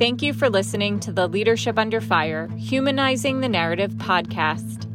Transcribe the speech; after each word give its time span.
Thank 0.00 0.22
you 0.22 0.32
for 0.32 0.48
listening 0.48 0.98
to 1.00 1.12
the 1.12 1.26
Leadership 1.26 1.78
Under 1.78 2.00
Fire 2.00 2.48
Humanizing 2.56 3.40
the 3.40 3.50
Narrative 3.50 3.90
podcast. 3.96 4.90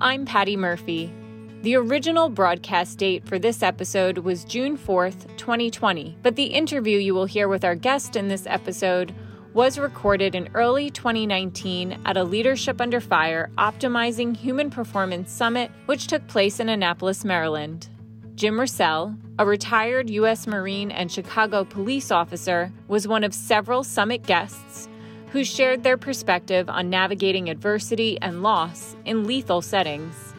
I'm 0.00 0.26
Patti 0.26 0.56
Murphy. 0.56 1.14
The 1.60 1.76
original 1.76 2.28
broadcast 2.28 2.98
date 2.98 3.24
for 3.24 3.38
this 3.38 3.62
episode 3.62 4.18
was 4.18 4.42
June 4.42 4.76
4th, 4.76 5.28
2020, 5.36 6.18
but 6.24 6.34
the 6.34 6.46
interview 6.46 6.98
you 6.98 7.14
will 7.14 7.26
hear 7.26 7.46
with 7.46 7.64
our 7.64 7.76
guest 7.76 8.16
in 8.16 8.26
this 8.26 8.44
episode 8.48 9.14
was 9.54 9.78
recorded 9.78 10.34
in 10.34 10.50
early 10.54 10.90
2019 10.90 12.00
at 12.04 12.16
a 12.16 12.24
Leadership 12.24 12.80
Under 12.80 13.00
Fire 13.00 13.48
Optimizing 13.58 14.36
Human 14.36 14.70
Performance 14.70 15.30
Summit, 15.30 15.70
which 15.86 16.08
took 16.08 16.26
place 16.26 16.58
in 16.58 16.68
Annapolis, 16.68 17.24
Maryland. 17.24 17.88
Jim 18.34 18.58
Roussell, 18.58 19.16
a 19.38 19.44
retired 19.44 20.08
U.S. 20.10 20.46
Marine 20.46 20.90
and 20.90 21.12
Chicago 21.12 21.64
police 21.64 22.10
officer, 22.10 22.72
was 22.88 23.06
one 23.06 23.24
of 23.24 23.34
several 23.34 23.84
summit 23.84 24.22
guests 24.22 24.88
who 25.28 25.44
shared 25.44 25.82
their 25.82 25.96
perspective 25.96 26.68
on 26.68 26.90
navigating 26.90 27.48
adversity 27.48 28.18
and 28.20 28.42
loss 28.42 28.96
in 29.04 29.24
lethal 29.24 29.62
settings. 29.62 30.34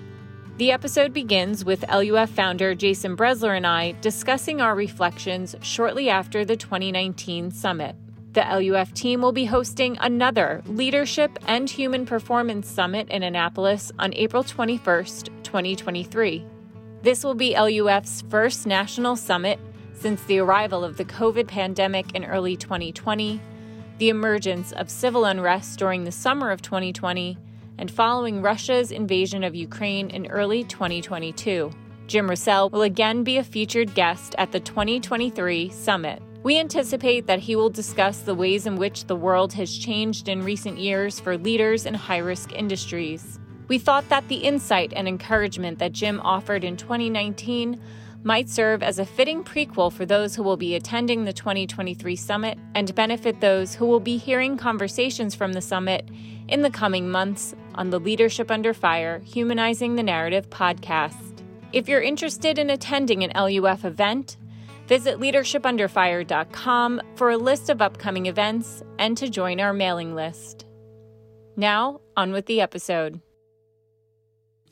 The 0.57 0.71
episode 0.71 1.13
begins 1.13 1.65
with 1.65 1.83
LUF 1.89 2.29
founder 2.29 2.75
Jason 2.75 3.15
Brezler 3.15 3.55
and 3.55 3.65
I 3.65 3.93
discussing 4.01 4.61
our 4.61 4.75
reflections 4.75 5.55
shortly 5.61 6.09
after 6.09 6.45
the 6.45 6.55
2019 6.55 7.51
summit. 7.51 7.95
The 8.33 8.41
LUF 8.41 8.93
team 8.93 9.21
will 9.21 9.31
be 9.31 9.45
hosting 9.45 9.97
another 9.99 10.63
Leadership 10.65 11.37
and 11.47 11.69
Human 11.69 12.05
Performance 12.05 12.67
Summit 12.67 13.09
in 13.09 13.21
Annapolis 13.23 13.91
on 13.99 14.13
April 14.15 14.43
21st, 14.43 15.29
2023. 15.43 16.52
This 17.03 17.25
will 17.25 17.35
be 17.35 17.59
LUF's 17.59 18.23
first 18.29 18.65
national 18.65 19.17
summit 19.17 19.59
since 19.93 20.23
the 20.23 20.39
arrival 20.39 20.85
of 20.85 20.95
the 20.95 21.03
COVID 21.03 21.49
pandemic 21.49 22.15
in 22.15 22.23
early 22.23 22.55
2020, 22.55 23.41
the 23.97 24.07
emergence 24.07 24.71
of 24.71 24.89
civil 24.89 25.25
unrest 25.25 25.77
during 25.77 26.05
the 26.05 26.13
summer 26.13 26.49
of 26.49 26.61
2020, 26.61 27.37
and 27.77 27.91
following 27.91 28.41
Russia's 28.41 28.89
invasion 28.89 29.43
of 29.43 29.53
Ukraine 29.53 30.11
in 30.11 30.27
early 30.27 30.63
2022. 30.63 31.71
Jim 32.07 32.29
Roussell 32.29 32.69
will 32.71 32.83
again 32.83 33.25
be 33.25 33.35
a 33.35 33.43
featured 33.43 33.93
guest 33.93 34.33
at 34.37 34.53
the 34.53 34.61
2023 34.61 35.71
summit. 35.71 36.21
We 36.41 36.57
anticipate 36.57 37.27
that 37.27 37.39
he 37.39 37.57
will 37.57 37.69
discuss 37.69 38.19
the 38.19 38.33
ways 38.33 38.65
in 38.65 38.77
which 38.77 39.07
the 39.07 39.15
world 39.17 39.51
has 39.53 39.77
changed 39.77 40.29
in 40.29 40.41
recent 40.41 40.77
years 40.77 41.19
for 41.19 41.37
leaders 41.37 41.85
in 41.85 41.95
high 41.95 42.19
risk 42.19 42.53
industries. 42.53 43.41
We 43.67 43.77
thought 43.77 44.09
that 44.09 44.27
the 44.27 44.37
insight 44.37 44.93
and 44.95 45.07
encouragement 45.07 45.79
that 45.79 45.93
Jim 45.93 46.19
offered 46.21 46.63
in 46.63 46.77
2019 46.77 47.79
might 48.23 48.49
serve 48.49 48.81
as 48.81 48.99
a 48.99 49.05
fitting 49.05 49.43
prequel 49.43 49.91
for 49.91 50.05
those 50.05 50.35
who 50.35 50.43
will 50.43 50.57
be 50.57 50.75
attending 50.75 51.25
the 51.25 51.33
2023 51.33 52.15
summit 52.15 52.57
and 52.73 52.95
benefit 52.95 53.41
those 53.41 53.75
who 53.75 53.85
will 53.85 53.99
be 53.99 54.17
hearing 54.17 54.57
conversations 54.57 55.35
from 55.35 55.53
the 55.53 55.61
summit 55.61 56.07
in 56.47 56.61
the 56.61 56.69
coming 56.69 57.09
months 57.09 57.53
on 57.75 57.89
the 57.89 57.99
Leadership 57.99 58.49
Under 58.49 58.73
Fire 58.73 59.19
Humanizing 59.19 59.95
the 59.95 60.03
Narrative 60.03 60.49
podcast. 60.49 61.41
If 61.73 61.89
you're 61.89 62.01
interested 62.01 62.57
in 62.57 62.69
attending 62.69 63.23
an 63.23 63.31
LUF 63.35 63.83
event, 63.83 64.37
visit 64.87 65.19
leadershipunderfire.com 65.19 67.01
for 67.15 67.31
a 67.31 67.37
list 67.37 67.69
of 67.69 67.81
upcoming 67.81 68.27
events 68.27 68.83
and 68.99 69.17
to 69.17 69.29
join 69.29 69.59
our 69.59 69.73
mailing 69.73 70.15
list. 70.15 70.65
Now, 71.55 72.01
on 72.15 72.31
with 72.31 72.45
the 72.45 72.61
episode. 72.61 73.21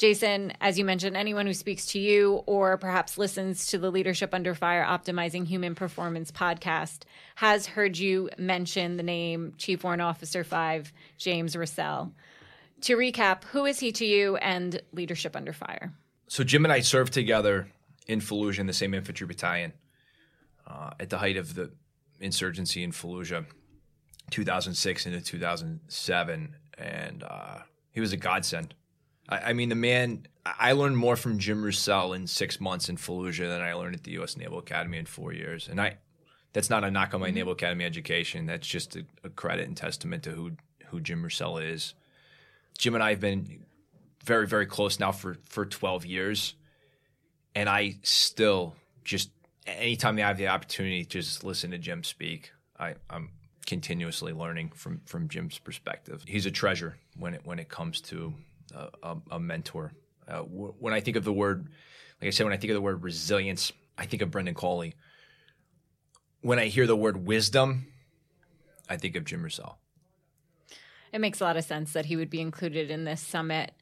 Jason, 0.01 0.51
as 0.59 0.79
you 0.79 0.84
mentioned, 0.84 1.16
anyone 1.16 1.45
who 1.45 1.53
speaks 1.53 1.85
to 1.85 2.00
you 2.00 2.41
or 2.47 2.75
perhaps 2.75 3.19
listens 3.19 3.67
to 3.67 3.78
the 3.78 3.91
Leadership 3.91 4.34
Under 4.34 4.56
Fire 4.56 4.84
Optimizing 4.84 5.45
Human 5.45 5.75
Performance 5.75 6.31
podcast 6.31 7.03
has 7.35 7.67
heard 7.67 8.00
you 8.00 8.28
mention 8.35 8.97
the 8.97 9.03
name 9.03 9.53
Chief 9.59 9.84
Warrant 9.84 10.01
Officer 10.01 10.44
5, 10.44 10.91
James 11.19 11.56
Roussell. 11.56 12.13
To 12.81 12.97
recap, 12.97 13.44
who 13.44 13.66
is 13.66 13.79
he 13.79 13.91
to 13.91 14.03
you 14.03 14.38
and 14.38 14.81
Leadership 14.91 15.35
Under 15.35 15.53
Fire? 15.53 15.94
So, 16.28 16.44
Jim 16.44 16.66
and 16.66 16.73
I 16.73 16.79
served 16.79 17.13
together 17.13 17.67
in 18.07 18.22
Fallujah 18.22 18.57
in 18.57 18.66
the 18.66 18.73
same 18.73 18.95
infantry 18.95 19.28
battalion 19.28 19.72
uh, 20.66 20.94
at 21.00 21.11
the 21.11 21.19
height 21.19 21.38
of 21.38 21.53
the 21.53 21.73
insurgency 22.19 22.81
in 22.81 22.91
Fallujah, 22.91 23.45
2006 24.31 25.06
into 25.06 25.22
2007. 25.22 26.56
And 26.79 27.22
uh, 27.22 27.59
he 27.91 28.01
was 28.01 28.11
a 28.13 28.17
godsend 28.17 28.73
I, 29.31 29.38
I 29.50 29.53
mean, 29.53 29.69
the 29.69 29.75
man. 29.75 30.28
I 30.46 30.72
learned 30.74 30.97
more 30.97 31.16
from 31.16 31.38
Jim 31.38 31.64
Roussell 31.64 32.16
in 32.16 32.25
six 32.25 32.59
months 32.59 32.90
in 32.90 32.97
Fallujah 32.97 33.47
than 33.47 33.62
I 33.62 33.74
learned 33.74 33.96
at 33.96 34.03
the 34.03 34.12
U.S. 34.14 34.36
Naval 34.36 34.58
Academy 34.58 34.97
in 34.97 35.06
four 35.06 35.31
years. 35.31 35.68
And 35.68 35.80
I, 35.80 35.97
that's 36.52 36.69
not 36.69 36.84
a 36.84 36.90
knock 36.90 37.14
on 37.14 37.22
my 37.22 37.28
mm-hmm. 37.28 37.36
Naval 37.36 37.53
Academy 37.53 37.86
education. 37.86 38.47
That's 38.47 38.68
just 38.68 38.96
a, 38.96 39.06
a, 39.24 39.30
credit 39.30 39.68
and 39.68 39.78
testament 39.78 40.24
to 40.24 40.31
who 40.31 40.52
who 40.88 41.00
Jim 41.00 41.24
Roussell 41.24 41.59
is. 41.59 41.94
Jim 42.78 42.96
and 42.96 43.03
I 43.03 43.12
have 43.12 43.20
been 43.20 43.64
very 44.25 44.47
very 44.47 44.66
close 44.66 45.00
now 45.00 45.12
for 45.12 45.38
for 45.46 45.66
12 45.66 46.06
years, 46.06 46.56
and 47.56 47.70
I 47.70 47.97
still 48.03 48.75
just 49.03 49.30
anytime 49.68 50.18
I 50.18 50.22
have 50.22 50.38
the 50.38 50.47
opportunity, 50.47 51.03
to 51.06 51.09
just 51.09 51.44
listen 51.44 51.72
to 51.72 51.78
Jim 51.78 52.03
speak. 52.03 52.52
I, 52.80 52.96
I'm 53.09 53.30
continuously 53.68 54.34
learning 54.34 54.72
from 54.75 55.02
from 55.06 55.30
Jim's 55.30 55.59
perspective. 55.59 56.24
He's 56.28 56.46
a 56.46 56.52
treasure 56.52 56.97
when 57.18 57.36
it 57.36 57.41
when 57.44 57.59
it 57.59 57.70
comes 57.70 58.02
to 58.02 58.34
a, 58.74 59.18
a 59.32 59.40
mentor. 59.40 59.92
Uh, 60.28 60.38
w- 60.38 60.74
when 60.80 60.94
I 60.94 61.00
think 61.00 61.18
of 61.18 61.24
the 61.24 61.34
word, 61.34 61.68
like 62.22 62.28
I 62.28 62.30
said, 62.32 62.44
when 62.46 62.54
I 62.54 62.58
think 62.58 62.72
of 62.72 62.76
the 62.76 62.82
word 62.82 63.04
resilience, 63.04 63.72
I 63.98 64.06
think 64.06 64.22
of 64.22 64.32
Brendan 64.32 64.56
Cawley. 64.56 64.96
When 66.42 66.59
I 66.59 66.68
hear 66.68 66.88
the 66.88 66.96
word 66.96 67.26
wisdom, 67.26 67.88
I 68.90 68.98
think 68.98 69.16
of 69.16 69.26
Jim 69.26 69.44
Roussell. 69.44 69.78
It 71.14 71.20
makes 71.20 71.42
a 71.42 71.44
lot 71.44 71.58
of 71.58 71.64
sense 71.64 71.94
that 71.94 72.06
he 72.06 72.16
would 72.16 72.30
be 72.30 72.42
included 72.42 72.90
in 72.90 73.04
this 73.04 73.22
summit. 73.22 73.74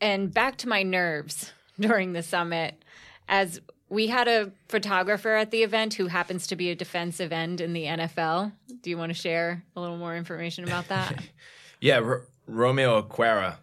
And 0.00 0.32
back 0.32 0.56
to 0.58 0.68
my 0.68 0.82
nerves 0.82 1.52
during 1.80 2.12
the 2.12 2.22
summit, 2.22 2.82
as 3.28 3.60
we 3.88 4.08
had 4.08 4.26
a 4.26 4.50
photographer 4.68 5.36
at 5.36 5.50
the 5.50 5.62
event 5.62 5.94
who 5.94 6.08
happens 6.08 6.46
to 6.48 6.56
be 6.56 6.70
a 6.70 6.74
defensive 6.74 7.32
end 7.32 7.60
in 7.60 7.72
the 7.72 7.84
NFL. 7.84 8.52
Do 8.82 8.90
you 8.90 8.98
want 8.98 9.10
to 9.10 9.14
share 9.14 9.62
a 9.76 9.80
little 9.80 9.96
more 9.96 10.16
information 10.16 10.64
about 10.64 10.88
that? 10.88 11.22
yeah, 11.80 11.98
R- 12.00 12.22
Romeo 12.46 13.00
Okwara 13.00 13.56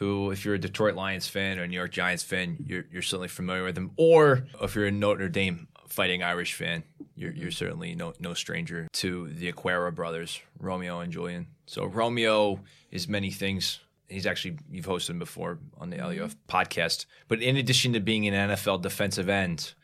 who, 0.00 0.30
if 0.30 0.46
you're 0.46 0.54
a 0.54 0.58
Detroit 0.58 0.94
Lions 0.94 1.28
fan 1.28 1.58
or 1.58 1.64
a 1.64 1.68
New 1.68 1.76
York 1.76 1.92
Giants 1.92 2.22
fan, 2.22 2.56
you're, 2.66 2.86
you're 2.90 3.02
certainly 3.02 3.28
familiar 3.28 3.64
with 3.64 3.76
him. 3.76 3.90
Or 3.96 4.46
if 4.62 4.74
you're 4.74 4.86
a 4.86 4.90
Notre 4.90 5.28
Dame 5.28 5.68
fighting 5.90 6.22
Irish 6.22 6.54
fan, 6.54 6.84
you're, 7.14 7.32
you're 7.32 7.50
certainly 7.50 7.94
no, 7.94 8.14
no 8.18 8.32
stranger 8.32 8.88
to 8.94 9.28
the 9.28 9.52
Okwara 9.52 9.94
brothers, 9.94 10.40
Romeo 10.58 11.00
and 11.00 11.12
Julian. 11.12 11.48
So 11.66 11.84
Romeo 11.84 12.60
is 12.90 13.08
many 13.08 13.30
things. 13.30 13.80
He's 14.08 14.24
actually, 14.24 14.56
you've 14.70 14.86
hosted 14.86 15.10
him 15.10 15.18
before 15.18 15.58
on 15.76 15.90
the 15.90 15.98
mm-hmm. 15.98 16.22
LUF 16.22 16.34
podcast. 16.48 17.04
But 17.28 17.42
in 17.42 17.58
addition 17.58 17.92
to 17.92 18.00
being 18.00 18.26
an 18.26 18.48
NFL 18.48 18.80
defensive 18.80 19.28
end, 19.28 19.74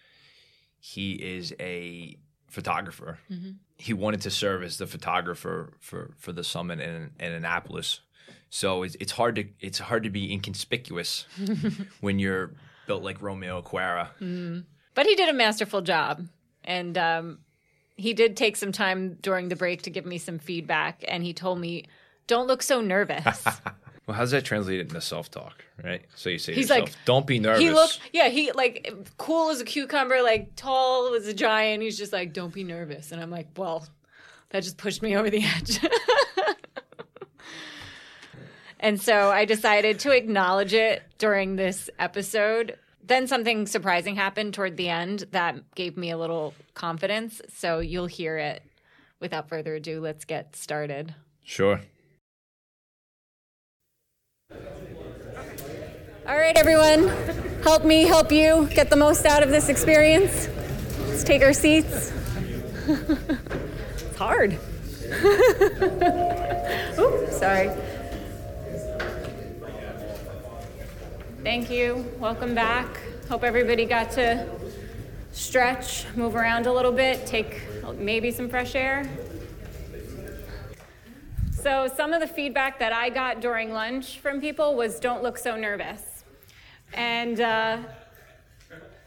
he 0.81 1.13
is 1.13 1.55
a 1.61 2.17
photographer. 2.49 3.19
Mm-hmm. 3.31 3.51
He 3.77 3.93
wanted 3.93 4.23
to 4.23 4.31
serve 4.31 4.63
as 4.63 4.79
the 4.79 4.87
photographer 4.87 5.75
for, 5.79 6.15
for 6.17 6.33
the 6.33 6.43
summit 6.43 6.81
in, 6.81 7.11
in 7.21 7.33
Annapolis 7.33 8.01
so 8.51 8.83
it's, 8.83 8.97
it's 9.01 9.13
hard 9.13 9.37
to 9.37 9.45
it's 9.61 9.79
hard 9.79 10.05
to 10.05 10.11
be 10.11 10.33
inconspicuous 10.33 11.27
when 12.01 12.19
you're 12.19 12.53
built 12.87 13.03
like 13.03 13.21
Romeo 13.21 13.61
Okwara. 13.61 14.09
Mm. 14.21 14.65
But 14.95 15.07
he 15.07 15.15
did 15.15 15.29
a 15.29 15.33
masterful 15.33 15.83
job, 15.83 16.27
and 16.65 16.97
um, 16.97 17.39
he 17.97 18.15
did 18.15 18.37
take 18.37 18.57
some 18.57 18.73
time 18.73 19.19
during 19.21 19.49
the 19.49 19.57
break 19.57 19.83
to 19.83 19.91
give 19.91 20.07
me 20.07 20.19
some 20.19 20.39
feedback. 20.39 21.05
And 21.07 21.23
he 21.23 21.35
told 21.35 21.61
me, 21.61 21.85
"Don't 22.27 22.47
look 22.47 22.63
so 22.63 22.81
nervous." 22.81 23.45
well, 24.07 24.17
how's 24.17 24.31
that 24.31 24.45
translated 24.45 24.89
into 24.89 25.01
self-talk, 25.01 25.65
right? 25.83 26.05
So 26.15 26.31
you 26.31 26.39
say 26.39 26.55
he's 26.55 26.71
yourself, 26.71 26.89
like, 26.89 27.05
"Don't 27.05 27.27
be 27.27 27.39
nervous." 27.39 27.61
He 27.61 27.71
looked, 27.71 28.01
yeah, 28.13 28.29
he 28.29 28.53
like 28.53 28.91
cool 29.19 29.51
as 29.51 29.61
a 29.61 29.65
cucumber, 29.65 30.23
like 30.23 30.57
tall 30.57 31.15
as 31.15 31.27
a 31.27 31.35
giant. 31.35 31.83
He's 31.83 31.99
just 31.99 32.13
like, 32.13 32.33
"Don't 32.33 32.55
be 32.55 32.65
nervous," 32.65 33.13
and 33.13 33.21
I'm 33.21 33.31
like, 33.31 33.49
"Well." 33.57 33.87
That 34.51 34.63
just 34.63 34.77
pushed 34.77 35.03
me 35.03 35.17
over 35.17 35.29
the 35.29 35.43
edge. 35.43 35.81
And 38.79 39.01
so 39.01 39.31
I 39.31 39.45
decided 39.45 39.99
to 40.01 40.11
acknowledge 40.11 40.75
it 40.75 41.03
during 41.19 41.57
this 41.57 41.89
episode. 41.99 42.79
Then 43.03 43.27
something 43.27 43.67
surprising 43.67 44.17
happened 44.17 44.55
toward 44.55 44.77
the 44.77 44.89
end 44.89 45.25
that 45.31 45.75
gave 45.75 45.97
me 45.97 46.11
a 46.11 46.19
little 46.19 46.55
confidence. 46.75 47.41
So 47.55 47.79
you'll 47.79 48.07
hear 48.07 48.37
it 48.37 48.63
without 49.21 49.49
further 49.49 49.75
ado, 49.77 50.01
let's 50.01 50.25
get 50.25 50.57
started. 50.57 51.15
Sure. 51.43 51.81
All 56.29 56.37
right, 56.37 56.57
everyone, 56.57 57.09
help 57.63 57.85
me 57.85 58.03
help 58.03 58.33
you 58.33 58.69
get 58.75 58.91
the 58.91 58.97
most 58.97 59.25
out 59.27 59.45
of 59.45 59.51
this 59.51 59.69
experience. 59.69 60.49
Let's 61.07 61.23
take 61.23 61.43
our 61.43 61.53
seats. 61.53 62.13
it's 62.89 64.17
hard. 64.17 64.53
Oops, 66.99 67.39
sorry. 67.39 67.71
Thank 71.47 71.71
you. 71.71 72.05
Welcome 72.19 72.57
back. 72.57 72.89
Hope 73.29 73.45
everybody 73.45 73.85
got 73.85 74.11
to 74.11 74.49
stretch, 75.31 76.05
move 76.17 76.35
around 76.35 76.67
a 76.67 76.73
little 76.73 76.91
bit, 76.91 77.25
take 77.25 77.63
maybe 77.99 78.33
some 78.33 78.49
fresh 78.49 78.75
air. 78.75 79.09
So, 81.53 81.89
some 81.97 82.13
of 82.13 82.21
the 82.21 82.27
feedback 82.27 82.81
that 82.81 82.93
I 82.93 83.11
got 83.11 83.41
during 83.41 83.71
lunch 83.71 84.19
from 84.19 84.41
people 84.41 84.75
was 84.75 84.99
don't 84.99 85.23
look 85.23 85.39
so 85.39 85.55
nervous. 85.57 86.25
And 86.95 87.41
uh, 87.41 87.79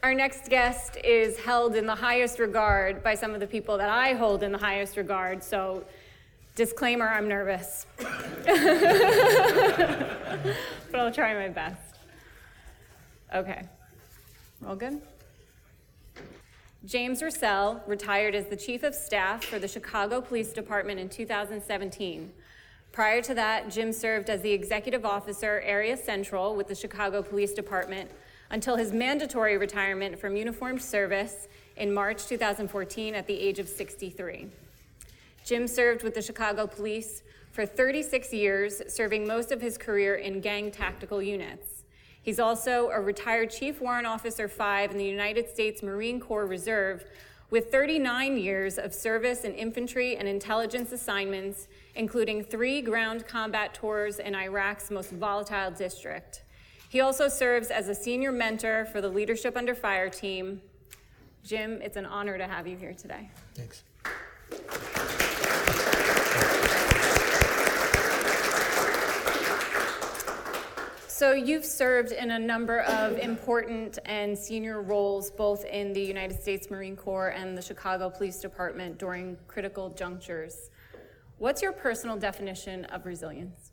our 0.02 0.14
next 0.14 0.48
guest 0.48 0.96
is 1.04 1.38
held 1.38 1.76
in 1.76 1.84
the 1.84 1.94
highest 1.94 2.38
regard 2.38 3.02
by 3.02 3.16
some 3.16 3.34
of 3.34 3.40
the 3.40 3.46
people 3.46 3.76
that 3.76 3.90
I 3.90 4.14
hold 4.14 4.42
in 4.42 4.50
the 4.50 4.56
highest 4.56 4.96
regard. 4.96 5.44
So, 5.44 5.84
disclaimer 6.54 7.06
I'm 7.06 7.28
nervous. 7.28 7.84
but 7.98 8.06
I'll 10.94 11.12
try 11.12 11.34
my 11.34 11.50
best. 11.50 11.89
Okay. 13.34 13.62
All 14.66 14.76
good? 14.76 15.00
James 16.84 17.22
Roussell 17.22 17.82
retired 17.86 18.34
as 18.34 18.46
the 18.46 18.56
Chief 18.56 18.82
of 18.82 18.94
Staff 18.94 19.44
for 19.44 19.58
the 19.58 19.68
Chicago 19.68 20.20
Police 20.20 20.52
Department 20.52 20.98
in 20.98 21.08
2017. 21.08 22.32
Prior 22.90 23.22
to 23.22 23.34
that, 23.34 23.70
Jim 23.70 23.92
served 23.92 24.30
as 24.30 24.40
the 24.40 24.50
Executive 24.50 25.04
Officer, 25.04 25.60
Area 25.64 25.96
Central, 25.96 26.56
with 26.56 26.66
the 26.66 26.74
Chicago 26.74 27.22
Police 27.22 27.52
Department 27.52 28.10
until 28.50 28.76
his 28.76 28.92
mandatory 28.92 29.56
retirement 29.56 30.18
from 30.18 30.36
uniformed 30.36 30.82
service 30.82 31.46
in 31.76 31.94
March 31.94 32.26
2014 32.26 33.14
at 33.14 33.26
the 33.26 33.38
age 33.38 33.60
of 33.60 33.68
63. 33.68 34.48
Jim 35.44 35.68
served 35.68 36.02
with 36.02 36.14
the 36.14 36.22
Chicago 36.22 36.66
Police 36.66 37.22
for 37.52 37.64
36 37.64 38.32
years, 38.32 38.82
serving 38.88 39.26
most 39.26 39.52
of 39.52 39.60
his 39.60 39.78
career 39.78 40.16
in 40.16 40.40
gang 40.40 40.70
tactical 40.70 41.22
units. 41.22 41.69
He's 42.30 42.38
also 42.38 42.90
a 42.90 43.00
retired 43.00 43.50
Chief 43.50 43.80
Warrant 43.80 44.06
Officer 44.06 44.46
5 44.46 44.92
in 44.92 44.98
the 44.98 45.04
United 45.04 45.48
States 45.48 45.82
Marine 45.82 46.20
Corps 46.20 46.46
Reserve 46.46 47.04
with 47.50 47.72
39 47.72 48.38
years 48.38 48.78
of 48.78 48.94
service 48.94 49.42
in 49.42 49.52
infantry 49.52 50.16
and 50.16 50.28
intelligence 50.28 50.92
assignments, 50.92 51.66
including 51.96 52.44
three 52.44 52.82
ground 52.82 53.26
combat 53.26 53.74
tours 53.74 54.20
in 54.20 54.36
Iraq's 54.36 54.92
most 54.92 55.10
volatile 55.10 55.72
district. 55.72 56.44
He 56.88 57.00
also 57.00 57.26
serves 57.26 57.72
as 57.72 57.88
a 57.88 57.96
senior 57.96 58.30
mentor 58.30 58.84
for 58.84 59.00
the 59.00 59.08
Leadership 59.08 59.56
Under 59.56 59.74
Fire 59.74 60.08
team. 60.08 60.62
Jim, 61.42 61.82
it's 61.82 61.96
an 61.96 62.06
honor 62.06 62.38
to 62.38 62.46
have 62.46 62.68
you 62.68 62.76
here 62.76 62.94
today. 62.94 63.28
Thanks. 63.56 63.82
So 71.20 71.32
you've 71.32 71.66
served 71.66 72.12
in 72.12 72.30
a 72.30 72.38
number 72.38 72.80
of 72.80 73.18
important 73.18 73.98
and 74.06 74.38
senior 74.38 74.80
roles, 74.80 75.30
both 75.30 75.66
in 75.66 75.92
the 75.92 76.00
United 76.00 76.40
States 76.40 76.70
Marine 76.70 76.96
Corps 76.96 77.28
and 77.28 77.58
the 77.58 77.60
Chicago 77.60 78.08
Police 78.08 78.40
Department 78.40 78.96
during 78.96 79.36
critical 79.46 79.90
junctures. 79.90 80.70
What's 81.36 81.60
your 81.60 81.72
personal 81.72 82.16
definition 82.16 82.86
of 82.86 83.04
resilience? 83.04 83.72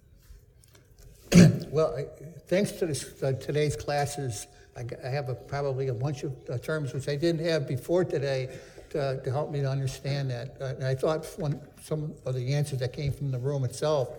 well, 1.69 1.95
I, 1.97 2.07
thanks 2.47 2.73
to 2.73 2.85
this, 2.85 3.23
uh, 3.23 3.31
today's 3.31 3.77
classes, 3.77 4.47
I, 4.75 4.83
I 5.01 5.07
have 5.07 5.29
a, 5.29 5.35
probably 5.35 5.87
a 5.87 5.93
bunch 5.93 6.23
of 6.23 6.35
uh, 6.49 6.57
terms 6.57 6.93
which 6.93 7.07
I 7.07 7.15
didn't 7.15 7.45
have 7.45 7.65
before 7.65 8.03
today 8.03 8.59
to, 8.89 9.21
to 9.23 9.31
help 9.31 9.51
me 9.51 9.61
to 9.61 9.69
understand 9.71 10.31
that. 10.31 10.57
Uh, 10.59 10.65
and 10.65 10.83
I 10.83 10.95
thought 10.95 11.25
one, 11.37 11.61
some 11.81 12.13
of 12.25 12.35
the 12.35 12.53
answers 12.53 12.79
that 12.79 12.91
came 12.91 13.13
from 13.13 13.31
the 13.31 13.39
room 13.39 13.63
itself 13.63 14.09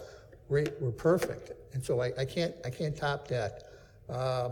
were, 0.48 0.64
were 0.80 0.92
perfect. 0.92 1.52
And 1.74 1.84
so 1.84 2.00
I, 2.00 2.12
I 2.18 2.24
can't, 2.24 2.54
I 2.64 2.70
can't 2.70 2.96
top 2.96 3.28
that. 3.28 3.64
Uh, 4.08 4.50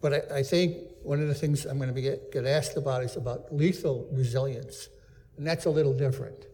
but 0.00 0.32
I, 0.32 0.38
I, 0.38 0.42
think 0.42 0.76
one 1.02 1.20
of 1.20 1.28
the 1.28 1.34
things 1.34 1.66
I'm 1.66 1.78
going 1.78 1.92
to 1.92 2.00
get, 2.00 2.32
get 2.32 2.46
asked 2.46 2.76
about 2.76 3.02
is 3.02 3.16
about 3.16 3.54
lethal 3.54 4.08
resilience. 4.12 4.88
And 5.36 5.46
that's 5.46 5.66
a 5.66 5.70
little 5.70 5.92
different. 5.92 6.46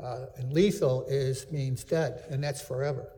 Uh, 0.00 0.26
and 0.36 0.52
lethal 0.52 1.04
is 1.08 1.50
means 1.50 1.84
dead, 1.84 2.24
and 2.30 2.42
that's 2.42 2.62
forever. 2.62 3.08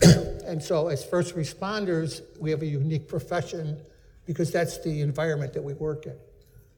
and 0.46 0.62
so 0.62 0.88
as 0.88 1.04
first 1.04 1.34
responders, 1.36 2.22
we 2.40 2.50
have 2.50 2.62
a 2.62 2.66
unique 2.66 3.08
profession 3.08 3.78
because 4.26 4.52
that's 4.52 4.78
the 4.78 5.00
environment 5.00 5.52
that 5.52 5.62
we 5.62 5.74
work 5.74 6.06
in. 6.06 6.16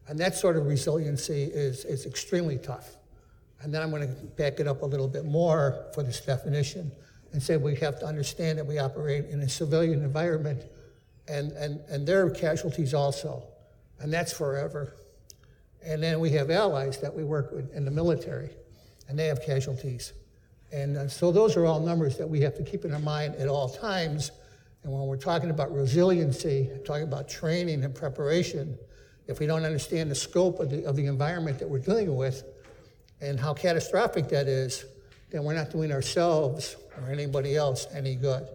And 0.08 0.18
that 0.18 0.34
sort 0.34 0.56
of 0.56 0.66
resiliency 0.66 1.44
is, 1.44 1.84
is 1.84 2.06
extremely 2.06 2.58
tough. 2.58 2.96
And 3.64 3.72
then 3.72 3.80
I'm 3.80 3.90
going 3.90 4.06
to 4.06 4.14
back 4.36 4.60
it 4.60 4.68
up 4.68 4.82
a 4.82 4.86
little 4.86 5.08
bit 5.08 5.24
more 5.24 5.86
for 5.94 6.02
this 6.02 6.20
definition 6.20 6.92
and 7.32 7.42
say 7.42 7.56
we 7.56 7.74
have 7.76 7.98
to 8.00 8.06
understand 8.06 8.58
that 8.58 8.66
we 8.66 8.78
operate 8.78 9.24
in 9.24 9.40
a 9.40 9.48
civilian 9.48 10.04
environment 10.04 10.66
and, 11.28 11.52
and, 11.52 11.80
and 11.88 12.06
there 12.06 12.26
are 12.26 12.30
casualties 12.30 12.92
also. 12.92 13.42
And 14.00 14.12
that's 14.12 14.34
forever. 14.34 14.94
And 15.82 16.02
then 16.02 16.20
we 16.20 16.28
have 16.32 16.50
allies 16.50 17.00
that 17.00 17.14
we 17.14 17.24
work 17.24 17.52
with 17.52 17.72
in 17.72 17.86
the 17.86 17.90
military, 17.90 18.50
and 19.08 19.18
they 19.18 19.28
have 19.28 19.42
casualties. 19.42 20.12
And 20.70 20.98
uh, 20.98 21.08
so 21.08 21.32
those 21.32 21.56
are 21.56 21.64
all 21.64 21.80
numbers 21.80 22.18
that 22.18 22.28
we 22.28 22.42
have 22.42 22.54
to 22.56 22.62
keep 22.62 22.84
in 22.84 22.92
our 22.92 23.00
mind 23.00 23.36
at 23.36 23.48
all 23.48 23.70
times. 23.70 24.30
And 24.82 24.92
when 24.92 25.06
we're 25.06 25.16
talking 25.16 25.48
about 25.48 25.72
resiliency, 25.72 26.68
talking 26.84 27.04
about 27.04 27.30
training 27.30 27.82
and 27.82 27.94
preparation, 27.94 28.76
if 29.26 29.40
we 29.40 29.46
don't 29.46 29.64
understand 29.64 30.10
the 30.10 30.14
scope 30.14 30.60
of 30.60 30.68
the, 30.68 30.84
of 30.84 30.96
the 30.96 31.06
environment 31.06 31.58
that 31.60 31.68
we're 31.68 31.78
dealing 31.78 32.14
with 32.14 32.44
and 33.24 33.40
how 33.40 33.54
catastrophic 33.54 34.28
that 34.28 34.46
is, 34.46 34.84
then 35.30 35.44
we're 35.44 35.54
not 35.54 35.70
doing 35.70 35.90
ourselves 35.90 36.76
or 36.96 37.10
anybody 37.10 37.56
else 37.56 37.86
any 37.94 38.14
good. 38.14 38.46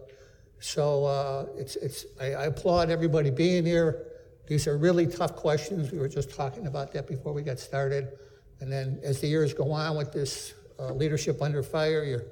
So 0.60 1.04
uh, 1.06 1.46
it's, 1.56 1.76
it's, 1.76 2.06
I, 2.20 2.34
I, 2.34 2.44
applaud 2.44 2.90
everybody 2.90 3.30
being 3.30 3.64
here. 3.64 4.06
These 4.46 4.66
are 4.66 4.76
really 4.76 5.06
tough 5.06 5.34
questions. 5.34 5.90
We 5.90 5.98
were 5.98 6.08
just 6.08 6.34
talking 6.34 6.66
about 6.66 6.92
that 6.92 7.08
before 7.08 7.32
we 7.32 7.42
got 7.42 7.58
started. 7.58 8.18
And 8.60 8.70
then 8.70 9.00
as 9.02 9.20
the 9.20 9.26
years 9.26 9.54
go 9.54 9.72
on 9.72 9.96
with 9.96 10.12
this 10.12 10.54
uh, 10.78 10.92
leadership 10.92 11.40
under 11.40 11.62
fire, 11.62 12.04
you're, 12.04 12.24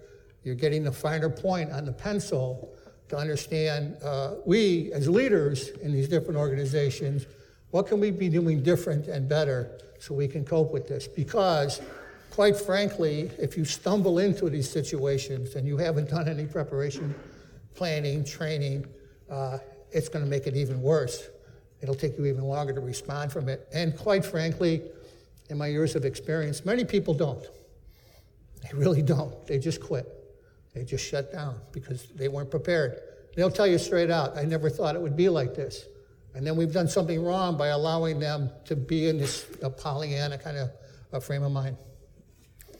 you're 0.44 0.54
getting 0.54 0.84
the 0.84 0.92
finer 0.92 1.30
point 1.30 1.72
on 1.72 1.86
the 1.86 1.92
pencil 1.92 2.76
to 3.08 3.16
understand 3.16 3.96
uh, 4.02 4.34
we, 4.44 4.92
as 4.92 5.08
leaders 5.08 5.70
in 5.82 5.92
these 5.92 6.08
different 6.08 6.38
organizations, 6.38 7.26
what 7.70 7.86
can 7.86 7.98
we 7.98 8.10
be 8.10 8.28
doing 8.28 8.62
different 8.62 9.08
and 9.08 9.28
better 9.28 9.78
so 9.98 10.14
we 10.14 10.28
can 10.28 10.44
cope 10.44 10.72
with 10.72 10.86
this? 10.86 11.08
Because 11.08 11.80
quite 12.38 12.56
frankly, 12.56 13.28
if 13.36 13.56
you 13.56 13.64
stumble 13.64 14.20
into 14.20 14.48
these 14.48 14.70
situations 14.70 15.56
and 15.56 15.66
you 15.66 15.76
haven't 15.76 16.08
done 16.08 16.28
any 16.28 16.46
preparation, 16.46 17.12
planning, 17.74 18.24
training, 18.24 18.86
uh, 19.28 19.58
it's 19.90 20.08
going 20.08 20.24
to 20.24 20.30
make 20.30 20.46
it 20.46 20.54
even 20.54 20.80
worse. 20.80 21.30
It'll 21.80 21.96
take 21.96 22.16
you 22.16 22.26
even 22.26 22.44
longer 22.44 22.72
to 22.72 22.80
respond 22.80 23.32
from 23.32 23.48
it. 23.48 23.66
And 23.74 23.98
quite 23.98 24.24
frankly, 24.24 24.82
in 25.50 25.58
my 25.58 25.66
years 25.66 25.96
of 25.96 26.04
experience, 26.04 26.64
many 26.64 26.84
people 26.84 27.12
don't. 27.12 27.42
They 28.62 28.70
really 28.72 29.02
don't. 29.02 29.44
They 29.48 29.58
just 29.58 29.80
quit. 29.80 30.06
They 30.74 30.84
just 30.84 31.04
shut 31.04 31.32
down 31.32 31.56
because 31.72 32.04
they 32.14 32.28
weren't 32.28 32.52
prepared. 32.52 33.00
They'll 33.34 33.50
tell 33.50 33.66
you 33.66 33.78
straight 33.78 34.12
out, 34.12 34.36
I 34.36 34.44
never 34.44 34.70
thought 34.70 34.94
it 34.94 35.02
would 35.02 35.16
be 35.16 35.28
like 35.28 35.56
this. 35.56 35.86
And 36.36 36.46
then 36.46 36.54
we've 36.54 36.72
done 36.72 36.86
something 36.86 37.20
wrong 37.20 37.56
by 37.56 37.66
allowing 37.70 38.20
them 38.20 38.52
to 38.66 38.76
be 38.76 39.08
in 39.08 39.18
this 39.18 39.44
Pollyanna 39.78 40.38
kind 40.38 40.70
of 41.12 41.24
frame 41.24 41.42
of 41.42 41.50
mind. 41.50 41.76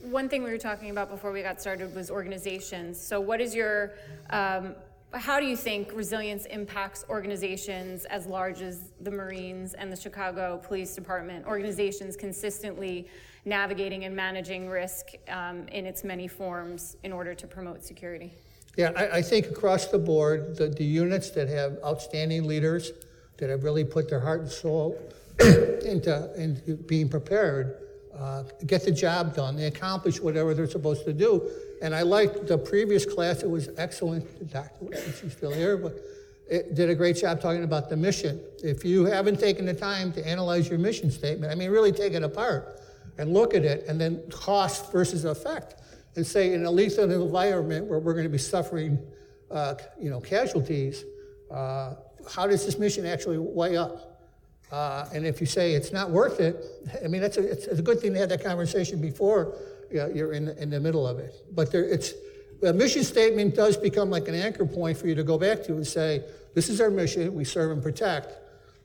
One 0.01 0.29
thing 0.29 0.43
we 0.43 0.51
were 0.51 0.57
talking 0.57 0.91
about 0.91 1.09
before 1.09 1.31
we 1.31 1.41
got 1.41 1.59
started 1.59 1.93
was 1.93 2.09
organizations. 2.09 2.99
So, 2.99 3.19
what 3.19 3.41
is 3.41 3.53
your, 3.53 3.91
um, 4.29 4.75
how 5.13 5.39
do 5.39 5.45
you 5.45 5.57
think 5.57 5.91
resilience 5.93 6.45
impacts 6.45 7.03
organizations 7.09 8.05
as 8.05 8.25
large 8.25 8.61
as 8.61 8.91
the 9.01 9.11
Marines 9.11 9.73
and 9.73 9.91
the 9.91 9.97
Chicago 9.97 10.61
Police 10.63 10.95
Department, 10.95 11.45
organizations 11.45 12.15
consistently 12.15 13.07
navigating 13.43 14.05
and 14.05 14.15
managing 14.15 14.69
risk 14.69 15.07
um, 15.27 15.67
in 15.69 15.85
its 15.85 16.05
many 16.05 16.27
forms 16.27 16.95
in 17.03 17.11
order 17.11 17.33
to 17.33 17.45
promote 17.45 17.83
security? 17.83 18.33
Yeah, 18.77 18.91
I, 18.95 19.17
I 19.17 19.21
think 19.21 19.47
across 19.47 19.87
the 19.87 19.99
board, 19.99 20.55
the, 20.55 20.69
the 20.69 20.85
units 20.85 21.31
that 21.31 21.49
have 21.49 21.77
outstanding 21.83 22.45
leaders 22.45 22.93
that 23.37 23.49
have 23.49 23.65
really 23.65 23.83
put 23.83 24.09
their 24.09 24.19
heart 24.21 24.41
and 24.41 24.51
soul 24.51 24.97
into, 25.39 26.31
into 26.37 26.75
being 26.75 27.09
prepared 27.09 27.88
uh, 28.19 28.43
get 28.65 28.83
the 28.83 28.91
job 28.91 29.33
done. 29.33 29.55
They 29.55 29.65
accomplish 29.65 30.19
whatever 30.19 30.53
they're 30.53 30.67
supposed 30.67 31.05
to 31.05 31.13
do. 31.13 31.49
And 31.81 31.95
I 31.95 32.01
liked 32.01 32.47
the 32.47 32.57
previous 32.57 33.05
class. 33.05 33.43
It 33.43 33.49
was 33.49 33.69
excellent. 33.77 34.37
The 34.39 34.45
Dr. 34.45 34.87
She's 35.19 35.31
still 35.31 35.53
here, 35.53 35.77
but 35.77 35.95
it 36.49 36.75
did 36.75 36.89
a 36.89 36.95
great 36.95 37.15
job 37.15 37.39
talking 37.39 37.63
about 37.63 37.89
the 37.89 37.95
mission. 37.95 38.41
If 38.61 38.83
you 38.83 39.05
haven't 39.05 39.39
taken 39.39 39.65
the 39.65 39.73
time 39.73 40.11
to 40.13 40.27
analyze 40.27 40.67
your 40.67 40.79
mission 40.79 41.11
statement, 41.11 41.51
I 41.51 41.55
mean, 41.55 41.69
really 41.69 41.93
take 41.93 42.13
it 42.13 42.23
apart 42.23 42.81
and 43.17 43.33
look 43.33 43.53
at 43.53 43.63
it 43.63 43.85
and 43.87 44.01
then 44.01 44.21
cost 44.29 44.91
versus 44.91 45.23
effect 45.25 45.75
and 46.15 46.25
say 46.25 46.53
in 46.53 46.65
a 46.65 46.71
lethal 46.71 47.09
environment 47.09 47.85
where 47.85 47.99
we're 47.99 48.13
going 48.13 48.25
to 48.25 48.29
be 48.29 48.37
suffering 48.37 48.99
uh, 49.51 49.75
you 49.99 50.09
know, 50.09 50.19
casualties, 50.19 51.05
uh, 51.51 51.95
how 52.29 52.45
does 52.47 52.65
this 52.65 52.77
mission 52.77 53.05
actually 53.05 53.37
weigh 53.37 53.77
up? 53.77 54.18
Uh, 54.71 55.07
and 55.13 55.25
if 55.25 55.41
you 55.41 55.47
say 55.47 55.73
it's 55.73 55.91
not 55.91 56.11
worth 56.11 56.39
it, 56.39 56.63
I 57.03 57.07
mean, 57.07 57.21
that's 57.21 57.37
a, 57.37 57.51
it's, 57.51 57.67
a 57.67 57.81
good 57.81 57.99
thing 57.99 58.13
to 58.13 58.19
have 58.19 58.29
that 58.29 58.43
conversation 58.43 59.01
before 59.01 59.55
you 59.89 59.97
know, 59.97 60.07
you're 60.07 60.33
in, 60.33 60.49
in 60.49 60.69
the 60.69 60.79
middle 60.79 61.07
of 61.07 61.17
it. 61.17 61.33
But 61.55 61.71
there, 61.71 61.83
it's, 61.83 62.13
the 62.61 62.73
mission 62.73 63.03
statement 63.03 63.55
does 63.55 63.77
become 63.77 64.09
like 64.09 64.27
an 64.27 64.35
anchor 64.35 64.65
point 64.65 64.97
for 64.97 65.07
you 65.07 65.15
to 65.15 65.23
go 65.23 65.37
back 65.37 65.63
to 65.63 65.73
and 65.73 65.87
say, 65.87 66.23
this 66.53 66.69
is 66.69 66.81
our 66.81 66.91
mission, 66.91 67.33
we 67.33 67.45
serve 67.45 67.71
and 67.71 67.81
protect. 67.81 68.37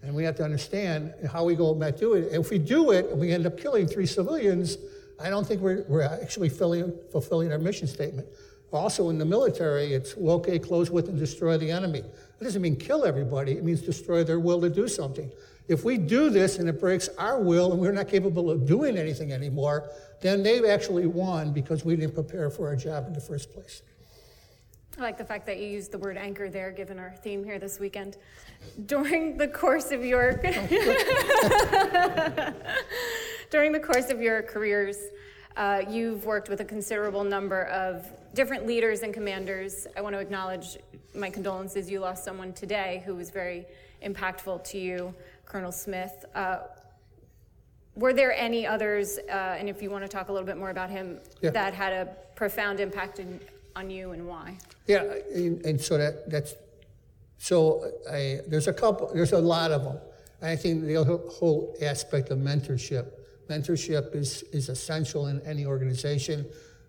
And 0.02 0.14
we 0.14 0.24
have 0.24 0.36
to 0.36 0.44
understand 0.44 1.14
how 1.30 1.44
we 1.44 1.54
go 1.54 1.70
about 1.70 1.98
doing 1.98 2.24
it. 2.24 2.32
If 2.32 2.50
we 2.50 2.58
do 2.58 2.90
it 2.90 3.06
and 3.06 3.18
we 3.18 3.32
end 3.32 3.46
up 3.46 3.58
killing 3.58 3.86
three 3.86 4.06
civilians, 4.06 4.78
I 5.22 5.30
don't 5.30 5.46
think 5.46 5.60
we're, 5.60 5.84
we're 5.88 6.02
actually 6.02 6.50
filling, 6.50 6.92
fulfilling 7.10 7.52
our 7.52 7.58
mission 7.58 7.86
statement. 7.86 8.28
Also, 8.72 9.08
in 9.08 9.18
the 9.18 9.24
military, 9.24 9.94
it's 9.94 10.16
locate, 10.16 10.64
close 10.64 10.90
with, 10.90 11.08
and 11.08 11.16
destroy 11.16 11.56
the 11.56 11.70
enemy. 11.70 12.00
That 12.00 12.44
doesn't 12.44 12.60
mean 12.60 12.74
kill 12.74 13.04
everybody, 13.04 13.52
it 13.52 13.64
means 13.64 13.82
destroy 13.82 14.24
their 14.24 14.40
will 14.40 14.60
to 14.60 14.68
do 14.68 14.88
something. 14.88 15.30
If 15.66 15.82
we 15.82 15.96
do 15.96 16.28
this 16.28 16.58
and 16.58 16.68
it 16.68 16.78
breaks 16.78 17.08
our 17.18 17.40
will 17.40 17.72
and 17.72 17.80
we're 17.80 17.92
not 17.92 18.08
capable 18.08 18.50
of 18.50 18.66
doing 18.66 18.98
anything 18.98 19.32
anymore, 19.32 19.88
then 20.20 20.42
they've 20.42 20.64
actually 20.64 21.06
won 21.06 21.52
because 21.52 21.84
we 21.84 21.96
didn't 21.96 22.14
prepare 22.14 22.50
for 22.50 22.68
our 22.68 22.76
job 22.76 23.06
in 23.06 23.14
the 23.14 23.20
first 23.20 23.52
place. 23.52 23.82
I 24.98 25.02
like 25.02 25.18
the 25.18 25.24
fact 25.24 25.46
that 25.46 25.58
you 25.58 25.66
used 25.66 25.90
the 25.90 25.98
word 25.98 26.16
anchor 26.16 26.48
there, 26.48 26.70
given 26.70 27.00
our 27.00 27.10
theme 27.10 27.42
here 27.42 27.58
this 27.58 27.80
weekend. 27.80 28.16
During 28.86 29.36
the 29.36 29.48
course 29.48 29.90
of 29.90 30.04
your 30.04 30.32
during 33.50 33.72
the 33.72 33.80
course 33.80 34.10
of 34.10 34.20
your 34.20 34.42
careers, 34.42 34.98
uh, 35.56 35.82
you've 35.88 36.24
worked 36.24 36.48
with 36.48 36.60
a 36.60 36.64
considerable 36.64 37.24
number 37.24 37.64
of 37.64 38.06
different 38.34 38.66
leaders 38.66 39.00
and 39.00 39.12
commanders. 39.12 39.88
I 39.96 40.00
want 40.00 40.14
to 40.14 40.20
acknowledge 40.20 40.76
my 41.14 41.30
condolences. 41.30 41.90
You 41.90 41.98
lost 41.98 42.24
someone 42.24 42.52
today 42.52 43.02
who 43.04 43.16
was 43.16 43.30
very 43.30 43.66
impactful 44.04 44.62
to 44.64 44.78
you, 44.78 45.14
Colonel 45.46 45.72
Smith. 45.72 46.24
Uh, 46.34 46.58
were 47.96 48.12
there 48.12 48.32
any 48.32 48.66
others, 48.66 49.18
uh, 49.18 49.56
and 49.58 49.68
if 49.68 49.80
you 49.80 49.90
want 49.90 50.02
to 50.04 50.08
talk 50.08 50.28
a 50.28 50.32
little 50.32 50.46
bit 50.46 50.56
more 50.56 50.70
about 50.70 50.90
him, 50.90 51.18
yeah. 51.40 51.50
that 51.50 51.74
had 51.74 51.92
a 51.92 52.06
profound 52.34 52.80
impact 52.80 53.20
in, 53.20 53.40
on 53.76 53.88
you 53.88 54.10
and 54.12 54.26
why? 54.26 54.58
Yeah, 54.86 55.04
and, 55.32 55.64
and 55.64 55.80
so 55.80 55.96
that 55.96 56.28
that's 56.28 56.54
so 57.38 57.92
I, 58.10 58.40
there's 58.48 58.68
a 58.68 58.72
couple, 58.72 59.10
there's 59.14 59.32
a 59.32 59.38
lot 59.38 59.70
of 59.70 59.84
them. 59.84 59.98
I 60.42 60.56
think 60.56 60.84
the 60.84 61.02
whole 61.38 61.76
aspect 61.80 62.30
of 62.30 62.38
mentorship, 62.38 63.06
mentorship 63.48 64.14
is 64.14 64.42
is 64.52 64.68
essential 64.68 65.28
in 65.28 65.40
any 65.42 65.66
organization. 65.66 66.46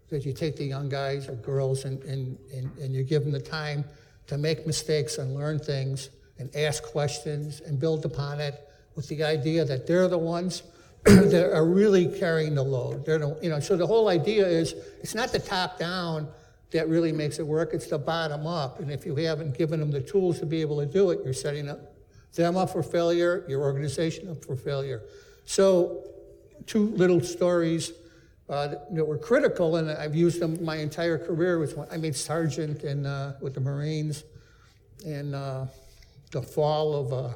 That 0.09 0.23
you 0.23 0.33
take 0.33 0.55
the 0.55 0.65
young 0.65 0.87
guys 0.87 1.27
or 1.27 1.33
girls 1.33 1.83
and, 1.83 2.01
and, 2.03 2.37
and, 2.53 2.77
and 2.77 2.93
you 2.93 3.03
give 3.03 3.23
them 3.23 3.31
the 3.31 3.39
time 3.39 3.83
to 4.27 4.37
make 4.37 4.67
mistakes 4.67 5.17
and 5.17 5.33
learn 5.33 5.57
things 5.57 6.11
and 6.37 6.53
ask 6.55 6.83
questions 6.83 7.61
and 7.61 7.79
build 7.79 8.05
upon 8.05 8.39
it 8.39 8.67
with 8.95 9.07
the 9.07 9.23
idea 9.23 9.65
that 9.65 9.87
they're 9.87 10.07
the 10.07 10.17
ones 10.17 10.63
that 11.03 11.51
are 11.53 11.65
really 11.65 12.07
carrying 12.19 12.55
the 12.55 12.63
load. 12.63 13.05
They're 13.05 13.19
the, 13.19 13.37
you 13.41 13.49
know, 13.49 13.59
so 13.59 13.77
the 13.77 13.87
whole 13.87 14.09
idea 14.09 14.45
is 14.45 14.73
it's 15.01 15.15
not 15.15 15.31
the 15.31 15.39
top 15.39 15.77
down 15.77 16.27
that 16.71 16.89
really 16.89 17.11
makes 17.11 17.39
it 17.39 17.45
work. 17.45 17.73
It's 17.73 17.87
the 17.87 17.97
bottom 17.97 18.47
up. 18.47 18.79
And 18.79 18.91
if 18.91 19.05
you 19.05 19.15
haven't 19.15 19.57
given 19.57 19.79
them 19.79 19.91
the 19.91 20.01
tools 20.01 20.39
to 20.39 20.45
be 20.45 20.61
able 20.61 20.79
to 20.79 20.85
do 20.85 21.11
it, 21.11 21.19
you're 21.23 21.33
setting 21.33 21.69
up 21.69 21.79
them 22.35 22.57
up 22.57 22.69
for 22.69 22.83
failure, 22.83 23.45
your 23.47 23.61
organization 23.61 24.29
up 24.29 24.43
for 24.43 24.57
failure. 24.57 25.01
So, 25.45 26.03
two 26.65 26.89
little 26.89 27.21
stories 27.21 27.93
uh, 28.49 28.75
that 28.91 29.05
were 29.05 29.17
critical, 29.17 29.77
and 29.77 29.89
I've 29.89 30.15
used 30.15 30.41
them 30.41 30.63
my 30.63 30.77
entire 30.77 31.17
career. 31.17 31.59
Was 31.59 31.75
I 31.91 31.97
made 31.97 32.15
sergeant 32.15 32.83
in, 32.83 33.05
uh, 33.05 33.37
with 33.41 33.53
the 33.53 33.61
Marines 33.61 34.23
in 35.05 35.33
uh, 35.33 35.67
the 36.31 36.41
fall 36.41 36.95
of, 36.95 37.13
uh, 37.13 37.33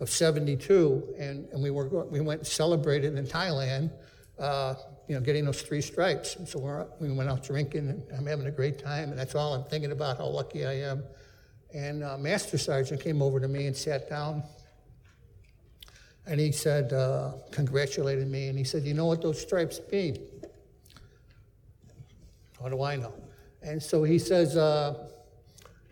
of 0.00 0.10
72, 0.10 1.14
and, 1.18 1.48
and 1.52 1.62
we, 1.62 1.70
were, 1.70 2.04
we 2.06 2.20
went 2.20 2.40
and 2.40 2.46
celebrated 2.46 3.16
in 3.16 3.26
Thailand 3.26 3.90
uh, 4.38 4.74
you 5.08 5.14
know, 5.14 5.20
getting 5.20 5.44
those 5.44 5.62
three 5.62 5.80
stripes. 5.80 6.36
And 6.36 6.48
so 6.48 6.58
we're, 6.58 6.86
we 7.00 7.12
went 7.12 7.28
out 7.28 7.42
drinking, 7.42 7.88
and 7.88 8.02
I'm 8.16 8.26
having 8.26 8.46
a 8.46 8.50
great 8.50 8.78
time, 8.78 9.10
and 9.10 9.18
that's 9.18 9.34
all 9.34 9.54
I'm 9.54 9.64
thinking 9.64 9.92
about, 9.92 10.18
how 10.18 10.26
lucky 10.26 10.64
I 10.64 10.74
am. 10.74 11.04
And 11.72 12.02
uh, 12.02 12.16
Master 12.18 12.58
Sergeant 12.58 13.00
came 13.00 13.20
over 13.20 13.40
to 13.40 13.48
me 13.48 13.66
and 13.66 13.76
sat 13.76 14.08
down, 14.08 14.42
and 16.26 16.40
he 16.40 16.52
said, 16.52 16.92
uh, 16.92 17.32
congratulated 17.50 18.28
me, 18.28 18.48
and 18.48 18.56
he 18.56 18.64
said, 18.64 18.84
you 18.84 18.94
know 18.94 19.06
what 19.06 19.20
those 19.20 19.40
stripes 19.40 19.80
mean? 19.92 20.18
How 22.60 22.68
do 22.68 22.82
I 22.82 22.96
know? 22.96 23.12
And 23.62 23.82
so 23.82 24.04
he 24.04 24.18
says, 24.18 24.56
uh, 24.56 25.10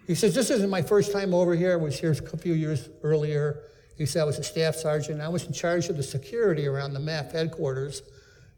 he 0.06 0.14
says, 0.14 0.34
this 0.34 0.50
isn't 0.50 0.70
my 0.70 0.82
first 0.82 1.12
time 1.12 1.32
over 1.32 1.54
here. 1.54 1.72
I 1.72 1.76
was 1.76 1.98
here 1.98 2.10
a 2.10 2.36
few 2.36 2.54
years 2.54 2.88
earlier. 3.02 3.60
He 3.96 4.06
said 4.06 4.22
I 4.22 4.24
was 4.24 4.38
a 4.38 4.42
staff 4.42 4.74
sergeant. 4.74 5.20
I 5.20 5.28
was 5.28 5.44
in 5.46 5.52
charge 5.52 5.88
of 5.88 5.96
the 5.96 6.02
security 6.02 6.66
around 6.66 6.92
the 6.92 7.00
MAF 7.00 7.32
headquarters. 7.32 8.02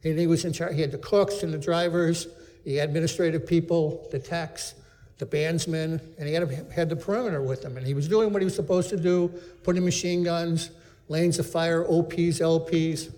And 0.04 0.18
he 0.18 0.26
was 0.26 0.44
in 0.44 0.52
charge, 0.52 0.74
he 0.74 0.80
had 0.80 0.92
the 0.92 0.98
cooks 0.98 1.42
and 1.42 1.52
the 1.52 1.58
drivers, 1.58 2.28
the 2.64 2.78
administrative 2.78 3.46
people, 3.46 4.08
the 4.10 4.18
techs, 4.18 4.74
the 5.18 5.26
bandsmen, 5.26 6.00
and 6.18 6.28
he 6.28 6.34
had, 6.34 6.72
had 6.74 6.88
the 6.88 6.96
perimeter 6.96 7.42
with 7.42 7.64
him. 7.64 7.76
And 7.76 7.86
he 7.86 7.94
was 7.94 8.08
doing 8.08 8.32
what 8.32 8.42
he 8.42 8.44
was 8.44 8.54
supposed 8.54 8.90
to 8.90 8.96
do, 8.96 9.28
putting 9.62 9.84
machine 9.84 10.24
guns, 10.24 10.70
lanes 11.08 11.38
of 11.38 11.50
fire, 11.50 11.84
OPs, 11.84 12.40
LPs. 12.40 13.14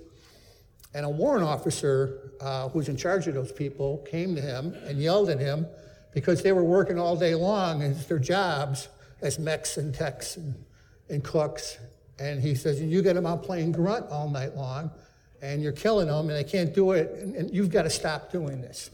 And 0.95 1.07
a 1.07 1.11
warrant 1.11 1.45
officer 1.45 2.33
uh, 2.41 2.69
who 2.69 2.79
was 2.79 2.89
in 2.89 2.97
charge 2.97 3.27
of 3.29 3.35
those 3.35 3.53
people 3.53 3.99
came 4.11 4.35
to 4.35 4.41
him 4.41 4.75
and 4.87 4.99
yelled 4.99 5.31
at 5.31 5.39
him 5.39 5.67
because 6.17 6.43
they 6.43 6.53
were 6.53 6.65
working 6.65 6.99
all 6.99 7.15
day 7.15 7.35
long 7.35 7.83
as 7.83 8.07
their 8.07 8.19
jobs 8.19 8.89
as 9.21 9.39
mechs 9.39 9.77
and 9.77 9.95
techs 9.95 10.39
and, 10.39 10.55
and 11.11 11.23
cooks. 11.23 11.77
And 12.19 12.41
he 12.41 12.55
says, 12.55 12.81
You 12.81 13.03
get 13.03 13.17
them 13.17 13.27
out 13.27 13.43
playing 13.43 13.73
grunt 13.73 14.07
all 14.11 14.31
night 14.31 14.57
long 14.57 14.91
and 15.43 15.63
you're 15.63 15.73
killing 15.73 16.07
them 16.07 16.31
and 16.31 16.31
they 16.31 16.43
can't 16.43 16.75
do 16.75 16.93
it, 16.93 17.11
and, 17.21 17.35
and 17.35 17.55
you've 17.55 17.69
got 17.69 17.83
to 17.83 17.91
stop 17.91 18.33
doing 18.33 18.63
this. 18.63 18.91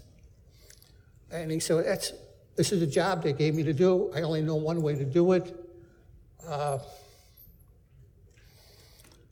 And 1.30 1.48
he 1.52 1.60
said, 1.60 1.86
That's, 1.86 2.12
This 2.56 2.72
is 2.72 2.82
a 2.82 2.88
job 2.88 3.22
they 3.22 3.32
gave 3.32 3.54
me 3.54 3.62
to 3.62 3.72
do. 3.72 4.10
I 4.16 4.22
only 4.22 4.42
know 4.42 4.56
one 4.56 4.82
way 4.82 4.96
to 4.96 5.04
do 5.04 5.30
it. 5.30 5.54
Uh, 6.44 6.78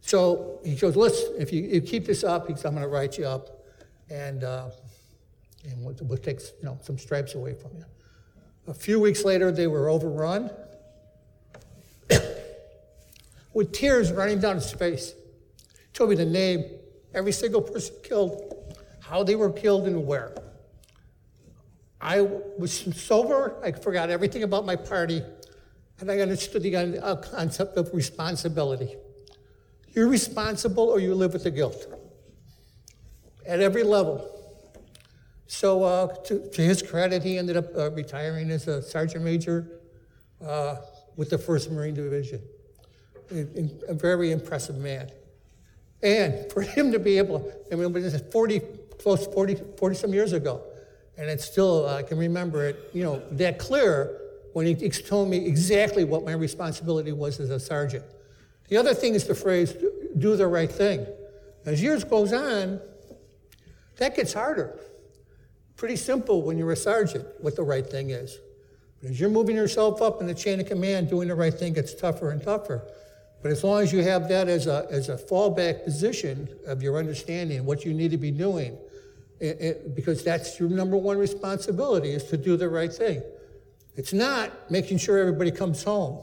so 0.00 0.61
he 0.64 0.76
goes, 0.76 0.94
Listen, 0.94 1.35
if 1.40 1.52
you, 1.52 1.62
you 1.62 1.80
keep 1.80 2.06
this 2.06 2.23
up, 2.23 2.47
he 2.47 2.54
says, 2.54 2.66
I'm 2.66 2.75
going 2.75 2.85
to 2.85 2.88
write 2.88 3.18
you 3.18 3.26
up, 3.26 3.64
and, 4.09 4.44
uh, 4.44 4.70
and 5.64 5.85
we'll, 5.85 5.97
we'll 6.02 6.19
take 6.19 6.40
you 6.40 6.64
know, 6.64 6.79
some 6.83 6.99
stripes 6.99 7.35
away 7.35 7.55
from 7.55 7.73
you. 7.76 7.85
A 8.67 8.75
few 8.75 9.00
weeks 9.00 9.25
later, 9.25 9.50
they 9.50 9.67
were 9.67 9.88
overrun 9.88 10.50
with 13.55 13.73
tears 13.73 14.12
running 14.12 14.40
down 14.40 14.57
his 14.57 14.73
face. 14.73 15.14
He 15.69 15.88
Told 15.93 16.11
me 16.11 16.17
the 16.17 16.25
name 16.25 16.64
every 17.14 17.33
single 17.33 17.62
person 17.62 17.95
killed, 18.02 18.76
how 19.00 19.23
they 19.23 19.35
were 19.35 19.50
killed, 19.50 19.87
and 19.87 20.07
where. 20.07 20.33
I 22.00 22.21
was 22.21 22.73
sober, 22.97 23.57
I 23.62 23.73
forgot 23.73 24.09
everything 24.09 24.43
about 24.43 24.64
my 24.64 24.76
party, 24.76 25.23
and 25.99 26.11
I 26.11 26.21
understood 26.21 26.62
the 26.62 26.76
uh, 26.76 27.17
concept 27.17 27.76
of 27.76 27.93
responsibility. 27.93 28.97
You're 29.88 30.09
responsible 30.09 30.85
or 30.85 31.00
you 31.00 31.14
live 31.14 31.33
with 31.33 31.45
the 31.45 31.50
guilt 31.50 31.87
at 33.47 33.61
every 33.61 33.83
level. 33.83 34.39
So, 35.50 35.83
uh, 35.83 36.07
to, 36.26 36.49
to, 36.49 36.62
his 36.62 36.80
credit, 36.80 37.25
he 37.25 37.37
ended 37.37 37.57
up 37.57 37.76
uh, 37.76 37.90
retiring 37.90 38.52
as 38.52 38.69
a 38.69 38.80
sergeant 38.80 39.25
major 39.25 39.80
uh, 40.40 40.76
with 41.16 41.30
the 41.30 41.38
1st 41.38 41.73
Marine 41.73 41.92
Division. 41.92 42.40
A, 43.33 43.69
a 43.88 43.95
very 43.95 44.30
impressive 44.30 44.76
man. 44.76 45.11
And 46.04 46.49
for 46.52 46.62
him 46.62 46.92
to 46.92 47.00
be 47.00 47.19
able, 47.19 47.52
I 47.73 47.75
mean, 47.75 47.92
this 47.92 48.14
is 48.14 48.23
40, 48.30 48.61
close 49.00 49.26
40, 49.26 49.57
40 49.76 49.97
some 49.97 50.14
years 50.14 50.35
ago. 50.35 50.62
And 51.19 51.28
it's 51.28 51.47
still, 51.47 51.88
I 51.88 52.04
can 52.04 52.16
remember 52.16 52.64
it, 52.64 52.88
you 52.92 53.02
know, 53.02 53.21
that 53.33 53.59
clear 53.59 54.21
when 54.52 54.66
he 54.66 54.88
told 54.88 55.28
me 55.30 55.47
exactly 55.47 56.04
what 56.04 56.25
my 56.25 56.33
responsibility 56.33 57.11
was 57.11 57.40
as 57.40 57.50
a 57.50 57.59
sergeant. 57.59 58.04
The 58.69 58.76
other 58.76 58.95
thing 58.95 59.16
is 59.16 59.26
the 59.26 59.35
phrase, 59.35 59.75
do 60.16 60.37
the 60.37 60.47
right 60.47 60.71
thing. 60.71 61.04
As 61.66 61.83
years 61.83 62.04
goes 62.04 62.33
on, 62.33 62.80
that 63.97 64.14
gets 64.14 64.33
harder. 64.33 64.78
Pretty 65.80 65.96
simple 65.96 66.42
when 66.42 66.58
you're 66.58 66.72
a 66.72 66.76
sergeant 66.76 67.26
what 67.38 67.56
the 67.56 67.62
right 67.62 67.87
thing 67.87 68.10
is. 68.10 68.38
But 69.00 69.12
as 69.12 69.18
you're 69.18 69.30
moving 69.30 69.56
yourself 69.56 70.02
up 70.02 70.20
in 70.20 70.26
the 70.26 70.34
chain 70.34 70.60
of 70.60 70.66
command, 70.66 71.08
doing 71.08 71.28
the 71.28 71.34
right 71.34 71.54
thing 71.54 71.72
gets 71.72 71.94
tougher 71.94 72.32
and 72.32 72.42
tougher. 72.42 72.82
But 73.40 73.50
as 73.50 73.64
long 73.64 73.80
as 73.80 73.90
you 73.90 74.02
have 74.02 74.28
that 74.28 74.46
as 74.46 74.66
a, 74.66 74.87
as 74.90 75.08
a 75.08 75.16
fallback 75.16 75.82
position 75.84 76.50
of 76.66 76.82
your 76.82 76.99
understanding, 76.99 77.64
what 77.64 77.87
you 77.87 77.94
need 77.94 78.10
to 78.10 78.18
be 78.18 78.30
doing, 78.30 78.76
it, 79.40 79.58
it, 79.58 79.94
because 79.94 80.22
that's 80.22 80.60
your 80.60 80.68
number 80.68 80.99
one 80.99 81.16
responsibility 81.16 82.10
is 82.10 82.25
to 82.25 82.37
do 82.37 82.58
the 82.58 82.68
right 82.68 82.92
thing. 82.92 83.22
It's 83.96 84.12
not 84.12 84.70
making 84.70 84.99
sure 84.99 85.16
everybody 85.16 85.50
comes 85.50 85.82
home. 85.82 86.22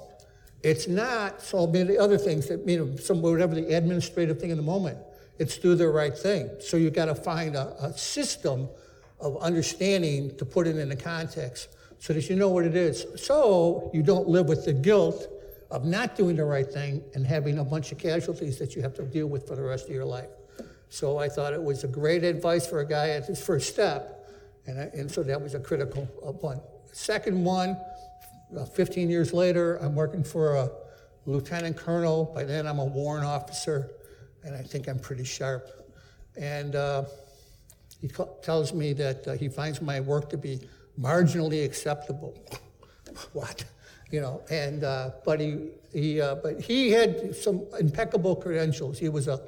It's 0.62 0.88
not 0.88 1.42
solving 1.42 1.88
the 1.88 1.98
other 1.98 2.20
things 2.20 2.46
that, 2.50 2.60
you 2.68 2.86
know, 2.86 2.96
some, 2.98 3.24
whatever 3.24 3.56
the 3.56 3.74
administrative 3.74 4.40
thing 4.40 4.52
in 4.52 4.58
the 4.58 4.62
moment. 4.62 5.00
it's 5.40 5.58
do 5.58 5.74
the 5.74 5.90
right 5.90 6.16
thing. 6.16 6.52
So 6.60 6.78
you've 6.78 6.94
got 6.94 7.06
to 7.06 7.16
find 7.16 7.56
a, 7.56 7.76
a 7.84 7.98
system 7.98 8.70
of 9.20 9.38
understanding 9.38 10.36
to 10.38 10.46
put 10.46 10.68
it 10.68 10.78
into 10.78 10.96
context 10.96 11.70
so 12.00 12.14
that 12.14 12.30
you 12.30 12.36
know 12.36 12.50
what 12.50 12.66
it 12.66 12.76
is. 12.76 13.06
So 13.16 13.90
you 13.94 14.04
don't 14.04 14.28
live 14.28 14.48
with 14.48 14.66
the 14.66 14.74
guilt 14.74 15.28
of 15.72 15.86
not 15.86 16.16
doing 16.16 16.36
the 16.36 16.46
right 16.46 16.68
thing 16.68 17.04
and 17.14 17.26
having 17.26 17.60
a 17.60 17.64
bunch 17.64 17.92
of 17.92 17.98
casualties 17.98 18.58
that 18.60 18.76
you 18.76 18.82
have 18.82 18.94
to 18.96 19.04
deal 19.04 19.28
with 19.28 19.48
for 19.48 19.56
the 19.56 19.62
rest 19.62 19.88
of 19.88 19.92
your 19.92 20.06
life. 20.06 20.30
So 20.90 21.18
I 21.18 21.28
thought 21.28 21.54
it 21.54 21.62
was 21.62 21.84
a 21.84 21.88
great 21.88 22.24
advice 22.24 22.66
for 22.66 22.80
a 22.80 22.86
guy 22.86 23.10
at 23.10 23.26
his 23.26 23.44
first 23.44 23.70
step, 23.74 24.30
and, 24.66 24.80
I, 24.80 24.84
and 24.94 25.12
so 25.12 25.24
that 25.24 25.42
was 25.42 25.54
a 25.54 25.60
critical 25.60 26.08
uh, 26.26 26.32
one. 26.32 26.62
Second 26.94 27.44
one, 27.44 27.78
uh, 28.58 28.66
15 28.66 29.10
years 29.10 29.34
later, 29.34 29.76
I'm 29.78 29.96
working 29.96 30.24
for 30.24 30.56
a 30.56 30.72
lieutenant 31.26 31.76
colonel. 31.76 32.32
By 32.34 32.46
then, 32.46 32.66
I'm 32.66 32.80
a 32.80 32.86
warrant 32.86 33.26
officer, 33.26 33.92
and 34.44 34.56
I 34.56 34.62
think 34.62 34.88
I'm 34.88 35.00
pretty 35.00 35.26
sharp. 35.26 35.70
And 36.38 36.76
uh, 36.76 37.04
he 38.02 38.10
tells 38.42 38.74
me 38.74 38.94
that 38.94 39.28
uh, 39.28 39.34
he 39.34 39.50
finds 39.50 39.82
my 39.82 40.00
work 40.00 40.30
to 40.30 40.38
be 40.38 40.60
marginally 41.00 41.66
acceptable. 41.66 42.38
what? 43.34 43.66
You 44.12 44.22
know, 44.22 44.42
and 44.50 44.84
uh, 44.84 45.12
but 45.26 45.40
he 45.40 45.70
he 45.92 46.22
uh, 46.22 46.36
but 46.36 46.62
he 46.62 46.92
had 46.92 47.36
some 47.36 47.66
impeccable 47.80 48.36
credentials. 48.36 48.98
He 48.98 49.10
was 49.10 49.28
a 49.28 49.42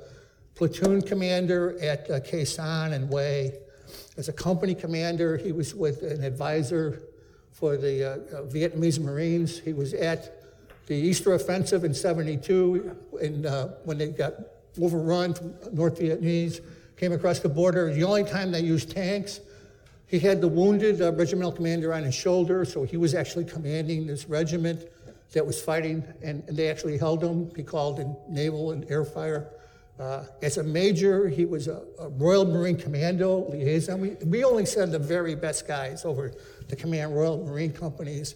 platoon 0.56 1.02
commander 1.02 1.78
at 1.82 2.10
uh, 2.10 2.20
Sanh 2.20 2.94
and 2.94 3.10
Hue. 3.10 3.54
As 4.18 4.28
a 4.28 4.34
company 4.34 4.76
commander, 4.76 5.38
he 5.38 5.52
was 5.52 5.74
with 5.74 6.04
an 6.04 6.24
advisor 6.24 7.02
for 7.60 7.78
the 7.78 8.04
uh, 8.04 8.38
uh, 8.38 8.42
Vietnamese 8.44 9.00
Marines. 9.00 9.60
He 9.60 9.74
was 9.74 9.94
at 9.94 10.44
the 10.88 10.96
Easter 10.96 11.34
Offensive 11.34 11.84
in 11.84 11.94
72 11.94 12.96
and, 13.22 13.46
uh, 13.46 13.68
when 13.84 13.98
they 13.98 14.08
got 14.08 14.34
overrun 14.82 15.34
from 15.34 15.54
North 15.72 16.00
Vietnamese, 16.00 16.62
came 17.00 17.14
across 17.14 17.40
the 17.40 17.50
border. 17.50 17.94
The 17.94 18.04
only 18.04 18.26
time 18.26 18.52
they 18.52 18.60
used 18.60 18.92
tanks. 18.92 19.40
He 20.08 20.20
had 20.20 20.42
the 20.42 20.48
wounded 20.48 21.02
uh, 21.02 21.14
regimental 21.14 21.54
commander 21.54 21.94
on 21.94 22.04
his 22.04 22.14
shoulder, 22.14 22.66
so 22.66 22.84
he 22.84 22.98
was 22.98 23.16
actually 23.16 23.46
commanding 23.46 24.06
this 24.06 24.28
regiment 24.28 24.84
that 25.34 25.46
was 25.46 25.62
fighting, 25.62 26.04
and, 26.22 26.44
and 26.48 26.58
they 26.58 26.68
actually 26.68 26.98
held 26.98 27.24
him. 27.24 27.52
He 27.56 27.64
called 27.64 28.00
in 28.00 28.18
naval 28.28 28.72
and 28.72 28.90
air 28.92 29.06
fire. 29.06 29.48
Uh, 30.00 30.26
as 30.42 30.58
a 30.58 30.64
major, 30.64 31.30
he 31.30 31.46
was 31.46 31.68
a, 31.68 31.84
a, 32.00 32.10
Royal 32.10 32.46
Marine 32.46 32.78
Commando 32.78 33.50
liaison. 33.50 34.02
We, 34.02 34.10
we 34.26 34.44
only 34.44 34.66
send 34.66 34.92
the 34.92 35.00
very 35.00 35.36
best 35.36 35.68
guys 35.68 36.06
over 36.06 36.34
to 36.68 36.76
command 36.76 37.16
Royal 37.16 37.46
Marine 37.46 37.72
companies. 37.72 38.36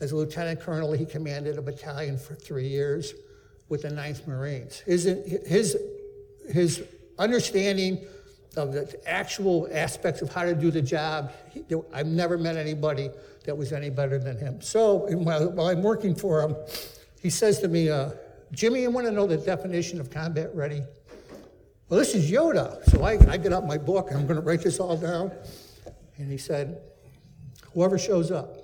As 0.00 0.12
a 0.12 0.16
lieutenant 0.16 0.60
colonel, 0.60 0.92
he 0.92 1.06
commanded 1.06 1.56
a 1.56 1.62
battalion 1.62 2.18
for 2.18 2.34
three 2.34 2.68
years 2.68 3.14
with 3.68 3.82
the 3.82 3.88
9th 3.88 4.26
Marines. 4.26 4.80
His, 4.80 5.04
his, 5.46 5.78
his 6.50 6.84
understanding 7.18 8.04
of 8.56 8.72
the 8.72 9.00
actual 9.06 9.68
aspects 9.72 10.22
of 10.22 10.32
how 10.32 10.44
to 10.44 10.54
do 10.54 10.70
the 10.70 10.82
job, 10.82 11.32
he, 11.50 11.64
I've 11.92 12.06
never 12.06 12.38
met 12.38 12.56
anybody 12.56 13.10
that 13.44 13.56
was 13.56 13.72
any 13.72 13.90
better 13.90 14.18
than 14.18 14.38
him. 14.38 14.60
So 14.60 15.06
while, 15.16 15.50
while 15.50 15.66
I'm 15.66 15.82
working 15.82 16.14
for 16.14 16.42
him, 16.42 16.56
he 17.20 17.30
says 17.30 17.58
to 17.60 17.68
me, 17.68 17.90
uh, 17.90 18.10
Jimmy, 18.52 18.82
you 18.82 18.90
want 18.90 19.06
to 19.06 19.12
know 19.12 19.26
the 19.26 19.36
definition 19.36 20.00
of 20.00 20.10
combat 20.10 20.54
ready? 20.54 20.82
Well, 21.88 21.98
this 21.98 22.14
is 22.14 22.30
Yoda. 22.30 22.82
So 22.90 23.02
I, 23.02 23.18
I 23.28 23.36
get 23.36 23.52
out 23.52 23.66
my 23.66 23.78
book 23.78 24.10
and 24.10 24.18
I'm 24.18 24.26
going 24.26 24.40
to 24.40 24.46
write 24.46 24.62
this 24.62 24.78
all 24.78 24.96
down. 24.96 25.32
And 26.16 26.30
he 26.30 26.38
said, 26.38 26.80
Whoever 27.72 27.98
shows 27.98 28.30
up. 28.30 28.56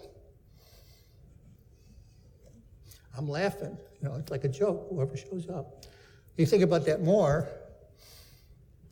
I'm 3.19 3.29
laughing. 3.29 3.77
You 4.01 4.09
know, 4.09 4.15
it's 4.15 4.31
like 4.31 4.45
a 4.45 4.49
joke, 4.49 4.87
whoever 4.89 5.17
shows 5.17 5.49
up. 5.49 5.85
You 6.37 6.47
think 6.47 6.63
about 6.63 6.87
that 6.87 7.03
more, 7.03 7.49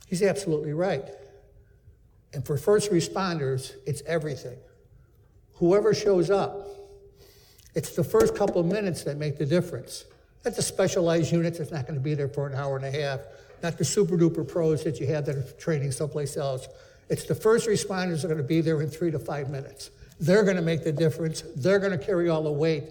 he's 0.09 0.23
absolutely 0.23 0.73
right. 0.73 1.05
And 2.33 2.45
for 2.45 2.57
first 2.57 2.91
responders, 2.91 3.73
it's 3.87 4.03
everything. 4.07 4.59
Whoever 5.55 5.95
shows 5.95 6.31
up, 6.31 6.67
it's 7.75 7.95
the 7.95 8.05
first 8.05 8.35
couple 8.35 8.61
of 8.61 8.67
minutes 8.67 9.05
that 9.05 9.17
make 9.17 9.39
the 9.39 9.47
difference. 9.47 10.05
That's 10.43 10.57
the 10.57 10.63
specialized 10.63 11.33
unit 11.33 11.57
that's 11.59 11.71
not 11.71 11.83
going 11.87 11.95
to 11.95 12.01
be 12.01 12.15
there 12.15 12.29
for 12.29 12.47
an 12.47 12.55
hour 12.55 12.77
and 12.77 12.85
a 12.85 12.91
half 12.91 13.21
not 13.63 13.79
the 13.79 13.85
super 13.85 14.17
duper 14.17 14.47
pros 14.47 14.85
that 14.85 15.01
you 15.01 15.07
have 15.07 15.27
that 15.27 15.37
are 15.37 15.43
training 15.59 15.93
someplace 15.93 16.37
else. 16.37 16.69
It's 17.09 17.25
the 17.25 17.35
first 17.35 17.67
responders 17.69 18.23
that 18.23 18.27
are 18.27 18.35
going 18.35 18.39
to 18.39 18.45
be 18.45 18.61
there 18.61 18.81
in 18.83 18.89
three 18.89 19.11
to 19.11 19.19
five 19.19 19.51
minutes. 19.51 19.91
They're 20.21 20.45
going 20.45 20.57
to 20.57 20.63
make 20.63 20.85
the 20.85 20.93
difference. 20.93 21.43
They're 21.57 21.79
going 21.79 21.97
to 21.97 22.05
carry 22.05 22.29
all 22.29 22.43
the 22.43 22.53
weight. 22.53 22.85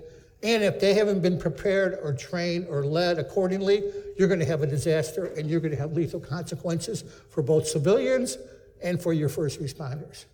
And 0.44 0.64
if 0.64 0.80
they 0.80 0.94
haven't 0.94 1.22
been 1.22 1.40
prepared 1.40 1.98
or 2.02 2.14
trained 2.14 2.68
or 2.70 2.86
led 2.86 3.18
accordingly, 3.18 3.84
you're 4.18 4.28
going 4.28 4.40
to 4.40 4.46
have 4.46 4.62
a 4.62 4.68
disaster 4.68 5.26
and 5.26 5.50
you're 5.50 5.60
going 5.60 5.72
to 5.72 5.80
have 5.80 5.94
lethal 5.94 6.20
consequences 6.20 7.04
for 7.30 7.42
both 7.42 7.68
civilians 7.68 8.38
and 8.84 9.02
for 9.02 9.14
your 9.14 9.30
first 9.30 9.60
responders. 9.60 10.26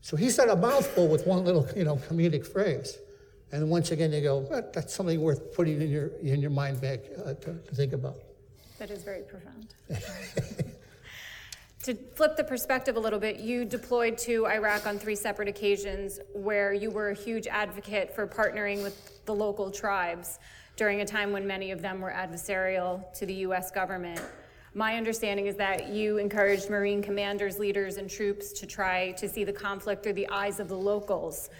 So 0.00 0.16
he 0.16 0.28
said 0.28 0.48
a 0.48 0.56
mouthful 0.56 1.08
with 1.08 1.26
one 1.26 1.44
little, 1.44 1.66
you 1.76 1.84
know, 1.84 1.96
comedic 1.96 2.46
phrase. 2.46 2.98
And 3.52 3.70
once 3.70 3.92
again, 3.92 4.12
you 4.12 4.20
go, 4.20 4.64
that's 4.72 4.92
something 4.92 5.20
worth 5.20 5.54
putting 5.54 5.80
in 5.80 5.88
your, 5.88 6.08
in 6.20 6.40
your 6.40 6.50
mind 6.50 6.80
back 6.80 7.00
uh, 7.24 7.34
to, 7.34 7.54
to 7.54 7.74
think 7.74 7.92
about. 7.92 8.16
That 8.78 8.90
is 8.90 9.04
very 9.04 9.22
profound. 9.22 9.74
to 11.84 11.94
flip 12.14 12.34
the 12.34 12.44
perspective 12.44 12.96
a 12.96 12.98
little 12.98 13.18
bit, 13.18 13.40
you 13.40 13.66
deployed 13.66 14.16
to 14.16 14.46
Iraq 14.46 14.86
on 14.86 14.98
three 14.98 15.14
separate 15.14 15.48
occasions 15.48 16.18
where 16.32 16.72
you 16.72 16.90
were 16.90 17.10
a 17.10 17.14
huge 17.14 17.46
advocate 17.46 18.14
for 18.14 18.26
partnering 18.26 18.82
with 18.82 19.22
the 19.26 19.34
local 19.34 19.70
tribes 19.70 20.38
during 20.76 21.02
a 21.02 21.04
time 21.04 21.30
when 21.30 21.46
many 21.46 21.72
of 21.72 21.82
them 21.82 22.00
were 22.00 22.10
adversarial 22.10 23.12
to 23.12 23.26
the 23.26 23.34
U.S. 23.34 23.70
government. 23.70 24.22
My 24.72 24.96
understanding 24.96 25.46
is 25.46 25.56
that 25.56 25.88
you 25.88 26.16
encouraged 26.16 26.70
Marine 26.70 27.02
commanders, 27.02 27.58
leaders, 27.58 27.98
and 27.98 28.08
troops 28.08 28.52
to 28.52 28.66
try 28.66 29.12
to 29.12 29.28
see 29.28 29.44
the 29.44 29.52
conflict 29.52 30.02
through 30.02 30.14
the 30.14 30.28
eyes 30.30 30.60
of 30.60 30.68
the 30.68 30.78
locals, 30.78 31.50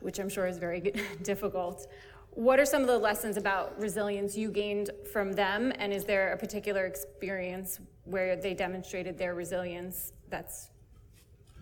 which 0.00 0.18
I'm 0.18 0.28
sure 0.28 0.46
is 0.46 0.58
very 0.58 0.80
difficult. 1.22 1.86
What 2.32 2.60
are 2.60 2.66
some 2.66 2.82
of 2.82 2.88
the 2.88 2.98
lessons 2.98 3.38
about 3.38 3.80
resilience 3.80 4.36
you 4.36 4.50
gained 4.50 4.90
from 5.10 5.32
them? 5.32 5.72
And 5.78 5.94
is 5.94 6.04
there 6.04 6.32
a 6.34 6.36
particular 6.36 6.84
experience 6.84 7.80
where 8.04 8.36
they 8.36 8.54
demonstrated 8.54 9.18
their 9.18 9.34
resilience 9.34 10.12
that's 10.28 10.70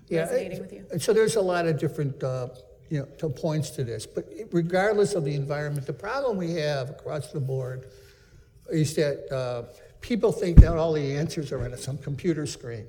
yeah, 0.09 0.21
resonating 0.21 0.61
with 0.61 0.73
you? 0.73 0.87
So 0.99 1.13
there's 1.13 1.37
a 1.37 1.41
lot 1.41 1.67
of 1.67 1.79
different 1.79 2.23
uh, 2.23 2.49
you 2.89 3.07
know, 3.23 3.29
points 3.31 3.71
to 3.71 3.85
this. 3.85 4.07
But 4.07 4.27
regardless 4.51 5.15
of 5.15 5.25
the 5.25 5.35
environment, 5.35 5.87
the 5.87 5.93
problem 5.93 6.37
we 6.37 6.55
have 6.55 6.91
across 6.91 7.33
the 7.33 7.41
board 7.41 7.87
is 8.71 8.95
that 8.97 9.33
uh, 9.33 9.63
people 10.01 10.33
think 10.33 10.61
that 10.61 10.77
all 10.77 10.93
the 10.93 11.17
answers 11.17 11.53
are 11.53 11.65
on 11.65 11.77
some 11.77 11.99
computer 11.99 12.47
screen. 12.47 12.87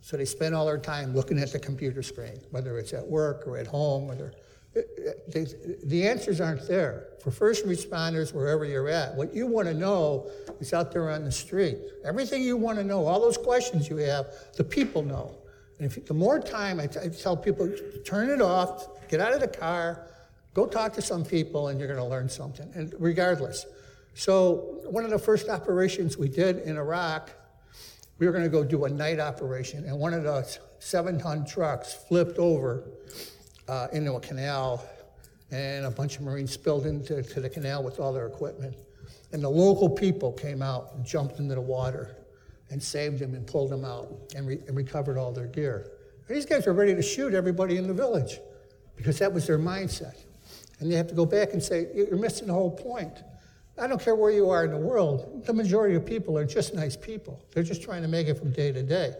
So 0.00 0.16
they 0.16 0.24
spend 0.24 0.54
all 0.54 0.66
their 0.66 0.78
time 0.78 1.14
looking 1.14 1.38
at 1.38 1.52
the 1.52 1.58
computer 1.58 2.02
screen, 2.02 2.40
whether 2.50 2.78
it's 2.78 2.92
at 2.92 3.06
work 3.06 3.46
or 3.46 3.56
at 3.56 3.66
home, 3.66 4.10
or 4.10 4.32
the 4.74 6.06
answers 6.06 6.40
aren't 6.40 6.66
there. 6.66 7.08
For 7.20 7.30
first 7.30 7.66
responders, 7.66 8.32
wherever 8.32 8.64
you're 8.64 8.88
at, 8.88 9.14
what 9.14 9.34
you 9.34 9.46
want 9.46 9.68
to 9.68 9.74
know 9.74 10.30
is 10.60 10.72
out 10.72 10.92
there 10.92 11.10
on 11.10 11.24
the 11.24 11.32
street. 11.32 11.78
Everything 12.04 12.42
you 12.42 12.56
want 12.56 12.78
to 12.78 12.84
know, 12.84 13.04
all 13.06 13.20
those 13.20 13.36
questions 13.36 13.88
you 13.88 13.96
have, 13.98 14.32
the 14.56 14.64
people 14.64 15.02
know. 15.02 15.36
And 15.78 15.86
if 15.86 16.04
the 16.06 16.14
more 16.14 16.40
time 16.40 16.80
I, 16.80 16.86
t- 16.86 17.00
I 17.00 17.08
tell 17.08 17.36
people, 17.36 17.72
turn 18.04 18.30
it 18.30 18.40
off, 18.40 19.08
get 19.08 19.20
out 19.20 19.34
of 19.34 19.40
the 19.40 19.48
car, 19.48 20.06
go 20.54 20.66
talk 20.66 20.92
to 20.94 21.02
some 21.02 21.24
people, 21.24 21.68
and 21.68 21.78
you're 21.78 21.88
going 21.88 22.00
to 22.00 22.06
learn 22.06 22.28
something. 22.28 22.70
And 22.74 22.94
regardless, 22.98 23.66
so 24.14 24.80
one 24.84 25.04
of 25.04 25.10
the 25.10 25.18
first 25.18 25.48
operations 25.48 26.16
we 26.16 26.28
did 26.28 26.58
in 26.60 26.76
Iraq, 26.76 27.30
we 28.18 28.26
were 28.26 28.32
going 28.32 28.44
to 28.44 28.50
go 28.50 28.64
do 28.64 28.84
a 28.84 28.88
night 28.88 29.20
operation, 29.20 29.84
and 29.84 29.98
one 29.98 30.14
of 30.14 30.22
the 30.22 30.58
seven-ton 30.78 31.46
trucks 31.46 31.94
flipped 32.08 32.38
over 32.38 32.84
uh, 33.68 33.88
into 33.92 34.14
a 34.14 34.20
canal, 34.20 34.84
and 35.50 35.84
a 35.84 35.90
bunch 35.90 36.16
of 36.16 36.22
Marines 36.22 36.52
spilled 36.52 36.86
into 36.86 37.22
the 37.22 37.48
canal 37.48 37.82
with 37.82 38.00
all 38.00 38.12
their 38.12 38.26
equipment. 38.26 38.76
And 39.32 39.42
the 39.42 39.48
local 39.48 39.88
people 39.88 40.32
came 40.32 40.62
out 40.62 40.90
and 40.94 41.04
jumped 41.04 41.38
into 41.38 41.54
the 41.54 41.60
water 41.60 42.16
and 42.70 42.82
saved 42.82 43.18
them 43.18 43.34
and 43.34 43.46
pulled 43.46 43.70
them 43.70 43.84
out 43.84 44.08
and, 44.34 44.46
re- 44.46 44.60
and 44.66 44.76
recovered 44.76 45.18
all 45.18 45.32
their 45.32 45.46
gear. 45.46 45.90
And 46.26 46.36
these 46.36 46.46
guys 46.46 46.66
were 46.66 46.72
ready 46.72 46.94
to 46.94 47.02
shoot 47.02 47.34
everybody 47.34 47.76
in 47.76 47.86
the 47.86 47.94
village 47.94 48.40
because 48.96 49.18
that 49.18 49.32
was 49.32 49.46
their 49.46 49.58
mindset. 49.58 50.16
And 50.80 50.90
they 50.90 50.96
have 50.96 51.08
to 51.08 51.14
go 51.14 51.26
back 51.26 51.52
and 51.52 51.62
say, 51.62 51.88
You're 51.94 52.16
missing 52.16 52.46
the 52.46 52.54
whole 52.54 52.70
point. 52.70 53.22
I 53.78 53.86
don't 53.86 54.00
care 54.00 54.14
where 54.14 54.30
you 54.30 54.50
are 54.50 54.64
in 54.64 54.70
the 54.70 54.76
world, 54.76 55.44
the 55.46 55.52
majority 55.52 55.94
of 55.94 56.04
people 56.04 56.36
are 56.36 56.44
just 56.44 56.74
nice 56.74 56.96
people. 56.96 57.42
They're 57.52 57.62
just 57.62 57.82
trying 57.82 58.02
to 58.02 58.08
make 58.08 58.28
it 58.28 58.34
from 58.34 58.52
day 58.52 58.70
to 58.72 58.82
day. 58.82 59.14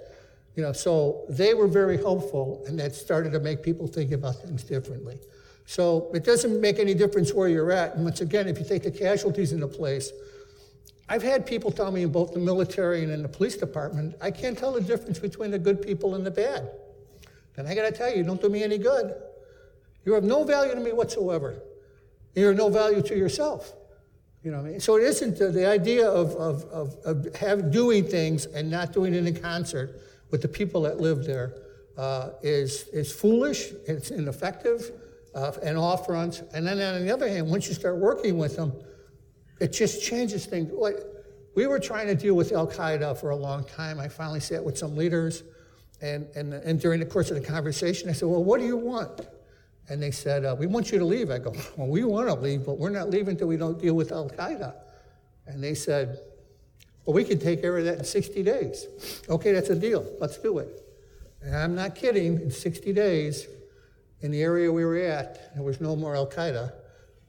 You 0.55 0.63
know, 0.63 0.73
so 0.73 1.25
they 1.29 1.55
were 1.55 1.67
very 1.67 1.97
hopeful, 1.97 2.63
and 2.67 2.79
that 2.79 2.95
started 2.95 3.33
to 3.33 3.41
make 3.41 3.63
people 3.63 3.87
think 3.87 4.13
about 4.13 4.37
things 4.37 4.65
differently. 4.65 5.19
So 5.65 6.11
it 6.13 6.25
doesn't 6.25 6.61
make 6.61 6.79
any 6.79 6.93
difference 6.93 7.33
where 7.33 7.49
you're 7.49 7.73
at. 7.73 7.95
And 7.95 8.05
once 8.05 8.21
again, 8.21 8.49
if 8.49 8.59
you 8.59 8.65
take 8.65 8.83
the 8.83 8.91
casualties 8.91 9.53
into 9.53 9.67
place, 9.67 10.13
I've 11.09 11.23
had 11.23 11.47
people 11.47 11.71
tell 11.71 11.91
me 11.91 12.03
in 12.03 12.13
both 12.13 12.33
the 12.33 12.39
military 12.39 13.03
and 13.03 13.13
in 13.13 13.23
the 13.23 13.29
police 13.29 13.57
department, 13.57 14.15
I 14.21 14.31
can't 14.31 14.57
tell 14.57 14.73
the 14.73 14.81
difference 14.81 15.19
between 15.19 15.51
the 15.51 15.59
good 15.59 15.81
people 15.81 16.15
and 16.15 16.25
the 16.25 16.31
bad. 16.31 16.69
And 17.57 17.67
I 17.69 17.75
got 17.75 17.83
to 17.83 17.93
tell 17.93 18.15
you, 18.15 18.23
don't 18.23 18.41
do 18.41 18.49
me 18.49 18.63
any 18.63 18.79
good. 18.79 19.15
You 20.05 20.15
have 20.15 20.25
no 20.25 20.45
value 20.45 20.75
to 20.75 20.81
me 20.81 20.93
whatsoever. 20.93 21.63
You're 22.35 22.55
no 22.55 22.69
value 22.69 23.03
to 23.03 23.17
yourself. 23.17 23.73
You 24.43 24.51
know 24.51 24.59
what 24.59 24.67
I 24.67 24.71
mean? 24.71 24.81
So 24.81 24.97
it 24.97 25.05
isn't 25.05 25.41
uh, 25.41 25.49
the 25.49 25.67
idea 25.67 26.09
of, 26.09 26.35
of, 26.35 26.65
of, 26.65 26.97
of 27.05 27.37
have, 27.37 27.71
doing 27.71 28.05
things 28.05 28.47
and 28.47 28.71
not 28.71 28.93
doing 28.93 29.15
it 29.15 29.25
in 29.25 29.41
concert 29.41 30.01
with 30.33 30.43
the 30.43 30.49
people 30.49 30.83
that 30.83 30.99
live 30.99 31.25
there 31.25 31.55
uh, 31.97 32.31
is 32.43 32.89
is 32.89 33.13
foolish, 33.13 33.71
it's 33.87 34.11
ineffective, 34.11 34.91
uh, 35.35 35.53
and 35.63 35.79
off 35.79 36.07
fronts. 36.07 36.43
And 36.53 36.67
then 36.67 36.81
on 36.81 37.05
the 37.05 37.13
other 37.13 37.29
hand, 37.29 37.49
once 37.49 37.69
you 37.69 37.75
start 37.75 37.99
working 37.99 38.39
with 38.39 38.57
them, 38.57 38.73
it 39.61 39.73
just 39.73 40.03
changes 40.03 40.47
things. 40.47 40.73
Like, 40.73 40.97
we 41.55 41.67
were 41.67 41.79
trying 41.79 42.07
to 42.09 42.15
deal 42.15 42.35
with 42.35 42.51
Al 42.53 42.67
Qaeda 42.67 43.17
for 43.19 43.31
a 43.31 43.37
long 43.37 43.65
time. 43.65 44.01
I 44.01 44.09
finally 44.09 44.41
sat 44.41 44.65
with 44.65 44.77
some 44.77 44.97
leaders, 44.97 45.43
and, 46.01 46.27
and, 46.35 46.55
and 46.55 46.81
during 46.81 46.99
the 46.99 47.07
course 47.07 47.31
of 47.31 47.41
the 47.41 47.47
conversation, 47.47 48.09
I 48.09 48.13
said, 48.13 48.29
Well, 48.29 48.43
what 48.43 48.59
do 48.59 48.67
you 48.67 48.77
want? 48.77 49.29
And 49.89 50.03
they 50.03 50.11
said, 50.11 50.47
uh, 50.47 50.57
We 50.59 50.67
want 50.67 50.91
you 50.91 50.99
to 50.99 51.05
leave. 51.05 51.31
I 51.31 51.39
go, 51.39 51.53
Well, 51.77 51.89
we 51.89 52.05
want 52.05 52.29
to 52.29 52.35
leave, 52.35 52.65
but 52.65 52.79
we're 52.79 52.91
not 52.91 53.11
leaving 53.11 53.31
until 53.31 53.49
we 53.49 53.59
don't 53.59 53.79
deal 53.79 53.95
with 53.95 54.13
Al 54.13 54.31
Qaeda. 54.31 54.75
And 55.47 55.63
they 55.63 55.75
said, 55.75 56.19
Well, 57.05 57.15
we 57.15 57.25
can 57.25 57.39
take 57.39 57.61
care 57.61 57.77
of 57.79 57.85
that 57.85 57.99
in 57.99 58.05
60 58.05 58.43
days. 58.43 58.87
Okay, 59.29 59.53
that's 59.53 59.71
a 59.71 59.75
deal. 59.75 60.07
Let's 60.21 60.39
do 60.39 60.59
it. 60.59 60.85
And 61.43 61.57
I'm 61.57 61.75
not 61.75 61.95
kidding. 61.95 62.41
In 62.41 62.51
60 62.51 62.93
days, 62.93 63.49
in 64.21 64.31
the 64.31 64.43
area 64.43 64.71
we 64.73 64.85
were 64.85 64.99
at, 64.99 65.55
there 65.55 65.65
was 65.65 65.81
no 65.81 65.97
more 65.97 66.15
Al 66.15 66.27
Qaeda 66.27 66.73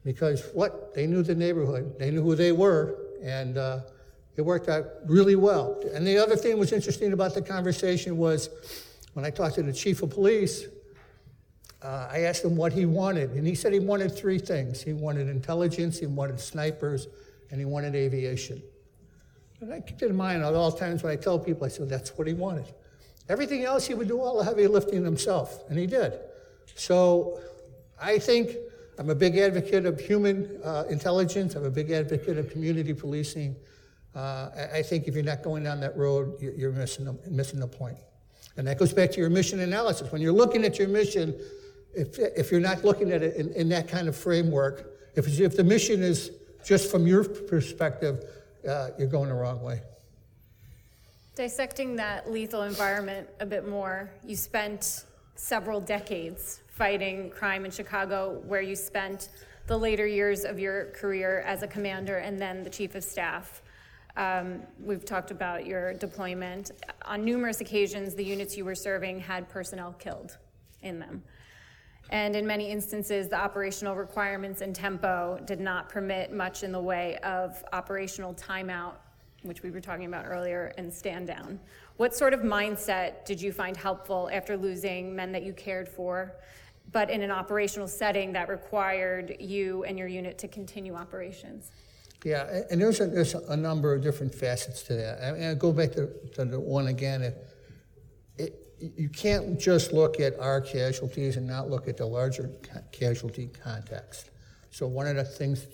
because 0.04 0.48
what? 0.52 0.94
They 0.94 1.06
knew 1.06 1.22
the 1.22 1.34
neighborhood, 1.34 1.98
they 1.98 2.10
knew 2.10 2.22
who 2.22 2.36
they 2.36 2.52
were, 2.52 2.96
and 3.22 3.58
uh, 3.58 3.80
it 4.36 4.42
worked 4.42 4.68
out 4.68 4.86
really 5.06 5.36
well. 5.36 5.80
And 5.92 6.06
the 6.06 6.18
other 6.18 6.36
thing 6.36 6.58
was 6.58 6.72
interesting 6.72 7.12
about 7.12 7.34
the 7.34 7.42
conversation 7.42 8.16
was 8.16 8.50
when 9.14 9.24
I 9.24 9.30
talked 9.30 9.56
to 9.56 9.62
the 9.62 9.72
chief 9.72 10.02
of 10.02 10.10
police, 10.10 10.66
uh, 11.82 12.08
I 12.10 12.20
asked 12.20 12.44
him 12.44 12.56
what 12.56 12.72
he 12.72 12.86
wanted, 12.86 13.30
and 13.30 13.46
he 13.46 13.54
said 13.54 13.72
he 13.72 13.78
wanted 13.78 14.16
three 14.16 14.38
things. 14.38 14.82
He 14.82 14.92
wanted 14.92 15.28
intelligence, 15.28 15.98
he 15.98 16.06
wanted 16.06 16.40
snipers, 16.40 17.08
and 17.50 17.60
he 17.60 17.66
wanted 17.66 17.94
aviation. 17.94 18.62
And 19.64 19.72
I 19.72 19.80
keep 19.80 20.02
it 20.02 20.10
in 20.10 20.16
mind 20.16 20.42
at 20.42 20.52
all 20.52 20.70
times 20.70 21.02
when 21.02 21.10
I 21.10 21.16
tell 21.16 21.38
people, 21.38 21.64
I 21.64 21.68
said, 21.68 21.88
that's 21.88 22.10
what 22.18 22.26
he 22.26 22.34
wanted. 22.34 22.66
Everything 23.30 23.64
else, 23.64 23.86
he 23.86 23.94
would 23.94 24.08
do 24.08 24.20
all 24.20 24.36
the 24.36 24.44
heavy 24.44 24.66
lifting 24.66 25.02
himself, 25.02 25.64
and 25.70 25.78
he 25.78 25.86
did. 25.86 26.20
So 26.74 27.40
I 27.98 28.18
think 28.18 28.56
I'm 28.98 29.08
a 29.08 29.14
big 29.14 29.38
advocate 29.38 29.86
of 29.86 29.98
human 29.98 30.60
uh, 30.62 30.84
intelligence. 30.90 31.54
I'm 31.54 31.64
a 31.64 31.70
big 31.70 31.90
advocate 31.92 32.36
of 32.36 32.50
community 32.50 32.92
policing. 32.92 33.56
Uh, 34.14 34.50
I 34.74 34.82
think 34.82 35.08
if 35.08 35.14
you're 35.14 35.24
not 35.24 35.42
going 35.42 35.64
down 35.64 35.80
that 35.80 35.96
road, 35.96 36.36
you're 36.42 36.72
missing 36.72 37.06
the, 37.06 37.18
missing 37.30 37.58
the 37.58 37.66
point. 37.66 37.96
And 38.58 38.66
that 38.66 38.78
goes 38.78 38.92
back 38.92 39.12
to 39.12 39.18
your 39.20 39.30
mission 39.30 39.60
analysis. 39.60 40.12
When 40.12 40.20
you're 40.20 40.30
looking 40.32 40.62
at 40.64 40.78
your 40.78 40.88
mission, 40.88 41.34
if, 41.94 42.18
if 42.18 42.52
you're 42.52 42.60
not 42.60 42.84
looking 42.84 43.12
at 43.12 43.22
it 43.22 43.36
in, 43.36 43.50
in 43.54 43.70
that 43.70 43.88
kind 43.88 44.08
of 44.08 44.14
framework, 44.14 44.90
if, 45.14 45.40
if 45.40 45.56
the 45.56 45.64
mission 45.64 46.02
is 46.02 46.32
just 46.62 46.90
from 46.90 47.06
your 47.06 47.24
perspective, 47.24 48.24
uh, 48.68 48.90
you're 48.98 49.08
going 49.08 49.28
the 49.28 49.34
wrong 49.34 49.62
way. 49.62 49.80
Dissecting 51.34 51.96
that 51.96 52.30
lethal 52.30 52.62
environment 52.62 53.28
a 53.40 53.46
bit 53.46 53.68
more, 53.68 54.10
you 54.24 54.36
spent 54.36 55.04
several 55.34 55.80
decades 55.80 56.60
fighting 56.68 57.30
crime 57.30 57.64
in 57.64 57.70
Chicago, 57.70 58.42
where 58.46 58.62
you 58.62 58.76
spent 58.76 59.28
the 59.66 59.76
later 59.76 60.06
years 60.06 60.44
of 60.44 60.58
your 60.58 60.86
career 60.86 61.40
as 61.40 61.62
a 61.62 61.66
commander 61.66 62.18
and 62.18 62.38
then 62.38 62.62
the 62.62 62.70
chief 62.70 62.94
of 62.94 63.02
staff. 63.02 63.62
Um, 64.16 64.62
we've 64.80 65.04
talked 65.04 65.30
about 65.30 65.66
your 65.66 65.94
deployment. 65.94 66.70
On 67.04 67.24
numerous 67.24 67.60
occasions, 67.60 68.14
the 68.14 68.24
units 68.24 68.56
you 68.56 68.64
were 68.64 68.74
serving 68.74 69.18
had 69.20 69.48
personnel 69.48 69.92
killed 69.94 70.36
in 70.82 70.98
them. 70.98 71.22
And 72.10 72.36
in 72.36 72.46
many 72.46 72.70
instances, 72.70 73.28
the 73.28 73.36
operational 73.36 73.96
requirements 73.96 74.60
and 74.60 74.74
tempo 74.74 75.40
did 75.46 75.60
not 75.60 75.88
permit 75.88 76.32
much 76.32 76.62
in 76.62 76.72
the 76.72 76.80
way 76.80 77.16
of 77.18 77.62
operational 77.72 78.34
timeout, 78.34 78.94
which 79.42 79.62
we 79.62 79.70
were 79.70 79.80
talking 79.80 80.06
about 80.06 80.26
earlier, 80.26 80.72
and 80.78 80.92
stand 80.92 81.26
down. 81.26 81.58
What 81.96 82.14
sort 82.14 82.34
of 82.34 82.40
mindset 82.40 83.24
did 83.24 83.40
you 83.40 83.52
find 83.52 83.76
helpful 83.76 84.28
after 84.32 84.56
losing 84.56 85.14
men 85.14 85.32
that 85.32 85.42
you 85.44 85.52
cared 85.52 85.88
for, 85.88 86.34
but 86.92 87.08
in 87.08 87.22
an 87.22 87.30
operational 87.30 87.88
setting 87.88 88.32
that 88.32 88.48
required 88.48 89.36
you 89.40 89.84
and 89.84 89.98
your 89.98 90.08
unit 90.08 90.38
to 90.38 90.48
continue 90.48 90.94
operations? 90.94 91.70
Yeah, 92.24 92.62
and 92.70 92.80
there's 92.80 93.00
a, 93.00 93.06
there's 93.06 93.34
a 93.34 93.56
number 93.56 93.94
of 93.94 94.02
different 94.02 94.34
facets 94.34 94.82
to 94.84 94.94
that. 94.94 95.20
And 95.20 95.44
I 95.44 95.54
go 95.54 95.72
back 95.72 95.92
to, 95.92 96.08
to 96.34 96.44
the 96.44 96.58
one 96.58 96.86
again. 96.86 97.34
You 98.96 99.08
can't 99.08 99.58
just 99.58 99.92
look 99.92 100.20
at 100.20 100.38
our 100.38 100.60
casualties 100.60 101.36
and 101.36 101.46
not 101.46 101.70
look 101.70 101.88
at 101.88 101.96
the 101.96 102.06
larger 102.06 102.50
casualty 102.92 103.48
context. 103.62 104.30
So 104.70 104.86
one 104.86 105.06
of 105.06 105.16
the 105.16 105.24
things, 105.24 105.66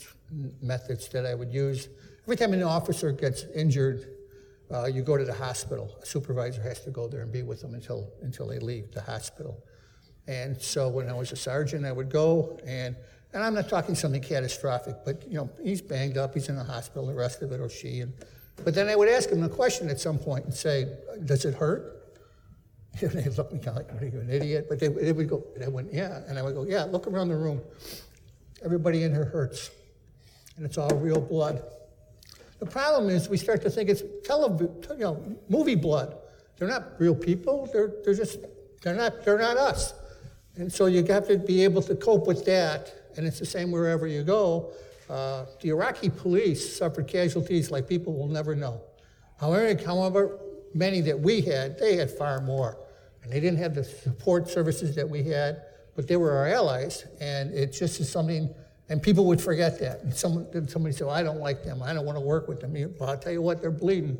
methods 0.63 1.09
that 1.09 1.27
I 1.27 1.35
would 1.35 1.53
use, 1.53 1.89
every 2.25 2.37
time 2.37 2.53
an 2.53 2.63
officer 2.63 3.13
gets 3.13 3.45
injured, 3.55 4.07
uh, 4.73 4.87
you 4.87 5.03
go 5.03 5.17
to 5.17 5.25
the 5.25 5.35
hospital. 5.35 5.97
A 6.03 6.07
supervisor 6.07 6.63
has 6.63 6.81
to 6.85 6.91
go 6.91 7.09
there 7.09 7.23
and 7.23 7.33
be 7.33 7.43
with 7.43 7.61
them 7.61 7.75
until, 7.75 8.11
until 8.23 8.47
they 8.47 8.59
leave 8.59 8.93
the 8.93 9.03
hospital. 9.03 9.63
And 10.29 10.61
so 10.61 10.89
when 10.89 11.09
I 11.09 11.15
was 11.15 11.33
a 11.33 11.37
sergeant, 11.37 11.85
I 11.85 11.93
would 11.93 12.11
go 12.11 12.59
and 12.65 12.95
and 13.33 13.45
I'm 13.45 13.55
not 13.55 13.69
talking 13.69 13.95
something 13.95 14.21
catastrophic, 14.21 14.97
but 15.05 15.23
you 15.29 15.35
know, 15.35 15.51
he's 15.63 15.81
banged 15.81 16.19
up, 16.19 16.35
he's 16.35 16.49
in 16.49 16.57
the 16.57 16.65
hospital, 16.65 17.07
the 17.07 17.15
rest 17.15 17.43
of 17.43 17.53
it, 17.53 17.61
or 17.61 17.69
she. 17.69 18.01
And, 18.01 18.13
but 18.65 18.75
then 18.75 18.89
I 18.89 18.97
would 18.97 19.09
ask 19.09 19.31
him 19.31 19.43
a 19.45 19.49
question 19.49 19.89
at 19.89 20.01
some 20.01 20.19
point 20.19 20.45
and 20.45 20.53
say, 20.53 20.97
"Does 21.25 21.45
it 21.45 21.55
hurt?" 21.55 22.00
And 23.03 23.13
they 23.13 23.29
look 23.31 23.47
at 23.47 23.53
me 23.53 23.59
kind 23.61 23.69
of 23.69 23.77
like, 23.77 23.93
"What 23.93 24.03
are 24.03 24.07
you, 24.07 24.21
an 24.21 24.31
idiot?" 24.31 24.67
But 24.69 24.81
they, 24.81 24.89
they 24.89 25.13
would 25.13 25.29
go, 25.29 25.45
they 25.57 25.69
went, 25.69 25.93
"Yeah," 25.93 26.23
and 26.27 26.39
I 26.39 26.43
would 26.43 26.55
go, 26.55 26.65
"Yeah." 26.65 26.85
Look 26.85 27.07
around 27.07 27.29
the 27.29 27.37
room. 27.37 27.61
Everybody 28.65 29.05
in 29.05 29.13
here 29.13 29.25
hurts, 29.25 29.71
and 30.57 30.67
it's 30.67 30.77
all 30.77 30.91
real 30.97 31.21
blood. 31.21 31.63
The 32.59 32.67
problem 32.67 33.09
is 33.09 33.29
we 33.29 33.39
start 33.39 33.63
to 33.63 33.71
think 33.71 33.89
it's 33.89 34.03
television, 34.25 34.75
you 34.91 34.97
know, 34.99 35.37
movie 35.49 35.77
blood. 35.77 36.17
They're 36.59 36.69
not 36.69 36.99
real 36.99 37.15
people. 37.15 37.71
They're 37.73 37.93
they're 38.05 38.15
just 38.15 38.41
they're 38.83 38.97
not 38.97 39.25
they're 39.25 39.39
not 39.39 39.57
us. 39.57 39.95
And 40.57 40.71
so 40.71 40.87
you 40.87 41.05
have 41.05 41.27
to 41.29 41.39
be 41.39 41.65
able 41.65 41.81
to 41.83 41.95
cope 41.95 42.27
with 42.27 42.45
that 42.45 42.93
and 43.17 43.27
it's 43.27 43.39
the 43.39 43.47
same 43.47 43.71
wherever 43.71 44.07
you 44.07 44.23
go. 44.23 44.73
Uh, 45.09 45.45
the 45.61 45.71
Iraqi 45.71 46.09
police 46.09 46.77
suffered 46.79 47.09
casualties 47.09 47.71
like 47.71 47.89
people 47.89 48.15
will 48.15 48.29
never 48.29 48.55
know. 48.55 48.81
However, 49.39 49.83
however 49.85 50.39
many 50.75 51.01
that 51.03 51.19
we 51.19 51.41
had, 51.41 51.79
they 51.79 51.97
had 51.97 52.11
far 52.11 52.41
more. 52.41 52.79
And 53.23 53.33
they 53.33 53.41
didn't 53.41 53.59
have 53.59 53.75
the 53.75 53.85
support 53.85 54.49
services 54.49 54.95
that 54.97 55.09
we 55.09 55.23
had, 55.25 55.63
but 55.95 56.09
they 56.09 56.17
were 56.17 56.33
our 56.33 56.47
allies. 56.47 57.05
And 57.21 57.53
it 57.53 57.73
just 57.73 58.01
is 58.01 58.11
something, 58.11 58.53
and 58.89 59.03
people 59.03 59.27
would 59.27 59.41
forget 59.41 59.79
that. 59.81 60.01
And 60.03 60.15
someone, 60.15 60.69
somebody 60.69 60.95
said, 60.95 61.07
well, 61.07 61.17
I 61.17 61.23
don't 61.23 61.41
like 61.41 61.63
them. 61.63 61.83
I 61.83 61.93
don't 61.93 62.07
want 62.07 62.17
to 62.17 62.25
work 62.25 62.49
with 62.49 62.61
them. 62.61 62.75
Well, 62.99 63.11
I'll 63.11 63.19
tell 63.19 63.33
you 63.33 63.43
what, 63.43 63.61
they're 63.61 63.71
bleeding. 63.71 64.19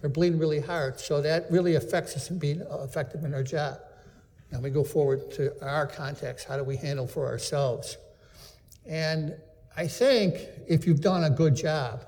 They're 0.00 0.10
bleeding 0.10 0.38
really 0.38 0.60
hard. 0.60 1.00
So 1.00 1.20
that 1.22 1.50
really 1.50 1.74
affects 1.74 2.14
us 2.14 2.30
in 2.30 2.38
being 2.38 2.60
effective 2.60 3.24
in 3.24 3.34
our 3.34 3.42
job. 3.42 3.80
Now 4.52 4.60
we 4.60 4.70
go 4.70 4.84
forward 4.84 5.30
to 5.32 5.52
our 5.64 5.86
context. 5.86 6.46
How 6.46 6.56
do 6.56 6.62
we 6.64 6.76
handle 6.76 7.06
for 7.06 7.26
ourselves? 7.26 7.98
And 8.86 9.34
I 9.76 9.86
think 9.86 10.38
if 10.68 10.86
you've 10.86 11.00
done 11.00 11.24
a 11.24 11.30
good 11.30 11.56
job 11.56 12.04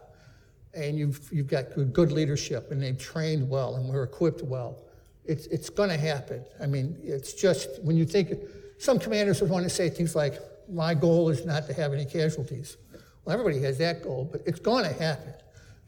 and 0.74 0.98
you've, 0.98 1.28
you've 1.32 1.48
got 1.48 1.66
good, 1.92 2.12
leadership 2.12 2.70
and 2.70 2.82
they've 2.82 2.98
trained 2.98 3.48
well 3.48 3.74
and 3.76 3.88
we're 3.88 4.04
equipped 4.04 4.42
well, 4.42 4.78
it's, 5.24 5.46
it's 5.46 5.68
going 5.68 5.90
to 5.90 5.96
happen. 5.96 6.44
I 6.60 6.66
mean, 6.66 6.96
it's 7.02 7.32
just 7.32 7.82
when 7.82 7.96
you 7.96 8.04
think, 8.04 8.34
some 8.78 8.98
commanders 8.98 9.40
would 9.42 9.50
want 9.50 9.64
to 9.64 9.70
say 9.70 9.90
things 9.90 10.16
like, 10.16 10.38
my 10.68 10.94
goal 10.94 11.28
is 11.28 11.44
not 11.44 11.66
to 11.66 11.74
have 11.74 11.92
any 11.92 12.04
casualties. 12.04 12.76
Well, 13.24 13.34
everybody 13.34 13.60
has 13.64 13.76
that 13.78 14.02
goal, 14.02 14.28
but 14.30 14.40
it's 14.46 14.60
going 14.60 14.84
to 14.84 14.92
happen. 14.92 15.34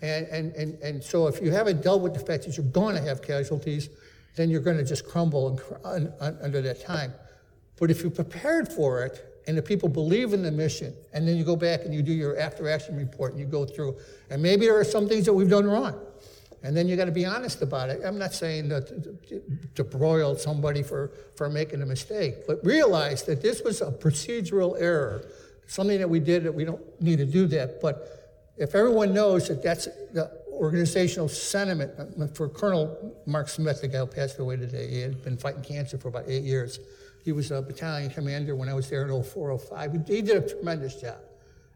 And, 0.02 0.26
and, 0.26 0.52
and, 0.56 0.74
and 0.82 1.02
so 1.02 1.28
if 1.28 1.40
you 1.40 1.52
haven't 1.52 1.82
dealt 1.82 2.02
with 2.02 2.12
the 2.12 2.20
fact 2.20 2.44
that 2.44 2.56
you're 2.56 2.66
going 2.66 2.96
to 2.96 3.00
have 3.00 3.22
casualties, 3.22 3.88
then 4.36 4.50
you're 4.50 4.60
going 4.60 4.76
to 4.76 4.84
just 4.84 5.06
crumble 5.06 5.60
under 5.84 6.60
that 6.60 6.84
time. 6.84 7.14
But 7.78 7.90
if 7.90 8.02
you're 8.02 8.10
prepared 8.10 8.68
for 8.68 9.04
it, 9.04 9.31
and 9.46 9.56
the 9.58 9.62
people 9.62 9.88
believe 9.88 10.32
in 10.32 10.42
the 10.42 10.50
mission, 10.52 10.94
and 11.12 11.26
then 11.26 11.36
you 11.36 11.44
go 11.44 11.56
back 11.56 11.84
and 11.84 11.94
you 11.94 12.02
do 12.02 12.12
your 12.12 12.38
after 12.38 12.68
action 12.68 12.96
report 12.96 13.32
and 13.32 13.40
you 13.40 13.46
go 13.46 13.64
through, 13.64 13.96
and 14.30 14.42
maybe 14.42 14.66
there 14.66 14.78
are 14.78 14.84
some 14.84 15.08
things 15.08 15.24
that 15.26 15.32
we've 15.32 15.50
done 15.50 15.66
wrong. 15.66 15.98
And 16.64 16.76
then 16.76 16.86
you 16.86 16.96
got 16.96 17.06
to 17.06 17.12
be 17.12 17.24
honest 17.24 17.60
about 17.60 17.90
it. 17.90 18.02
I'm 18.04 18.18
not 18.18 18.32
saying 18.32 18.68
that 18.68 18.86
to, 19.28 19.42
to 19.74 19.84
broil 19.84 20.36
somebody 20.36 20.84
for, 20.84 21.10
for 21.34 21.50
making 21.50 21.82
a 21.82 21.86
mistake, 21.86 22.46
but 22.46 22.64
realize 22.64 23.24
that 23.24 23.42
this 23.42 23.62
was 23.64 23.80
a 23.80 23.90
procedural 23.90 24.80
error, 24.80 25.28
something 25.66 25.98
that 25.98 26.08
we 26.08 26.20
did 26.20 26.44
that 26.44 26.54
we 26.54 26.64
don't 26.64 27.02
need 27.02 27.18
to 27.18 27.26
do 27.26 27.46
that. 27.48 27.80
But 27.80 28.52
if 28.56 28.76
everyone 28.76 29.12
knows 29.12 29.48
that 29.48 29.60
that's 29.60 29.86
the 30.12 30.30
organizational 30.52 31.28
sentiment 31.28 31.92
uh, 31.98 32.28
for 32.28 32.48
Colonel 32.48 33.20
Mark 33.26 33.48
Smith, 33.48 33.80
the 33.80 33.88
guy 33.88 33.98
who 33.98 34.06
passed 34.06 34.38
away 34.38 34.56
today, 34.56 34.88
he 34.88 35.00
had 35.00 35.24
been 35.24 35.36
fighting 35.36 35.62
cancer 35.62 35.98
for 35.98 36.08
about 36.08 36.24
eight 36.28 36.44
years. 36.44 36.78
He 37.22 37.32
was 37.32 37.50
a 37.50 37.62
battalion 37.62 38.10
commander 38.10 38.56
when 38.56 38.68
I 38.68 38.74
was 38.74 38.90
there 38.90 39.06
in 39.06 39.22
0405. 39.22 39.92
He 40.08 40.22
did 40.22 40.44
a 40.44 40.48
tremendous 40.48 41.00
job, 41.00 41.18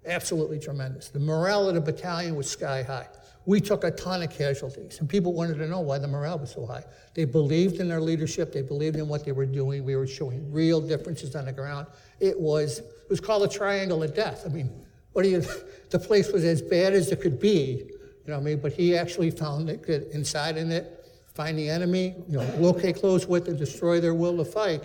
absolutely 0.05 0.59
tremendous. 0.59 1.09
The 1.09 1.21
morale 1.21 1.69
of 1.69 1.75
the 1.75 1.81
battalion 1.81 2.35
was 2.35 2.51
sky 2.51 2.83
high. 2.83 3.09
We 3.47 3.61
took 3.61 3.85
a 3.85 3.93
ton 3.93 4.23
of 4.23 4.31
casualties, 4.31 4.99
and 4.99 5.09
people 5.09 5.33
wanted 5.33 5.59
to 5.59 5.69
know 5.69 5.81
why 5.81 5.99
the 5.99 6.09
morale 6.09 6.41
was 6.41 6.51
so 6.51 6.67
high. 6.67 6.83
They 7.15 7.25
believed 7.25 7.81
in 7.81 7.89
their 7.89 8.01
leadership, 8.01 8.53
they 8.53 8.63
believed 8.63 8.97
in 8.97 9.07
what 9.07 9.25
they 9.25 9.31
were 9.31 9.47
doing. 9.47 9.85
We 9.85 9.95
were 9.95 10.07
showing 10.07 10.51
real 10.51 10.81
differences 10.81 11.37
on 11.37 11.45
the 11.45 11.53
ground. 11.53 11.87
It 12.19 12.39
was, 12.39 12.81
it 12.81 13.09
was 13.09 13.21
called 13.21 13.45
a 13.45 13.49
triangle 13.49 14.03
of 14.03 14.15
death. 14.15 14.43
I 14.45 14.49
mean, 14.49 14.69
what 15.13 15.23
do 15.23 15.29
you, 15.29 15.45
the 15.91 15.99
place 16.01 16.33
was 16.33 16.45
as 16.45 16.61
bad 16.61 16.93
as 16.93 17.13
it 17.13 17.21
could 17.21 17.39
be, 17.39 17.87
you 18.27 18.33
know 18.33 18.35
what 18.35 18.41
I 18.41 18.45
mean? 18.45 18.59
But 18.59 18.73
he 18.73 18.97
actually 18.97 19.31
found 19.31 19.71
it, 19.71 19.87
get 19.87 20.09
inside 20.09 20.57
in 20.57 20.73
it, 20.73 21.07
find 21.35 21.57
the 21.57 21.69
enemy, 21.69 22.17
you 22.29 22.39
know, 22.39 22.55
locate 22.59 22.97
close 22.97 23.27
with 23.27 23.47
and 23.47 23.57
destroy 23.57 24.01
their 24.01 24.15
will 24.15 24.37
to 24.39 24.45
fight, 24.45 24.83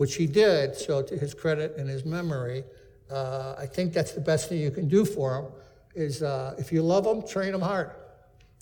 which 0.00 0.14
he 0.14 0.26
did. 0.26 0.74
So 0.74 1.02
to 1.02 1.14
his 1.14 1.34
credit 1.34 1.76
and 1.76 1.86
his 1.86 2.06
memory, 2.06 2.64
uh, 3.10 3.54
I 3.58 3.66
think 3.66 3.92
that's 3.92 4.12
the 4.12 4.20
best 4.22 4.48
thing 4.48 4.58
you 4.58 4.70
can 4.70 4.88
do 4.88 5.04
for 5.04 5.34
them. 5.34 5.52
Is 5.94 6.22
uh, 6.22 6.54
if 6.56 6.72
you 6.72 6.80
love 6.80 7.04
them, 7.04 7.20
train 7.28 7.52
them 7.52 7.60
hard. 7.60 7.90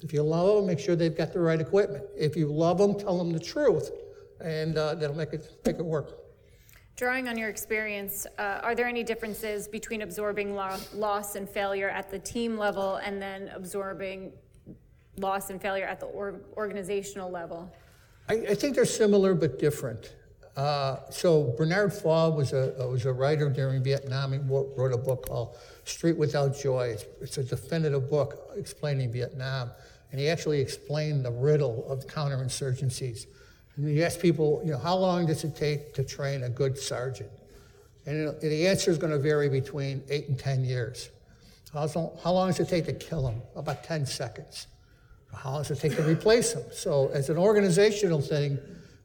If 0.03 0.13
you 0.13 0.25
love 0.25 0.57
them, 0.57 0.67
make 0.67 0.81
sure 0.81 0.97
they've 0.97 1.17
got 1.17 1.33
the 1.33 1.39
right 1.39 1.61
equipment. 1.61 2.03
If 2.17 2.35
you 2.35 2.49
love 2.49 2.79
them, 2.79 2.99
tell 2.99 3.17
them 3.17 3.33
the 3.33 3.39
truth, 3.39 3.93
and 4.41 4.77
uh, 4.77 4.97
that'll 4.97 5.17
make 5.17 5.33
it 5.33 5.45
make 5.65 5.79
it 5.79 5.85
work. 5.85 6.19
Drawing 6.97 7.29
on 7.29 7.39
your 7.39 7.51
experience, 7.51 8.27
uh, 8.39 8.59
are 8.65 8.75
there 8.75 8.89
any 8.89 9.05
differences 9.05 9.69
between 9.69 10.03
absorbing 10.03 10.57
lo- 10.57 10.81
loss 10.93 11.37
and 11.37 11.49
failure 11.49 11.89
at 11.89 12.11
the 12.11 12.19
team 12.19 12.59
level 12.59 12.97
and 12.97 13.23
then 13.23 13.49
absorbing 13.55 14.33
loss 15.19 15.51
and 15.51 15.63
failure 15.63 15.87
at 15.87 16.01
the 16.01 16.07
or- 16.07 16.41
organizational 16.57 17.31
level? 17.31 17.71
I, 18.29 18.35
I, 18.35 18.55
think 18.57 18.75
they're 18.75 18.85
similar 18.85 19.35
but 19.35 19.61
different. 19.61 20.15
Uh, 20.59 21.09
so 21.09 21.55
Bernard 21.57 21.93
Fall 21.93 22.33
was 22.33 22.53
a 22.53 22.75
was 22.91 23.07
a 23.07 23.13
writer 23.13 23.49
during 23.49 23.81
Vietnam. 23.81 24.33
He 24.33 24.41
wrote 24.41 24.93
a 24.93 24.99
book 24.99 25.29
called 25.29 25.57
Street 25.85 26.19
Without 26.19 26.59
Joy. 26.59 26.97
It's, 26.97 27.05
it's 27.21 27.39
a 27.39 27.45
definitive 27.45 28.11
book 28.11 28.51
explaining 28.57 29.13
Vietnam, 29.13 29.71
and 30.11 30.21
he 30.21 30.29
actually 30.29 30.61
explained 30.61 31.25
the 31.25 31.31
riddle 31.31 31.89
of 31.89 32.09
counterinsurgencies. 32.09 33.27
And 33.77 33.89
he 33.89 34.03
asked 34.03 34.21
people, 34.21 34.61
you 34.65 34.73
know, 34.73 34.79
how 34.79 34.97
long 34.97 35.27
does 35.27 35.45
it 35.45 35.55
take 35.55 35.95
to 35.95 36.03
train 36.03 36.43
a 36.43 36.49
good 36.49 36.77
sergeant? 36.77 37.31
And 38.07 38.35
the 38.41 38.67
answer 38.67 38.91
is 38.91 38.99
going 38.99 39.13
to 39.13 39.19
vary 39.21 39.49
between 39.49 40.03
eight 40.11 40.29
and 40.29 40.37
ten 40.37 40.65
years. 40.65 41.11
How 41.73 41.87
long 42.33 42.49
does 42.49 42.59
it 42.59 42.69
take 42.69 42.87
to 42.87 42.95
kill 42.95 43.29
him? 43.29 43.43
About 43.55 43.85
10 43.85 44.07
seconds. 44.07 44.67
How 45.33 45.53
long 45.53 45.63
does 45.63 45.71
it 45.71 45.79
take 45.79 45.95
to 45.97 46.03
replace 46.03 46.55
them? 46.55 46.65
So, 46.73 47.11
as 47.13 47.29
an 47.29 47.37
organizational 47.37 48.23
thing, 48.23 48.59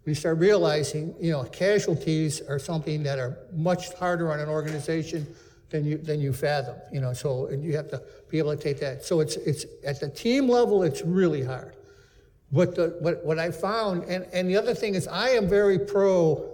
we 0.06 0.13
start 0.13 0.38
realizing, 0.38 1.16
you 1.20 1.32
know, 1.32 1.44
casualties 1.46 2.42
are 2.42 2.60
something 2.60 3.04
that 3.04 3.20
are 3.20 3.38
much 3.54 3.94
harder 3.94 4.32
on 4.32 4.39
an 4.39 4.50
organization 4.50 5.26
than 5.70 5.86
you 5.86 5.98
than 5.98 6.20
you 6.20 6.34
fathom. 6.34 6.76
You 6.92 7.02
know, 7.02 7.13
so 7.13 7.48
and 7.48 7.63
you 7.63 7.76
have 7.76 7.89
to 7.89 8.02
be 8.30 8.38
able 8.38 8.56
to 8.56 8.62
take 8.62 8.80
that. 8.82 9.04
So 9.04 9.22
it's 9.22 9.38
it's 9.38 9.66
at 9.86 10.00
the 10.00 10.10
team 10.10 10.50
level, 10.50 10.84
it's 10.84 11.02
really 11.02 11.44
hard. 11.44 11.76
But 12.52 12.76
the, 12.76 12.98
what 13.00 13.24
what 13.26 13.39
I 13.39 13.52
found, 13.52 14.04
and 14.04 14.26
and 14.34 14.50
the 14.50 14.58
other 14.58 14.74
thing 14.74 14.96
is, 14.96 15.08
I 15.08 15.30
am 15.30 15.48
very 15.48 15.80
pro 15.80 16.54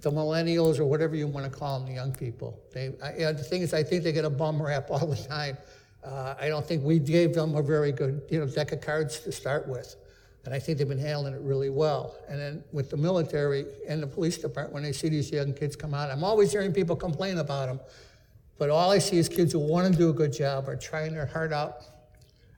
the 0.00 0.10
millennials 0.10 0.78
or 0.78 0.86
whatever 0.86 1.14
you 1.14 1.26
want 1.26 1.50
to 1.50 1.58
call 1.58 1.78
them, 1.78 1.88
the 1.88 1.94
young 1.94 2.12
people. 2.12 2.58
They, 2.72 2.94
I, 3.02 3.32
the 3.32 3.44
thing 3.44 3.62
is, 3.62 3.74
I 3.74 3.82
think 3.82 4.02
they 4.02 4.12
get 4.12 4.24
a 4.24 4.30
bum 4.30 4.60
rap 4.60 4.90
all 4.90 5.06
the 5.06 5.16
time. 5.16 5.58
Uh, 6.02 6.34
I 6.40 6.48
don't 6.48 6.64
think 6.64 6.82
we 6.82 6.98
gave 6.98 7.34
them 7.34 7.54
a 7.54 7.62
very 7.62 7.92
good, 7.92 8.22
you 8.30 8.40
know, 8.40 8.46
deck 8.46 8.72
of 8.72 8.80
cards 8.80 9.20
to 9.20 9.32
start 9.32 9.68
with. 9.68 9.96
And 10.44 10.54
I 10.54 10.58
think 10.58 10.78
they've 10.78 10.88
been 10.88 10.98
handling 10.98 11.34
it 11.34 11.40
really 11.42 11.68
well. 11.68 12.16
And 12.28 12.40
then 12.40 12.64
with 12.72 12.88
the 12.90 12.96
military 12.96 13.66
and 13.86 14.02
the 14.02 14.06
police 14.06 14.38
department, 14.38 14.72
when 14.72 14.82
they 14.82 14.92
see 14.92 15.08
these 15.08 15.30
young 15.30 15.52
kids 15.52 15.76
come 15.76 15.92
out, 15.92 16.10
I'm 16.10 16.24
always 16.24 16.50
hearing 16.50 16.72
people 16.72 16.96
complain 16.96 17.38
about 17.38 17.66
them. 17.66 17.80
But 18.58 18.70
all 18.70 18.90
I 18.90 18.98
see 18.98 19.18
is 19.18 19.28
kids 19.28 19.52
who 19.52 19.58
want 19.58 19.92
to 19.92 19.98
do 19.98 20.10
a 20.10 20.12
good 20.12 20.32
job 20.32 20.68
are 20.68 20.76
trying 20.76 21.12
their 21.12 21.26
heart 21.26 21.52
out. 21.52 21.82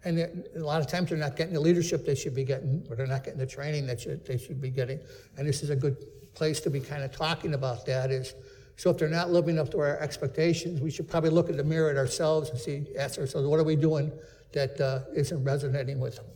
And 0.05 0.19
a 0.19 0.59
lot 0.59 0.81
of 0.81 0.89
times 0.89 1.11
they're 1.11 1.19
not 1.19 1.37
getting 1.37 1.55
the 1.55 1.61
leadership 1.61 2.05
they 2.05 2.15
should 2.15 2.35
be 2.35 2.45
getting, 2.45 2.85
or 2.91 2.97
they're 2.97 3.07
not 3.07 3.25
getting 3.25 3.39
the 3.39 3.47
training 3.47 3.87
that 3.87 4.01
should, 4.01 4.25
they 4.27 4.37
should 4.37 4.61
be 4.61 4.71
getting. 4.71 4.99
And 5.37 5.47
this 5.47 5.63
is 5.63 5.71
a 5.71 5.77
good 5.77 5.97
place 6.35 6.61
to 6.61 6.71
be 6.71 6.81
kind 6.81 7.03
of 7.03 7.15
talking 7.15 7.55
about 7.55 7.87
that 7.87 8.11
is, 8.11 8.35
so 8.77 8.91
if 8.91 8.99
they're 8.99 9.09
not 9.09 9.31
living 9.31 9.59
up 9.59 9.71
to 9.71 9.79
our 9.79 9.99
expectations, 9.99 10.81
we 10.81 10.91
should 10.91 11.09
probably 11.09 11.31
look 11.31 11.51
at 11.51 11.57
the 11.57 11.65
mirror 11.65 11.91
at 11.91 11.97
ourselves 11.97 12.51
and 12.51 12.59
see, 12.59 12.87
ask 12.99 13.19
ourselves, 13.19 13.47
what 13.47 13.61
are 13.61 13.65
we 13.65 13.77
doing 13.77 14.11
that 14.53 14.81
uh, 14.81 15.01
not 15.15 15.45
resonating 15.45 16.01
with 16.01 16.17
them? 16.17 16.27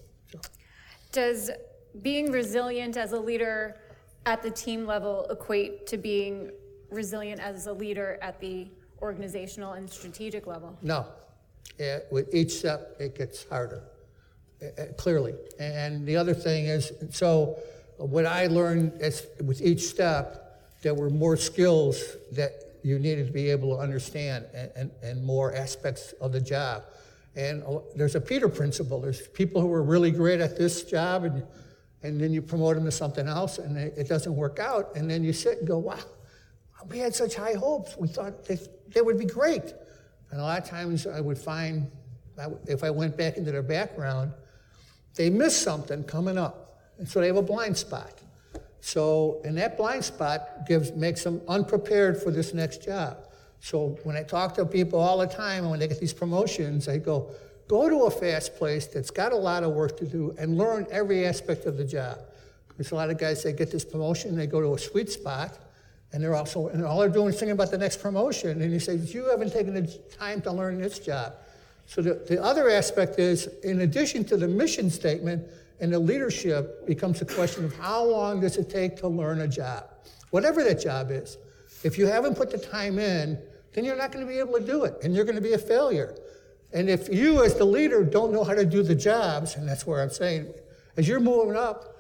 Does 1.13 1.51
being 2.03 2.31
resilient 2.31 2.97
as 2.97 3.13
a 3.13 3.19
leader 3.19 3.77
at 4.27 4.43
the 4.43 4.51
team 4.51 4.87
level 4.87 5.27
equate 5.31 5.87
to 5.87 5.97
being 5.97 6.51
resilient 6.91 7.41
as 7.41 7.67
a 7.67 7.73
leader 7.73 8.19
at 8.21 8.41
the 8.41 8.69
organizational 9.01 9.75
and 9.75 9.89
strategic 9.89 10.47
level? 10.47 10.77
No. 10.83 11.07
with 12.11 12.35
each 12.35 12.53
step, 12.53 12.97
it 12.99 13.17
gets 13.17 13.49
harder, 13.49 13.83
uh, 14.63 14.85
clearly. 14.97 15.35
And 15.59 16.07
the 16.07 16.17
other 16.17 16.35
thing 16.35 16.67
is, 16.67 16.93
so 17.11 17.59
what 17.99 18.27
I 18.27 18.47
learned 18.47 19.01
as, 19.01 19.27
with 19.45 19.61
each 19.63 19.83
step, 19.83 20.61
there 20.83 20.95
were 20.95 21.11
more 21.11 21.37
skills 21.37 22.03
that 22.33 22.53
you 22.83 22.99
needed 22.99 23.27
to 23.27 23.33
be 23.33 23.51
able 23.51 23.77
to 23.77 23.83
understand 23.83 24.47
and, 24.55 24.71
and, 24.77 24.91
and 25.03 25.25
more 25.25 25.55
aspects 25.55 26.13
of 26.21 26.33
the 26.33 26.41
job. 26.41 26.85
And 27.37 27.63
there's 27.95 28.15
a 28.15 28.21
Peter 28.21 28.49
principle. 28.49 29.01
There's 29.01 29.29
people 29.29 29.61
who 29.61 29.73
are 29.73 29.83
really 29.83 30.11
great 30.11 30.41
at 30.41 30.57
this 30.57 30.83
job, 30.85 31.25
and, 31.25 31.45
and 32.03 32.19
then 32.19 32.33
you 32.33 32.41
promote 32.41 32.77
them 32.77 32.85
to 32.87 32.91
something 32.91 33.29
else, 33.29 33.59
and 33.59 33.77
it, 33.77 33.95
it 33.97 34.09
doesn't 34.09 34.35
work 34.35 34.59
out. 34.59 34.97
And 34.97 35.11
then 35.11 35.23
you 35.23 35.35
sit 35.35 35.59
and 35.59 35.69
go, 35.69 35.79
wow, 35.79 35.99
we 36.89 36.99
had 36.99 37.15
such 37.15 37.35
high 37.35 37.55
hopes. 37.55 37.97
We 37.99 38.09
thought 38.09 38.45
they, 38.47 38.59
they 38.89 39.03
would 39.03 39.19
be 39.19 39.27
great. 39.27 39.75
And 40.31 40.41
a 40.41 40.43
lot 40.43 40.63
of 40.63 40.69
times 40.69 41.07
I 41.07 41.21
would 41.21 41.39
find, 41.39 41.91
if 42.67 42.83
I 42.83 42.91
went 42.91 43.17
back 43.17 43.37
into 43.37 43.53
their 43.53 43.63
background, 43.63 44.33
they 45.15 45.31
missed 45.31 45.63
something 45.63 46.05
coming 46.05 46.39
up. 46.39 46.81
And 46.99 47.07
so 47.07 47.21
they 47.21 47.27
have 47.27 47.37
a 47.37 47.43
blind 47.43 47.77
spot. 47.77 48.23
So, 48.81 49.41
and 49.45 49.59
that 49.59 49.77
blind 49.77 50.05
spot 50.05 50.67
gives, 50.67 50.93
makes 50.93 51.25
them 51.25 51.43
unprepared 51.49 52.23
for 52.23 52.31
this 52.31 52.55
next 52.55 52.83
job. 52.83 53.19
So 53.61 53.99
when 54.05 54.17
I 54.17 54.23
talk 54.23 54.55
to 54.57 54.67
people 54.67 55.01
all 55.01 55.19
the 55.19 55.27
time, 55.27 55.63
and 55.63 55.71
when 55.71 55.81
they 55.81 55.89
get 55.89 55.99
these 55.99 56.13
promotions, 56.13 56.89
I 56.89 56.99
go, 56.99 57.31
go 57.69 57.89
to 57.89 58.05
a 58.05 58.11
fast 58.11 58.57
place 58.57 58.87
that's 58.87 59.11
got 59.11 59.33
a 59.33 59.37
lot 59.37 59.63
of 59.65 59.73
work 59.73 59.97
to 59.99 60.07
do 60.07 60.35
and 60.39 60.57
learn 60.57 60.87
every 60.91 61.27
aspect 61.27 61.67
of 61.67 61.77
the 61.77 61.85
job. 61.85 62.19
There's 62.77 62.93
a 62.93 62.95
lot 62.95 63.11
of 63.11 63.19
guys 63.19 63.43
that 63.43 63.57
get 63.57 63.71
this 63.71 63.85
promotion, 63.85 64.37
they 64.37 64.47
go 64.47 64.61
to 64.61 64.75
a 64.75 64.79
sweet 64.79 65.11
spot, 65.11 65.59
and 66.13 66.23
they're 66.23 66.37
also, 66.37 66.69
and 66.69 66.85
all 66.85 67.01
they're 67.01 67.09
doing 67.09 67.31
is 67.31 67.39
thinking 67.39 67.53
about 67.53 67.71
the 67.71 67.79
next 67.79 68.01
promotion. 68.01 68.63
And 68.63 68.73
you 68.73 68.79
say, 68.79 68.97
you 68.97 69.29
haven't 69.31 69.53
taken 69.53 69.75
the 69.75 69.87
time 70.19 70.41
to 70.43 70.53
learn 70.53 70.81
this 70.81 70.99
job. 70.99 71.35
So 71.87 72.03
the, 72.03 72.15
the 72.15 72.43
other 72.43 72.69
aspect 72.71 73.19
is, 73.19 73.47
in 73.65 73.81
addition 73.81 74.25
to 74.27 74.37
the 74.37 74.49
mission 74.49 74.91
statement, 74.91 75.47
and 75.81 75.93
the 75.93 75.99
leadership 75.99 76.87
becomes 76.87 77.21
a 77.23 77.25
question 77.25 77.65
of 77.65 77.77
how 77.77 78.05
long 78.05 78.41
does 78.41 78.57
it 78.57 78.71
take 78.71 78.97
to 78.99 79.09
learn 79.09 79.41
a 79.41 79.49
job, 79.49 79.91
whatever 80.31 80.65
that 80.65 80.81
job 80.81 81.11
is. 81.11 81.39
If 81.85 81.99
you 81.99 82.07
haven't 82.07 82.35
put 82.35 82.51
the 82.51 82.59
time 82.59 82.99
in, 82.99 83.39
then 83.77 83.85
you're 83.85 83.97
not 83.97 84.11
going 84.11 84.27
to 84.27 84.33
be 84.33 84.39
able 84.39 84.55
to 84.55 84.65
do 84.65 84.85
it, 84.85 84.95
and 85.03 85.15
you're 85.15 85.27
going 85.27 85.37
to 85.37 85.43
be 85.43 85.53
a 85.53 85.59
failure. 85.59 86.17
And 86.73 86.89
if 86.89 87.13
you, 87.13 87.45
as 87.45 87.55
the 87.55 87.67
leader, 87.67 88.03
don't 88.03 88.33
know 88.33 88.43
how 88.43 88.55
to 88.55 88.65
do 88.65 88.83
the 88.83 88.95
jobs, 88.95 89.55
and 89.57 89.69
that's 89.69 89.87
where 89.87 90.03
I'm 90.03 90.09
saying, 90.11 90.53
as 90.97 91.07
you're 91.07 91.21
moving 91.21 91.57
up, 91.57 91.95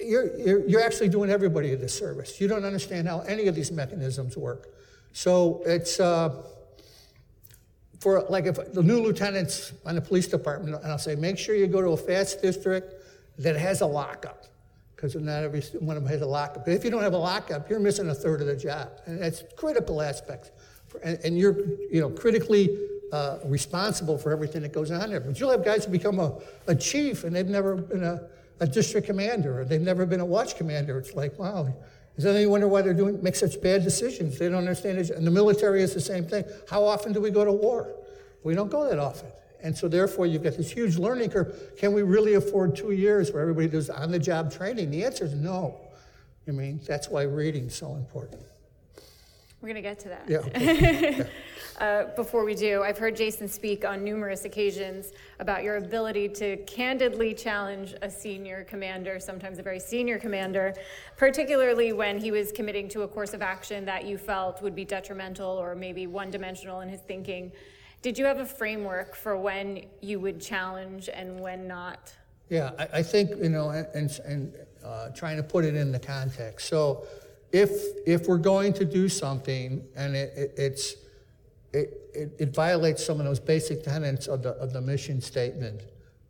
you're, 0.00 0.34
you're, 0.38 0.66
you're 0.66 0.82
actually 0.82 1.10
doing 1.10 1.28
everybody 1.28 1.72
a 1.72 1.76
disservice. 1.76 2.40
You 2.40 2.48
don't 2.48 2.64
understand 2.64 3.06
how 3.06 3.20
any 3.20 3.48
of 3.48 3.54
these 3.54 3.70
mechanisms 3.70 4.34
work. 4.34 4.68
So 5.12 5.62
it's, 5.66 6.00
uh, 6.00 6.42
for 8.00 8.24
like 8.30 8.46
if 8.46 8.72
the 8.72 8.82
new 8.82 9.00
lieutenants 9.02 9.74
on 9.84 9.96
the 9.96 10.00
police 10.00 10.26
department, 10.26 10.74
and 10.82 10.90
I'll 10.90 10.98
say, 10.98 11.16
make 11.16 11.36
sure 11.36 11.54
you 11.54 11.66
go 11.66 11.82
to 11.82 11.90
a 11.90 11.96
fast 11.98 12.40
district 12.40 12.94
that 13.38 13.56
has 13.56 13.82
a 13.82 13.86
lockup, 13.86 14.46
because 14.96 15.14
not 15.16 15.44
every 15.44 15.60
one 15.80 15.98
of 15.98 16.02
them 16.02 16.10
has 16.10 16.22
a 16.22 16.26
lockup. 16.26 16.64
But 16.64 16.72
if 16.72 16.82
you 16.82 16.90
don't 16.90 17.02
have 17.02 17.12
a 17.12 17.18
lockup, 17.18 17.68
you're 17.68 17.78
missing 17.78 18.08
a 18.08 18.14
third 18.14 18.40
of 18.40 18.46
the 18.46 18.56
job, 18.56 18.88
and 19.04 19.20
that's 19.20 19.44
critical 19.54 20.00
aspects. 20.00 20.50
And, 21.02 21.18
and, 21.24 21.38
you're, 21.38 21.58
you 21.90 22.00
know, 22.00 22.10
critically 22.10 22.78
uh, 23.12 23.38
responsible 23.44 24.18
for 24.18 24.32
everything 24.32 24.62
that 24.62 24.72
goes 24.72 24.90
on 24.90 25.10
there. 25.10 25.20
But 25.20 25.38
you'll 25.38 25.50
have 25.50 25.64
guys 25.64 25.84
who 25.84 25.92
become 25.92 26.18
a, 26.18 26.34
a 26.66 26.74
chief, 26.74 27.24
and 27.24 27.34
they've 27.34 27.46
never 27.46 27.76
been 27.76 28.04
a, 28.04 28.28
a 28.60 28.66
district 28.66 29.06
commander, 29.06 29.60
or 29.60 29.64
they've 29.64 29.80
never 29.80 30.06
been 30.06 30.20
a 30.20 30.24
watch 30.24 30.56
commander. 30.56 30.98
It's 30.98 31.14
like, 31.14 31.38
wow, 31.38 31.74
does 32.16 32.26
anyone 32.26 32.52
wonder 32.52 32.68
why 32.68 32.82
they're 32.82 32.94
doing 32.94 33.22
make 33.22 33.36
such 33.36 33.60
bad 33.60 33.82
decisions? 33.82 34.38
They 34.38 34.48
don't 34.48 34.58
understand 34.58 34.98
it. 34.98 35.10
And 35.10 35.26
the 35.26 35.30
military 35.30 35.82
is 35.82 35.94
the 35.94 36.00
same 36.00 36.24
thing. 36.24 36.44
How 36.68 36.84
often 36.84 37.12
do 37.12 37.20
we 37.20 37.30
go 37.30 37.44
to 37.44 37.52
war? 37.52 37.94
We 38.44 38.54
don't 38.54 38.70
go 38.70 38.88
that 38.88 38.98
often. 38.98 39.28
And 39.62 39.76
so 39.76 39.88
therefore 39.88 40.26
you've 40.26 40.42
got 40.42 40.56
this 40.56 40.70
huge 40.70 40.96
learning 40.96 41.30
curve. 41.30 41.72
Can 41.78 41.94
we 41.94 42.02
really 42.02 42.34
afford 42.34 42.76
two 42.76 42.92
years 42.92 43.32
where 43.32 43.42
everybody 43.42 43.66
does 43.66 43.90
on-the-job 43.90 44.52
training? 44.52 44.90
The 44.90 45.04
answer 45.04 45.24
is 45.24 45.34
no. 45.34 45.80
I 46.46 46.50
mean, 46.50 46.80
that's 46.86 47.08
why 47.08 47.22
reading's 47.22 47.74
so 47.74 47.94
important. 47.94 48.42
We're 49.64 49.72
going 49.72 49.82
to 49.82 49.88
get 49.88 49.98
to 50.00 50.08
that. 50.10 50.24
Yeah. 50.28 50.38
Okay. 50.38 51.16
yeah. 51.18 51.24
Uh, 51.80 52.04
before 52.14 52.44
we 52.44 52.54
do, 52.54 52.84
I've 52.84 52.98
heard 52.98 53.16
Jason 53.16 53.48
speak 53.48 53.84
on 53.84 54.04
numerous 54.04 54.44
occasions 54.44 55.10
about 55.40 55.64
your 55.64 55.74
ability 55.78 56.28
to 56.28 56.56
candidly 56.58 57.34
challenge 57.34 57.96
a 58.00 58.08
senior 58.08 58.62
commander, 58.62 59.18
sometimes 59.18 59.58
a 59.58 59.62
very 59.64 59.80
senior 59.80 60.16
commander, 60.16 60.72
particularly 61.16 61.92
when 61.92 62.16
he 62.16 62.30
was 62.30 62.52
committing 62.52 62.88
to 62.90 63.02
a 63.02 63.08
course 63.08 63.34
of 63.34 63.42
action 63.42 63.84
that 63.86 64.04
you 64.04 64.16
felt 64.18 64.62
would 64.62 64.76
be 64.76 64.84
detrimental 64.84 65.50
or 65.50 65.74
maybe 65.74 66.06
one 66.06 66.30
dimensional 66.30 66.80
in 66.82 66.88
his 66.88 67.00
thinking. 67.00 67.50
Did 68.02 68.16
you 68.16 68.24
have 68.24 68.38
a 68.38 68.46
framework 68.46 69.16
for 69.16 69.36
when 69.36 69.86
you 70.00 70.20
would 70.20 70.40
challenge 70.40 71.08
and 71.12 71.40
when 71.40 71.66
not? 71.66 72.14
Yeah, 72.50 72.70
I, 72.78 72.98
I 72.98 73.02
think, 73.02 73.30
you 73.42 73.48
know, 73.48 73.70
and, 73.70 74.20
and 74.24 74.54
uh, 74.84 75.08
trying 75.08 75.38
to 75.38 75.42
put 75.42 75.64
it 75.64 75.74
in 75.74 75.90
the 75.90 75.98
context. 75.98 76.68
So 76.68 77.04
if, 77.54 77.70
if 78.04 78.26
we're 78.26 78.36
going 78.36 78.72
to 78.72 78.84
do 78.84 79.08
something 79.08 79.86
and 79.94 80.16
it, 80.16 80.32
it, 80.36 80.54
it's, 80.56 80.96
it, 81.72 82.10
it, 82.12 82.36
it 82.40 82.54
violates 82.54 83.06
some 83.06 83.20
of 83.20 83.26
those 83.26 83.38
basic 83.38 83.84
tenets 83.84 84.26
of 84.26 84.42
the, 84.42 84.50
of 84.54 84.72
the 84.72 84.80
mission 84.80 85.20
statement. 85.20 85.82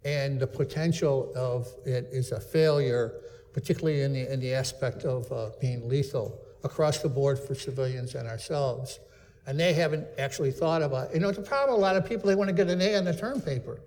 And 0.04 0.38
the 0.38 0.46
potential 0.46 1.32
of 1.34 1.66
it 1.86 2.10
is 2.12 2.32
a 2.32 2.40
failure, 2.40 3.14
particularly 3.54 4.02
in 4.02 4.12
the, 4.12 4.30
in 4.30 4.38
the 4.38 4.52
aspect 4.52 5.04
of 5.04 5.32
uh, 5.32 5.48
being 5.62 5.88
lethal 5.88 6.38
across 6.62 6.98
the 6.98 7.08
board 7.08 7.38
for 7.38 7.54
civilians 7.54 8.14
and 8.14 8.28
ourselves. 8.28 9.00
And 9.46 9.58
they 9.58 9.72
haven't 9.72 10.06
actually 10.18 10.52
thought 10.52 10.82
about 10.82 11.14
You 11.14 11.20
know, 11.20 11.32
the 11.32 11.40
problem, 11.40 11.78
a 11.78 11.80
lot 11.80 11.96
of 11.96 12.06
people, 12.06 12.28
they 12.28 12.34
want 12.34 12.48
to 12.48 12.54
get 12.54 12.68
an 12.68 12.82
A 12.82 12.96
on 12.96 13.04
the 13.06 13.14
term 13.14 13.40
paper. 13.40 13.80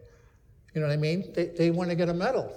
You 0.74 0.82
know 0.82 0.88
what 0.88 0.94
I 0.94 0.98
mean? 0.98 1.32
They, 1.36 1.46
they 1.46 1.70
want 1.70 1.92
to 1.92 1.96
get 1.96 2.10
a 2.10 2.16
medal. 2.16 2.52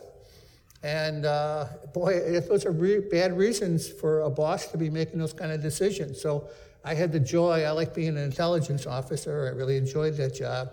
And 0.82 1.26
uh, 1.26 1.66
boy, 1.92 2.40
those 2.48 2.64
are 2.64 2.72
re- 2.72 3.00
bad 3.00 3.36
reasons 3.36 3.88
for 3.88 4.22
a 4.22 4.30
boss 4.30 4.68
to 4.68 4.78
be 4.78 4.90
making 4.90 5.18
those 5.18 5.32
kind 5.32 5.52
of 5.52 5.62
decisions. 5.62 6.20
So 6.20 6.48
I 6.84 6.94
had 6.94 7.12
the 7.12 7.20
joy, 7.20 7.62
I 7.64 7.70
like 7.72 7.94
being 7.94 8.08
an 8.08 8.18
intelligence 8.18 8.86
officer, 8.86 9.46
I 9.52 9.56
really 9.56 9.76
enjoyed 9.76 10.16
that 10.16 10.34
job 10.34 10.70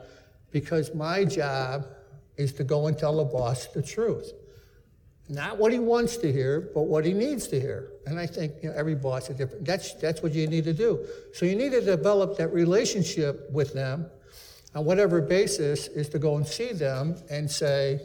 because 0.52 0.94
my 0.94 1.26
job 1.26 1.86
is 2.38 2.54
to 2.54 2.64
go 2.64 2.88
and 2.88 2.98
tell 2.98 3.18
the 3.18 3.26
boss 3.26 3.68
the 3.68 3.82
truth. 3.82 4.32
Not 5.30 5.58
what 5.58 5.74
he 5.74 5.80
wants 5.80 6.16
to 6.18 6.32
hear, 6.32 6.72
but 6.74 6.84
what 6.84 7.04
he 7.04 7.12
needs 7.12 7.48
to 7.50 7.60
hear. 7.60 7.92
And 8.06 8.18
I 8.18 8.26
think 8.26 8.54
you 8.64 8.70
know, 8.70 8.76
every 8.78 8.96
boss 8.96 9.30
is 9.30 9.36
different. 9.36 9.66
That's, 9.66 9.94
that's 9.96 10.24
what 10.24 10.34
you 10.34 10.48
need 10.48 10.64
to 10.64 10.74
do. 10.74 11.06
So 11.34 11.46
you 11.46 11.56
need 11.56 11.72
to 11.72 11.82
develop 11.82 12.38
that 12.38 12.54
relationship 12.54 13.52
with 13.52 13.74
them 13.74 14.10
on 14.74 14.86
whatever 14.86 15.22
basis 15.22 15.88
is 15.88 16.08
to 16.10 16.20
go 16.20 16.38
and 16.38 16.48
see 16.48 16.72
them 16.72 17.18
and 17.30 17.52
say, 17.52 18.00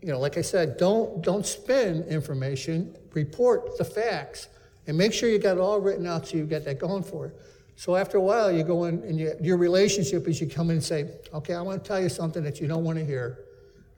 you 0.00 0.08
know, 0.08 0.18
like 0.18 0.36
I 0.38 0.42
said, 0.42 0.76
don't, 0.76 1.22
don't 1.22 1.46
spin 1.46 2.04
information, 2.04 2.96
report 3.14 3.78
the 3.78 3.84
facts, 3.84 4.48
and 4.86 4.96
make 4.96 5.12
sure 5.12 5.28
you 5.28 5.38
got 5.38 5.56
it 5.56 5.60
all 5.60 5.80
written 5.80 6.06
out 6.06 6.28
so 6.28 6.36
you 6.36 6.44
get 6.44 6.64
that 6.64 6.78
going 6.78 7.02
for 7.02 7.26
it. 7.26 7.40
So 7.76 7.96
after 7.96 8.16
a 8.16 8.20
while, 8.20 8.50
you 8.50 8.62
go 8.62 8.84
in, 8.84 9.02
and 9.02 9.18
you, 9.18 9.34
your 9.40 9.56
relationship 9.56 10.26
is 10.28 10.40
you 10.40 10.48
come 10.48 10.70
in 10.70 10.76
and 10.76 10.84
say, 10.84 11.10
okay, 11.34 11.54
I 11.54 11.60
want 11.60 11.82
to 11.82 11.88
tell 11.88 12.00
you 12.00 12.08
something 12.08 12.42
that 12.42 12.60
you 12.60 12.68
don't 12.68 12.84
want 12.84 12.98
to 12.98 13.04
hear. 13.04 13.40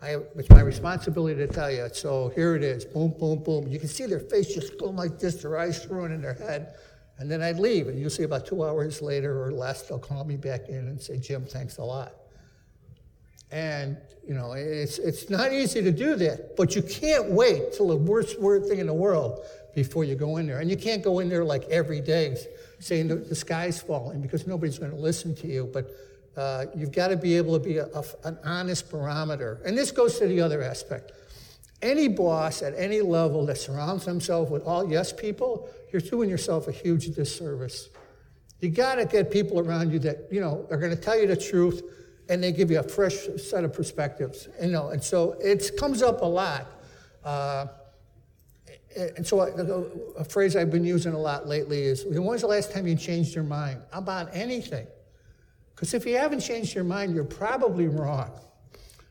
I 0.00 0.08
have, 0.08 0.24
it's 0.36 0.48
my 0.50 0.60
responsibility 0.60 1.36
to 1.44 1.46
tell 1.46 1.70
you. 1.70 1.88
So 1.92 2.30
here 2.34 2.54
it 2.54 2.62
is, 2.62 2.84
boom, 2.84 3.14
boom, 3.18 3.42
boom. 3.42 3.68
You 3.68 3.78
can 3.78 3.88
see 3.88 4.06
their 4.06 4.20
face 4.20 4.52
just 4.54 4.78
going 4.78 4.96
like 4.96 5.18
this, 5.18 5.42
their 5.42 5.58
eyes 5.58 5.84
thrown 5.84 6.12
in 6.12 6.22
their 6.22 6.34
head. 6.34 6.74
And 7.18 7.30
then 7.30 7.42
I'd 7.42 7.58
leave, 7.58 7.88
and 7.88 7.98
you'll 7.98 8.10
see 8.10 8.22
about 8.22 8.46
two 8.46 8.64
hours 8.64 9.02
later 9.02 9.42
or 9.42 9.50
less, 9.50 9.82
they'll 9.82 9.98
call 9.98 10.24
me 10.24 10.36
back 10.36 10.68
in 10.68 10.76
and 10.76 11.00
say, 11.00 11.18
Jim, 11.18 11.44
thanks 11.44 11.78
a 11.78 11.84
lot. 11.84 12.14
And, 13.50 13.96
you 14.26 14.34
know, 14.34 14.52
it's, 14.52 14.98
it's 14.98 15.30
not 15.30 15.52
easy 15.52 15.82
to 15.82 15.90
do 15.90 16.14
that, 16.16 16.56
but 16.56 16.76
you 16.76 16.82
can't 16.82 17.30
wait 17.30 17.72
till 17.72 17.88
the 17.88 17.96
worst 17.96 18.40
word 18.40 18.66
thing 18.66 18.78
in 18.78 18.86
the 18.86 18.94
world 18.94 19.44
before 19.74 20.04
you 20.04 20.14
go 20.14 20.36
in 20.36 20.46
there. 20.46 20.58
And 20.60 20.70
you 20.70 20.76
can't 20.76 21.02
go 21.02 21.20
in 21.20 21.28
there 21.28 21.44
like 21.44 21.64
every 21.64 22.00
day 22.00 22.36
saying 22.78 23.08
the, 23.08 23.16
the 23.16 23.34
sky's 23.34 23.80
falling 23.80 24.20
because 24.20 24.46
nobody's 24.46 24.78
going 24.78 24.90
to 24.90 24.98
listen 24.98 25.34
to 25.36 25.46
you. 25.46 25.70
But 25.72 25.90
uh, 26.36 26.66
you've 26.76 26.92
got 26.92 27.08
to 27.08 27.16
be 27.16 27.36
able 27.36 27.58
to 27.58 27.64
be 27.64 27.78
a, 27.78 27.86
a, 27.86 28.04
an 28.24 28.38
honest 28.44 28.90
barometer. 28.90 29.60
And 29.64 29.76
this 29.76 29.90
goes 29.90 30.18
to 30.18 30.26
the 30.26 30.40
other 30.40 30.62
aspect. 30.62 31.12
Any 31.80 32.08
boss 32.08 32.62
at 32.62 32.74
any 32.76 33.00
level 33.00 33.46
that 33.46 33.56
surrounds 33.56 34.04
himself 34.04 34.50
with 34.50 34.64
all 34.64 34.90
yes 34.90 35.12
people, 35.12 35.68
you're 35.92 36.02
doing 36.02 36.28
yourself 36.28 36.68
a 36.68 36.72
huge 36.72 37.14
disservice. 37.14 37.88
You 38.60 38.70
got 38.70 38.96
to 38.96 39.04
get 39.04 39.30
people 39.30 39.60
around 39.60 39.92
you 39.92 40.00
that, 40.00 40.26
you 40.30 40.40
know, 40.40 40.66
are 40.70 40.76
going 40.76 40.94
to 40.94 41.00
tell 41.00 41.18
you 41.18 41.28
the 41.28 41.36
truth 41.36 41.82
and 42.28 42.42
they 42.42 42.52
give 42.52 42.70
you 42.70 42.78
a 42.80 42.82
fresh 42.82 43.26
set 43.36 43.64
of 43.64 43.72
perspectives. 43.72 44.48
You 44.60 44.68
know, 44.68 44.88
and 44.88 45.02
so 45.02 45.32
it 45.40 45.76
comes 45.78 46.02
up 46.02 46.20
a 46.22 46.26
lot. 46.26 46.66
Uh, 47.24 47.66
and 49.16 49.26
so 49.26 49.40
a, 50.16 50.24
phrase 50.24 50.56
I've 50.56 50.70
been 50.70 50.84
using 50.84 51.12
a 51.12 51.18
lot 51.18 51.46
lately 51.46 51.82
is, 51.82 52.04
when 52.04 52.24
was 52.24 52.40
the 52.40 52.46
last 52.48 52.72
time 52.72 52.86
you 52.86 52.96
changed 52.96 53.34
your 53.34 53.44
mind 53.44 53.80
about 53.92 54.28
anything? 54.32 54.86
Because 55.74 55.94
if 55.94 56.04
you 56.04 56.16
haven't 56.16 56.40
changed 56.40 56.74
your 56.74 56.84
mind, 56.84 57.14
you're 57.14 57.24
probably 57.24 57.86
wrong. 57.86 58.30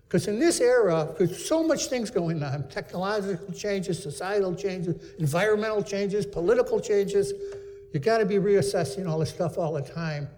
Because 0.07 0.27
in 0.27 0.39
this 0.39 0.59
era, 0.59 1.13
there's 1.17 1.45
so 1.45 1.63
much 1.63 1.87
things 1.87 2.09
going 2.09 2.41
on, 2.41 2.67
technological 2.69 3.53
changes, 3.53 4.01
societal 4.01 4.55
changes, 4.55 5.15
environmental 5.19 5.83
changes, 5.83 6.25
political 6.25 6.79
changes—you've 6.79 8.03
got 8.03 8.19
to 8.19 8.25
be 8.25 8.35
reassessing 8.35 9.07
all 9.07 9.19
this 9.19 9.29
stuff 9.29 9.57
all 9.57 9.73
the 9.73 9.81
time. 9.81 10.29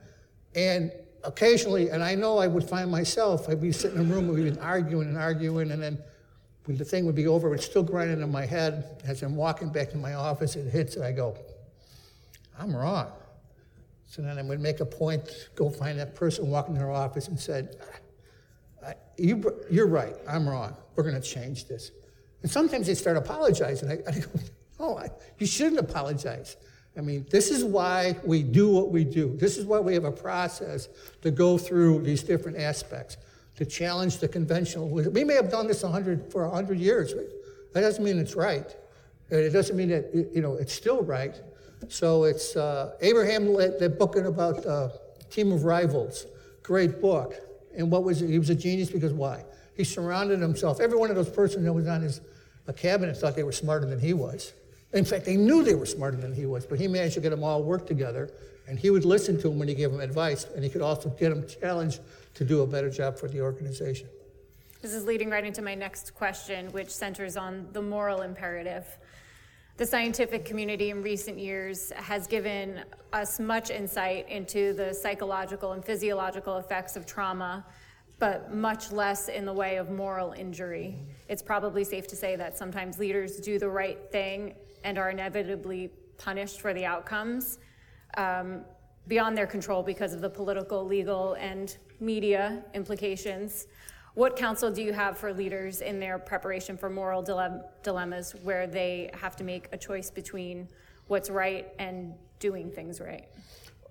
And 0.55 0.91
occasionally, 1.23 1.89
and 1.89 2.03
I 2.03 2.15
know 2.15 2.38
I 2.38 2.47
would 2.47 2.63
find 2.63 2.89
myself, 2.89 3.49
I'd 3.49 3.62
be 3.62 3.71
sitting 3.71 3.99
in 3.99 4.10
a 4.10 4.13
room, 4.13 4.27
we'd 4.27 4.53
be 4.53 4.60
arguing 4.60 5.10
and 5.10 5.17
arguing, 5.17 5.71
and 5.71 5.82
then 5.82 5.97
when 6.65 6.77
the 6.77 6.86
thing 6.86 7.05
would 7.05 7.15
be 7.15 7.27
over, 7.27 7.53
it's 7.55 7.65
still 7.65 7.84
grinding 7.84 8.21
in 8.21 8.32
my 8.32 8.45
head. 8.45 9.01
As 9.05 9.23
I'm 9.23 9.36
walking 9.36 9.69
back 9.69 9.89
to 9.91 9.97
my 9.97 10.13
office, 10.13 10.55
it 10.55 10.69
hits, 10.69 10.95
and 10.95 11.03
I 11.03 11.12
go, 11.12 11.36
I'm 12.60 12.75
wrong. 12.75 13.12
So 14.05 14.21
then 14.21 14.38
I 14.38 14.41
would 14.41 14.60
make 14.60 14.79
a 14.79 14.86
point, 14.86 15.49
go 15.55 15.69
find 15.69 15.99
that 15.99 16.15
person 16.15 16.49
walking 16.49 16.75
in 16.75 16.82
their 16.82 16.91
office 16.91 17.27
and 17.27 17.39
said, 17.39 17.77
you, 19.19 19.53
You're 19.69 19.88
right, 19.88 20.15
I'm 20.27 20.47
wrong. 20.47 20.75
We're 20.95 21.03
going 21.03 21.21
to 21.21 21.27
change 21.27 21.67
this. 21.67 21.91
And 22.41 22.49
sometimes 22.49 22.88
they 22.88 22.95
start 22.95 23.17
apologizing. 23.17 23.89
I, 23.89 23.93
I 24.08 24.19
go, 24.19 24.27
Oh, 24.79 24.97
I, 24.97 25.10
you 25.38 25.45
shouldn't 25.45 25.79
apologize. 25.79 26.55
I 26.97 27.02
mean, 27.02 27.25
this 27.30 27.52
is 27.52 27.63
why 27.63 28.15
we 28.23 28.43
do 28.43 28.69
what 28.69 28.91
we 28.91 29.04
do. 29.04 29.36
This 29.38 29.58
is 29.58 29.65
why 29.65 29.80
we 29.80 29.93
have 29.93 30.04
a 30.04 30.12
process 30.12 30.89
to 31.21 31.32
go 31.32 31.58
through 31.58 32.02
these 32.02 32.23
different 32.23 32.58
aspects, 32.58 33.17
to 33.56 33.65
challenge 33.65 34.17
the 34.17 34.28
conventional. 34.28 34.89
We 34.89 35.23
may 35.23 35.36
have 35.36 35.52
done 35.52 35.67
this 35.67 35.84
100, 35.84 36.32
for 36.32 36.45
100 36.47 36.80
years. 36.80 37.13
That 37.73 37.82
doesn't 37.82 38.04
mean 38.04 38.17
it's 38.19 38.36
right. 38.36 38.75
It 39.30 39.52
doesn't 39.52 39.78
mean 39.78 39.89
that, 39.89 40.30
you 40.34 40.41
know, 40.41 40.56
it's 40.56 40.73
still 40.73 41.04
right. 41.04 41.39
So 41.88 42.23
it's 42.23 42.56
uh, 42.56 42.95
Abraham, 43.02 43.45
the 43.45 43.93
book 43.97 44.15
about 44.15 44.65
uh, 44.65 44.89
Team 45.30 45.52
of 45.52 45.63
Rivals, 45.63 46.25
great 46.63 46.99
book. 46.99 47.36
And 47.78 47.91
what 47.91 48.04
was 48.04 48.21
it? 48.21 48.30
He 48.30 48.39
was 48.39 48.49
a 48.49 48.56
genius 48.56 48.89
because 48.89 49.13
why? 49.13 49.45
He 49.75 49.84
surrounded 49.84 50.39
himself. 50.41 50.82
Every 50.82 50.97
one 50.97 51.10
of 51.10 51.15
those 51.15 51.30
persons 51.30 51.63
that 51.63 51.71
was 51.71 51.88
on 51.88 52.02
his 52.02 52.19
cabinet 52.75 53.15
thought 53.17 53.36
they 53.36 53.43
were 53.43 53.52
smarter 53.52 53.86
than 53.86 53.99
he 53.99 54.13
was. 54.13 54.54
In 54.91 55.06
fact, 55.06 55.25
they 55.25 55.38
knew 55.38 55.63
they 55.63 55.75
were 55.75 55.86
smarter 55.86 56.17
than 56.17 56.34
he 56.34 56.45
was, 56.45 56.65
but 56.65 56.80
he 56.80 56.88
managed 56.88 57.13
to 57.15 57.21
get 57.21 57.30
them 57.30 57.43
all 57.43 57.62
work 57.62 57.86
together, 57.86 58.32
and 58.67 58.80
he 58.80 58.89
would 58.89 59.06
listen 59.06 59.36
to 59.38 59.49
them 59.49 59.60
when 59.60 59.67
he 59.67 59.75
gave 59.75 59.91
them 59.91 59.99
advice, 59.99 60.45
and 60.56 60.63
he 60.63 60.69
could 60.69 60.82
also 60.82 61.10
get 61.10 61.30
them 61.30 61.45
challenged 61.47 61.99
to 62.34 62.43
do 62.43 62.62
a 62.62 62.67
better 62.67 62.89
job 62.89 63.17
for 63.17 63.28
the 63.28 63.39
organization. 63.39 64.08
This 64.82 64.93
is 64.93 65.06
leading 65.06 65.30
right 65.30 65.45
into 65.45 65.62
my 65.62 65.75
next 65.75 66.15
question, 66.15 66.71
which 66.71 66.89
centers 66.89 67.38
on 67.38 67.67
the 67.73 67.82
moral 67.82 68.21
imperative. 68.21 68.86
The 69.78 69.86
scientific 69.86 70.43
community 70.43 70.89
in 70.89 71.04
recent 71.04 71.38
years 71.38 71.91
has 71.91 72.28
given 72.28 72.82
us 73.13 73.39
much 73.39 73.69
insight 73.69 74.28
into 74.28 74.73
the 74.73 74.93
psychological 74.93 75.73
and 75.73 75.86
physiological 75.86 76.58
effects 76.58 76.95
of 76.95 77.06
trauma, 77.06 77.65
but 78.17 78.54
much 78.54 78.91
less 78.91 79.30
in 79.30 79.45
the 79.45 79.54
way 79.54 79.78
of 79.78 79.89
moral 79.89 80.34
injury. 80.34 80.97
It's 81.28 81.41
probably 81.41 81.84
safe 81.84 82.08
to 82.08 82.15
say 82.15 82.36
that 82.36 82.58
sometimes 82.58 82.99
leaders 82.99 83.38
do 83.38 83.60
the 83.60 83.69
right 83.69 83.99
thing 84.12 84.56
and 84.83 84.97
are 84.97 85.09
inevitably 85.09 85.91
punished 86.17 86.61
for 86.61 86.73
the 86.73 86.85
outcomes 86.85 87.59
um, 88.17 88.61
beyond 89.07 89.37
their 89.37 89.47
control 89.47 89.81
because 89.81 90.13
of 90.13 90.21
the 90.21 90.29
political, 90.29 90.85
legal, 90.85 91.33
and 91.33 91.77
media 91.99 92.63
implications. 92.73 93.67
What 94.13 94.35
counsel 94.35 94.71
do 94.71 94.81
you 94.81 94.93
have 94.93 95.17
for 95.17 95.33
leaders 95.33 95.81
in 95.81 95.99
their 95.99 96.19
preparation 96.19 96.77
for 96.77 96.89
moral 96.89 97.21
dile- 97.21 97.69
dilemmas 97.83 98.35
where 98.43 98.67
they 98.67 99.11
have 99.13 99.35
to 99.37 99.43
make 99.43 99.67
a 99.71 99.77
choice 99.77 100.09
between 100.09 100.67
what's 101.07 101.29
right 101.29 101.67
and 101.79 102.13
doing 102.39 102.71
things 102.71 102.99
right? 102.99 103.27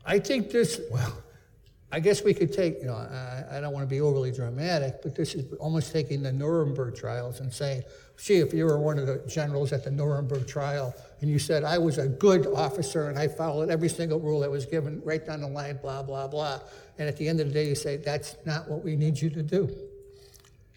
I 0.04 0.18
think 0.18 0.50
this, 0.50 0.80
well, 0.90 1.22
I 1.90 2.00
guess 2.00 2.22
we 2.22 2.34
could 2.34 2.52
take, 2.52 2.80
you 2.80 2.86
know, 2.86 2.94
I, 2.94 3.44
I, 3.50 3.60
don't 3.60 3.72
want 3.72 3.84
to 3.84 3.88
be 3.88 4.00
overly 4.00 4.30
dramatic, 4.30 5.02
but 5.02 5.14
this 5.14 5.34
is 5.34 5.52
almost 5.54 5.92
taking 5.92 6.22
the 6.22 6.32
Nuremberg 6.32 6.94
trials 6.94 7.40
and 7.40 7.52
saying, 7.52 7.82
see, 8.18 8.38
if 8.38 8.52
you 8.52 8.66
were 8.66 8.78
one 8.78 8.98
of 8.98 9.06
the 9.06 9.22
generals 9.26 9.72
at 9.72 9.84
the 9.84 9.90
Nuremberg 9.90 10.46
trial 10.46 10.94
and 11.20 11.30
you 11.30 11.38
said, 11.38 11.64
I 11.64 11.78
was 11.78 11.98
a 11.98 12.08
good 12.08 12.46
officer 12.48 13.08
and 13.08 13.18
I 13.18 13.28
followed 13.28 13.70
every 13.70 13.88
single 13.88 14.18
rule 14.18 14.40
that 14.40 14.50
was 14.50 14.66
given 14.66 15.00
right 15.04 15.24
down 15.24 15.40
the 15.40 15.48
line, 15.48 15.78
blah, 15.80 16.02
blah, 16.02 16.26
blah. 16.26 16.60
And 16.98 17.08
at 17.08 17.16
the 17.16 17.28
end 17.28 17.40
of 17.40 17.46
the 17.48 17.54
day, 17.54 17.68
you 17.68 17.74
say, 17.74 17.96
that's 17.96 18.36
not 18.44 18.68
what 18.68 18.84
we 18.84 18.96
need 18.96 19.20
you 19.20 19.30
to 19.30 19.42
do. 19.42 19.74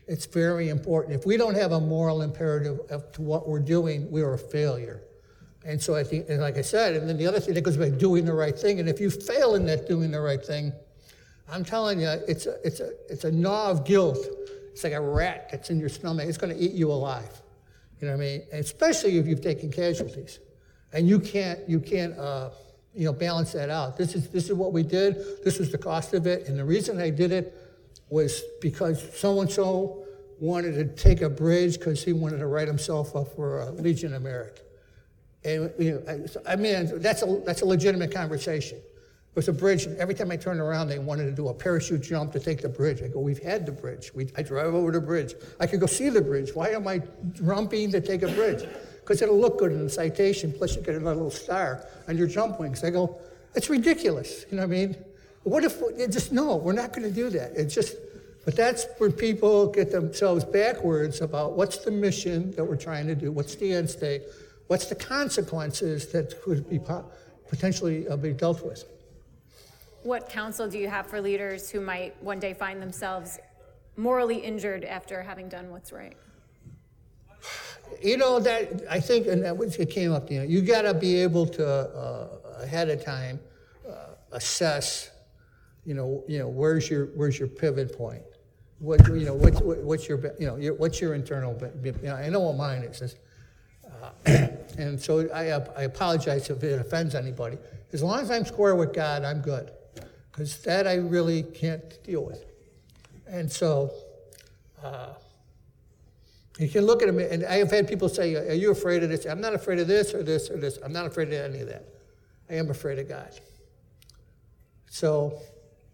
It's 0.07 0.25
very 0.25 0.69
important. 0.69 1.15
If 1.15 1.25
we 1.25 1.35
don't 1.35 1.55
have 1.55 1.71
a 1.71 1.79
moral 1.79 2.21
imperative 2.21 2.79
to 3.13 3.21
what 3.21 3.47
we're 3.47 3.59
doing, 3.59 4.09
we're 4.11 4.33
a 4.33 4.37
failure. 4.37 5.01
And 5.65 5.81
so, 5.81 5.95
I 5.95 6.03
think, 6.03 6.27
and 6.27 6.41
like 6.41 6.57
I 6.57 6.63
said, 6.63 6.95
and 6.95 7.07
then 7.07 7.17
the 7.17 7.27
other 7.27 7.39
thing 7.39 7.53
that 7.53 7.61
goes 7.61 7.77
by 7.77 7.89
doing 7.89 8.25
the 8.25 8.33
right 8.33 8.57
thing. 8.57 8.79
And 8.79 8.89
if 8.89 8.99
you 8.99 9.09
fail 9.09 9.55
in 9.55 9.65
that 9.67 9.87
doing 9.87 10.11
the 10.11 10.19
right 10.19 10.43
thing, 10.43 10.73
I'm 11.49 11.63
telling 11.63 12.01
you, 12.01 12.09
it's 12.27 12.45
a, 12.45 12.55
it's 12.65 12.79
a, 12.79 12.91
it's 13.09 13.23
a 13.25 13.31
gnaw 13.31 13.69
of 13.69 13.85
guilt. 13.85 14.17
It's 14.71 14.83
like 14.83 14.93
a 14.93 15.01
rat 15.01 15.49
that's 15.51 15.69
in 15.69 15.79
your 15.79 15.89
stomach. 15.89 16.27
It's 16.27 16.37
going 16.37 16.55
to 16.55 16.59
eat 16.59 16.71
you 16.71 16.91
alive. 16.91 17.41
You 17.99 18.07
know 18.07 18.15
what 18.15 18.23
I 18.23 18.25
mean? 18.25 18.41
Especially 18.51 19.17
if 19.17 19.27
you've 19.27 19.41
taken 19.41 19.71
casualties, 19.71 20.39
and 20.93 21.07
you 21.07 21.19
can't, 21.19 21.59
you 21.69 21.79
can't, 21.79 22.17
uh, 22.17 22.49
you 22.95 23.05
know, 23.05 23.13
balance 23.13 23.51
that 23.53 23.69
out. 23.69 23.95
This 23.95 24.15
is 24.15 24.29
this 24.29 24.45
is 24.45 24.53
what 24.53 24.73
we 24.73 24.83
did. 24.83 25.43
This 25.43 25.59
was 25.59 25.71
the 25.71 25.77
cost 25.77 26.13
of 26.13 26.25
it, 26.25 26.47
and 26.47 26.57
the 26.57 26.65
reason 26.65 26.99
I 26.99 27.11
did 27.11 27.31
it 27.31 27.57
was 28.09 28.41
because 28.59 29.17
so 29.17 29.41
and 29.41 29.49
so 29.49 30.03
wanted 30.39 30.73
to 30.73 30.85
take 31.01 31.21
a 31.21 31.29
bridge 31.29 31.77
because 31.77 32.03
he 32.03 32.11
wanted 32.11 32.39
to 32.39 32.47
write 32.47 32.67
himself 32.67 33.15
up 33.15 33.35
for 33.35 33.61
a 33.61 33.71
Legion 33.71 34.13
of 34.15 34.23
Merit. 34.23 34.67
And 35.43 35.71
you 35.77 36.03
know, 36.05 36.25
I 36.47 36.55
mean, 36.55 36.99
that's 36.99 37.21
a 37.21 37.41
that's 37.45 37.61
a 37.61 37.65
legitimate 37.65 38.11
conversation. 38.13 38.79
Was 39.35 39.47
a 39.47 39.53
bridge, 39.53 39.85
and 39.85 39.97
every 39.97 40.13
time 40.13 40.29
I 40.29 40.35
turned 40.35 40.59
around, 40.59 40.89
they 40.89 40.99
wanted 40.99 41.25
to 41.25 41.31
do 41.31 41.47
a 41.47 41.53
parachute 41.53 42.01
jump 42.01 42.33
to 42.33 42.39
take 42.39 42.61
the 42.61 42.69
bridge. 42.69 43.01
I 43.01 43.07
go, 43.07 43.19
we've 43.19 43.41
had 43.41 43.65
the 43.65 43.71
bridge. 43.71 44.13
We, 44.13 44.27
I 44.35 44.43
drive 44.43 44.73
over 44.73 44.91
the 44.91 44.99
bridge. 44.99 45.35
I 45.59 45.67
could 45.67 45.79
go 45.79 45.85
see 45.85 46.09
the 46.09 46.21
bridge. 46.21 46.53
Why 46.53 46.69
am 46.69 46.87
I 46.87 47.01
jumping 47.33 47.91
to 47.91 48.01
take 48.01 48.23
a 48.23 48.27
bridge? 48.27 48.67
Because 48.99 49.21
it'll 49.21 49.39
look 49.39 49.57
good 49.59 49.71
in 49.71 49.83
the 49.83 49.89
citation, 49.89 50.51
plus 50.51 50.75
you 50.75 50.81
get 50.81 50.95
another 50.95 51.15
little 51.15 51.31
star 51.31 51.87
on 52.09 52.17
your 52.17 52.27
jump 52.27 52.59
wings. 52.59 52.83
I 52.83 52.89
go, 52.89 53.19
it's 53.55 53.69
ridiculous. 53.69 54.45
You 54.51 54.57
know 54.57 54.67
what 54.67 54.75
I 54.75 54.79
mean? 54.79 54.95
What 55.43 55.63
if, 55.63 55.81
just 56.11 56.33
no, 56.33 56.57
we're 56.57 56.73
not 56.73 56.93
going 56.93 57.07
to 57.07 57.13
do 57.13 57.29
that. 57.29 57.53
It's 57.55 57.73
just, 57.73 57.95
but 58.43 58.55
that's 58.55 58.85
where 58.97 59.09
people 59.09 59.67
get 59.67 59.91
themselves 59.91 60.43
backwards 60.43 61.21
about 61.21 61.53
what's 61.53 61.77
the 61.77 61.91
mission 61.91 62.51
that 62.51 62.65
we're 62.65 62.75
trying 62.75 63.07
to 63.07 63.15
do, 63.15 63.31
what's 63.31 63.55
the 63.55 63.71
end 63.73 63.89
state, 63.89 64.23
what's 64.67 64.85
the 64.85 64.95
consequences 64.95 66.07
that 66.11 66.39
could 66.41 66.69
be 66.69 66.79
potentially 67.49 68.07
uh, 68.09 68.17
be 68.17 68.33
dealt 68.33 68.63
with. 68.63 68.83
What 70.03 70.29
counsel 70.29 70.67
do 70.67 70.79
you 70.79 70.89
have 70.89 71.05
for 71.05 71.21
leaders 71.21 71.69
who 71.69 71.79
might 71.79 72.21
one 72.23 72.39
day 72.39 72.53
find 72.53 72.81
themselves 72.81 73.39
morally 73.97 74.37
injured 74.37 74.83
after 74.83 75.21
having 75.21 75.47
done 75.47 75.69
what's 75.69 75.91
right? 75.91 76.17
You 78.01 78.17
know 78.17 78.39
that 78.39 78.83
I 78.89 78.99
think, 78.99 79.27
and 79.27 79.43
that 79.43 79.89
came 79.91 80.11
up. 80.11 80.31
You 80.31 80.39
know, 80.39 80.45
you 80.45 80.61
got 80.61 80.83
to 80.83 80.93
be 80.93 81.17
able 81.17 81.45
to 81.47 81.67
uh, 81.67 82.27
ahead 82.61 82.89
of 82.89 83.03
time 83.03 83.39
uh, 83.87 84.15
assess. 84.31 85.11
You 85.85 85.93
know, 85.93 86.23
you 86.27 86.39
know 86.39 86.47
where's 86.47 86.89
your 86.89 87.07
where's 87.07 87.37
your 87.37 87.47
pivot 87.47 87.95
point? 87.95 88.23
What 88.79 89.05
you 89.07 89.25
know 89.25 89.35
what's 89.35 89.59
what's 89.61 90.07
your 90.07 90.19
you 90.39 90.47
know 90.47 90.55
your, 90.55 90.73
what's 90.75 90.99
your 90.99 91.13
internal? 91.13 91.55
You 91.83 91.93
know, 92.01 92.15
I 92.15 92.29
know 92.29 92.39
what 92.39 92.55
mine 92.55 92.83
is. 92.83 93.15
Uh, 93.85 94.47
and 94.77 94.99
so 94.99 95.29
I, 95.31 95.51
I 95.79 95.83
apologize 95.83 96.49
if 96.49 96.63
it 96.63 96.79
offends 96.79 97.13
anybody. 97.13 97.57
As 97.93 98.01
long 98.01 98.21
as 98.21 98.31
I'm 98.31 98.45
square 98.45 98.75
with 98.75 98.93
God, 98.93 99.23
I'm 99.25 99.41
good 99.41 99.71
because 100.31 100.61
that 100.63 100.87
I 100.87 100.95
really 100.95 101.43
can't 101.43 102.03
deal 102.03 102.23
with. 102.23 102.45
And 103.27 103.51
so 103.51 103.91
uh, 104.83 105.13
you 106.57 106.69
can 106.69 106.85
look 106.85 107.01
at 107.01 107.07
them, 107.07 107.19
and 107.19 107.45
I 107.45 107.55
have 107.55 107.71
had 107.71 107.87
people 107.87 108.09
say, 108.09 108.35
Are 108.35 108.53
you 108.53 108.71
afraid 108.71 109.03
of 109.03 109.09
this? 109.09 109.25
I'm 109.25 109.41
not 109.41 109.53
afraid 109.53 109.79
of 109.79 109.87
this 109.87 110.13
or 110.13 110.23
this 110.23 110.49
or 110.49 110.57
this. 110.57 110.77
I'm 110.83 110.93
not 110.93 111.05
afraid 111.05 111.29
of 111.29 111.33
any 111.33 111.61
of 111.61 111.67
that. 111.67 111.85
I 112.49 112.55
am 112.55 112.69
afraid 112.69 112.99
of 112.99 113.07
God. 113.07 113.31
So, 114.89 115.39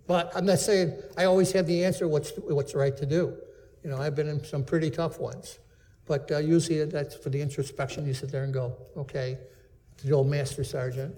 but 0.07 0.31
I'm 0.35 0.45
not 0.45 0.59
saying 0.59 0.93
I 1.17 1.25
always 1.25 1.51
have 1.51 1.67
the 1.67 1.83
answer 1.85 2.07
what's, 2.07 2.31
what's 2.37 2.73
right 2.73 2.95
to 2.97 3.05
do. 3.05 3.37
You 3.83 3.91
know, 3.91 3.97
I've 3.97 4.15
been 4.15 4.27
in 4.27 4.43
some 4.43 4.63
pretty 4.63 4.89
tough 4.89 5.19
ones. 5.19 5.59
But 6.07 6.31
uh, 6.31 6.37
usually 6.39 6.83
that's 6.85 7.15
for 7.15 7.29
the 7.29 7.41
introspection. 7.41 8.07
You 8.07 8.13
sit 8.13 8.31
there 8.31 8.43
and 8.43 8.53
go, 8.53 8.73
okay, 8.95 9.37
the 10.03 10.13
old 10.13 10.27
master 10.27 10.63
sergeant, 10.63 11.13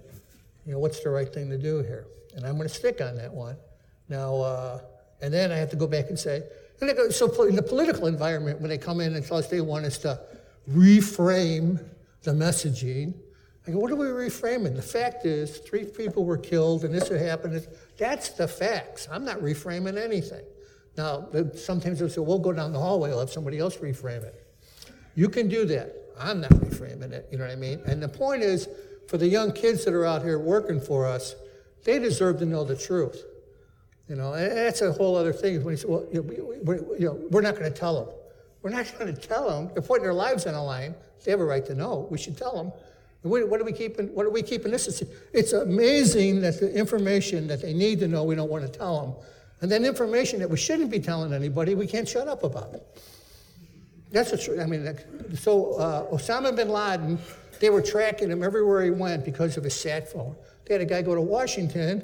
you 0.66 0.74
know, 0.74 0.80
what's 0.80 1.02
the 1.02 1.10
right 1.10 1.32
thing 1.32 1.50
to 1.50 1.58
do 1.58 1.80
here? 1.80 2.06
And 2.36 2.46
I'm 2.46 2.56
going 2.56 2.68
to 2.68 2.74
stick 2.74 3.02
on 3.02 3.16
that 3.16 3.34
one. 3.34 3.58
Now, 4.08 4.36
uh, 4.36 4.82
and 5.22 5.34
then 5.34 5.52
I 5.52 5.58
have 5.58 5.70
to 5.72 5.76
go 5.76 5.88
back 5.88 6.10
and 6.10 6.18
say, 6.18 6.44
and 6.82 6.96
go, 6.96 7.10
so 7.10 7.44
in 7.44 7.56
the 7.56 7.64
political 7.64 8.08
environment, 8.08 8.62
when 8.62 8.70
they 8.70 8.78
come 8.78 9.02
in 9.02 9.16
and 9.16 9.26
tell 9.26 9.38
us 9.38 9.48
they 9.48 9.62
want 9.62 9.86
us 9.86 9.98
to 10.00 10.20
reframe 10.72 11.84
the 12.24 12.32
messaging, 12.32 13.14
I 13.68 13.72
go, 13.72 13.80
what 13.80 13.92
are 13.92 13.96
we 13.96 14.08
reframing? 14.08 14.76
The 14.76 14.82
fact 14.82 15.26
is, 15.26 15.58
three 15.58 15.84
people 15.84 16.26
were 16.26 16.38
killed 16.38 16.86
and 16.86 16.94
this 16.94 17.10
happened. 17.10 17.68
That's 17.98 18.30
the 18.30 18.48
facts. 18.48 19.08
I'm 19.12 19.26
not 19.26 19.40
reframing 19.40 20.02
anything. 20.02 20.44
Now, 20.98 21.28
sometimes 21.56 22.00
they'll 22.00 22.10
say, 22.10 22.22
we'll 22.22 22.40
go 22.40 22.52
down 22.52 22.74
the 22.74 22.80
hallway, 22.80 23.10
we'll 23.10 23.20
have 23.20 23.32
somebody 23.32 23.60
else 23.60 23.78
reframe 23.78 24.24
it. 24.24 24.46
You 25.16 25.30
can 25.30 25.48
do 25.48 25.66
that. 25.66 25.96
I'm 26.20 26.42
not 26.42 26.52
reframing 26.52 27.12
it, 27.12 27.28
you 27.32 27.38
know 27.38 27.46
what 27.46 27.54
I 27.54 27.56
mean? 27.56 27.82
And 27.86 28.02
the 28.02 28.10
point 28.10 28.42
is, 28.42 28.68
for 29.08 29.18
the 29.18 29.28
young 29.28 29.52
kids 29.52 29.86
that 29.86 29.94
are 29.94 30.06
out 30.06 30.24
here 30.24 30.40
working 30.40 30.82
for 30.82 31.06
us, 31.06 31.36
they 31.84 32.00
deserve 32.00 32.40
to 32.40 32.46
know 32.46 32.64
the 32.64 32.76
truth. 32.76 33.24
You 34.08 34.16
know, 34.16 34.34
and 34.34 34.52
that's 34.58 34.82
a 34.82 34.92
whole 34.92 35.16
other 35.16 35.34
thing. 35.34 35.64
When 35.64 35.74
you 35.74 35.78
say, 35.78 35.88
well, 35.88 36.06
you 36.12 36.96
know, 37.00 37.14
we're 37.30 37.42
not 37.42 37.56
going 37.56 37.72
to 37.72 37.78
tell 37.78 38.04
them. 38.04 38.16
We're 38.64 38.72
not 38.72 38.92
going 38.98 39.14
to 39.14 39.22
tell 39.22 39.48
them. 39.50 39.70
They're 39.74 39.84
putting 39.84 40.04
their 40.04 40.14
lives 40.14 40.48
on 40.48 40.54
the 40.54 40.62
line. 40.62 40.96
They 41.24 41.32
have 41.32 41.40
a 41.40 41.46
right 41.46 41.66
to 41.66 41.76
know. 41.76 42.08
We 42.10 42.18
should 42.18 42.38
tell 42.38 42.56
them. 42.56 42.72
What, 43.22 43.48
what, 43.50 43.60
are 43.60 43.66
we 43.66 43.74
keeping? 43.74 44.08
What 44.16 44.26
are 44.26 44.30
we 44.30 44.42
keeping 44.42 44.72
this? 44.72 45.04
It's 45.34 45.54
amazing 45.54 46.42
that 46.42 46.60
the 46.60 46.74
information 46.74 47.48
that 47.48 47.62
they 47.62 47.74
need 47.74 48.00
to 48.00 48.08
know, 48.08 48.24
we 48.24 48.36
don't 48.36 48.50
want 48.50 48.66
to 48.66 48.80
tell 48.80 49.02
them, 49.02 49.16
and 49.62 49.70
then 49.70 49.84
information 49.84 50.40
that 50.40 50.50
we 50.50 50.58
shouldn't 50.58 50.90
be 50.90 51.00
telling 51.00 51.34
anybody, 51.34 51.76
we 51.76 51.86
can't 51.86 52.08
shut 52.08 52.28
up 52.30 52.44
about. 52.44 52.76
That's 54.12 54.32
the 54.32 54.38
truth. 54.38 54.60
I 54.60 54.66
mean, 54.66 54.98
so 55.36 55.74
uh, 55.74 56.06
Osama 56.12 56.56
bin 56.56 56.70
Laden, 56.70 57.20
they 57.60 57.70
were 57.70 57.82
tracking 57.82 58.32
him 58.32 58.42
everywhere 58.42 58.84
he 58.84 58.92
went 58.92 59.26
because 59.26 59.58
of 59.58 59.66
his 59.66 59.80
sat 59.80 60.12
phone. 60.12 60.36
They 60.70 60.76
had 60.76 60.82
a 60.82 60.86
guy 60.86 61.02
go 61.02 61.16
to 61.16 61.22
Washington, 61.22 62.04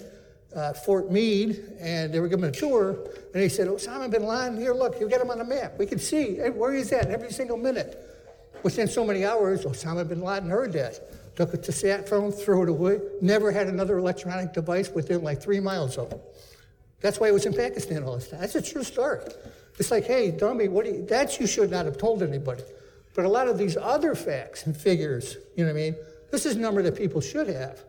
uh, 0.55 0.74
Fort 0.74 1.11
Meade, 1.11 1.63
and 1.80 2.11
they 2.11 2.20
were 2.20 2.28
giving 2.28 2.45
him 2.45 2.49
a 2.49 2.51
tour, 2.51 2.97
and 3.32 3.43
he 3.43 3.47
said, 3.47 3.68
Osama 3.68 4.09
bin 4.09 4.26
Laden, 4.26 4.57
here, 4.57 4.74
look, 4.74 4.99
you 4.99 5.07
got 5.07 5.22
him 5.22 5.30
on 5.30 5.38
the 5.38 5.45
map. 5.45 5.78
We 5.78 5.86
can 5.86 5.99
see 5.99 6.38
where 6.38 6.74
he's 6.74 6.91
at 6.91 7.11
every 7.11 7.32
single 7.32 7.57
minute. 7.57 8.01
Within 8.63 8.88
so 8.88 9.05
many 9.05 9.24
hours, 9.24 9.66
Osama 9.66 10.07
bin 10.07 10.22
Laden 10.22 10.49
heard 10.49 10.74
that, 10.74 11.36
took 11.36 11.53
it 11.53 11.61
to 11.61 11.72
sat 11.72 12.09
phone, 12.09 12.32
threw 12.32 12.63
it 12.63 12.70
away, 12.70 12.99
never 13.22 13.51
had 13.51 13.68
another 13.68 13.99
electronic 13.99 14.51
device 14.51 14.89
within 14.89 15.22
like 15.22 15.39
three 15.39 15.59
miles 15.59 15.99
of 15.99 16.11
him. 16.11 16.20
That's 17.01 17.20
why 17.20 17.28
he 17.28 17.34
was 17.34 17.45
in 17.45 17.53
Pakistan 17.53 18.01
all 18.01 18.16
this 18.16 18.30
time. 18.30 18.39
That's 18.39 18.55
a 18.55 18.63
true 18.63 18.84
story. 18.84 19.20
It's 19.78 19.91
like, 19.91 20.05
hey, 20.05 20.32
dummy, 20.32 20.70
what 20.70 20.88
you, 20.88 21.05
that 21.05 21.39
you 21.39 21.45
should 21.45 21.70
not 21.70 21.86
have 21.86 21.99
told 21.99 22.24
anybody. 22.24 22.63
But 23.13 23.26
a 23.26 23.30
lot 23.30 23.47
of 23.47 23.59
these 23.59 23.78
other 23.78 24.16
facts 24.16 24.66
and 24.66 24.76
figures, 24.76 25.38
you 25.55 25.66
know 25.66 25.72
what 25.72 25.78
I 25.78 25.84
mean? 25.84 25.95
This 26.32 26.47
is 26.47 26.55
a 26.55 26.59
number 26.59 26.82
that 26.82 26.95
people 26.95 27.22
should 27.22 27.47
have. 27.47 27.84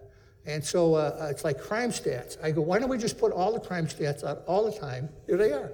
And 0.47 0.64
so 0.64 0.94
uh, 0.94 1.18
uh, 1.20 1.26
it's 1.26 1.44
like 1.44 1.61
crime 1.61 1.90
stats. 1.90 2.42
I 2.42 2.53
go, 2.53 2.61
why 2.61 2.78
don't 2.78 2.88
we 2.88 2.99
just 2.99 3.18
put 3.18 3.32
all 3.32 3.53
the 3.53 3.61
crime 3.61 3.86
stats 3.86 4.22
out 4.22 4.42
all 4.47 4.64
the 4.70 4.78
time? 4.78 5.09
Here 5.26 5.36
they 5.36 5.53
are. 5.53 5.72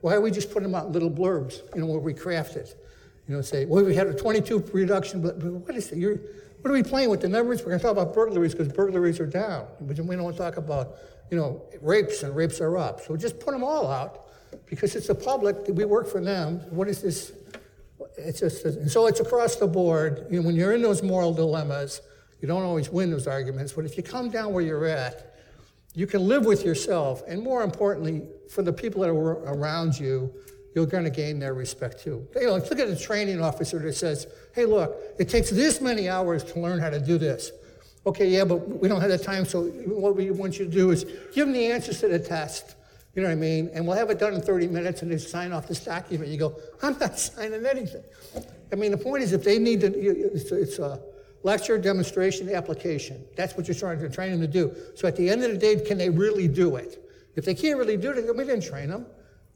Why 0.00 0.12
don't 0.14 0.22
we 0.22 0.30
just 0.30 0.52
put 0.52 0.62
them 0.62 0.74
out 0.74 0.86
in 0.86 0.92
little 0.92 1.10
blurbs, 1.10 1.62
you 1.74 1.80
know, 1.80 1.86
where 1.86 1.98
we 1.98 2.14
craft 2.14 2.56
it? 2.56 2.76
You 3.26 3.34
know, 3.34 3.42
say, 3.42 3.64
well, 3.64 3.84
we 3.84 3.94
had 3.94 4.06
a 4.06 4.14
22 4.14 4.70
reduction, 4.72 5.20
but, 5.20 5.40
but 5.40 5.50
what 5.50 5.74
is 5.74 5.90
it? 5.90 5.98
You're, 5.98 6.18
what 6.60 6.70
are 6.70 6.74
we 6.74 6.82
playing 6.82 7.10
with 7.10 7.22
the 7.22 7.28
numbers? 7.28 7.60
We're 7.60 7.70
going 7.70 7.78
to 7.80 7.82
talk 7.82 7.92
about 7.92 8.14
burglaries 8.14 8.54
because 8.54 8.72
burglaries 8.72 9.18
are 9.18 9.26
down. 9.26 9.66
But 9.80 9.98
we 9.98 10.16
don't 10.16 10.36
talk 10.36 10.56
about, 10.56 10.96
you 11.30 11.36
know, 11.36 11.62
rapes 11.80 12.22
and 12.22 12.36
rapes 12.36 12.60
are 12.60 12.76
up. 12.76 13.00
So 13.00 13.16
just 13.16 13.40
put 13.40 13.52
them 13.52 13.64
all 13.64 13.90
out 13.90 14.26
because 14.66 14.94
it's 14.94 15.08
the 15.08 15.14
public. 15.14 15.56
We 15.68 15.84
work 15.84 16.06
for 16.06 16.20
them. 16.20 16.60
What 16.70 16.88
is 16.88 17.02
this? 17.02 17.32
It's 18.16 18.40
just, 18.40 18.64
and 18.64 18.90
so 18.90 19.06
it's 19.06 19.20
across 19.20 19.56
the 19.56 19.66
board. 19.66 20.26
You 20.30 20.40
know, 20.40 20.46
when 20.46 20.54
you're 20.54 20.72
in 20.72 20.82
those 20.82 21.02
moral 21.02 21.34
dilemmas, 21.34 22.00
you 22.44 22.48
don't 22.48 22.62
always 22.62 22.90
win 22.90 23.10
those 23.10 23.26
arguments, 23.26 23.72
but 23.72 23.86
if 23.86 23.96
you 23.96 24.02
come 24.02 24.28
down 24.28 24.52
where 24.52 24.62
you're 24.62 24.84
at, 24.84 25.34
you 25.94 26.06
can 26.06 26.28
live 26.28 26.44
with 26.44 26.62
yourself. 26.62 27.22
And 27.26 27.42
more 27.42 27.62
importantly, 27.62 28.20
for 28.50 28.60
the 28.60 28.70
people 28.70 29.00
that 29.00 29.08
are 29.08 29.14
around 29.14 29.98
you, 29.98 30.30
you're 30.74 30.84
going 30.84 31.04
to 31.04 31.10
gain 31.10 31.38
their 31.38 31.54
respect 31.54 32.04
too. 32.04 32.28
You 32.34 32.48
know, 32.48 32.56
look 32.56 32.78
at 32.78 32.86
a 32.86 32.96
training 32.96 33.40
officer 33.40 33.78
that 33.78 33.94
says, 33.94 34.26
hey, 34.54 34.66
look, 34.66 34.94
it 35.18 35.30
takes 35.30 35.48
this 35.48 35.80
many 35.80 36.10
hours 36.10 36.44
to 36.44 36.60
learn 36.60 36.80
how 36.80 36.90
to 36.90 37.00
do 37.00 37.16
this. 37.16 37.50
Okay, 38.04 38.28
yeah, 38.28 38.44
but 38.44 38.56
we 38.56 38.88
don't 38.88 39.00
have 39.00 39.08
the 39.08 39.16
time, 39.16 39.46
so 39.46 39.62
what 39.62 40.14
we 40.14 40.30
want 40.30 40.58
you 40.58 40.66
to 40.66 40.70
do 40.70 40.90
is 40.90 41.04
give 41.32 41.46
them 41.46 41.52
the 41.52 41.72
answers 41.72 42.00
to 42.00 42.08
the 42.08 42.18
test. 42.18 42.74
You 43.14 43.22
know 43.22 43.28
what 43.28 43.32
I 43.32 43.36
mean? 43.36 43.70
And 43.72 43.86
we'll 43.86 43.96
have 43.96 44.10
it 44.10 44.18
done 44.18 44.34
in 44.34 44.42
30 44.42 44.66
minutes 44.66 45.00
and 45.00 45.10
they 45.10 45.16
sign 45.16 45.52
off 45.52 45.66
this 45.66 45.82
document. 45.82 46.30
You 46.30 46.36
go, 46.36 46.60
I'm 46.82 46.98
not 46.98 47.18
signing 47.18 47.64
anything. 47.64 48.04
I 48.70 48.74
mean, 48.74 48.90
the 48.90 48.98
point 48.98 49.22
is, 49.22 49.32
if 49.32 49.44
they 49.44 49.58
need 49.58 49.80
to, 49.80 49.86
it's, 49.86 50.52
it's 50.52 50.78
a, 50.78 51.00
lecture, 51.44 51.78
demonstration, 51.78 52.52
application. 52.52 53.24
That's 53.36 53.56
what 53.56 53.68
you're 53.68 53.76
trying 53.76 54.00
to 54.00 54.08
train 54.08 54.32
them 54.32 54.40
to 54.40 54.48
do. 54.48 54.74
So 54.96 55.06
at 55.06 55.14
the 55.14 55.30
end 55.30 55.44
of 55.44 55.52
the 55.52 55.58
day, 55.58 55.76
can 55.76 55.98
they 55.98 56.10
really 56.10 56.48
do 56.48 56.76
it? 56.76 57.00
If 57.36 57.44
they 57.44 57.54
can't 57.54 57.78
really 57.78 57.96
do 57.96 58.10
it, 58.10 58.26
then 58.26 58.36
we 58.36 58.44
didn't 58.44 58.64
train 58.64 58.88
them. 58.88 59.06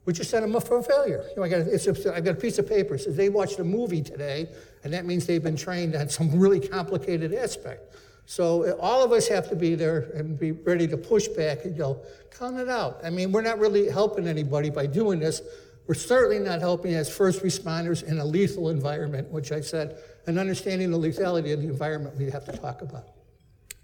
We 0.05 0.13
just 0.13 0.29
set 0.29 0.41
them 0.41 0.55
up 0.55 0.65
for 0.65 0.81
failure. 0.81 1.23
You 1.29 1.35
know, 1.37 1.43
I 1.43 1.49
got, 1.49 1.59
a, 1.61 2.13
I 2.15 2.21
got 2.21 2.31
a 2.31 2.39
piece 2.39 2.57
of 2.57 2.67
paper 2.67 2.95
that 2.95 3.03
says 3.03 3.15
they 3.15 3.29
watched 3.29 3.59
a 3.59 3.63
movie 3.63 4.01
today, 4.01 4.49
and 4.83 4.93
that 4.93 5.05
means 5.05 5.25
they've 5.25 5.43
been 5.43 5.57
trained 5.57 5.95
on 5.95 6.09
some 6.09 6.39
really 6.39 6.59
complicated 6.59 7.33
aspect. 7.33 7.95
So 8.25 8.63
uh, 8.63 8.75
all 8.79 9.03
of 9.03 9.11
us 9.11 9.27
have 9.27 9.49
to 9.49 9.55
be 9.55 9.73
there 9.75 10.11
and 10.13 10.37
be 10.37 10.51
ready 10.51 10.87
to 10.87 10.97
push 10.97 11.27
back 11.27 11.65
and 11.65 11.75
go, 11.75 12.01
count 12.37 12.59
it 12.59 12.69
out. 12.69 13.01
I 13.03 13.09
mean, 13.09 13.31
we're 13.31 13.41
not 13.41 13.59
really 13.59 13.89
helping 13.89 14.27
anybody 14.27 14.69
by 14.69 14.85
doing 14.85 15.19
this. 15.19 15.41
We're 15.89 15.95
certainly 15.95 16.37
not 16.37 16.59
helping 16.59 16.93
as 16.93 17.09
first 17.09 17.41
responders 17.41 18.03
in 18.03 18.19
a 18.19 18.23
lethal 18.23 18.69
environment, 18.69 19.27
which 19.31 19.51
I 19.51 19.59
said 19.59 19.97
and 20.27 20.37
understanding 20.37 20.91
the 20.91 20.99
lethality 20.99 21.51
of 21.51 21.63
the 21.63 21.67
environment 21.67 22.15
we 22.15 22.29
have 22.29 22.45
to 22.45 22.51
talk 22.51 22.83
about. 22.83 23.07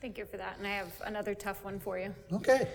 Thank 0.01 0.20
you 0.20 0.26
for 0.26 0.38
that. 0.38 0.60
And 0.60 0.68
I 0.68 0.76
have 0.76 0.93
another 1.06 1.34
tough 1.34 1.66
one 1.66 1.80
for 1.80 1.97
you. 1.97 2.14
Okay. 2.32 2.68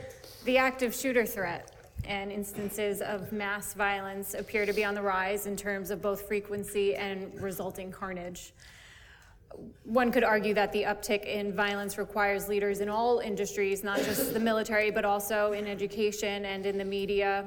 The 0.47 0.59
active 0.59 0.93
shooter 0.93 1.25
threat 1.25 1.77
and 2.07 2.33
instances 2.33 3.03
of 3.03 3.31
mass 3.31 3.73
violence 3.73 4.35
appear 4.35 4.67
to 4.67 4.73
be 4.73 4.85
on 4.85 4.97
the 4.97 5.03
rise 5.03 5.47
in 5.47 5.57
terms 5.57 5.93
of 5.93 6.03
both 6.03 6.27
frequency 6.27 6.97
and 6.97 7.33
resulting 7.41 7.93
carnage. 7.93 8.53
One 9.85 10.11
could 10.11 10.25
argue 10.25 10.55
that 10.55 10.73
the 10.73 10.83
uptick 10.83 11.25
in 11.25 11.53
violence 11.55 11.99
requires 11.99 12.49
leaders 12.49 12.81
in 12.81 12.89
all 12.89 13.21
industries, 13.21 13.85
not 13.85 13.99
just 13.99 14.35
the 14.35 14.41
military, 14.41 14.91
but 14.91 15.05
also 15.05 15.53
in 15.53 15.69
education 15.69 16.45
and 16.47 16.67
in 16.67 16.77
the 16.77 16.85
media. 16.85 17.45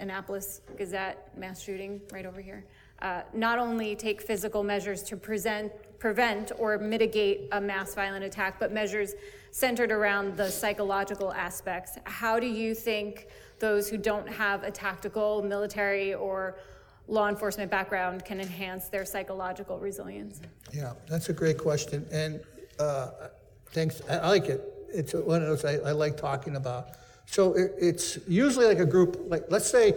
Annapolis 0.00 0.60
Gazette 0.76 1.36
mass 1.36 1.62
shooting 1.62 2.00
right 2.12 2.26
over 2.26 2.40
here 2.40 2.64
uh, 3.00 3.22
not 3.32 3.58
only 3.58 3.94
take 3.94 4.20
physical 4.20 4.64
measures 4.64 5.02
to 5.04 5.16
present, 5.16 5.72
prevent 5.98 6.52
or 6.58 6.78
mitigate 6.78 7.48
a 7.52 7.60
mass 7.60 7.94
violent 7.94 8.24
attack, 8.24 8.58
but 8.58 8.72
measures 8.72 9.14
centered 9.50 9.92
around 9.92 10.36
the 10.36 10.50
psychological 10.50 11.32
aspects. 11.32 11.98
How 12.04 12.40
do 12.40 12.46
you 12.46 12.74
think 12.74 13.28
those 13.60 13.88
who 13.88 13.96
don't 13.96 14.28
have 14.28 14.62
a 14.62 14.70
tactical, 14.70 15.42
military, 15.42 16.14
or 16.14 16.58
law 17.06 17.28
enforcement 17.28 17.70
background 17.70 18.24
can 18.24 18.40
enhance 18.40 18.88
their 18.88 19.04
psychological 19.04 19.78
resilience? 19.78 20.40
Yeah, 20.72 20.94
that's 21.08 21.28
a 21.28 21.32
great 21.32 21.58
question. 21.58 22.06
And 22.10 22.40
uh, 22.78 23.10
thanks, 23.70 24.02
I, 24.08 24.28
like 24.28 24.46
it. 24.46 24.62
It's 24.92 25.14
one 25.14 25.42
of 25.42 25.48
those 25.48 25.64
I, 25.64 25.74
I 25.88 25.92
like 25.92 26.16
talking 26.16 26.56
about. 26.56 26.90
So 27.30 27.52
it, 27.52 27.74
it's 27.78 28.18
usually 28.26 28.64
like 28.64 28.78
a 28.78 28.86
group, 28.86 29.20
like 29.26 29.44
let's 29.50 29.70
say 29.70 29.94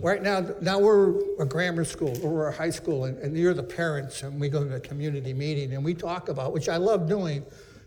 right 0.00 0.20
now, 0.20 0.44
now 0.60 0.80
we're 0.80 1.14
a 1.38 1.46
grammar 1.46 1.84
school 1.84 2.12
or 2.24 2.30
we're 2.30 2.48
a 2.48 2.52
high 2.52 2.70
school 2.70 3.04
and, 3.04 3.16
and 3.18 3.36
you're 3.36 3.54
the 3.54 3.62
parents 3.62 4.24
and 4.24 4.40
we 4.40 4.48
go 4.48 4.64
to 4.64 4.74
a 4.74 4.80
community 4.80 5.32
meeting 5.32 5.74
and 5.74 5.84
we 5.84 5.94
talk 5.94 6.28
about, 6.28 6.52
which 6.52 6.68
I 6.68 6.78
love 6.78 7.08
doing, 7.08 7.44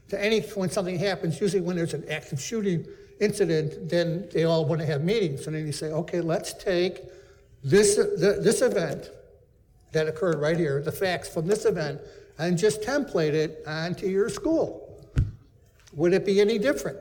to 0.07 0.23
any, 0.23 0.39
when 0.39 0.69
something 0.69 0.97
happens, 0.97 1.41
usually 1.41 1.61
when 1.61 1.75
there's 1.75 1.93
an 1.93 2.05
active 2.09 2.39
shooting 2.39 2.87
incident, 3.19 3.89
then 3.89 4.29
they 4.31 4.45
all 4.45 4.63
want 4.63 4.79
to 4.79 4.87
have 4.87 5.03
meetings. 5.03 5.45
And 5.45 5.55
then 5.55 5.65
you 5.65 5.73
say, 5.73 5.87
okay, 5.87 6.21
let's 6.21 6.53
take 6.53 7.01
this, 7.65 7.97
the, 7.97 8.39
this 8.41 8.61
event 8.61 9.09
that 9.91 10.07
occurred 10.07 10.39
right 10.39 10.57
here, 10.57 10.81
the 10.81 10.91
facts 10.91 11.27
from 11.27 11.47
this 11.47 11.65
event, 11.65 11.99
and 12.37 12.57
just 12.57 12.81
template 12.81 13.33
it 13.33 13.61
onto 13.67 14.07
your 14.07 14.29
school. 14.29 15.05
Would 15.93 16.13
it 16.13 16.25
be 16.25 16.39
any 16.39 16.59
different? 16.59 16.99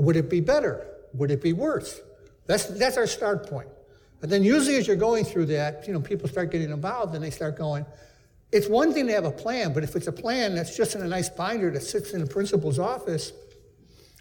Would 0.00 0.16
it 0.16 0.30
be 0.30 0.40
better? 0.40 0.86
Would 1.12 1.30
it 1.30 1.42
be 1.42 1.52
worse? 1.52 2.00
That's, 2.46 2.64
that's 2.64 2.96
our 2.96 3.06
start 3.06 3.48
point. 3.48 3.68
And 4.22 4.32
then 4.32 4.42
usually 4.42 4.76
as 4.76 4.86
you're 4.86 4.96
going 4.96 5.26
through 5.26 5.46
that, 5.46 5.86
you 5.86 5.92
know, 5.92 6.00
people 6.00 6.26
start 6.26 6.50
getting 6.50 6.70
involved 6.70 7.14
and 7.14 7.22
they 7.22 7.30
start 7.30 7.58
going, 7.58 7.84
it's 8.50 8.66
one 8.66 8.94
thing 8.94 9.06
to 9.06 9.12
have 9.12 9.26
a 9.26 9.30
plan, 9.30 9.74
but 9.74 9.84
if 9.84 9.94
it's 9.96 10.06
a 10.06 10.12
plan 10.12 10.54
that's 10.54 10.74
just 10.74 10.94
in 10.94 11.02
a 11.02 11.06
nice 11.06 11.28
binder 11.28 11.70
that 11.70 11.82
sits 11.82 12.12
in 12.12 12.20
the 12.20 12.26
principal's 12.26 12.78
office, 12.78 13.32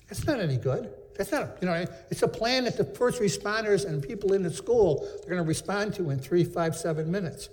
that's 0.08 0.26
not 0.28 0.42
any 0.42 0.58
good. 0.58 0.92
That's 1.18 1.32
not, 1.32 1.44
a, 1.44 1.54
you 1.62 1.68
know, 1.68 1.86
it's 2.12 2.24
a 2.24 2.28
plan 2.28 2.66
that 2.66 2.78
the 2.78 2.84
first 2.84 3.22
responders 3.22 3.86
and 3.86 4.04
people 4.04 4.34
in 4.34 4.44
the 4.44 4.52
school 4.52 5.08
are 5.24 5.30
going 5.30 5.42
to 5.42 5.48
respond 5.48 5.94
to 5.96 6.10
in 6.10 6.20
three, 6.20 6.44
five, 6.44 6.76
seven 6.76 7.10
minutes. 7.10 7.50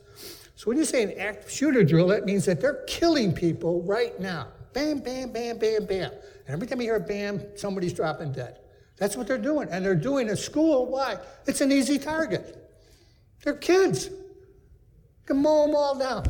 So 0.57 0.67
when 0.67 0.79
you 0.79 0.85
say 0.85 1.05
an 1.05 1.15
active 1.19 1.51
shooter 1.51 1.85
drill, 1.85 2.09
that 2.09 2.25
means 2.25 2.45
that 2.47 2.61
they're 2.61 2.83
killing 2.87 3.33
people 3.33 3.83
right 3.83 4.19
now. 4.19 4.49
Bam, 4.77 4.99
bam, 4.99 5.33
bam, 5.33 5.57
bam, 5.57 5.87
bam. 5.87 6.11
And 6.11 6.49
every 6.49 6.67
time 6.67 6.83
you 6.83 6.89
hear 6.89 7.01
bam, 7.01 7.41
somebody's 7.57 7.95
dropping 7.95 8.33
dead. 8.33 8.59
That's 8.99 9.17
what 9.17 9.27
they're 9.27 9.39
doing. 9.39 9.69
And 9.71 9.83
they're 9.83 9.95
doing 9.95 10.29
at 10.29 10.39
school. 10.39 10.85
Why? 10.85 11.17
It's 11.47 11.63
an 11.63 11.73
easy 11.73 11.99
target. 11.99 12.63
They're 13.43 13.55
kids. 13.55 14.09
You 14.09 15.25
can 15.25 15.39
mow 15.39 15.65
them 15.65 15.75
all 15.75 15.99
down. 15.99 16.27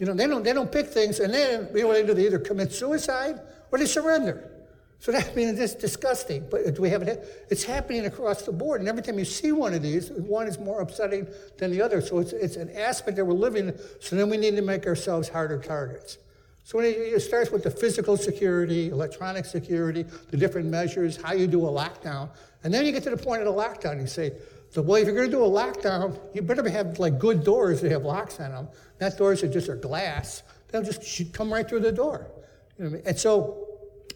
You 0.00 0.06
know, 0.06 0.14
they 0.14 0.26
don't, 0.26 0.42
they 0.42 0.52
don't 0.52 0.72
pick 0.72 0.88
things, 0.88 1.20
and 1.20 1.32
then 1.32 1.68
you 1.72 1.82
know, 1.84 1.92
they 1.92 2.04
do, 2.04 2.14
they 2.14 2.26
either 2.26 2.40
commit 2.40 2.72
suicide 2.72 3.38
or 3.70 3.78
they 3.78 3.86
surrender. 3.86 4.50
So 4.98 5.12
that 5.12 5.30
I 5.30 5.34
mean 5.36 5.56
it's 5.56 5.76
disgusting. 5.76 6.48
But 6.50 6.74
do 6.74 6.82
we 6.82 6.90
have 6.90 7.02
it? 7.02 7.46
It's 7.48 7.62
happening 7.62 8.06
across 8.06 8.42
the 8.42 8.50
board, 8.50 8.80
and 8.80 8.88
every 8.88 9.02
time 9.02 9.20
you 9.20 9.24
see 9.24 9.52
one 9.52 9.72
of 9.72 9.82
these, 9.82 10.10
one 10.10 10.48
is 10.48 10.58
more 10.58 10.80
upsetting 10.80 11.28
than 11.58 11.70
the 11.70 11.80
other. 11.80 12.00
So 12.00 12.18
it's 12.18 12.32
it's 12.32 12.56
an 12.56 12.70
aspect 12.70 13.18
that 13.18 13.24
we're 13.24 13.34
living. 13.34 13.72
So 14.00 14.16
then 14.16 14.28
we 14.30 14.36
need 14.36 14.56
to 14.56 14.62
make 14.62 14.84
ourselves 14.84 15.28
harder 15.28 15.60
targets. 15.60 16.18
So 16.64 16.78
it 16.78 17.20
starts 17.20 17.50
with 17.50 17.64
the 17.64 17.70
physical 17.70 18.16
security, 18.16 18.88
electronic 18.90 19.44
security, 19.44 20.04
the 20.30 20.36
different 20.36 20.68
measures, 20.68 21.20
how 21.20 21.32
you 21.32 21.46
do 21.46 21.66
a 21.66 21.70
lockdown, 21.70 22.30
and 22.62 22.72
then 22.72 22.86
you 22.86 22.92
get 22.92 23.02
to 23.02 23.10
the 23.10 23.16
point 23.16 23.42
of 23.42 23.52
the 23.52 23.60
lockdown. 23.60 24.00
You 24.00 24.06
say, 24.06 24.32
so 24.70 24.80
well, 24.80 25.00
if 25.00 25.06
you're 25.06 25.16
going 25.16 25.30
to 25.30 25.36
do 25.36 25.44
a 25.44 25.48
lockdown, 25.48 26.18
you 26.32 26.40
better 26.40 26.66
have 26.68 26.98
like 26.98 27.18
good 27.18 27.44
doors 27.44 27.80
that 27.80 27.90
have 27.90 28.04
locks 28.04 28.38
on 28.40 28.52
them, 28.52 28.68
not 29.00 29.18
doors 29.18 29.40
that 29.40 29.52
just 29.52 29.68
are 29.68 29.76
glass. 29.76 30.44
They'll 30.68 30.82
just 30.82 31.32
come 31.32 31.52
right 31.52 31.68
through 31.68 31.80
the 31.80 31.92
door. 31.92 32.30
You 32.78 32.84
know 32.84 32.90
I 32.90 32.92
mean? 32.94 33.02
And 33.04 33.18
so 33.18 33.66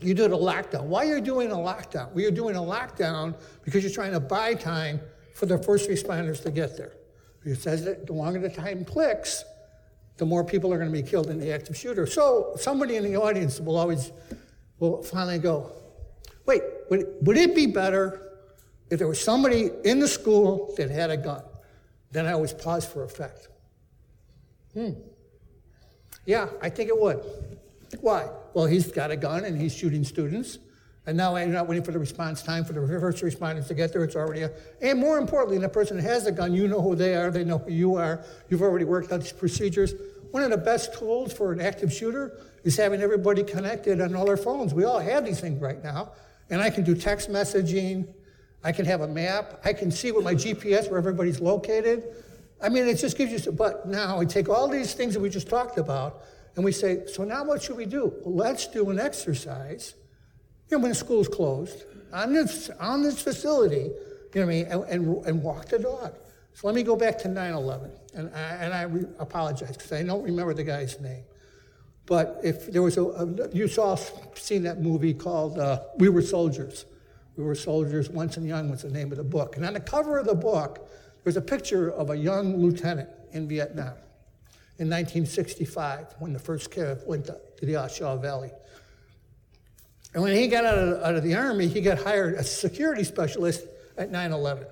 you 0.00 0.14
do 0.14 0.28
the 0.28 0.36
lockdown. 0.36 0.84
Why 0.84 1.06
are 1.06 1.16
you 1.16 1.20
doing 1.20 1.50
a 1.50 1.56
lockdown? 1.56 2.12
Well, 2.12 2.20
you're 2.20 2.30
doing 2.30 2.56
a 2.56 2.60
lockdown 2.60 3.34
because 3.64 3.82
you're 3.82 3.92
trying 3.92 4.12
to 4.12 4.20
buy 4.20 4.54
time 4.54 5.00
for 5.34 5.46
the 5.46 5.58
first 5.58 5.90
responders 5.90 6.42
to 6.44 6.50
get 6.50 6.76
there. 6.76 6.92
It 7.44 7.56
says 7.56 7.84
that 7.84 8.06
the 8.06 8.12
longer 8.12 8.38
the 8.38 8.48
time 8.48 8.84
clicks, 8.84 9.44
the 10.16 10.26
more 10.26 10.44
people 10.44 10.72
are 10.72 10.78
going 10.78 10.90
to 10.90 11.02
be 11.02 11.06
killed 11.06 11.28
in 11.28 11.38
the 11.38 11.52
active 11.52 11.76
shooter. 11.76 12.06
So 12.06 12.52
somebody 12.56 12.96
in 12.96 13.04
the 13.04 13.16
audience 13.16 13.60
will 13.60 13.76
always, 13.76 14.12
will 14.78 15.02
finally 15.02 15.38
go, 15.38 15.72
wait, 16.46 16.62
would, 16.90 17.06
would 17.22 17.36
it 17.36 17.54
be 17.54 17.66
better 17.66 18.38
if 18.90 18.98
there 18.98 19.08
was 19.08 19.22
somebody 19.22 19.70
in 19.84 19.98
the 19.98 20.08
school 20.08 20.74
that 20.76 20.90
had 20.90 21.10
a 21.10 21.16
gun? 21.16 21.42
Then 22.12 22.26
I 22.26 22.32
always 22.32 22.52
pause 22.52 22.86
for 22.86 23.04
effect. 23.04 23.48
Hmm. 24.72 24.92
Yeah, 26.24 26.48
I 26.62 26.70
think 26.70 26.88
it 26.88 26.98
would. 26.98 27.22
Why? 28.00 28.28
Well, 28.54 28.66
he's 28.66 28.90
got 28.90 29.10
a 29.10 29.16
gun 29.16 29.44
and 29.44 29.60
he's 29.60 29.74
shooting 29.74 30.04
students. 30.04 30.58
And 31.06 31.16
now 31.16 31.36
you're 31.36 31.46
not 31.46 31.68
waiting 31.68 31.84
for 31.84 31.92
the 31.92 31.98
response 31.98 32.42
time 32.42 32.64
for 32.64 32.72
the 32.72 32.80
first 32.80 33.22
responders 33.22 33.68
to 33.68 33.74
get 33.74 33.92
there. 33.92 34.02
It's 34.02 34.16
already 34.16 34.42
a, 34.42 34.50
and 34.82 34.98
more 34.98 35.18
importantly, 35.18 35.58
the 35.58 35.68
person 35.68 35.96
that 35.96 36.02
has 36.02 36.26
a 36.26 36.32
gun, 36.32 36.52
you 36.52 36.66
know 36.66 36.82
who 36.82 36.96
they 36.96 37.14
are, 37.14 37.30
they 37.30 37.44
know 37.44 37.58
who 37.58 37.70
you 37.70 37.94
are. 37.94 38.24
You've 38.48 38.62
already 38.62 38.84
worked 38.84 39.12
out 39.12 39.20
these 39.20 39.32
procedures. 39.32 39.94
One 40.32 40.42
of 40.42 40.50
the 40.50 40.56
best 40.56 40.94
tools 40.94 41.32
for 41.32 41.52
an 41.52 41.60
active 41.60 41.92
shooter 41.92 42.40
is 42.64 42.76
having 42.76 43.00
everybody 43.00 43.44
connected 43.44 44.00
on 44.00 44.16
all 44.16 44.26
their 44.26 44.36
phones. 44.36 44.74
We 44.74 44.84
all 44.84 44.98
have 44.98 45.24
these 45.24 45.40
things 45.40 45.60
right 45.60 45.82
now. 45.82 46.12
And 46.50 46.60
I 46.60 46.70
can 46.70 46.82
do 46.82 46.94
text 46.94 47.30
messaging. 47.30 48.08
I 48.64 48.72
can 48.72 48.84
have 48.84 49.02
a 49.02 49.08
map. 49.08 49.60
I 49.64 49.72
can 49.72 49.92
see 49.92 50.10
with 50.10 50.24
my 50.24 50.34
GPS 50.34 50.90
where 50.90 50.98
everybody's 50.98 51.40
located. 51.40 52.04
I 52.60 52.68
mean, 52.68 52.88
it 52.88 52.96
just 52.96 53.16
gives 53.16 53.46
you, 53.46 53.52
but 53.52 53.86
now 53.86 54.18
we 54.18 54.26
take 54.26 54.48
all 54.48 54.66
these 54.66 54.94
things 54.94 55.14
that 55.14 55.20
we 55.20 55.28
just 55.28 55.48
talked 55.48 55.78
about 55.78 56.22
and 56.56 56.64
we 56.64 56.72
say, 56.72 57.06
so 57.06 57.22
now 57.22 57.44
what 57.44 57.62
should 57.62 57.76
we 57.76 57.84
do? 57.86 58.12
Let's 58.24 58.66
do 58.66 58.90
an 58.90 58.98
exercise, 58.98 59.94
you 60.70 60.76
know, 60.76 60.82
when 60.82 60.90
the 60.90 60.94
school's 60.94 61.28
closed, 61.28 61.84
on 62.12 62.32
this, 62.32 62.70
on 62.80 63.02
this 63.02 63.20
facility, 63.22 63.90
you 64.34 64.40
know 64.40 64.42
what 64.42 64.42
I 64.42 64.46
mean, 64.46 64.66
and, 64.66 64.84
and, 64.84 65.26
and 65.26 65.42
walk 65.42 65.66
the 65.66 65.78
dog. 65.78 66.14
So 66.54 66.66
let 66.66 66.74
me 66.74 66.82
go 66.82 66.96
back 66.96 67.18
to 67.18 67.28
9 67.28 67.52
11. 67.52 67.90
And 68.14 68.34
I, 68.34 68.40
and 68.40 68.74
I 68.74 68.82
re- 68.82 69.06
apologize 69.18 69.76
because 69.76 69.92
I 69.92 70.02
don't 70.02 70.22
remember 70.22 70.54
the 70.54 70.64
guy's 70.64 70.98
name. 71.00 71.24
But 72.06 72.40
if 72.42 72.72
there 72.72 72.82
was 72.82 72.96
a, 72.96 73.02
a 73.02 73.48
you 73.50 73.68
saw, 73.68 73.96
seen 74.34 74.62
that 74.62 74.80
movie 74.80 75.12
called 75.12 75.58
uh, 75.58 75.82
We 75.98 76.08
Were 76.08 76.22
Soldiers. 76.22 76.86
We 77.36 77.44
Were 77.44 77.54
Soldiers, 77.54 78.08
Once 78.08 78.36
and 78.36 78.46
Young 78.46 78.70
was 78.70 78.82
the 78.82 78.90
name 78.90 79.10
of 79.10 79.18
the 79.18 79.24
book. 79.24 79.56
And 79.56 79.66
on 79.66 79.74
the 79.74 79.80
cover 79.80 80.18
of 80.18 80.26
the 80.26 80.34
book, 80.34 80.88
there's 81.24 81.36
a 81.36 81.42
picture 81.42 81.90
of 81.90 82.10
a 82.10 82.16
young 82.16 82.56
lieutenant 82.56 83.10
in 83.32 83.48
Vietnam 83.48 83.94
in 84.78 84.88
1965 84.88 86.14
when 86.18 86.32
the 86.32 86.38
first 86.38 86.70
cav 86.70 87.06
went 87.06 87.26
to, 87.26 87.38
the 87.62 87.74
A 87.74 87.88
Shau 87.88 88.16
Valley. 88.16 88.50
And 90.16 90.22
when 90.22 90.34
he 90.34 90.48
got 90.48 90.64
out 90.64 90.78
of, 90.78 91.02
out 91.02 91.14
of 91.14 91.22
the 91.22 91.34
Army, 91.34 91.68
he 91.68 91.82
got 91.82 91.98
hired 91.98 92.36
as 92.36 92.46
a 92.46 92.54
security 92.54 93.04
specialist 93.04 93.66
at 93.98 94.10
9 94.10 94.32
11. 94.32 94.64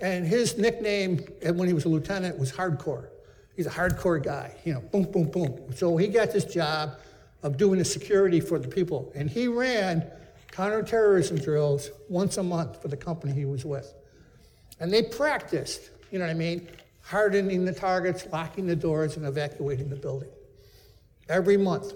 And 0.00 0.24
his 0.24 0.56
nickname 0.56 1.24
uh, 1.44 1.52
when 1.52 1.66
he 1.66 1.74
was 1.74 1.84
a 1.84 1.88
lieutenant 1.88 2.38
was 2.38 2.52
Hardcore. 2.52 3.08
He's 3.56 3.66
a 3.66 3.70
hardcore 3.70 4.22
guy, 4.22 4.54
you 4.64 4.72
know, 4.72 4.82
boom, 4.82 5.02
boom, 5.10 5.30
boom. 5.32 5.74
So 5.74 5.96
he 5.96 6.06
got 6.06 6.30
this 6.30 6.44
job 6.44 7.00
of 7.42 7.56
doing 7.56 7.80
the 7.80 7.84
security 7.84 8.38
for 8.38 8.60
the 8.60 8.68
people. 8.68 9.10
And 9.16 9.28
he 9.28 9.48
ran 9.48 10.08
counterterrorism 10.52 11.38
drills 11.38 11.90
once 12.08 12.36
a 12.36 12.42
month 12.44 12.80
for 12.80 12.86
the 12.86 12.96
company 12.96 13.32
he 13.32 13.46
was 13.46 13.64
with. 13.64 13.92
And 14.78 14.92
they 14.92 15.02
practiced, 15.02 15.90
you 16.12 16.20
know 16.20 16.24
what 16.26 16.30
I 16.30 16.34
mean, 16.34 16.68
hardening 17.02 17.64
the 17.64 17.74
targets, 17.74 18.28
locking 18.32 18.68
the 18.68 18.76
doors, 18.76 19.16
and 19.16 19.26
evacuating 19.26 19.90
the 19.90 19.96
building. 19.96 20.30
Every 21.28 21.56
month. 21.56 21.94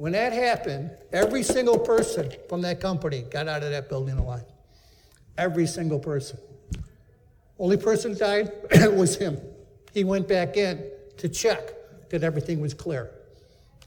When 0.00 0.12
that 0.12 0.32
happened, 0.32 0.92
every 1.12 1.42
single 1.42 1.78
person 1.78 2.32
from 2.48 2.62
that 2.62 2.80
company 2.80 3.20
got 3.20 3.48
out 3.48 3.62
of 3.62 3.70
that 3.70 3.90
building 3.90 4.16
alive. 4.16 4.46
Every 5.36 5.66
single 5.66 5.98
person. 5.98 6.38
Only 7.58 7.76
person 7.76 8.16
died 8.16 8.50
was 8.94 9.16
him. 9.16 9.38
He 9.92 10.04
went 10.04 10.26
back 10.26 10.56
in 10.56 10.82
to 11.18 11.28
check 11.28 11.74
that 12.08 12.24
everything 12.24 12.62
was 12.62 12.72
clear. 12.72 13.10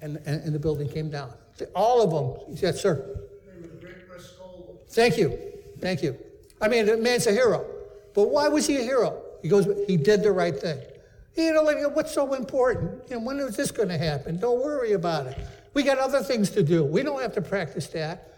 And, 0.04 0.18
and, 0.28 0.44
and 0.44 0.54
the 0.54 0.60
building 0.60 0.88
came 0.88 1.10
down. 1.10 1.34
All 1.74 2.04
of 2.04 2.12
them. 2.12 2.58
Yes, 2.62 2.80
sir. 2.80 3.04
Thank 4.90 5.18
you. 5.18 5.36
Thank 5.80 6.04
you. 6.04 6.16
I 6.62 6.68
mean, 6.68 6.86
the 6.86 6.98
man's 6.98 7.26
a 7.26 7.32
hero. 7.32 7.66
But 8.14 8.30
why 8.30 8.50
was 8.50 8.68
he 8.68 8.76
a 8.76 8.84
hero? 8.84 9.20
He 9.42 9.50
goes, 9.50 9.68
he 9.88 9.98
did 9.98 10.22
the 10.22 10.32
right 10.32 10.56
thing. 10.56 10.80
You 11.36 11.54
know, 11.54 11.64
what's 11.90 12.14
so 12.14 12.36
important? 12.36 13.02
You 13.10 13.16
know, 13.16 13.24
when 13.24 13.40
is 13.40 13.58
this 13.58 13.72
going 13.72 13.90
to 13.90 13.98
happen? 13.98 14.38
Don't 14.38 14.64
worry 14.64 14.92
about 14.92 15.26
it. 15.26 15.40
We 15.74 15.84
got 15.84 15.98
other 15.98 16.22
things 16.22 16.50
to 16.52 16.64
do. 16.64 16.84
We 16.84 17.04
don't 17.04 17.22
have 17.22 17.34
to 17.34 17.42
practice 17.42 17.88
that. 17.88 18.30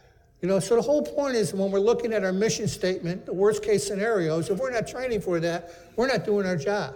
You 0.42 0.48
know, 0.50 0.60
so 0.60 0.76
the 0.76 0.82
whole 0.82 1.02
point 1.02 1.36
is 1.36 1.54
when 1.54 1.72
we're 1.72 1.80
looking 1.80 2.14
at 2.14 2.24
our 2.24 2.34
mission 2.34 2.68
statement, 2.68 3.26
the 3.26 3.34
worst 3.34 3.64
case 3.64 3.86
scenarios, 3.86 4.50
if 4.50 4.60
we're 4.60 4.72
not 4.72 4.88
training 4.88 5.22
for 5.22 5.40
that, 5.40 5.72
we're 5.96 6.08
not 6.08 6.26
doing 6.26 6.46
our 6.46 6.58
job. 6.58 6.96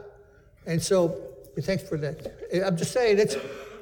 And 0.65 0.81
so, 0.81 1.19
thanks 1.59 1.83
for 1.83 1.97
that. 1.97 2.65
I'm 2.65 2.77
just 2.77 2.91
saying, 2.91 3.17
it's, 3.17 3.37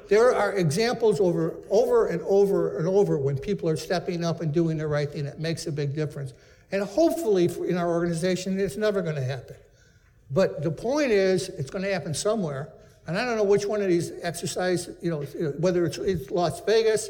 there 0.08 0.34
are 0.34 0.52
examples 0.54 1.20
over, 1.20 1.56
over 1.70 2.06
and 2.06 2.22
over 2.22 2.78
and 2.78 2.88
over 2.88 3.18
when 3.18 3.36
people 3.36 3.68
are 3.68 3.76
stepping 3.76 4.24
up 4.24 4.40
and 4.40 4.52
doing 4.52 4.78
the 4.78 4.86
right 4.86 5.10
thing 5.10 5.26
It 5.26 5.38
makes 5.38 5.66
a 5.66 5.72
big 5.72 5.94
difference. 5.94 6.32
And 6.72 6.82
hopefully, 6.82 7.50
in 7.68 7.76
our 7.76 7.88
organization, 7.88 8.58
it's 8.58 8.76
never 8.76 9.02
going 9.02 9.16
to 9.16 9.24
happen. 9.24 9.56
But 10.30 10.62
the 10.62 10.70
point 10.70 11.10
is, 11.10 11.48
it's 11.48 11.70
going 11.70 11.84
to 11.84 11.92
happen 11.92 12.14
somewhere. 12.14 12.72
And 13.08 13.16
I 13.16 13.24
don't 13.24 13.36
know 13.36 13.44
which 13.44 13.64
one 13.64 13.80
of 13.80 13.88
these 13.88 14.12
exercise, 14.22 14.90
you 15.00 15.10
know, 15.10 15.22
whether 15.58 15.86
it's, 15.86 15.96
it's 15.96 16.30
Las 16.30 16.60
Vegas, 16.60 17.08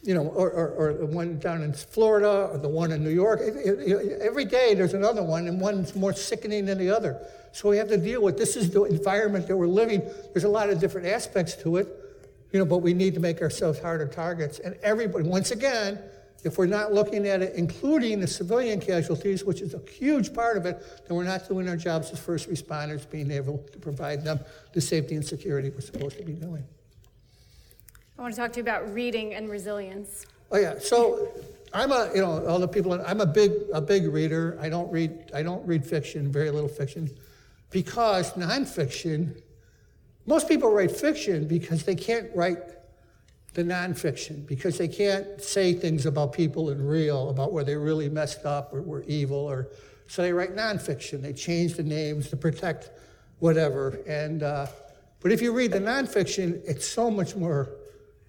you 0.00 0.14
know, 0.14 0.28
or, 0.28 0.48
or, 0.48 0.68
or, 0.68 0.94
the 0.94 1.06
one 1.06 1.40
down 1.40 1.62
in 1.62 1.72
Florida, 1.72 2.50
or 2.52 2.58
the 2.58 2.68
one 2.68 2.92
in 2.92 3.02
New 3.02 3.10
York. 3.10 3.40
Every 3.40 4.44
day 4.44 4.74
there's 4.74 4.94
another 4.94 5.24
one, 5.24 5.48
and 5.48 5.60
one's 5.60 5.96
more 5.96 6.12
sickening 6.12 6.66
than 6.66 6.78
the 6.78 6.88
other. 6.88 7.20
So 7.50 7.68
we 7.68 7.78
have 7.78 7.88
to 7.88 7.96
deal 7.96 8.22
with 8.22 8.38
this 8.38 8.54
is 8.54 8.70
the 8.70 8.84
environment 8.84 9.48
that 9.48 9.56
we're 9.56 9.66
living. 9.66 10.02
There's 10.32 10.44
a 10.44 10.48
lot 10.48 10.70
of 10.70 10.78
different 10.78 11.08
aspects 11.08 11.56
to 11.62 11.78
it, 11.78 11.88
you 12.52 12.60
know, 12.60 12.64
but 12.64 12.78
we 12.78 12.94
need 12.94 13.14
to 13.14 13.20
make 13.20 13.42
ourselves 13.42 13.80
harder 13.80 14.06
targets. 14.06 14.60
And 14.60 14.76
everybody, 14.84 15.26
once 15.26 15.50
again, 15.50 15.98
if 16.44 16.58
we're 16.58 16.66
not 16.66 16.92
looking 16.92 17.26
at 17.26 17.42
it, 17.42 17.54
including 17.54 18.20
the 18.20 18.26
civilian 18.26 18.80
casualties, 18.80 19.44
which 19.44 19.62
is 19.62 19.74
a 19.74 19.80
huge 19.90 20.34
part 20.34 20.58
of 20.58 20.66
it, 20.66 20.84
then 21.08 21.16
we're 21.16 21.24
not 21.24 21.48
doing 21.48 21.68
our 21.68 21.76
jobs 21.76 22.10
as 22.10 22.18
first 22.18 22.50
responders, 22.50 23.08
being 23.10 23.30
able 23.30 23.58
to 23.72 23.78
provide 23.78 24.22
them 24.22 24.38
the 24.72 24.80
safety 24.80 25.14
and 25.14 25.24
security 25.24 25.70
we're 25.70 25.80
supposed 25.80 26.18
to 26.18 26.22
be 26.22 26.34
doing. 26.34 26.62
I 28.18 28.22
want 28.22 28.34
to 28.34 28.40
talk 28.40 28.52
to 28.52 28.58
you 28.58 28.62
about 28.62 28.92
reading 28.92 29.34
and 29.34 29.50
resilience. 29.50 30.26
Oh 30.52 30.58
yeah, 30.58 30.78
so 30.78 31.28
I'm 31.72 31.90
a 31.90 32.10
you 32.14 32.20
know 32.20 32.46
all 32.46 32.60
the 32.60 32.68
people 32.68 32.92
I'm 32.92 33.20
a 33.20 33.26
big 33.26 33.52
a 33.72 33.80
big 33.80 34.06
reader. 34.06 34.56
I 34.60 34.68
don't 34.68 34.90
read 34.92 35.32
I 35.34 35.42
don't 35.42 35.66
read 35.66 35.84
fiction, 35.84 36.30
very 36.30 36.50
little 36.50 36.68
fiction, 36.68 37.10
because 37.70 38.32
nonfiction. 38.34 39.40
Most 40.26 40.48
people 40.48 40.70
write 40.70 40.90
fiction 40.90 41.46
because 41.46 41.84
they 41.84 41.94
can't 41.94 42.30
write 42.34 42.58
the 43.54 43.62
nonfiction 43.62 44.46
because 44.46 44.78
they 44.78 44.88
can't 44.88 45.40
say 45.40 45.72
things 45.72 46.06
about 46.06 46.32
people 46.32 46.70
in 46.70 46.84
real, 46.84 47.30
about 47.30 47.52
where 47.52 47.64
they 47.64 47.76
really 47.76 48.08
messed 48.08 48.44
up 48.44 48.72
or 48.72 48.82
were 48.82 49.04
evil, 49.04 49.38
or 49.38 49.68
so 50.08 50.22
they 50.22 50.32
write 50.32 50.54
nonfiction. 50.54 51.22
They 51.22 51.32
change 51.32 51.74
the 51.74 51.82
names 51.82 52.28
to 52.30 52.36
protect 52.36 52.90
whatever. 53.38 54.00
And 54.06 54.42
uh, 54.42 54.66
but 55.20 55.32
if 55.32 55.40
you 55.40 55.52
read 55.52 55.72
the 55.72 55.80
nonfiction, 55.80 56.60
it's 56.66 56.86
so 56.86 57.10
much 57.10 57.34
more 57.36 57.70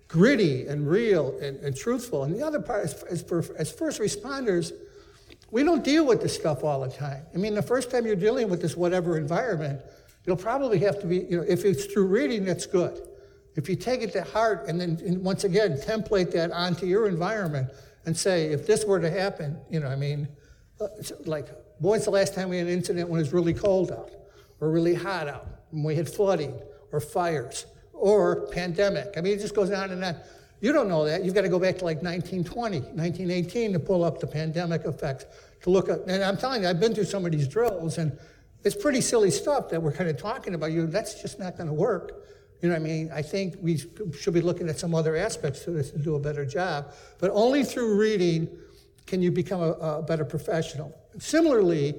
gritty 0.08 0.68
and 0.68 0.88
real 0.88 1.38
and, 1.40 1.58
and 1.58 1.76
truthful. 1.76 2.24
And 2.24 2.34
the 2.34 2.46
other 2.46 2.62
part, 2.62 2.86
is, 2.86 3.04
as, 3.04 3.24
as 3.58 3.72
first 3.72 4.00
responders, 4.00 4.72
we 5.52 5.64
don't 5.64 5.84
deal 5.84 6.06
with 6.06 6.22
this 6.22 6.36
stuff 6.36 6.64
all 6.64 6.82
the 6.82 6.90
time. 6.90 7.26
I 7.34 7.38
mean, 7.38 7.56
the 7.56 7.62
first 7.62 7.90
time 7.92 8.06
you're 8.06 8.16
dealing 8.16 8.50
with 8.50 8.62
this 8.62 8.78
whatever 8.78 9.18
environment, 9.18 9.82
you'll 10.26 10.38
probably 10.38 10.80
have 10.80 11.00
to 11.02 11.08
be, 11.08 11.18
you 11.18 11.38
know, 11.38 11.46
if 11.48 11.66
it's 11.66 11.86
through 11.86 12.08
reading, 12.08 12.46
that's 12.46 12.66
good. 12.66 13.02
If 13.56 13.70
you 13.70 13.76
take 13.76 14.02
it 14.02 14.12
to 14.14 14.24
heart 14.24 14.66
and 14.68 14.80
then, 14.80 15.00
and 15.06 15.24
once 15.24 15.44
again, 15.46 15.78
template 15.78 16.32
that 16.32 16.52
onto 16.52 16.86
your 16.86 17.08
environment 17.08 17.70
and 18.06 18.16
say, 18.16 18.48
if 18.48 18.68
this 18.68 18.86
were 18.86 19.00
to 19.00 19.10
happen, 19.10 19.58
you 19.70 19.80
know, 19.80 19.88
I 19.88 19.96
mean, 19.96 20.28
uh, 20.80 20.88
like, 21.26 21.48
when's 21.80 22.06
the 22.06 22.12
last 22.12 22.34
time 22.34 22.50
we 22.50 22.58
had 22.58 22.68
an 22.68 22.74
incident 22.74 23.10
when 23.10 23.20
it 23.20 23.24
was 23.24 23.34
really 23.34 23.54
cold 23.54 23.92
out 23.92 24.12
or 24.60 24.70
really 24.70 24.94
hot 24.94 25.28
out, 25.28 25.48
when 25.72 25.84
we 25.84 25.96
had 25.96 26.10
flooding 26.10 26.60
or 26.92 27.00
fires 27.00 27.66
or 27.94 28.48
pandemic? 28.48 29.14
I 29.18 29.22
mean, 29.22 29.34
it 29.34 29.42
just 29.42 29.56
goes 29.56 29.72
on 29.72 29.92
and 29.92 30.04
on. 30.04 30.16
You 30.60 30.72
don't 30.72 30.90
know 30.90 31.06
that. 31.06 31.24
You've 31.24 31.36
got 31.36 31.42
to 31.42 31.50
go 31.50 31.60
back 31.60 31.78
to 31.80 31.86
like 31.86 32.02
1920, 32.02 32.80
1918 32.80 33.74
to 33.74 33.80
pull 33.80 34.04
up 34.04 34.20
the 34.20 34.28
pandemic 34.28 34.84
effects 34.86 35.26
to 35.62 35.70
look 35.70 35.90
at. 35.90 36.00
And 36.08 36.24
I'm 36.24 36.38
telling 36.38 36.64
you, 36.64 36.70
I've 36.70 36.80
been 36.80 36.94
through 36.94 37.06
some 37.06 37.26
of 37.26 37.32
these 37.32 37.48
drills, 37.48 37.98
and 37.98 38.18
it's 38.64 38.76
pretty 38.76 39.02
silly 39.02 39.32
stuff 39.32 39.70
that 39.70 39.82
we're 39.82 39.92
kind 39.92 40.10
of 40.10 40.18
talking 40.18 40.56
about. 40.56 40.72
You, 40.72 40.88
that's 40.88 41.22
just 41.22 41.40
not 41.40 41.58
going 41.58 41.68
to 41.68 41.74
work. 41.74 42.24
You 42.66 42.72
know 42.72 42.80
what 42.80 42.82
I 42.82 42.92
mean? 42.92 43.12
I 43.14 43.22
think 43.22 43.58
we 43.62 43.78
should 43.78 44.34
be 44.34 44.42
looking 44.42 44.70
at 44.70 44.80
some 44.80 44.96
other 44.96 45.16
aspects 45.16 45.64
to 45.66 45.70
this 45.70 45.92
to 45.92 46.00
do 46.00 46.16
a 46.16 46.20
better 46.20 46.44
job. 46.48 46.96
But 47.20 47.30
only 47.30 47.64
through 47.64 47.96
reading 47.96 48.50
can 49.06 49.22
you 49.22 49.30
become 49.30 49.62
a, 49.62 49.74
a 49.74 50.02
better 50.02 50.26
professional. 50.26 50.92
Similarly, 51.20 51.94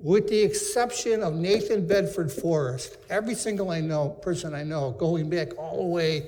with 0.00 0.28
the 0.28 0.40
exception 0.40 1.22
of 1.22 1.34
Nathan 1.34 1.86
Bedford 1.86 2.32
Forrest, 2.32 2.96
every 3.10 3.36
single 3.36 3.70
I 3.70 3.80
know 3.80 4.08
person 4.08 4.56
I 4.56 4.64
know, 4.64 4.90
going 4.90 5.30
back 5.30 5.56
all 5.56 5.76
the 5.76 5.88
way, 5.88 6.26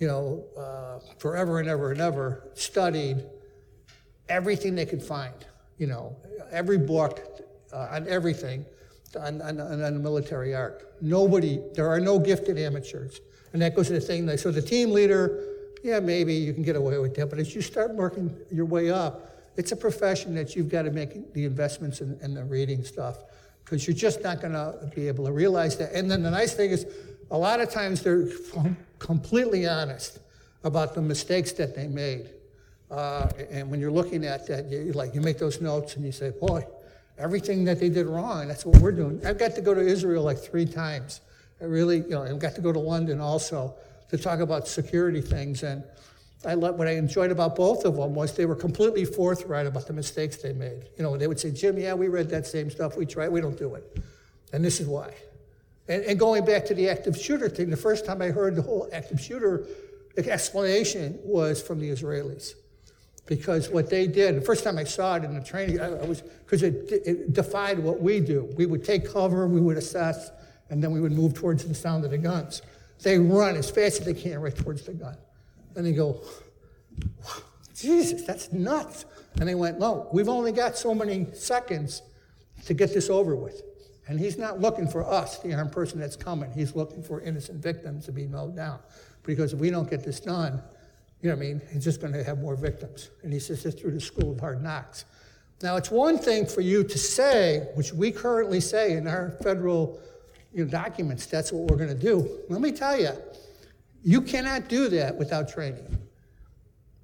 you 0.00 0.06
know, 0.06 0.44
uh, 0.54 0.98
forever 1.16 1.60
and 1.60 1.66
ever 1.66 1.92
and 1.92 2.02
ever, 2.02 2.50
studied 2.52 3.24
everything 4.28 4.74
they 4.74 4.84
could 4.84 5.02
find. 5.02 5.46
You 5.78 5.86
know, 5.86 6.14
every 6.50 6.76
book 6.76 7.22
uh, 7.72 7.88
on 7.90 8.06
everything 8.06 8.66
on, 9.16 9.40
on, 9.42 9.60
on 9.60 9.80
the 9.80 10.00
military 10.00 10.54
arc. 10.54 10.94
Nobody, 11.00 11.60
there 11.74 11.88
are 11.88 12.00
no 12.00 12.18
gifted 12.18 12.58
amateurs. 12.58 13.20
And 13.52 13.62
that 13.62 13.74
goes 13.74 13.88
to 13.88 13.94
the 13.94 14.00
thing 14.00 14.26
that, 14.26 14.40
so 14.40 14.50
the 14.50 14.62
team 14.62 14.90
leader, 14.90 15.42
yeah, 15.82 16.00
maybe 16.00 16.34
you 16.34 16.52
can 16.52 16.62
get 16.62 16.76
away 16.76 16.98
with 16.98 17.14
that, 17.16 17.30
but 17.30 17.38
as 17.38 17.54
you 17.54 17.62
start 17.62 17.94
working 17.94 18.34
your 18.50 18.64
way 18.64 18.90
up, 18.90 19.30
it's 19.56 19.72
a 19.72 19.76
profession 19.76 20.34
that 20.34 20.56
you've 20.56 20.68
got 20.68 20.82
to 20.82 20.90
make 20.90 21.32
the 21.32 21.44
investments 21.44 22.00
in, 22.00 22.18
in 22.22 22.34
the 22.34 22.44
reading 22.44 22.82
stuff 22.84 23.18
because 23.64 23.86
you're 23.86 23.96
just 23.96 24.22
not 24.22 24.40
going 24.40 24.52
to 24.52 24.90
be 24.94 25.08
able 25.08 25.24
to 25.24 25.32
realize 25.32 25.76
that. 25.78 25.92
And 25.92 26.10
then 26.10 26.22
the 26.22 26.30
nice 26.30 26.54
thing 26.54 26.70
is, 26.70 26.86
a 27.30 27.38
lot 27.38 27.60
of 27.60 27.70
times 27.70 28.02
they're 28.02 28.28
completely 28.98 29.66
honest 29.66 30.18
about 30.64 30.94
the 30.94 31.02
mistakes 31.02 31.52
that 31.52 31.74
they 31.74 31.86
made. 31.86 32.30
Uh, 32.90 33.28
and 33.50 33.70
when 33.70 33.80
you're 33.80 33.90
looking 33.90 34.24
at 34.24 34.46
that, 34.46 34.70
you, 34.70 34.92
like 34.92 35.14
you 35.14 35.20
make 35.20 35.38
those 35.38 35.60
notes 35.60 35.96
and 35.96 36.04
you 36.04 36.12
say, 36.12 36.30
boy, 36.30 36.64
everything 37.18 37.64
that 37.64 37.80
they 37.80 37.88
did 37.88 38.06
wrong. 38.06 38.48
That's 38.48 38.66
what 38.66 38.80
we're 38.80 38.92
doing. 38.92 39.20
I've 39.24 39.38
got 39.38 39.54
to 39.54 39.60
go 39.60 39.74
to 39.74 39.80
Israel 39.80 40.24
like 40.24 40.38
three 40.38 40.66
times. 40.66 41.20
I 41.60 41.64
really, 41.64 41.98
you 41.98 42.10
know, 42.10 42.24
I've 42.24 42.38
got 42.38 42.54
to 42.56 42.60
go 42.60 42.72
to 42.72 42.78
London 42.78 43.20
also 43.20 43.74
to 44.10 44.18
talk 44.18 44.40
about 44.40 44.66
security 44.66 45.20
things. 45.20 45.62
And 45.62 45.84
I 46.44 46.54
let, 46.54 46.74
what 46.74 46.88
I 46.88 46.92
enjoyed 46.92 47.30
about 47.30 47.56
both 47.56 47.84
of 47.84 47.96
them 47.96 48.14
was 48.14 48.34
they 48.34 48.46
were 48.46 48.56
completely 48.56 49.04
forthright 49.04 49.66
about 49.66 49.86
the 49.86 49.92
mistakes 49.92 50.36
they 50.36 50.52
made. 50.52 50.84
You 50.98 51.04
know, 51.04 51.16
they 51.16 51.26
would 51.26 51.40
say, 51.40 51.50
Jim, 51.52 51.78
yeah, 51.78 51.94
we 51.94 52.08
read 52.08 52.28
that 52.30 52.46
same 52.46 52.70
stuff. 52.70 52.96
We 52.96 53.06
tried. 53.06 53.28
We 53.28 53.40
don't 53.40 53.58
do 53.58 53.74
it. 53.76 53.98
And 54.52 54.64
this 54.64 54.80
is 54.80 54.88
why. 54.88 55.14
And, 55.88 56.02
and 56.04 56.18
going 56.18 56.44
back 56.44 56.64
to 56.66 56.74
the 56.74 56.88
active 56.88 57.16
shooter 57.16 57.48
thing, 57.48 57.70
the 57.70 57.76
first 57.76 58.04
time 58.04 58.20
I 58.20 58.28
heard 58.28 58.56
the 58.56 58.62
whole 58.62 58.88
active 58.92 59.20
shooter 59.20 59.66
explanation 60.16 61.18
was 61.22 61.62
from 61.62 61.80
the 61.80 61.90
Israelis 61.90 62.54
because 63.26 63.70
what 63.70 63.88
they 63.88 64.06
did, 64.06 64.36
the 64.36 64.40
first 64.40 64.64
time 64.64 64.76
I 64.78 64.84
saw 64.84 65.16
it 65.16 65.24
in 65.24 65.34
the 65.34 65.42
training, 65.42 65.80
I, 65.80 65.86
I 65.86 66.04
was 66.04 66.20
because 66.20 66.62
it, 66.62 66.90
it, 66.90 67.32
defied 67.32 67.78
what 67.78 68.00
we 68.00 68.20
do. 68.20 68.50
We 68.56 68.66
would 68.66 68.84
take 68.84 69.10
cover, 69.10 69.46
we 69.48 69.60
would 69.60 69.78
assess, 69.78 70.30
and 70.70 70.82
then 70.82 70.92
we 70.92 71.00
would 71.00 71.12
move 71.12 71.34
towards 71.34 71.64
the 71.64 71.74
sound 71.74 72.04
of 72.04 72.10
the 72.10 72.18
guns. 72.18 72.62
They 73.02 73.18
run 73.18 73.56
as 73.56 73.70
fast 73.70 74.00
as 74.00 74.06
they 74.06 74.14
can 74.14 74.40
right 74.40 74.54
towards 74.54 74.82
the 74.82 74.92
gun, 74.92 75.16
and 75.74 75.86
they 75.86 75.92
go, 75.92 76.20
"Jesus, 77.74 78.22
that's 78.22 78.52
nuts!" 78.52 79.06
And 79.38 79.48
they 79.48 79.54
went, 79.54 79.78
"No, 79.78 80.08
we've 80.12 80.28
only 80.28 80.52
got 80.52 80.76
so 80.76 80.94
many 80.94 81.26
seconds 81.32 82.02
to 82.66 82.74
get 82.74 82.92
this 82.92 83.08
over 83.08 83.34
with." 83.34 83.62
And 84.06 84.20
he's 84.20 84.36
not 84.36 84.60
looking 84.60 84.86
for 84.86 85.02
us, 85.02 85.38
the 85.38 85.54
armed 85.54 85.72
person 85.72 85.98
that's 85.98 86.16
coming. 86.16 86.52
He's 86.52 86.76
looking 86.76 87.02
for 87.02 87.22
innocent 87.22 87.62
victims 87.62 88.04
to 88.04 88.12
be 88.12 88.26
mowed 88.26 88.54
down. 88.54 88.80
Because 89.22 89.54
if 89.54 89.60
we 89.60 89.70
don't 89.70 89.88
get 89.88 90.04
this 90.04 90.20
done, 90.20 90.62
you 91.24 91.30
know 91.30 91.36
what 91.36 91.42
I 91.42 91.48
mean? 91.48 91.62
He's 91.72 91.84
just 91.84 92.02
going 92.02 92.12
to 92.12 92.22
have 92.22 92.38
more 92.38 92.54
victims. 92.54 93.08
And 93.22 93.32
he 93.32 93.38
says 93.38 93.62
this 93.62 93.74
through 93.74 93.92
the 93.92 94.00
school 94.00 94.32
of 94.32 94.40
hard 94.40 94.62
knocks. 94.62 95.06
Now, 95.62 95.76
it's 95.76 95.90
one 95.90 96.18
thing 96.18 96.44
for 96.44 96.60
you 96.60 96.84
to 96.84 96.98
say, 96.98 97.68
which 97.76 97.94
we 97.94 98.12
currently 98.12 98.60
say 98.60 98.92
in 98.92 99.06
our 99.06 99.30
federal 99.42 100.02
you 100.52 100.66
know, 100.66 100.70
documents, 100.70 101.24
that's 101.24 101.50
what 101.50 101.70
we're 101.70 101.78
going 101.78 101.96
to 101.96 102.02
do. 102.02 102.40
Let 102.50 102.60
me 102.60 102.72
tell 102.72 103.00
you, 103.00 103.12
you 104.02 104.20
cannot 104.20 104.68
do 104.68 104.88
that 104.90 105.16
without 105.16 105.48
training. 105.48 105.96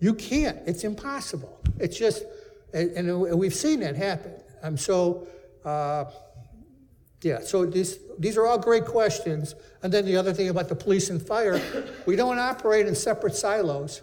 You 0.00 0.12
can't. 0.12 0.58
It's 0.66 0.84
impossible. 0.84 1.58
It's 1.78 1.96
just, 1.96 2.24
and, 2.74 3.38
we've 3.38 3.54
seen 3.54 3.80
that 3.80 3.96
happen. 3.96 4.34
Um, 4.62 4.76
so, 4.76 5.28
uh, 5.64 6.04
yeah, 7.22 7.40
so 7.40 7.66
these, 7.66 7.98
these 8.18 8.36
are 8.36 8.46
all 8.46 8.58
great 8.58 8.86
questions. 8.86 9.54
And 9.82 9.92
then 9.92 10.06
the 10.06 10.16
other 10.16 10.32
thing 10.32 10.48
about 10.48 10.68
the 10.68 10.74
police 10.74 11.10
and 11.10 11.20
fire, 11.20 11.60
we 12.06 12.16
don't 12.16 12.38
operate 12.38 12.86
in 12.86 12.94
separate 12.94 13.34
silos. 13.34 14.02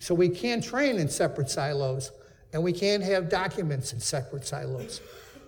So 0.00 0.14
we 0.14 0.28
can't 0.28 0.64
train 0.64 0.96
in 0.96 1.08
separate 1.08 1.50
silos, 1.50 2.10
and 2.52 2.62
we 2.62 2.72
can't 2.72 3.02
have 3.02 3.28
documents 3.28 3.92
in 3.92 4.00
separate 4.00 4.46
silos. 4.46 5.00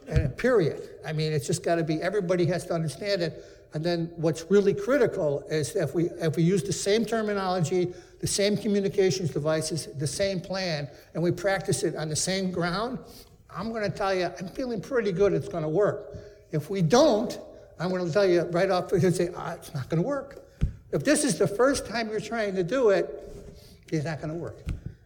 And 0.06 0.36
period. 0.36 0.90
I 1.04 1.12
mean, 1.12 1.32
it's 1.32 1.46
just 1.46 1.64
got 1.64 1.76
to 1.76 1.84
be, 1.84 2.00
everybody 2.00 2.44
has 2.46 2.66
to 2.66 2.74
understand 2.74 3.22
it. 3.22 3.44
And 3.74 3.82
then 3.82 4.12
what's 4.16 4.44
really 4.50 4.74
critical 4.74 5.44
is 5.48 5.74
if 5.74 5.94
we, 5.94 6.10
if 6.20 6.36
we 6.36 6.42
use 6.42 6.62
the 6.62 6.72
same 6.72 7.06
terminology, 7.06 7.92
the 8.20 8.26
same 8.26 8.56
communications 8.56 9.30
devices, 9.30 9.88
the 9.98 10.06
same 10.06 10.40
plan, 10.40 10.88
and 11.14 11.22
we 11.22 11.32
practice 11.32 11.82
it 11.82 11.96
on 11.96 12.08
the 12.08 12.16
same 12.16 12.50
ground, 12.50 12.98
I'm 13.54 13.70
going 13.72 13.90
to 13.90 13.96
tell 13.96 14.14
you, 14.14 14.30
I'm 14.38 14.48
feeling 14.48 14.80
pretty 14.80 15.12
good 15.12 15.32
it's 15.32 15.48
going 15.48 15.62
to 15.62 15.68
work. 15.68 16.14
If 16.53 16.70
we 16.70 16.82
don't, 16.82 17.38
I'm 17.80 17.88
going 17.88 18.07
to 18.07 18.12
tell 18.12 18.26
you 18.26 18.42
right 18.42 18.70
off, 18.70 18.92
and 18.92 19.14
say, 19.14 19.30
ah, 19.36 19.55
it's 19.55 19.74
not 19.74 19.88
going 19.88 20.03
to 20.03 20.07
work. 20.07 20.44
If 20.92 21.05
this 21.05 21.24
is 21.24 21.38
the 21.38 21.48
first 21.48 21.86
time 21.86 22.11
you're 22.11 22.20
trying 22.20 22.55
to 22.55 22.62
do 22.62 22.90
it, 22.90 23.09
it's 23.90 24.05
not 24.05 24.18
going 24.18 24.32
to 24.32 24.38
work. 24.38 24.59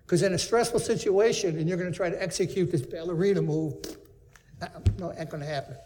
Because 0.05 0.22
in 0.22 0.34
a 0.34 0.38
stressful 0.38 0.80
situation, 0.80 1.59
and 1.59 1.68
you're 1.68 1.78
going 1.78 1.90
to 1.90 1.97
try 1.97 2.11
to 2.11 2.22
execute 2.22 2.70
this 2.70 2.82
ballerina 2.82 3.42
move, 3.42 3.74
uh, 4.61 4.66
no, 4.99 5.12
ain't 5.16 5.30
going 5.30 5.42
to 5.42 5.49
happen. 5.49 5.76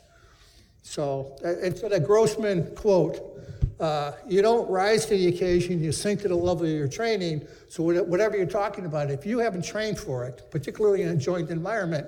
So, 0.82 1.36
uh, 1.44 1.58
and 1.58 1.76
so 1.76 1.88
that 1.88 2.06
Grossman 2.06 2.74
quote, 2.74 3.38
uh, 3.78 4.12
you 4.26 4.42
don't 4.42 4.68
rise 4.68 5.06
to 5.06 5.16
the 5.16 5.28
occasion, 5.28 5.82
you 5.82 5.92
sink 5.92 6.20
to 6.22 6.28
the 6.28 6.34
level 6.34 6.64
of 6.64 6.70
your 6.70 6.88
training. 6.88 7.46
So, 7.68 7.82
whatever 7.82 8.36
you're 8.36 8.46
talking 8.46 8.84
about, 8.84 9.10
if 9.10 9.24
you 9.24 9.38
haven't 9.38 9.64
trained 9.64 9.98
for 9.98 10.26
it, 10.26 10.50
particularly 10.50 11.02
in 11.02 11.08
a 11.08 11.16
joint 11.16 11.50
environment, 11.50 12.06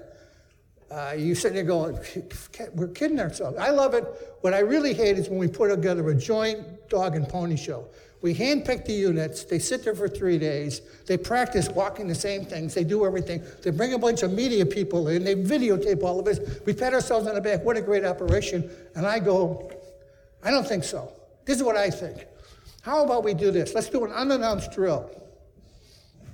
Uh, 0.93 1.15
you 1.15 1.35
sitting 1.35 1.55
there 1.55 1.65
going, 1.65 1.99
we're 2.75 2.89
kidding 2.89 3.19
ourselves. 3.19 3.57
I 3.57 3.71
love 3.71 3.95
it. 3.95 4.05
What 4.43 4.53
I 4.53 4.59
really 4.59 4.93
hate 4.93 5.17
is 5.17 5.31
when 5.31 5.39
we 5.39 5.49
put 5.49 5.69
together 5.69 6.07
a 6.11 6.15
joint 6.15 6.91
dog 6.91 7.17
and 7.17 7.27
pony 7.27 7.57
show. 7.57 7.89
We 8.21 8.35
handpick 8.35 8.85
the 8.85 8.93
units. 8.93 9.45
They 9.45 9.59
sit 9.59 9.85
there 9.85 9.95
for 9.95 10.07
three 10.07 10.37
days. 10.39 10.83
They 11.07 11.17
practice 11.17 11.71
walking 11.71 12.09
the 12.09 12.15
same 12.15 12.45
things. 12.45 12.75
They 12.75 12.85
do 12.85 13.07
everything. 13.07 13.43
They 13.63 13.71
bring 13.71 13.95
a 13.95 13.99
bunch 13.99 14.23
of 14.23 14.33
media 14.33 14.67
people 14.67 15.09
in. 15.09 15.25
They 15.25 15.35
videotape 15.35 16.03
all 16.03 16.19
of 16.19 16.27
this. 16.27 16.61
We 16.67 16.75
pat 16.75 16.93
ourselves 16.93 17.27
on 17.27 17.37
the 17.37 17.41
back. 17.41 17.65
What 17.65 17.79
a 17.79 17.81
great 17.81 18.05
operation. 18.05 18.71
And 18.95 19.07
I 19.07 19.19
go, 19.19 19.73
I 20.45 20.51
don't 20.51 20.67
think 20.67 20.85
so. 20.85 21.15
This 21.47 21.57
is 21.57 21.63
what 21.63 21.77
I 21.77 21.89
think. 21.89 22.27
How 22.83 23.03
about 23.03 23.25
we 23.25 23.33
do 23.33 23.51
this? 23.51 23.75
Let's 23.75 23.89
do 23.89 24.05
an 24.05 24.13
unannounced 24.13 24.73
drill. 24.73 25.11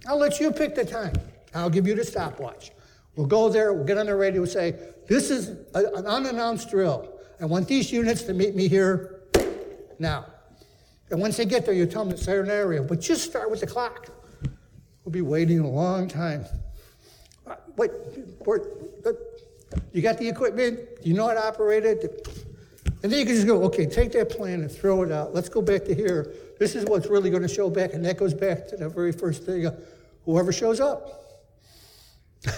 I'll 0.09 0.19
let 0.19 0.41
you 0.41 0.51
pick 0.51 0.75
the 0.75 0.85
time. 0.85 1.15
I'll 1.55 1.71
give 1.71 1.87
you 1.87 1.95
the 1.95 2.05
stopwatch. 2.05 2.73
We'll 3.17 3.27
go 3.27 3.49
there, 3.49 3.73
we'll 3.73 3.85
get 3.85 3.99
on 3.99 4.07
the 4.07 4.15
radio 4.15 4.43
and 4.43 4.51
say, 4.51 4.75
This 5.09 5.31
is 5.31 5.51
a, 5.75 5.85
an 5.95 6.07
unannounced 6.07 6.71
drill. 6.71 7.19
I 7.41 7.47
want 7.47 7.69
these 7.69 7.93
units 7.93 8.23
to 8.23 8.35
meet 8.35 8.55
me 8.55 8.69
here 8.69 9.21
now. 9.99 10.27
And 11.11 11.21
once 11.21 11.37
they 11.37 11.45
get 11.45 11.65
there, 11.65 11.75
you 11.75 11.87
tell 11.87 12.05
them 12.05 12.17
the 12.17 12.53
area, 12.53 12.83
but 12.83 13.01
just 13.01 13.25
start 13.25 13.51
with 13.51 13.61
the 13.61 13.67
clock. 13.67 14.09
We'll 15.05 15.13
be 15.13 15.23
waiting 15.23 15.61
a 15.61 15.69
long 15.69 16.07
time. 16.07 16.45
Uh, 17.47 17.55
wait, 17.77 17.91
uh, 18.47 19.13
you 19.93 20.03
got 20.03 20.19
the 20.19 20.29
equipment? 20.29 20.81
You 21.03 21.15
know 21.15 21.29
how 21.29 21.35
to 21.35 21.47
operate 21.47 21.85
it? 21.85 22.29
And 23.03 23.13
then 23.13 23.21
you 23.21 23.25
can 23.25 23.35
just 23.35 23.47
go, 23.47 23.63
okay, 23.65 23.87
take 23.87 24.13
that 24.13 24.29
plan 24.29 24.61
and 24.61 24.71
throw 24.71 25.03
it 25.03 25.13
out. 25.13 25.35
Let's 25.35 25.49
go 25.49 25.63
back 25.63 25.85
to 25.85 25.95
here. 25.95 26.35
This 26.59 26.75
is 26.75 26.85
what's 26.85 27.07
really 27.07 27.31
going 27.31 27.43
to 27.43 27.49
show 27.49 27.71
back. 27.71 27.95
And 27.95 28.05
that 28.05 28.19
goes 28.19 28.35
back 28.35 28.67
to 28.69 28.77
the 28.77 28.89
very 28.89 29.13
first 29.13 29.45
thing 29.45 29.67
uh, 29.67 29.77
whoever 30.25 30.53
shows 30.53 30.81
up. 30.81 31.09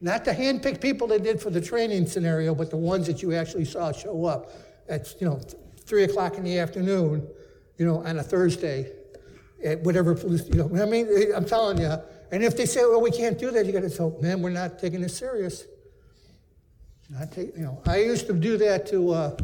Not 0.00 0.24
the 0.24 0.32
handpicked 0.32 0.80
people 0.80 1.06
they 1.06 1.18
did 1.18 1.40
for 1.40 1.50
the 1.50 1.60
training 1.60 2.06
scenario, 2.06 2.54
but 2.54 2.70
the 2.70 2.76
ones 2.76 3.06
that 3.06 3.22
you 3.22 3.34
actually 3.34 3.64
saw 3.64 3.92
show 3.92 4.26
up 4.26 4.52
at, 4.88 5.14
you 5.20 5.26
know, 5.26 5.40
three 5.80 6.04
o'clock 6.04 6.36
in 6.36 6.44
the 6.44 6.58
afternoon, 6.58 7.26
you 7.78 7.86
know, 7.86 8.04
on 8.04 8.18
a 8.18 8.22
Thursday, 8.22 8.92
at 9.64 9.80
whatever, 9.80 10.12
you 10.12 10.54
know, 10.54 10.82
I 10.82 10.86
mean, 10.86 11.08
I'm 11.34 11.46
telling 11.46 11.78
you. 11.78 11.96
And 12.30 12.42
if 12.42 12.56
they 12.56 12.66
say, 12.66 12.80
well, 12.80 13.00
we 13.00 13.10
can't 13.10 13.38
do 13.38 13.50
that, 13.52 13.64
you 13.66 13.72
got 13.72 13.82
to 13.82 13.90
tell, 13.90 14.16
man, 14.20 14.42
we're 14.42 14.50
not 14.50 14.78
taking 14.78 15.00
this 15.00 15.16
serious. 15.16 15.64
Not 17.08 17.32
take, 17.32 17.56
you 17.56 17.62
know, 17.62 17.80
I 17.86 17.98
used 17.98 18.26
to 18.26 18.32
do 18.32 18.58
that 18.58 18.86
to 18.88 19.12
uh, 19.12 19.36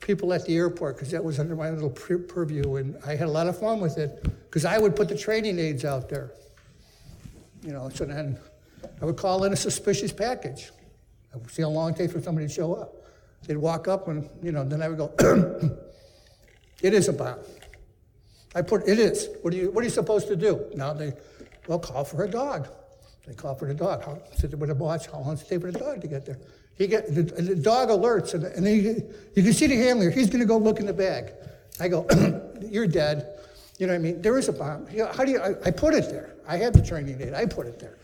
people 0.00 0.32
at 0.32 0.44
the 0.44 0.56
airport 0.56 0.96
because 0.96 1.10
that 1.12 1.22
was 1.22 1.38
under 1.38 1.54
my 1.54 1.70
little 1.70 1.90
purview, 1.90 2.76
and 2.76 2.96
I 3.06 3.14
had 3.14 3.28
a 3.28 3.30
lot 3.30 3.46
of 3.46 3.58
fun 3.58 3.80
with 3.80 3.98
it 3.98 4.22
because 4.22 4.64
I 4.64 4.78
would 4.78 4.96
put 4.96 5.08
the 5.08 5.16
training 5.16 5.58
aids 5.58 5.84
out 5.84 6.08
there. 6.08 6.32
You 7.62 7.72
know, 7.72 7.88
so 7.88 8.04
then 8.04 8.38
I 9.00 9.04
would 9.04 9.16
call 9.16 9.44
in 9.44 9.52
a 9.52 9.56
suspicious 9.56 10.12
package. 10.12 10.70
I 11.32 11.36
would 11.36 11.50
see 11.50 11.62
how 11.62 11.68
long 11.68 11.92
it 11.92 11.96
takes 11.96 12.12
for 12.12 12.20
somebody 12.20 12.46
to 12.46 12.52
show 12.52 12.74
up. 12.74 12.94
They'd 13.46 13.56
walk 13.56 13.88
up 13.88 14.08
and, 14.08 14.28
you 14.42 14.52
know, 14.52 14.64
then 14.64 14.82
I 14.82 14.88
would 14.88 14.98
go, 14.98 15.12
it 16.82 16.94
is 16.94 17.08
a 17.08 17.12
bomb. 17.12 17.38
I 18.54 18.62
put, 18.62 18.88
it 18.88 18.98
is. 18.98 19.28
What 19.42 19.54
are 19.54 19.56
you, 19.56 19.70
what 19.70 19.82
are 19.82 19.84
you 19.84 19.90
supposed 19.90 20.28
to 20.28 20.36
do? 20.36 20.66
Now 20.74 20.92
they, 20.92 21.12
well, 21.66 21.78
call 21.78 22.04
for 22.04 22.24
a 22.24 22.30
dog. 22.30 22.68
They 23.26 23.34
call 23.34 23.54
for 23.54 23.68
the 23.68 23.74
dog. 23.74 24.04
How, 24.04 24.18
sit 24.34 24.58
with 24.58 24.70
a 24.70 24.74
watch. 24.74 25.06
How 25.06 25.20
long 25.20 25.34
does 25.34 25.42
it 25.42 25.48
take 25.48 25.60
for 25.60 25.70
the 25.70 25.78
dog 25.78 26.00
to 26.00 26.08
get 26.08 26.24
there? 26.24 26.38
He 26.76 26.86
get, 26.86 27.14
the, 27.14 27.22
the 27.22 27.56
dog 27.56 27.90
alerts, 27.90 28.34
and, 28.34 28.44
and 28.44 28.66
he, 28.66 29.02
you 29.34 29.42
can 29.42 29.52
see 29.52 29.66
the 29.66 29.76
handler. 29.76 30.10
He's 30.10 30.28
going 30.28 30.40
to 30.40 30.46
go 30.46 30.56
look 30.56 30.80
in 30.80 30.86
the 30.86 30.92
bag. 30.92 31.32
I 31.78 31.88
go, 31.88 32.06
you're 32.62 32.86
dead. 32.86 33.38
You 33.78 33.86
know 33.86 33.92
what 33.92 33.98
I 33.98 34.02
mean? 34.02 34.22
There 34.22 34.38
is 34.38 34.48
a 34.48 34.52
bomb. 34.52 34.86
You 34.90 35.04
know, 35.04 35.12
how 35.12 35.24
do 35.24 35.32
you, 35.32 35.40
I, 35.40 35.54
I, 35.66 35.70
put 35.70 35.94
it 35.94 36.08
there. 36.08 36.34
I 36.46 36.56
had 36.56 36.72
the 36.72 36.82
training 36.82 37.20
aid. 37.20 37.34
I 37.34 37.46
put 37.46 37.66
it 37.66 37.78
there. 37.78 37.98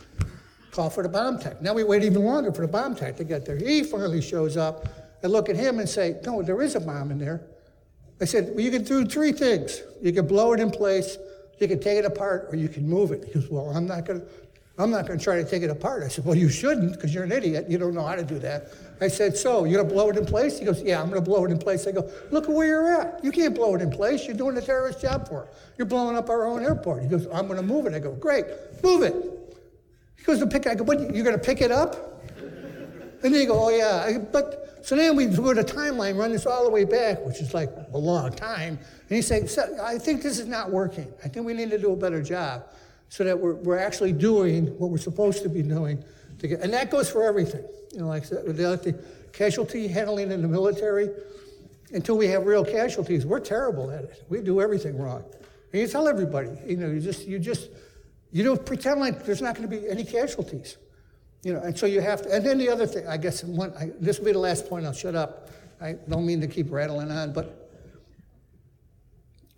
Call 0.74 0.90
for 0.90 1.04
the 1.04 1.08
bomb 1.08 1.38
tech. 1.38 1.62
Now 1.62 1.72
we 1.72 1.84
wait 1.84 2.02
even 2.02 2.24
longer 2.24 2.52
for 2.52 2.62
the 2.62 2.68
bomb 2.68 2.96
tech 2.96 3.16
to 3.18 3.24
get 3.24 3.46
there. 3.46 3.56
He 3.56 3.84
finally 3.84 4.20
shows 4.20 4.56
up 4.56 4.88
and 5.22 5.30
look 5.30 5.48
at 5.48 5.54
him 5.54 5.78
and 5.78 5.88
say, 5.88 6.16
no, 6.26 6.42
there 6.42 6.60
is 6.62 6.74
a 6.74 6.80
bomb 6.80 7.12
in 7.12 7.18
there. 7.18 7.42
I 8.20 8.24
said, 8.24 8.50
well, 8.50 8.60
you 8.60 8.72
can 8.72 8.82
do 8.82 9.04
three 9.06 9.30
things. 9.30 9.82
You 10.02 10.12
can 10.12 10.26
blow 10.26 10.52
it 10.52 10.58
in 10.58 10.72
place, 10.72 11.16
you 11.60 11.68
can 11.68 11.78
take 11.78 11.98
it 11.98 12.04
apart, 12.04 12.48
or 12.50 12.56
you 12.56 12.68
can 12.68 12.88
move 12.88 13.12
it. 13.12 13.24
He 13.24 13.34
goes, 13.34 13.48
well, 13.48 13.70
I'm 13.70 13.86
not 13.86 14.04
going 14.04 14.20
to. 14.20 14.26
I'm 14.76 14.90
not 14.90 15.06
going 15.06 15.16
to 15.16 15.24
try 15.24 15.36
to 15.36 15.48
take 15.48 15.62
it 15.62 15.70
apart. 15.70 16.02
I 16.02 16.08
said, 16.08 16.24
Well, 16.24 16.34
you 16.34 16.48
shouldn't 16.48 16.94
because 16.94 17.14
you're 17.14 17.22
an 17.22 17.30
idiot. 17.30 17.66
You 17.70 17.78
don't 17.78 17.94
know 17.94 18.04
how 18.04 18.16
to 18.16 18.24
do 18.24 18.40
that. 18.40 18.72
I 19.00 19.06
said, 19.06 19.36
So, 19.36 19.62
you're 19.62 19.76
going 19.76 19.88
to 19.88 19.94
blow 19.94 20.10
it 20.10 20.16
in 20.16 20.26
place? 20.26 20.58
He 20.58 20.64
goes, 20.64 20.82
Yeah, 20.82 21.00
I'm 21.00 21.10
going 21.10 21.22
to 21.22 21.30
blow 21.30 21.44
it 21.44 21.52
in 21.52 21.58
place. 21.58 21.86
I 21.86 21.92
go, 21.92 22.10
Look 22.32 22.48
at 22.48 22.50
where 22.50 22.66
you're 22.66 22.92
at. 22.92 23.24
You 23.24 23.30
can't 23.30 23.54
blow 23.54 23.76
it 23.76 23.82
in 23.82 23.92
place. 23.92 24.26
You're 24.26 24.36
doing 24.36 24.56
a 24.56 24.60
terrorist 24.60 25.00
job 25.00 25.28
for 25.28 25.44
it. 25.44 25.54
You're 25.78 25.86
blowing 25.86 26.16
up 26.16 26.28
our 26.28 26.44
own 26.44 26.64
airport. 26.64 27.04
He 27.04 27.08
goes, 27.08 27.28
I'm 27.32 27.46
going 27.46 27.60
to 27.60 27.62
move 27.64 27.86
it. 27.86 27.94
I 27.94 28.00
go, 28.00 28.14
Great, 28.16 28.46
move 28.82 29.04
it. 29.04 29.43
He 30.24 30.32
goes 30.32 30.38
to 30.38 30.46
pick 30.46 30.64
it. 30.64 30.70
I 30.70 30.74
go, 30.74 30.84
What, 30.84 31.14
you're 31.14 31.24
going 31.24 31.38
to 31.38 31.44
pick 31.44 31.60
it 31.60 31.70
up? 31.70 32.22
And 32.38 33.32
then 33.32 33.34
he 33.34 33.44
go, 33.44 33.66
Oh, 33.66 33.68
yeah. 33.68 34.04
I, 34.06 34.18
but 34.18 34.64
so 34.82 34.96
then 34.96 35.16
we 35.16 35.26
do 35.26 35.50
a 35.50 35.54
timeline, 35.54 36.16
run 36.16 36.32
this 36.32 36.46
all 36.46 36.64
the 36.64 36.70
way 36.70 36.84
back, 36.84 37.24
which 37.24 37.40
is 37.40 37.52
like 37.54 37.70
a 37.92 37.98
long 37.98 38.32
time. 38.32 38.78
And 39.08 39.16
he's 39.16 39.26
saying, 39.26 39.48
so, 39.48 39.78
I 39.82 39.98
think 39.98 40.22
this 40.22 40.38
is 40.38 40.46
not 40.46 40.70
working. 40.70 41.12
I 41.24 41.28
think 41.28 41.46
we 41.46 41.54
need 41.54 41.70
to 41.70 41.78
do 41.78 41.92
a 41.92 41.96
better 41.96 42.22
job 42.22 42.64
so 43.08 43.24
that 43.24 43.38
we're, 43.38 43.54
we're 43.54 43.78
actually 43.78 44.12
doing 44.12 44.66
what 44.78 44.90
we're 44.90 44.98
supposed 44.98 45.42
to 45.42 45.48
be 45.48 45.62
doing. 45.62 46.02
To 46.40 46.48
get, 46.48 46.60
and 46.60 46.72
that 46.72 46.90
goes 46.90 47.10
for 47.10 47.22
everything. 47.22 47.64
You 47.92 48.00
know, 48.00 48.08
like 48.08 48.28
the 48.28 48.66
other 48.66 48.76
thing, 48.76 48.98
casualty 49.32 49.88
handling 49.88 50.30
in 50.30 50.42
the 50.42 50.48
military. 50.48 51.10
Until 51.92 52.16
we 52.16 52.26
have 52.28 52.44
real 52.44 52.64
casualties, 52.64 53.24
we're 53.24 53.40
terrible 53.40 53.90
at 53.90 54.04
it. 54.04 54.24
We 54.28 54.40
do 54.40 54.60
everything 54.60 54.98
wrong. 54.98 55.24
And 55.72 55.80
you 55.80 55.86
tell 55.86 56.08
everybody, 56.08 56.50
you 56.66 56.76
know, 56.76 56.88
you 56.88 57.00
just, 57.00 57.26
you 57.26 57.38
just, 57.38 57.70
you 58.34 58.42
don't 58.42 58.66
pretend 58.66 58.98
like 58.98 59.24
there's 59.24 59.40
not 59.40 59.54
going 59.54 59.70
to 59.70 59.76
be 59.80 59.88
any 59.88 60.02
casualties. 60.02 60.76
You 61.44 61.52
know, 61.54 61.60
and 61.60 61.78
so 61.78 61.86
you 61.86 62.00
have 62.00 62.22
to. 62.22 62.34
And 62.34 62.44
then 62.44 62.58
the 62.58 62.68
other 62.68 62.84
thing, 62.84 63.06
I 63.06 63.16
guess, 63.16 63.44
one, 63.44 63.72
I, 63.78 63.92
this 64.00 64.18
will 64.18 64.26
be 64.26 64.32
the 64.32 64.40
last 64.40 64.68
point. 64.68 64.84
I'll 64.84 64.92
shut 64.92 65.14
up. 65.14 65.50
I 65.80 65.92
don't 66.08 66.26
mean 66.26 66.40
to 66.40 66.48
keep 66.48 66.72
rattling 66.72 67.12
on, 67.12 67.32
but 67.32 67.70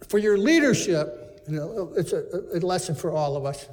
for 0.08 0.18
your 0.18 0.36
leadership, 0.36 1.42
you 1.48 1.56
know, 1.56 1.94
it's 1.96 2.12
a, 2.12 2.26
a 2.52 2.60
lesson 2.60 2.94
for 2.94 3.12
all 3.12 3.34
of 3.34 3.46
us. 3.46 3.66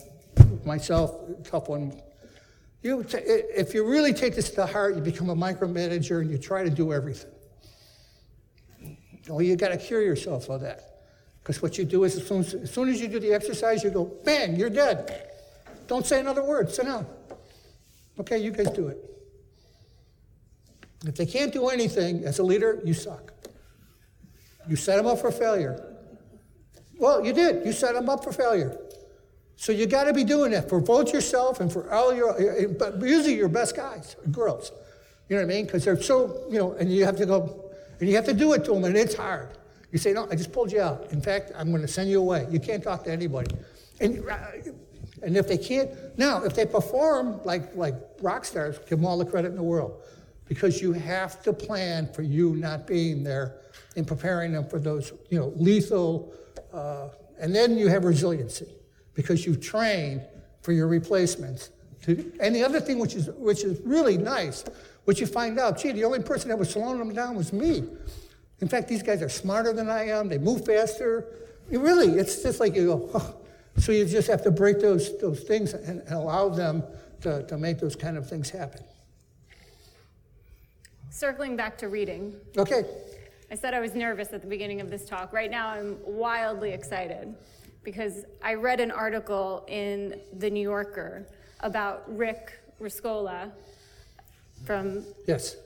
Myself, 0.63 1.19
tough 1.43 1.67
one. 1.67 2.01
You, 2.81 3.03
t- 3.03 3.17
if 3.17 3.73
you 3.73 3.85
really 3.85 4.13
take 4.13 4.35
this 4.35 4.51
to 4.51 4.65
heart, 4.65 4.95
you 4.95 5.01
become 5.01 5.29
a 5.29 5.35
micromanager 5.35 6.21
and 6.21 6.31
you 6.31 6.37
try 6.37 6.63
to 6.63 6.69
do 6.69 6.93
everything. 6.93 7.31
Well, 9.27 9.41
you 9.41 9.57
got 9.57 9.69
to 9.69 9.77
cure 9.77 10.01
yourself 10.01 10.47
of 10.47 10.61
that. 10.61 10.92
Because 11.43 11.61
what 11.61 11.77
you 11.77 11.83
do 11.83 12.05
is, 12.05 12.15
as 12.15 12.25
soon 12.25 12.39
as, 12.39 12.53
as 12.53 12.71
soon 12.71 12.87
as 12.87 13.01
you 13.01 13.09
do 13.09 13.19
the 13.19 13.33
exercise, 13.33 13.83
you 13.83 13.89
go, 13.89 14.05
bang, 14.23 14.55
you're 14.55 14.69
dead. 14.69 15.29
Don't 15.87 16.05
say 16.05 16.21
another 16.21 16.43
word. 16.43 16.71
Sit 16.71 16.85
down. 16.85 17.05
Okay, 18.17 18.37
you 18.37 18.51
guys 18.51 18.69
do 18.69 18.87
it. 18.87 18.97
If 21.05 21.15
they 21.15 21.25
can't 21.25 21.51
do 21.51 21.67
anything, 21.67 22.23
as 22.23 22.39
a 22.39 22.43
leader, 22.43 22.81
you 22.85 22.93
suck. 22.93 23.33
You 24.69 24.77
set 24.77 24.95
them 24.95 25.05
up 25.05 25.19
for 25.19 25.31
failure. 25.31 25.97
Well, 26.97 27.25
you 27.25 27.33
did. 27.33 27.65
You 27.65 27.73
set 27.73 27.93
them 27.95 28.07
up 28.07 28.23
for 28.23 28.31
failure. 28.31 28.79
So 29.57 29.73
you 29.73 29.85
got 29.85 30.05
to 30.05 30.13
be 30.13 30.23
doing 30.23 30.51
that 30.51 30.69
for 30.69 30.79
both 30.79 31.11
yourself 31.11 31.59
and 31.59 31.71
for 31.71 31.91
all 31.91 32.13
your, 32.13 32.39
eh, 32.39 32.67
but 32.67 33.01
usually 33.01 33.35
your 33.35 33.49
best 33.49 33.75
guys, 33.75 34.15
girls. 34.31 34.71
You 35.27 35.35
know 35.35 35.41
what 35.41 35.51
I 35.51 35.55
mean? 35.55 35.65
Because 35.65 35.83
they're 35.83 36.01
so, 36.01 36.45
you 36.49 36.57
know, 36.57 36.71
and 36.73 36.91
you 36.91 37.03
have 37.03 37.17
to 37.17 37.25
go, 37.25 37.71
and 37.99 38.09
you 38.09 38.15
have 38.15 38.25
to 38.25 38.33
do 38.33 38.53
it 38.53 38.63
to 38.65 38.73
them, 38.73 38.85
and 38.85 38.95
it's 38.95 39.15
hard. 39.15 39.49
You 39.93 39.99
say, 39.99 40.11
no, 40.11 40.27
I 40.29 40.35
just 40.35 40.51
pulled 40.51 40.73
you 40.73 40.81
out. 40.81 41.11
In 41.11 41.21
fact, 41.21 41.53
I'm 41.55 41.69
going 41.69 41.83
to 41.83 41.87
send 41.87 42.09
you 42.09 42.19
away. 42.19 42.45
You 42.51 42.59
can't 42.59 42.83
talk 42.83 43.05
to 43.05 43.11
anybody. 43.11 43.55
And, 44.01 44.21
and 45.21 45.37
if 45.37 45.47
they 45.47 45.57
can't, 45.57 45.89
now, 46.17 46.43
if 46.43 46.53
they 46.53 46.65
perform 46.65 47.39
like, 47.45 47.73
like 47.75 47.95
rock 48.21 48.43
stars, 48.43 48.79
give 48.79 48.99
them 48.99 49.05
all 49.05 49.17
the 49.17 49.25
credit 49.25 49.49
in 49.49 49.55
the 49.55 49.63
world. 49.63 50.01
Because 50.49 50.81
you 50.81 50.91
have 50.91 51.41
to 51.43 51.53
plan 51.53 52.11
for 52.11 52.23
you 52.23 52.57
not 52.57 52.85
being 52.85 53.23
there 53.23 53.61
and 53.95 54.05
preparing 54.05 54.51
them 54.51 54.67
for 54.67 54.79
those, 54.79 55.13
you 55.29 55.39
know, 55.39 55.53
lethal 55.55 56.33
uh, 56.73 57.09
and 57.39 57.55
then 57.55 57.77
you 57.77 57.87
have 57.87 58.03
resiliency 58.05 58.67
because 59.13 59.45
you've 59.45 59.61
trained 59.61 60.25
for 60.61 60.71
your 60.71 60.87
replacements. 60.87 61.69
To, 62.03 62.31
and 62.39 62.55
the 62.55 62.63
other 62.63 62.79
thing, 62.79 62.99
which 62.99 63.15
is, 63.15 63.29
which 63.37 63.63
is 63.63 63.79
really 63.81 64.17
nice, 64.17 64.65
which 65.05 65.19
you 65.19 65.27
find 65.27 65.59
out, 65.59 65.77
gee, 65.77 65.91
the 65.91 66.03
only 66.03 66.21
person 66.21 66.49
that 66.49 66.57
was 66.57 66.69
slowing 66.69 66.99
them 66.99 67.13
down 67.13 67.35
was 67.35 67.53
me. 67.53 67.83
In 68.63 68.69
fact, 68.69 68.87
these 68.87 69.03
guys 69.03 69.21
are 69.21 69.27
smarter 69.27 69.73
than 69.73 69.89
I 69.89 70.07
am. 70.07 70.29
They 70.29 70.37
move 70.37 70.65
faster. 70.65 71.25
It 71.69 71.81
really, 71.81 72.17
it's 72.17 72.43
just 72.43 72.61
like 72.61 72.75
you 72.75 72.85
go, 72.85 73.09
oh. 73.13 73.35
so 73.77 73.91
you 73.91 74.05
just 74.05 74.29
have 74.29 74.41
to 74.43 74.51
break 74.51 74.79
those, 74.79 75.19
those 75.19 75.41
things 75.41 75.73
and, 75.73 75.99
and 75.99 76.13
allow 76.13 76.47
them 76.47 76.81
to, 77.23 77.45
to 77.47 77.57
make 77.57 77.79
those 77.79 77.97
kind 77.97 78.15
of 78.15 78.25
things 78.29 78.49
happen. 78.49 78.81
Circling 81.09 81.57
back 81.57 81.77
to 81.79 81.89
reading. 81.89 82.37
Okay. 82.57 82.85
I 83.51 83.55
said 83.55 83.73
I 83.73 83.81
was 83.81 83.95
nervous 83.95 84.31
at 84.31 84.39
the 84.39 84.47
beginning 84.47 84.79
of 84.79 84.89
this 84.89 85.03
talk. 85.03 85.33
Right 85.33 85.51
now, 85.51 85.67
I'm 85.67 85.97
wildly 86.05 86.71
excited 86.71 87.35
because 87.83 88.23
I 88.41 88.53
read 88.53 88.79
an 88.79 88.91
article 88.91 89.65
in 89.67 90.21
The 90.37 90.49
New 90.49 90.63
Yorker 90.63 91.27
about 91.59 92.05
Rick 92.17 92.53
Rescorla 92.81 93.51
from 94.65 95.03
yes 95.27 95.57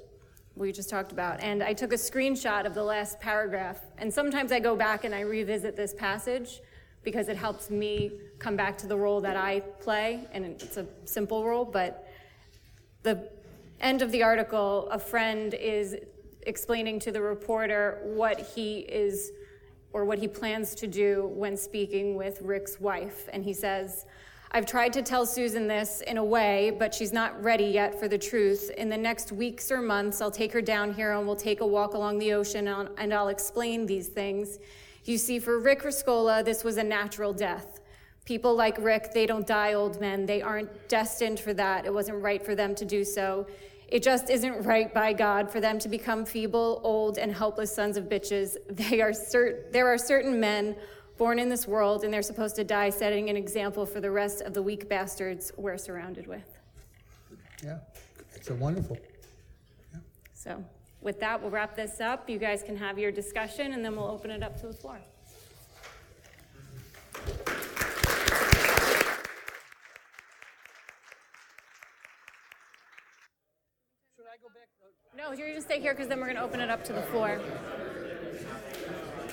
we 0.57 0.71
just 0.71 0.89
talked 0.89 1.11
about 1.11 1.39
and 1.41 1.63
i 1.63 1.73
took 1.73 1.93
a 1.93 1.97
screenshot 1.97 2.65
of 2.65 2.73
the 2.73 2.83
last 2.83 3.19
paragraph 3.19 3.79
and 3.97 4.13
sometimes 4.13 4.51
i 4.51 4.59
go 4.59 4.75
back 4.75 5.03
and 5.03 5.13
i 5.13 5.21
revisit 5.21 5.75
this 5.75 5.93
passage 5.93 6.61
because 7.03 7.29
it 7.29 7.37
helps 7.37 7.69
me 7.69 8.11
come 8.39 8.55
back 8.55 8.77
to 8.77 8.87
the 8.87 8.97
role 8.97 9.21
that 9.21 9.37
i 9.37 9.59
play 9.79 10.27
and 10.31 10.43
it's 10.45 10.77
a 10.77 10.85
simple 11.05 11.45
role 11.45 11.65
but 11.65 12.07
the 13.03 13.29
end 13.79 14.01
of 14.01 14.11
the 14.11 14.23
article, 14.23 14.89
a 14.91 14.99
friend 14.99 15.53
is 15.53 15.95
explaining 16.43 16.99
to 16.99 17.11
the 17.11 17.21
reporter 17.21 18.01
what 18.03 18.39
he 18.39 18.79
is 18.79 19.31
or 19.93 20.05
what 20.05 20.19
he 20.19 20.27
plans 20.27 20.75
to 20.75 20.87
do 20.87 21.31
when 21.33 21.55
speaking 21.55 22.15
with 22.15 22.41
Rick's 22.41 22.79
wife. 22.79 23.29
And 23.31 23.43
he 23.43 23.53
says, 23.53 24.05
I've 24.51 24.65
tried 24.65 24.93
to 24.93 25.01
tell 25.01 25.25
Susan 25.25 25.67
this 25.67 26.01
in 26.01 26.17
a 26.17 26.23
way, 26.23 26.71
but 26.71 26.93
she's 26.93 27.11
not 27.11 27.43
ready 27.43 27.65
yet 27.65 27.99
for 27.99 28.07
the 28.07 28.17
truth. 28.17 28.71
In 28.77 28.89
the 28.89 28.97
next 28.97 29.31
weeks 29.33 29.71
or 29.71 29.81
months, 29.81 30.21
I'll 30.21 30.31
take 30.31 30.53
her 30.53 30.61
down 30.61 30.93
here 30.93 31.11
and 31.11 31.27
we'll 31.27 31.35
take 31.35 31.59
a 31.59 31.67
walk 31.67 31.93
along 31.95 32.19
the 32.19 32.31
ocean 32.33 32.67
and 32.67 33.13
I'll 33.13 33.27
explain 33.27 33.85
these 33.85 34.07
things. 34.07 34.59
You 35.03 35.17
see, 35.17 35.39
for 35.39 35.59
Rick 35.59 35.83
Rescorla, 35.83 36.45
this 36.45 36.63
was 36.63 36.77
a 36.77 36.83
natural 36.83 37.33
death. 37.33 37.81
People 38.23 38.55
like 38.55 38.77
Rick, 38.77 39.13
they 39.13 39.25
don't 39.25 39.45
die 39.45 39.73
old 39.73 39.99
men. 39.99 40.25
They 40.25 40.41
aren't 40.41 40.89
destined 40.89 41.39
for 41.39 41.53
that. 41.53 41.85
It 41.85 41.93
wasn't 41.93 42.21
right 42.21 42.43
for 42.43 42.55
them 42.55 42.73
to 42.75 42.85
do 42.85 43.03
so. 43.03 43.47
It 43.87 44.03
just 44.03 44.29
isn't 44.29 44.65
right 44.65 44.93
by 44.93 45.13
God 45.13 45.49
for 45.49 45.61
them 45.61 45.79
to 45.79 45.87
become 45.87 46.25
feeble, 46.25 46.81
old, 46.83 47.17
and 47.17 47.33
helpless 47.33 47.73
sons 47.73 47.95
of 47.95 48.05
bitches. 48.05 48.57
They 48.69 49.01
are 49.01 49.11
cert- 49.11 49.71
there 49.71 49.87
are 49.87 49.97
certain 49.97 50.39
men 50.39 50.75
born 51.18 51.39
in 51.39 51.49
this 51.49 51.68
world, 51.68 52.03
and 52.03 52.13
they're 52.13 52.22
supposed 52.22 52.55
to 52.57 52.63
die 52.63 52.89
setting 52.89 53.30
an 53.30 53.38
example 53.38 53.86
for 53.86 53.99
the 53.99 54.11
rest 54.11 54.41
of 54.41 54.53
the 54.53 54.61
weak 54.61 54.88
bastards 54.88 55.51
we're 55.57 55.78
surrounded 55.78 56.28
with. 56.28 56.57
Yeah, 57.63 57.80
it's 58.36 58.49
a 58.49 58.55
wonderful. 58.55 58.97
Yeah. 59.93 59.99
So, 60.34 60.63
with 61.01 61.20
that, 61.20 61.41
we'll 61.41 61.51
wrap 61.51 61.76
this 61.76 61.99
up. 61.99 62.30
You 62.30 62.38
guys 62.38 62.63
can 62.63 62.78
have 62.78 62.99
your 62.99 63.11
discussion, 63.11 63.74
and 63.74 63.84
then 63.84 63.95
we'll 63.95 64.09
open 64.09 64.32
it 64.32 64.43
up 64.43 64.59
to 64.61 64.68
the 64.68 64.74
floor. 64.74 64.99
Should 74.15 74.26
I 74.26 74.38
go 74.41 74.49
back? 74.49 74.68
No, 75.18 75.32
you're 75.32 75.53
just 75.53 75.65
stay 75.65 75.80
here 75.80 75.93
because 75.93 76.07
then 76.07 76.20
we're 76.20 76.26
going 76.26 76.38
to 76.38 76.43
open 76.43 76.59
it 76.59 76.70
up 76.70 76.84
to 76.86 76.93
the 76.93 77.01
floor. 77.03 77.39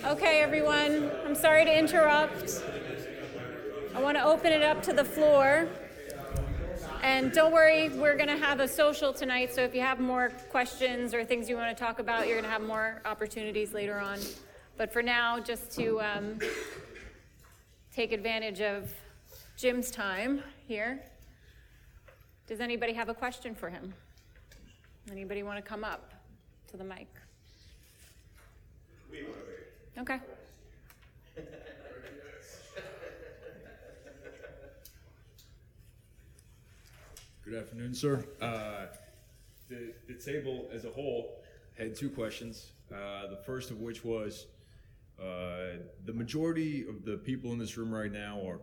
Okay, 0.07 0.43
everyone, 0.43 1.11
I'm 1.25 1.35
sorry 1.35 1.65
to 1.65 1.79
interrupt. 1.79 2.63
I 3.95 4.03
want 4.03 4.19
to 4.19 4.23
open 4.23 4.53
it 4.53 4.61
up 4.61 4.83
to 4.83 4.93
the 4.93 5.03
floor. 5.03 5.67
And 7.03 7.33
don't 7.33 7.55
worry, 7.55 7.89
we're 7.89 8.15
going 8.15 8.29
to 8.29 8.37
have 8.37 8.61
a 8.61 8.69
social 8.69 9.15
tonight, 9.15 9.55
so 9.55 9.63
if 9.63 9.75
you 9.75 9.81
have 9.81 10.01
more 10.01 10.29
questions 10.51 11.15
or 11.15 11.25
things 11.25 11.49
you 11.49 11.57
want 11.57 11.75
to 11.75 11.83
talk 11.83 12.01
about, 12.01 12.27
you're 12.27 12.37
going 12.37 12.45
to 12.45 12.51
have 12.51 12.61
more 12.61 13.01
opportunities 13.07 13.73
later 13.73 13.99
on. 13.99 14.19
But 14.77 14.93
for 14.93 15.03
now, 15.03 15.41
just 15.41 15.73
to 15.77 16.03
um, 16.03 16.39
take 17.91 18.13
advantage 18.13 18.61
of 18.61 18.93
Jim's 19.57 19.91
time 19.91 20.43
here, 20.69 21.01
does 22.47 22.61
anybody 22.61 22.93
have 22.93 23.09
a 23.09 23.15
question 23.15 23.55
for 23.55 23.71
him? 23.71 23.95
Anybody 25.11 25.43
want 25.43 25.57
to 25.57 25.63
come 25.63 25.83
up 25.83 26.13
to 26.71 26.77
the 26.77 26.85
mic? 26.85 27.09
Okay. 29.97 30.19
Good 37.45 37.55
afternoon, 37.55 37.95
sir. 37.95 38.25
Uh, 38.41 38.87
the, 39.69 39.93
the 40.09 40.15
table 40.15 40.69
as 40.73 40.85
a 40.85 40.91
whole 40.91 41.43
had 41.79 41.95
two 41.95 42.11
questions. 42.11 42.73
Uh, 42.93 43.29
the 43.29 43.37
first 43.37 43.71
of 43.71 43.81
which 43.81 44.05
was 44.05 44.47
uh, 45.21 45.79
the 46.07 46.13
majority 46.13 46.85
of 46.89 47.05
the 47.05 47.19
people 47.19 47.53
in 47.53 47.59
this 47.59 47.77
room 47.77 47.95
right 47.95 48.11
now 48.11 48.41
are 48.45 48.61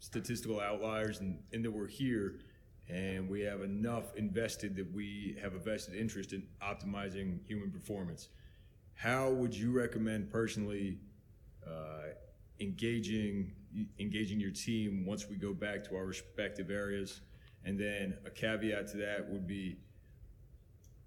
statistical 0.00 0.58
outliers, 0.58 1.20
and, 1.20 1.38
and 1.52 1.64
that 1.64 1.70
we're 1.70 1.86
here 1.86 2.40
and 2.88 3.28
we 3.28 3.40
have 3.40 3.62
enough 3.62 4.14
invested 4.16 4.74
that 4.76 4.92
we 4.92 5.38
have 5.40 5.54
a 5.54 5.58
vested 5.58 5.94
interest 5.94 6.32
in 6.32 6.42
optimizing 6.60 7.38
human 7.46 7.70
performance. 7.70 8.28
How 8.94 9.30
would 9.30 9.54
you 9.54 9.72
recommend 9.72 10.30
personally 10.30 10.98
uh, 11.66 12.14
engaging 12.60 13.52
engaging 13.98 14.38
your 14.38 14.50
team 14.50 15.06
once 15.06 15.28
we 15.28 15.36
go 15.36 15.54
back 15.54 15.82
to 15.88 15.96
our 15.96 16.04
respective 16.04 16.70
areas? 16.70 17.20
And 17.64 17.78
then 17.78 18.18
a 18.26 18.30
caveat 18.30 18.88
to 18.88 18.96
that 18.98 19.28
would 19.28 19.46
be 19.46 19.78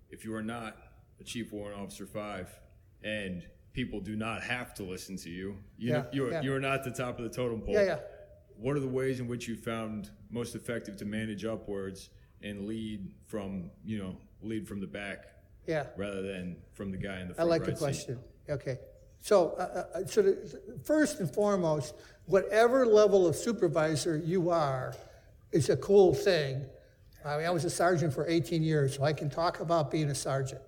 if 0.09 0.23
you 0.23 0.33
are 0.36 0.43
not 0.43 0.77
a 1.19 1.23
chief 1.23 1.51
warrant 1.51 1.79
officer 1.79 2.05
five 2.05 2.49
and 3.03 3.45
people 3.73 3.99
do 3.99 4.15
not 4.15 4.41
have 4.41 4.73
to 4.73 4.83
listen 4.83 5.17
to 5.17 5.29
you, 5.29 5.57
you 5.77 5.91
yeah, 5.91 6.03
you're, 6.11 6.31
yeah. 6.31 6.41
you're 6.41 6.59
not 6.59 6.83
the 6.83 6.91
top 6.91 7.19
of 7.19 7.23
the 7.23 7.29
totem 7.29 7.61
pole. 7.61 7.73
Yeah, 7.73 7.83
yeah 7.83 7.99
what 8.57 8.75
are 8.75 8.79
the 8.79 8.88
ways 8.88 9.19
in 9.19 9.27
which 9.27 9.47
you 9.47 9.55
found 9.55 10.11
most 10.29 10.55
effective 10.55 10.95
to 10.97 11.05
manage 11.05 11.45
upwards 11.45 12.09
and 12.41 12.65
lead 12.65 13.11
from 13.25 13.69
you 13.83 13.97
know 13.97 14.15
lead 14.41 14.67
from 14.67 14.79
the 14.79 14.88
back 14.88 15.25
yeah. 15.68 15.88
Rather 15.97 16.22
than 16.22 16.57
from 16.74 16.91
the 16.91 16.97
guy 16.97 17.22
in 17.22 17.28
the 17.30 17.34
front 17.34 17.47
i 17.47 17.49
like 17.49 17.61
right 17.61 17.74
the 17.74 17.80
question 17.80 18.20
seat. 18.47 18.53
okay. 18.53 18.78
So 19.22 19.51
uh, 19.57 19.99
uh, 19.99 20.05
so 20.05 20.22
the, 20.22 20.61
first 20.84 21.20
and 21.20 21.34
foremost 21.34 21.95
whatever 22.26 22.86
level 22.86 23.28
of 23.28 23.36
supervisor 23.36 24.18
you 24.18 24.49
are 24.49 24.93
is 25.51 25.70
a 25.70 25.78
cool 25.78 26.13
thing. 26.13 26.66
I 27.26 27.38
mean 27.38 27.45
i 27.47 27.49
was 27.49 27.66
a 27.66 27.70
sergeant 27.70 28.13
for 28.13 28.28
18 28.28 28.61
years 28.61 28.95
so 28.95 29.03
i 29.03 29.13
can 29.13 29.30
talk 29.30 29.59
about 29.59 29.91
being 29.91 30.09
a 30.09 30.16
sergeant. 30.16 30.61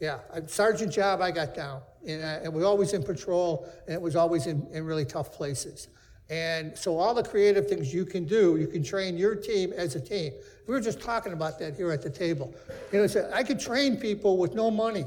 Yeah 0.00 0.18
a 0.32 0.46
sergeant 0.48 0.92
job 0.92 1.20
i 1.20 1.30
got 1.30 1.54
down. 1.54 1.82
And, 2.06 2.22
I, 2.22 2.32
and 2.44 2.52
we 2.52 2.64
always 2.64 2.92
in 2.92 3.02
patrol 3.02 3.66
and 3.86 3.94
it 3.94 4.00
was 4.00 4.14
always 4.14 4.46
in, 4.46 4.66
in 4.72 4.84
really 4.84 5.06
tough 5.06 5.32
places 5.32 5.88
and 6.30 6.76
so 6.76 6.98
all 6.98 7.12
the 7.14 7.22
creative 7.22 7.68
things 7.68 7.92
you 7.92 8.04
can 8.04 8.24
do, 8.24 8.56
you 8.56 8.66
can 8.66 8.82
train 8.82 9.16
your 9.16 9.34
team 9.34 9.72
as 9.74 9.94
a 9.94 10.00
team. 10.00 10.32
We 10.66 10.74
were 10.74 10.80
just 10.80 11.00
talking 11.00 11.32
about 11.32 11.58
that 11.58 11.74
here 11.74 11.90
at 11.92 12.02
the 12.02 12.10
table. 12.10 12.54
You 12.92 13.00
know, 13.00 13.06
so 13.06 13.30
I 13.34 13.42
could 13.42 13.60
train 13.60 13.96
people 13.96 14.38
with 14.38 14.54
no 14.54 14.70
money. 14.70 15.04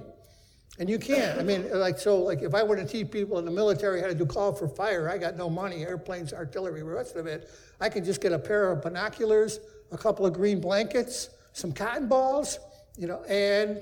And 0.79 0.87
you 0.87 0.99
can't. 0.99 1.39
I 1.39 1.43
mean, 1.43 1.67
like, 1.73 1.97
so, 1.97 2.21
like, 2.21 2.43
if 2.43 2.53
I 2.53 2.61
were 2.61 2.75
to 2.75 2.85
teach 2.85 3.09
people 3.09 3.39
in 3.39 3.45
the 3.45 3.51
military 3.51 3.99
how 3.99 4.07
to 4.07 4.13
do 4.13 4.27
call 4.27 4.53
for 4.53 4.67
fire, 4.67 5.09
I 5.09 5.17
got 5.17 5.35
no 5.35 5.49
money, 5.49 5.83
airplanes, 5.83 6.33
artillery, 6.33 6.81
the 6.81 6.85
rest 6.85 7.15
of 7.15 7.25
it. 7.25 7.49
I 7.81 7.89
can 7.89 8.05
just 8.05 8.21
get 8.21 8.31
a 8.31 8.37
pair 8.37 8.71
of 8.71 8.83
binoculars, 8.83 9.59
a 9.91 9.97
couple 9.97 10.23
of 10.27 10.33
green 10.33 10.61
blankets, 10.61 11.29
some 11.53 11.71
cotton 11.71 12.07
balls, 12.07 12.59
you 12.95 13.07
know, 13.07 13.23
and 13.23 13.81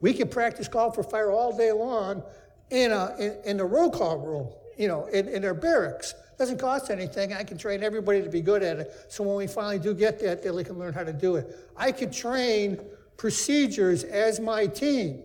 we 0.00 0.14
can 0.14 0.28
practice 0.28 0.66
call 0.66 0.90
for 0.90 1.02
fire 1.02 1.30
all 1.30 1.54
day 1.54 1.72
long 1.72 2.22
in 2.70 2.90
a 2.90 3.14
in, 3.18 3.36
in 3.44 3.56
the 3.58 3.64
roll 3.64 3.90
call 3.90 4.18
room, 4.18 4.48
you 4.78 4.88
know, 4.88 5.06
in, 5.06 5.28
in 5.28 5.42
their 5.42 5.54
barracks. 5.54 6.14
Doesn't 6.40 6.56
cost 6.56 6.90
anything. 6.90 7.34
I 7.34 7.44
can 7.44 7.58
train 7.58 7.82
everybody 7.82 8.22
to 8.22 8.30
be 8.30 8.40
good 8.40 8.62
at 8.62 8.78
it. 8.78 8.94
So 9.08 9.22
when 9.22 9.36
we 9.36 9.46
finally 9.46 9.78
do 9.78 9.92
get 9.92 10.18
that, 10.20 10.42
they 10.42 10.64
can 10.64 10.78
learn 10.78 10.94
how 10.94 11.04
to 11.04 11.12
do 11.12 11.36
it. 11.36 11.54
I 11.76 11.92
could 11.92 12.14
train 12.14 12.80
procedures 13.18 14.04
as 14.04 14.40
my 14.40 14.66
team 14.66 15.22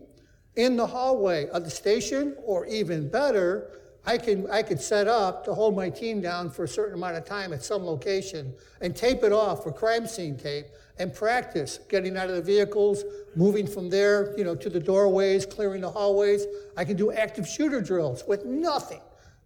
in 0.57 0.76
the 0.76 0.86
hallway 0.86 1.47
of 1.51 1.63
the 1.63 1.70
station, 1.70 2.36
or 2.43 2.66
even 2.66 3.07
better, 3.07 3.72
I 4.05 4.18
can 4.18 4.51
I 4.51 4.61
could 4.61 4.82
set 4.82 5.07
up 5.07 5.45
to 5.45 5.53
hold 5.53 5.74
my 5.74 5.89
team 5.89 6.20
down 6.20 6.49
for 6.49 6.66
a 6.66 6.68
certain 6.68 6.95
amount 6.95 7.16
of 7.16 7.24
time 7.24 7.53
at 7.53 7.63
some 7.63 7.86
location 7.86 8.53
and 8.82 8.93
tape 8.93 9.24
it 9.24 9.32
off 9.32 9.63
for 9.63 9.72
crime 9.72 10.07
scene 10.07 10.36
tape 10.36 10.66
and 10.99 11.13
practice 11.13 11.80
getting 11.88 12.18
out 12.18 12.30
of 12.30 12.36
the 12.36 12.41
vehicles, 12.41 13.05
moving 13.38 13.68
from 13.68 13.89
there, 13.89 14.38
you 14.38 14.43
know, 14.43 14.53
to 14.53 14.70
the 14.70 14.82
doorways, 14.82 15.45
clearing 15.45 15.80
the 15.80 15.89
hallways. 15.89 16.45
I 16.76 16.84
can 16.84 16.97
do 16.97 17.13
active 17.13 17.47
shooter 17.47 17.80
drills 17.80 18.26
with 18.28 18.43
nothing 18.43 18.99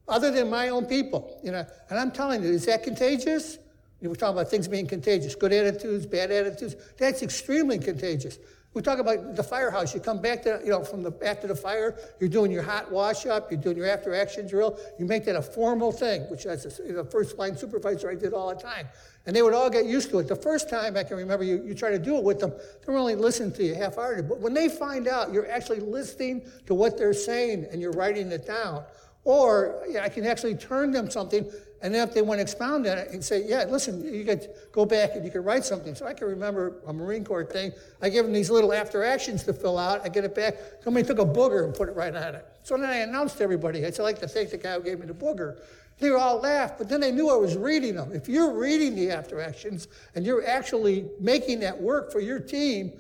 other 0.10 0.32
than 0.32 0.50
my 0.50 0.70
own 0.70 0.86
people. 0.86 1.40
You 1.44 1.52
know, 1.52 1.66
and 1.90 2.00
I'm 2.00 2.12
telling 2.12 2.44
you, 2.44 2.50
is 2.50 2.66
that 2.66 2.84
contagious? 2.84 3.58
Were 4.02 4.16
talking 4.16 4.38
about 4.38 4.50
things 4.50 4.68
being 4.68 4.88
contagious, 4.88 5.36
good 5.36 5.52
attitudes, 5.52 6.06
bad 6.06 6.32
attitudes. 6.32 6.76
That's 6.98 7.22
extremely 7.22 7.78
contagious. 7.78 8.38
We 8.74 8.84
talk 8.84 9.00
about 9.00 9.36
the 9.36 9.44
firehouse. 9.44 9.96
You 9.96 10.00
come 10.00 10.22
back 10.22 10.44
to, 10.44 10.62
you 10.64 10.70
know, 10.70 10.84
from 10.84 11.02
the 11.02 11.12
after 11.26 11.48
the 11.48 11.56
fire, 11.56 11.98
you're 12.20 12.30
doing 12.30 12.52
your 12.52 12.62
hot 12.62 12.92
wash 12.92 13.26
up, 13.26 13.52
you're 13.52 13.60
doing 13.60 13.76
your 13.76 13.88
after 13.88 14.14
action 14.14 14.48
drill. 14.48 14.80
You 15.00 15.06
make 15.06 15.26
that 15.26 15.36
a 15.36 15.42
formal 15.42 15.92
thing, 15.92 16.22
which 16.30 16.46
as 16.46 16.80
a, 16.80 16.94
the 16.94 17.04
first 17.04 17.38
line 17.38 17.58
supervisor 17.58 18.10
I 18.12 18.16
did 18.16 18.32
all 18.32 18.56
the 18.56 18.62
time. 18.62 18.88
And 19.26 19.36
they 19.36 19.42
would 19.42 19.54
all 19.54 19.70
get 19.72 19.86
used 19.86 20.12
to 20.12 20.20
it. 20.20 20.28
The 20.28 20.36
first 20.36 20.70
time 20.70 20.96
I 20.96 21.04
can 21.04 21.18
remember 21.18 21.44
you, 21.44 21.64
you 21.66 21.74
try 21.74 21.90
to 21.90 22.00
do 22.00 22.16
it 22.16 22.24
with 22.24 22.40
them, 22.40 22.54
they're 22.86 22.96
only 22.96 23.16
listening 23.16 23.52
to 23.54 23.64
you 23.64 23.76
half. 23.76 23.96
But 23.96 24.40
when 24.40 24.54
they 24.54 24.70
find 24.70 25.08
out 25.08 25.34
you're 25.34 25.50
actually 25.50 25.80
listening 25.80 26.44
to 26.68 26.76
what 26.76 26.98
they're 26.98 27.14
saying 27.14 27.68
and 27.72 27.82
you're 27.82 27.92
writing 27.92 28.32
it 28.32 28.46
down, 28.46 28.84
or 29.24 29.84
yeah, 29.90 30.04
I 30.04 30.10
can 30.10 30.26
actually 30.26 30.56
turn 30.56 30.92
them 30.92 31.10
something, 31.10 31.50
and 31.82 31.94
then 31.94 32.08
if 32.08 32.14
they 32.14 32.22
want 32.22 32.40
to 32.40 32.42
expound 32.42 32.88
on 32.88 32.98
it, 32.98 33.12
and 33.12 33.24
say, 33.24 33.44
yeah, 33.46 33.66
listen, 33.66 34.04
you 34.04 34.26
could 34.26 34.50
go 34.72 34.86
back 34.86 35.12
and 35.16 35.24
you 35.24 35.32
could 35.32 35.46
write 35.46 35.64
something. 35.64 35.96
So 35.96 36.06
I 36.06 36.14
can 36.14 36.28
remember 36.28 36.82
a 36.88 36.94
Marine 36.94 37.24
Corps 37.24 37.46
thing. 37.46 37.72
I 38.02 38.10
give 38.10 38.26
them 38.26 38.34
these 38.34 38.50
little 38.50 38.74
after 38.74 39.04
actions 39.04 39.44
to 39.44 39.54
fill 39.54 39.78
out. 39.78 40.02
I 40.04 40.10
get 40.10 40.26
it 40.26 40.36
back. 40.36 40.56
Somebody 40.84 41.06
took 41.06 41.20
a 41.20 41.26
booger 41.26 41.64
and 41.64 41.74
put 41.74 41.88
it 41.90 41.96
right 41.96 42.14
on 42.14 42.36
it. 42.36 42.46
So 42.64 42.76
then 42.78 42.90
I 42.90 42.98
announced 42.98 43.38
to 43.38 43.44
everybody. 43.44 43.86
I 43.86 43.92
said, 43.92 44.02
I'd 44.02 44.04
like 44.04 44.20
to 44.20 44.28
thank 44.28 44.50
the 44.50 44.58
guy 44.58 44.74
who 44.76 44.82
gave 44.82 45.00
me 45.00 45.08
the 45.08 45.14
booger. 45.14 45.60
They 46.00 46.10
all 46.10 46.40
laughed, 46.40 46.78
but 46.78 46.88
then 46.88 47.02
they 47.02 47.12
knew 47.12 47.30
I 47.30 47.36
was 47.36 47.58
reading 47.58 47.96
them. 47.96 48.12
If 48.14 48.30
you're 48.30 48.54
reading 48.54 48.96
the 48.96 49.12
after 49.12 49.42
actions 49.42 49.90
and 50.16 50.26
you're 50.26 50.46
actually 50.48 51.10
making 51.20 51.60
that 51.60 51.80
work 51.80 52.12
for 52.12 52.22
your 52.22 52.40
team, 52.40 52.94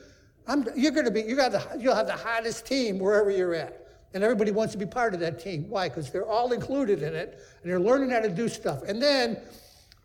I'm, 0.47 0.65
you're 0.75 0.91
going 0.91 1.05
to 1.05 1.11
be, 1.11 1.21
you 1.21 1.35
got 1.35 1.51
the, 1.51 1.65
you'll 1.79 1.95
have 1.95 2.07
the 2.07 2.15
hottest 2.15 2.65
team 2.65 2.99
wherever 2.99 3.29
you're 3.29 3.55
at. 3.55 3.88
And 4.13 4.23
everybody 4.23 4.51
wants 4.51 4.73
to 4.73 4.79
be 4.79 4.85
part 4.85 5.13
of 5.13 5.19
that 5.19 5.39
team. 5.39 5.69
Why? 5.69 5.87
Because 5.87 6.11
they're 6.11 6.25
all 6.25 6.51
included 6.51 7.03
in 7.03 7.13
it 7.13 7.39
and 7.61 7.71
they're 7.71 7.79
learning 7.79 8.09
how 8.09 8.21
to 8.21 8.29
do 8.29 8.47
stuff. 8.47 8.81
And 8.83 9.01
then 9.01 9.37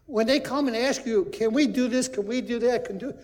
when 0.07 0.27
they 0.27 0.41
come 0.41 0.69
and 0.69 0.77
ask 0.77 1.07
you, 1.07 1.25
can 1.33 1.53
we 1.53 1.67
do 1.67 1.89
this? 1.89 2.09
Can 2.09 2.27
we 2.27 2.41
do 2.41 2.59
that? 2.59 2.85
Can 2.85 2.99
do 2.99 3.15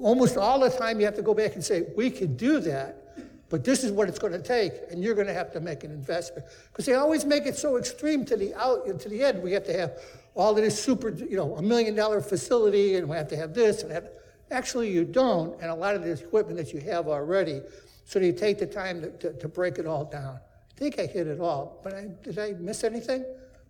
almost 0.00 0.36
all 0.36 0.58
the 0.58 0.70
time 0.70 0.98
you 0.98 1.06
have 1.06 1.16
to 1.16 1.22
go 1.22 1.34
back 1.34 1.54
and 1.54 1.64
say, 1.64 1.86
we 1.96 2.10
can 2.10 2.36
do 2.36 2.60
that, 2.60 3.18
but 3.48 3.64
this 3.64 3.84
is 3.84 3.92
what 3.92 4.08
it's 4.08 4.18
going 4.18 4.32
to 4.32 4.42
take, 4.42 4.72
and 4.90 5.02
you're 5.02 5.14
going 5.14 5.26
to 5.26 5.34
have 5.34 5.52
to 5.52 5.60
make 5.60 5.84
an 5.84 5.90
investment. 5.90 6.46
Because 6.72 6.86
they 6.86 6.94
always 6.94 7.24
make 7.24 7.46
it 7.46 7.56
so 7.56 7.76
extreme 7.76 8.24
to 8.24 8.36
the 8.36 8.54
out 8.54 8.86
to 8.98 9.08
the 9.08 9.22
end. 9.22 9.42
We 9.42 9.52
have 9.52 9.64
to 9.64 9.78
have 9.78 10.00
all 10.34 10.56
of 10.56 10.56
this 10.56 10.82
super, 10.82 11.10
you 11.10 11.36
know, 11.36 11.56
a 11.56 11.62
million 11.62 11.94
dollar 11.94 12.20
facility, 12.20 12.96
and 12.96 13.08
we 13.08 13.16
have 13.16 13.28
to 13.28 13.36
have 13.36 13.54
this 13.54 13.82
and 13.82 13.90
that. 13.90 14.14
Actually, 14.50 14.90
you 14.90 15.04
don't, 15.04 15.60
and 15.60 15.70
a 15.70 15.74
lot 15.74 15.94
of 15.94 16.02
the 16.04 16.12
equipment 16.12 16.56
that 16.56 16.72
you 16.72 16.80
have 16.80 17.08
already. 17.08 17.60
So 18.06 18.20
you 18.20 18.32
take 18.32 18.58
the 18.58 18.66
time 18.66 19.02
to, 19.02 19.10
to, 19.10 19.32
to 19.34 19.48
break 19.48 19.78
it 19.78 19.86
all 19.86 20.04
down. 20.04 20.36
I 20.36 20.78
think 20.78 20.98
I 21.00 21.06
hit 21.06 21.26
it 21.26 21.40
all, 21.40 21.80
but 21.82 21.92
I, 21.92 22.08
did 22.22 22.38
I 22.38 22.52
miss 22.52 22.84
anything? 22.84 23.24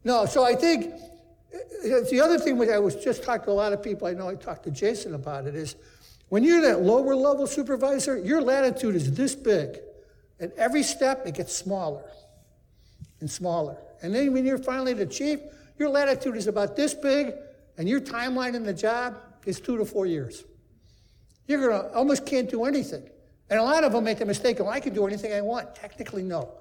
No. 0.05 0.27
So 0.27 0.45
I 0.45 0.55
think 0.55 0.93
uh, 1.55 1.59
the 2.11 2.21
other 2.23 2.39
thing 2.39 2.59
which 2.59 2.69
I 2.69 2.79
was 2.79 2.97
just 2.97 3.25
talking 3.25 3.47
to 3.47 3.51
a 3.51 3.53
lot 3.53 3.73
of 3.73 3.83
people. 3.83 4.07
I 4.07 4.13
know 4.13 4.29
I 4.29 4.35
talked 4.35 4.65
to 4.65 4.71
Jason 4.71 5.15
about 5.15 5.47
it. 5.47 5.55
Is 5.55 5.75
when 6.29 6.45
you're 6.45 6.61
that 6.61 6.83
lower 6.83 7.17
level 7.17 7.47
supervisor, 7.47 8.19
your 8.19 8.43
latitude 8.43 8.95
is 8.95 9.15
this 9.15 9.35
big. 9.35 9.79
And 10.39 10.53
every 10.59 10.83
step, 10.83 11.27
it 11.27 11.35
gets 11.35 11.57
smaller 11.57 12.05
and 13.21 13.31
smaller. 13.31 13.79
And 14.03 14.15
then 14.15 14.35
when 14.35 14.45
you're 14.45 14.59
finally 14.59 14.93
the 14.93 15.07
chief, 15.07 15.41
your 15.79 15.89
latitude 15.89 16.37
is 16.37 16.47
about 16.47 16.77
this 16.77 16.93
big, 16.93 17.33
and 17.79 17.89
your 17.89 18.01
timeline 18.03 18.55
in 18.55 18.65
the 18.65 18.75
job 18.75 19.17
is 19.47 19.61
two 19.61 19.79
to 19.79 19.87
four 19.87 20.05
years. 20.05 20.45
You're 21.47 21.71
to 21.71 21.95
almost 21.95 22.27
can't 22.27 22.51
do 22.51 22.65
anything. 22.65 23.09
And 23.49 23.61
a 23.61 23.63
lot 23.63 23.85
of 23.85 23.93
them 23.93 24.05
make 24.05 24.19
the 24.19 24.27
mistake, 24.27 24.59
well, 24.59 24.69
I 24.69 24.81
can 24.81 24.93
do 24.93 25.07
anything 25.07 25.33
I 25.33 25.41
want. 25.41 25.75
Technically, 25.75 26.23
no. 26.23 26.53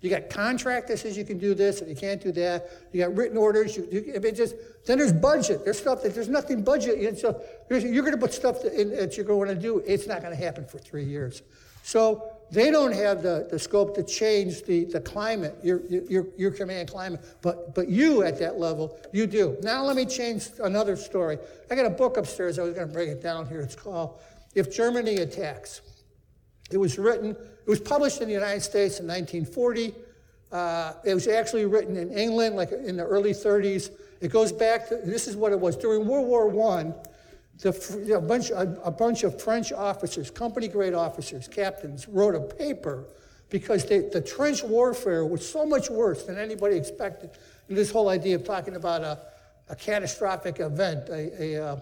You 0.00 0.10
got 0.10 0.28
contract 0.28 0.88
that 0.88 0.98
says 0.98 1.16
you 1.16 1.24
can 1.24 1.38
do 1.38 1.54
this 1.54 1.80
and 1.80 1.88
you 1.88 1.96
can't 1.96 2.20
do 2.20 2.30
that. 2.32 2.68
You 2.92 3.04
got 3.04 3.16
written 3.16 3.38
orders. 3.38 3.74
You, 3.74 3.88
you, 3.90 4.32
just 4.32 4.54
then 4.84 4.98
there's 4.98 5.14
budget. 5.14 5.64
There's 5.64 5.78
stuff 5.78 6.02
that 6.02 6.14
there's 6.14 6.28
nothing 6.28 6.62
budget. 6.62 6.98
And 6.98 7.16
so 7.16 7.40
you're 7.70 8.02
going 8.02 8.12
to 8.12 8.20
put 8.20 8.34
stuff 8.34 8.60
that, 8.62 8.78
in, 8.78 8.90
that 8.90 9.16
you're 9.16 9.24
going 9.24 9.48
to 9.48 9.54
do. 9.54 9.82
It's 9.86 10.06
not 10.06 10.20
going 10.20 10.36
to 10.36 10.42
happen 10.42 10.66
for 10.66 10.76
three 10.76 11.04
years. 11.04 11.42
So 11.84 12.30
they 12.50 12.70
don't 12.70 12.92
have 12.92 13.22
the, 13.22 13.48
the 13.50 13.58
scope 13.58 13.94
to 13.94 14.02
change 14.02 14.64
the, 14.64 14.84
the 14.84 15.00
climate, 15.00 15.56
your, 15.62 15.80
your, 15.86 16.26
your 16.36 16.50
command 16.50 16.90
climate. 16.90 17.24
But, 17.40 17.74
but 17.74 17.88
you 17.88 18.24
at 18.24 18.38
that 18.40 18.58
level, 18.58 18.98
you 19.12 19.26
do. 19.26 19.56
Now 19.62 19.84
let 19.84 19.96
me 19.96 20.04
change 20.04 20.48
another 20.62 20.96
story. 20.96 21.38
I 21.70 21.74
got 21.74 21.86
a 21.86 21.90
book 21.90 22.18
upstairs. 22.18 22.58
I 22.58 22.64
was 22.64 22.74
going 22.74 22.86
to 22.86 22.92
bring 22.92 23.08
it 23.08 23.22
down 23.22 23.46
here. 23.46 23.62
It's 23.62 23.74
called 23.74 24.20
If 24.54 24.70
Germany 24.74 25.16
Attacks. 25.16 25.80
It 26.74 26.78
was 26.78 26.98
written, 26.98 27.30
it 27.30 27.70
was 27.70 27.78
published 27.78 28.20
in 28.20 28.26
the 28.26 28.34
United 28.34 28.60
States 28.60 28.98
in 28.98 29.06
1940. 29.06 29.94
Uh, 30.50 30.94
it 31.04 31.14
was 31.14 31.28
actually 31.28 31.66
written 31.66 31.96
in 31.96 32.10
England, 32.10 32.56
like 32.56 32.72
in 32.72 32.96
the 32.96 33.04
early 33.04 33.30
30s. 33.30 33.90
It 34.20 34.32
goes 34.32 34.50
back 34.50 34.88
to, 34.88 34.96
this 34.96 35.28
is 35.28 35.36
what 35.36 35.52
it 35.52 35.60
was. 35.60 35.76
During 35.76 36.04
World 36.04 36.26
War 36.26 36.72
I, 36.72 36.92
the, 37.58 38.16
a, 38.16 38.20
bunch, 38.20 38.50
a, 38.50 38.76
a, 38.82 38.90
bunch 38.90 39.22
of 39.22 39.40
French 39.40 39.72
officers, 39.72 40.32
company 40.32 40.66
grade 40.66 40.94
officers, 40.94 41.46
captains, 41.46 42.08
wrote 42.08 42.34
a 42.34 42.40
paper 42.40 43.04
because 43.50 43.84
they, 43.84 44.00
the 44.00 44.20
trench 44.20 44.64
warfare 44.64 45.24
was 45.24 45.48
so 45.48 45.64
much 45.64 45.90
worse 45.90 46.24
than 46.24 46.36
anybody 46.38 46.76
expected. 46.76 47.30
And 47.68 47.78
this 47.78 47.92
whole 47.92 48.08
idea 48.08 48.34
of 48.34 48.44
talking 48.44 48.74
about 48.74 49.02
a, 49.02 49.20
a 49.68 49.76
catastrophic 49.76 50.58
event, 50.58 51.08
a, 51.08 51.40
a 51.40 51.64
uh, 51.64 51.80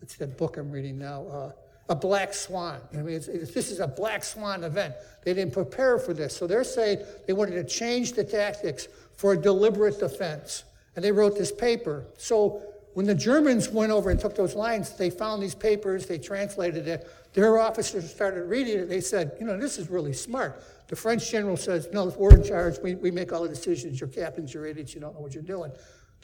what's 0.00 0.16
that 0.16 0.36
book 0.36 0.56
I'm 0.56 0.72
reading 0.72 0.98
now? 0.98 1.26
Uh, 1.28 1.52
a 1.88 1.94
black 1.94 2.34
swan. 2.34 2.80
I 2.92 2.96
mean, 2.98 3.14
it's, 3.14 3.28
it's, 3.28 3.52
this 3.52 3.70
is 3.70 3.80
a 3.80 3.86
black 3.86 4.24
swan 4.24 4.64
event. 4.64 4.94
They 5.24 5.34
didn't 5.34 5.52
prepare 5.52 5.98
for 5.98 6.12
this. 6.12 6.36
So 6.36 6.46
they're 6.46 6.64
saying 6.64 6.98
they 7.26 7.32
wanted 7.32 7.54
to 7.54 7.64
change 7.64 8.12
the 8.12 8.24
tactics 8.24 8.88
for 9.16 9.32
a 9.32 9.36
deliberate 9.36 9.98
defense. 9.98 10.64
And 10.94 11.04
they 11.04 11.12
wrote 11.12 11.36
this 11.36 11.52
paper. 11.52 12.06
So 12.16 12.62
when 12.94 13.06
the 13.06 13.14
Germans 13.14 13.68
went 13.68 13.92
over 13.92 14.10
and 14.10 14.18
took 14.18 14.34
those 14.34 14.54
lines, 14.54 14.92
they 14.96 15.10
found 15.10 15.42
these 15.42 15.54
papers, 15.54 16.06
they 16.06 16.18
translated 16.18 16.88
it. 16.88 17.08
Their 17.34 17.58
officers 17.58 18.10
started 18.10 18.44
reading 18.44 18.78
it. 18.78 18.88
They 18.88 19.02
said, 19.02 19.32
you 19.38 19.46
know, 19.46 19.58
this 19.58 19.78
is 19.78 19.90
really 19.90 20.14
smart. 20.14 20.64
The 20.88 20.96
French 20.96 21.30
general 21.30 21.56
says, 21.56 21.88
no, 21.92 22.06
we're 22.16 22.34
in 22.34 22.42
charge. 22.42 22.78
We, 22.82 22.94
we 22.94 23.10
make 23.10 23.32
all 23.32 23.42
the 23.42 23.48
decisions. 23.48 24.00
You're 24.00 24.08
captains, 24.08 24.54
you're 24.54 24.66
idiots, 24.66 24.94
you 24.94 25.00
don't 25.00 25.14
know 25.14 25.20
what 25.20 25.34
you're 25.34 25.42
doing. 25.42 25.72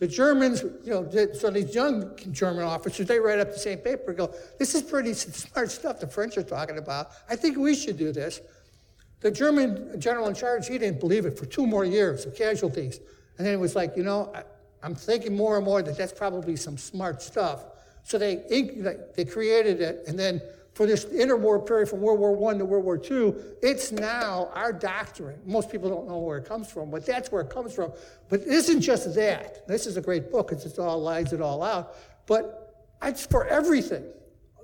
The 0.02 0.08
Germans, 0.08 0.64
you 0.82 0.90
know, 0.90 1.08
so 1.32 1.48
these 1.48 1.76
young 1.76 2.18
German 2.32 2.64
officers, 2.64 3.06
they 3.06 3.20
write 3.20 3.38
up 3.38 3.52
the 3.52 3.58
same 3.60 3.78
paper 3.78 4.06
and 4.08 4.16
go, 4.16 4.34
this 4.58 4.74
is 4.74 4.82
pretty 4.82 5.14
smart 5.14 5.70
stuff 5.70 6.00
the 6.00 6.08
French 6.08 6.36
are 6.36 6.42
talking 6.42 6.76
about. 6.76 7.12
I 7.30 7.36
think 7.36 7.56
we 7.56 7.76
should 7.76 7.98
do 7.98 8.10
this. 8.10 8.40
The 9.20 9.30
German 9.30 10.00
general 10.00 10.26
in 10.26 10.34
charge, 10.34 10.66
he 10.66 10.76
didn't 10.76 10.98
believe 10.98 11.24
it 11.24 11.38
for 11.38 11.46
two 11.46 11.68
more 11.68 11.84
years 11.84 12.26
of 12.26 12.34
casualties. 12.34 12.98
And 13.38 13.46
then 13.46 13.54
it 13.54 13.60
was 13.60 13.76
like, 13.76 13.96
you 13.96 14.02
know, 14.02 14.32
I, 14.34 14.42
am 14.84 14.96
thinking 14.96 15.36
more 15.36 15.54
and 15.56 15.64
more 15.64 15.82
that 15.82 15.96
that's 15.96 16.12
probably 16.12 16.56
some 16.56 16.76
smart 16.76 17.22
stuff. 17.22 17.66
So 18.02 18.18
they, 18.18 18.42
they 19.14 19.24
created 19.24 19.80
it, 19.80 20.02
and 20.08 20.18
then 20.18 20.42
for 20.74 20.86
this 20.86 21.04
interwar 21.06 21.64
period 21.66 21.88
from 21.88 22.00
World 22.00 22.18
War 22.18 22.50
I 22.52 22.58
to 22.58 22.64
World 22.64 22.84
War 22.84 22.96
II, 22.96 23.34
it's 23.62 23.92
now 23.92 24.50
our 24.54 24.72
doctrine. 24.72 25.38
Most 25.44 25.70
people 25.70 25.90
don't 25.90 26.08
know 26.08 26.18
where 26.18 26.38
it 26.38 26.46
comes 26.46 26.70
from, 26.70 26.90
but 26.90 27.04
that's 27.04 27.30
where 27.30 27.42
it 27.42 27.50
comes 27.50 27.74
from. 27.74 27.92
But 28.28 28.40
it 28.40 28.48
isn't 28.48 28.80
just 28.80 29.14
that. 29.14 29.66
This 29.68 29.86
is 29.86 29.96
a 29.96 30.00
great 30.00 30.30
book, 30.30 30.52
it's 30.52 30.64
just 30.64 30.78
all 30.78 31.00
lies 31.00 31.32
it 31.32 31.40
all 31.40 31.62
out. 31.62 31.94
But 32.26 32.96
it's 33.02 33.26
for 33.26 33.46
everything. 33.46 34.04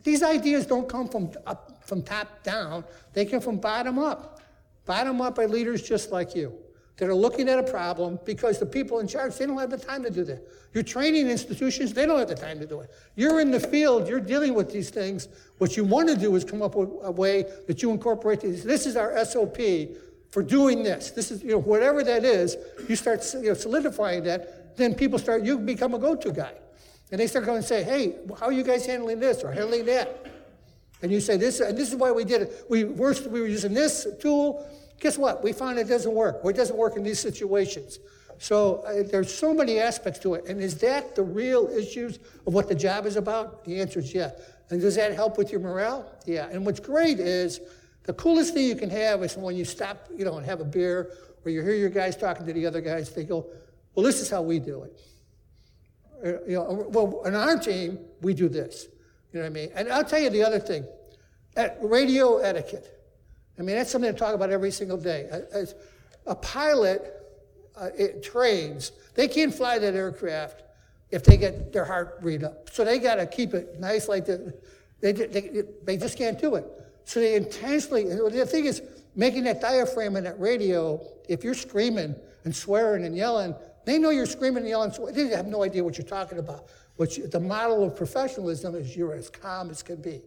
These 0.02 0.22
ideas 0.22 0.66
don't 0.66 0.88
come 0.88 1.08
from, 1.08 1.30
up, 1.46 1.84
from 1.84 2.02
top 2.02 2.42
down, 2.42 2.84
they 3.12 3.26
come 3.26 3.40
from 3.40 3.58
bottom 3.58 3.98
up. 3.98 4.40
Bottom 4.86 5.20
up 5.20 5.34
by 5.34 5.44
leaders 5.44 5.82
just 5.82 6.10
like 6.10 6.34
you 6.34 6.58
that 6.98 7.08
are 7.08 7.14
looking 7.14 7.48
at 7.48 7.58
a 7.58 7.62
problem 7.62 8.18
because 8.24 8.58
the 8.58 8.66
people 8.66 8.98
in 8.98 9.06
charge, 9.06 9.36
they 9.36 9.46
don't 9.46 9.58
have 9.58 9.70
the 9.70 9.78
time 9.78 10.02
to 10.02 10.10
do 10.10 10.24
that. 10.24 10.42
Your 10.74 10.82
training 10.82 11.28
institutions, 11.28 11.92
they 11.92 12.04
don't 12.04 12.18
have 12.18 12.28
the 12.28 12.34
time 12.34 12.58
to 12.58 12.66
do 12.66 12.80
it. 12.80 12.90
You're 13.14 13.40
in 13.40 13.50
the 13.50 13.60
field, 13.60 14.08
you're 14.08 14.20
dealing 14.20 14.52
with 14.52 14.72
these 14.72 14.90
things. 14.90 15.28
What 15.58 15.76
you 15.76 15.84
want 15.84 16.08
to 16.08 16.16
do 16.16 16.34
is 16.34 16.44
come 16.44 16.60
up 16.60 16.74
with 16.74 16.90
a 17.02 17.10
way 17.10 17.44
that 17.68 17.82
you 17.82 17.92
incorporate 17.92 18.40
these. 18.40 18.64
This 18.64 18.84
is 18.84 18.96
our 18.96 19.24
SOP 19.24 19.56
for 20.30 20.42
doing 20.42 20.82
this. 20.82 21.12
This 21.12 21.30
is, 21.30 21.42
you 21.42 21.52
know, 21.52 21.60
whatever 21.60 22.02
that 22.02 22.24
is, 22.24 22.56
you 22.88 22.96
start 22.96 23.24
you 23.34 23.48
know, 23.48 23.54
solidifying 23.54 24.24
that, 24.24 24.76
then 24.76 24.94
people 24.94 25.20
start, 25.20 25.44
you 25.44 25.56
become 25.58 25.94
a 25.94 25.98
go-to 25.98 26.32
guy. 26.32 26.52
And 27.10 27.20
they 27.20 27.28
start 27.28 27.46
going 27.46 27.58
and 27.58 27.66
say, 27.66 27.84
hey, 27.84 28.16
how 28.38 28.46
are 28.46 28.52
you 28.52 28.64
guys 28.64 28.84
handling 28.84 29.20
this 29.20 29.42
or 29.42 29.52
handling 29.52 29.86
that? 29.86 30.26
And 31.00 31.12
you 31.12 31.20
say 31.20 31.36
this, 31.36 31.60
and 31.60 31.78
this 31.78 31.90
is 31.90 31.94
why 31.94 32.10
we 32.10 32.24
did 32.24 32.42
it. 32.42 32.66
We, 32.68 32.84
worst, 32.84 33.28
we 33.28 33.40
were 33.40 33.46
using 33.46 33.72
this 33.72 34.06
tool, 34.20 34.68
Guess 35.00 35.18
what? 35.18 35.44
We 35.44 35.52
found 35.52 35.78
it 35.78 35.88
doesn't 35.88 36.12
work, 36.12 36.40
or 36.42 36.50
it 36.50 36.56
doesn't 36.56 36.76
work 36.76 36.96
in 36.96 37.02
these 37.02 37.20
situations. 37.20 37.98
So 38.38 38.82
uh, 38.86 39.02
there's 39.10 39.34
so 39.34 39.52
many 39.52 39.78
aspects 39.78 40.20
to 40.20 40.34
it. 40.34 40.46
And 40.46 40.60
is 40.60 40.78
that 40.78 41.14
the 41.14 41.22
real 41.22 41.68
issues 41.68 42.18
of 42.46 42.54
what 42.54 42.68
the 42.68 42.74
job 42.74 43.06
is 43.06 43.16
about? 43.16 43.64
The 43.64 43.80
answer 43.80 43.98
is 43.98 44.14
yes. 44.14 44.40
And 44.70 44.80
does 44.80 44.96
that 44.96 45.12
help 45.12 45.38
with 45.38 45.50
your 45.50 45.60
morale? 45.60 46.10
Yeah. 46.24 46.48
And 46.50 46.64
what's 46.64 46.80
great 46.80 47.18
is 47.18 47.60
the 48.04 48.12
coolest 48.12 48.54
thing 48.54 48.66
you 48.66 48.76
can 48.76 48.90
have 48.90 49.22
is 49.22 49.36
when 49.36 49.56
you 49.56 49.64
stop, 49.64 50.08
you 50.16 50.24
know, 50.24 50.36
and 50.36 50.46
have 50.46 50.60
a 50.60 50.64
beer, 50.64 51.10
or 51.44 51.50
you 51.50 51.62
hear 51.62 51.74
your 51.74 51.90
guys 51.90 52.16
talking 52.16 52.46
to 52.46 52.52
the 52.52 52.64
other 52.66 52.80
guys. 52.80 53.10
They 53.10 53.24
go, 53.24 53.46
"Well, 53.94 54.04
this 54.04 54.20
is 54.20 54.30
how 54.30 54.42
we 54.42 54.58
do 54.58 54.84
it." 54.84 55.00
Uh, 56.24 56.28
you 56.46 56.54
know, 56.54 56.86
well, 56.90 57.22
on 57.24 57.34
our 57.34 57.58
team, 57.58 57.98
we 58.22 58.34
do 58.34 58.48
this. 58.48 58.88
You 59.32 59.40
know 59.40 59.44
what 59.44 59.50
I 59.50 59.50
mean? 59.50 59.70
And 59.74 59.92
I'll 59.92 60.04
tell 60.04 60.20
you 60.20 60.30
the 60.30 60.42
other 60.42 60.58
thing: 60.58 60.86
at 61.56 61.78
radio 61.82 62.38
etiquette. 62.38 62.97
I 63.58 63.62
mean, 63.62 63.76
that's 63.76 63.90
something 63.90 64.12
to 64.12 64.18
talk 64.18 64.34
about 64.34 64.50
every 64.50 64.70
single 64.70 64.96
day. 64.96 65.28
As 65.52 65.74
a 66.26 66.34
pilot 66.34 67.14
uh, 67.76 67.90
it 67.96 68.22
trains, 68.22 68.92
they 69.14 69.28
can't 69.28 69.54
fly 69.54 69.78
that 69.78 69.94
aircraft 69.94 70.62
if 71.10 71.24
they 71.24 71.36
get 71.36 71.72
their 71.72 71.84
heart 71.84 72.18
rate 72.22 72.44
up. 72.44 72.70
So 72.70 72.84
they 72.84 72.98
got 72.98 73.16
to 73.16 73.26
keep 73.26 73.54
it 73.54 73.80
nice 73.80 74.08
like 74.08 74.26
that. 74.26 74.62
They, 75.00 75.12
they, 75.12 75.62
they 75.84 75.96
just 75.96 76.18
can't 76.18 76.40
do 76.40 76.56
it. 76.56 76.66
So 77.04 77.20
they 77.20 77.36
intentionally, 77.36 78.04
the 78.04 78.46
thing 78.46 78.66
is, 78.66 78.82
making 79.14 79.44
that 79.44 79.60
diaphragm 79.60 80.16
in 80.16 80.24
that 80.24 80.38
radio, 80.38 81.00
if 81.28 81.42
you're 81.42 81.54
screaming 81.54 82.14
and 82.44 82.54
swearing 82.54 83.04
and 83.04 83.16
yelling, 83.16 83.54
they 83.84 83.98
know 83.98 84.10
you're 84.10 84.26
screaming 84.26 84.58
and 84.58 84.68
yelling, 84.68 84.92
so 84.92 85.06
they 85.06 85.28
have 85.28 85.46
no 85.46 85.64
idea 85.64 85.82
what 85.82 85.96
you're 85.96 86.06
talking 86.06 86.38
about. 86.38 86.68
You, 86.98 87.26
the 87.26 87.40
model 87.40 87.84
of 87.84 87.96
professionalism 87.96 88.74
is 88.74 88.96
you're 88.96 89.14
as 89.14 89.30
calm 89.30 89.70
as 89.70 89.82
can 89.82 90.02
be. 90.02 90.20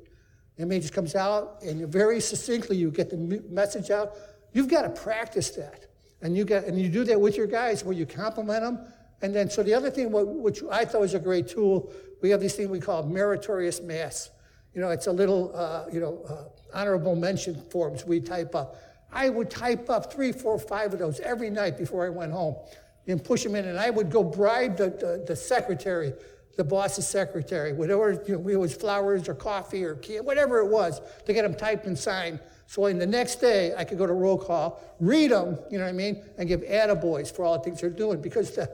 The 0.61 0.67
image 0.67 0.91
comes 0.91 1.15
out, 1.15 1.63
and 1.63 1.87
very 1.87 2.19
succinctly 2.19 2.77
you 2.77 2.91
get 2.91 3.09
the 3.09 3.17
message 3.49 3.89
out. 3.89 4.13
You've 4.53 4.67
got 4.67 4.83
to 4.83 4.89
practice 4.89 5.49
that, 5.51 5.87
and 6.21 6.37
you 6.37 6.45
get 6.45 6.65
and 6.65 6.79
you 6.79 6.87
do 6.87 7.03
that 7.05 7.19
with 7.19 7.35
your 7.35 7.47
guys 7.47 7.83
where 7.83 7.95
you 7.95 8.05
compliment 8.05 8.61
them. 8.61 8.79
And 9.23 9.33
then, 9.33 9.49
so 9.49 9.63
the 9.63 9.73
other 9.73 9.89
thing, 9.89 10.11
which 10.11 10.61
I 10.69 10.85
thought 10.85 11.01
was 11.01 11.15
a 11.15 11.19
great 11.19 11.47
tool, 11.47 11.91
we 12.21 12.29
have 12.29 12.41
this 12.41 12.55
thing 12.55 12.69
we 12.69 12.79
call 12.79 13.01
meritorious 13.01 13.81
mast. 13.81 14.29
You 14.75 14.81
know, 14.81 14.89
it's 14.89 15.07
a 15.07 15.11
little, 15.11 15.51
uh, 15.55 15.85
you 15.91 15.99
know, 15.99 16.21
uh, 16.29 16.77
honorable 16.77 17.15
mention 17.15 17.55
forms 17.55 18.05
we 18.05 18.19
type 18.19 18.53
up. 18.53 18.75
I 19.11 19.29
would 19.29 19.49
type 19.49 19.89
up 19.89 20.13
three, 20.13 20.31
four, 20.31 20.59
five 20.59 20.93
of 20.93 20.99
those 20.99 21.19
every 21.21 21.49
night 21.49 21.75
before 21.75 22.05
I 22.05 22.09
went 22.09 22.33
home 22.33 22.55
and 23.07 23.23
push 23.23 23.43
them 23.43 23.55
in. 23.55 23.67
And 23.67 23.79
I 23.79 23.89
would 23.89 24.11
go 24.11 24.23
bribe 24.23 24.77
the, 24.77 24.91
the, 24.91 25.23
the 25.27 25.35
secretary 25.35 26.13
the 26.57 26.63
boss's 26.63 27.07
secretary, 27.07 27.73
whatever, 27.73 28.21
you 28.27 28.37
know, 28.37 28.47
it 28.49 28.55
was 28.55 28.75
flowers 28.75 29.27
or 29.29 29.33
coffee 29.33 29.83
or 29.83 29.95
whatever 30.23 30.59
it 30.59 30.67
was, 30.67 31.01
to 31.25 31.33
get 31.33 31.43
them 31.43 31.55
typed 31.55 31.85
and 31.85 31.97
signed. 31.97 32.39
So 32.67 32.85
in 32.85 32.97
the 32.97 33.05
next 33.05 33.35
day, 33.35 33.73
I 33.75 33.83
could 33.83 33.97
go 33.97 34.07
to 34.07 34.13
roll 34.13 34.37
call, 34.37 34.81
read 34.99 35.31
them, 35.31 35.59
you 35.69 35.77
know 35.77 35.83
what 35.83 35.89
I 35.89 35.93
mean, 35.93 36.23
and 36.37 36.47
give 36.47 36.61
attaboys 36.61 37.33
for 37.33 37.43
all 37.43 37.57
the 37.57 37.63
things 37.63 37.81
they're 37.81 37.89
doing 37.89 38.21
because 38.21 38.51
the, 38.51 38.71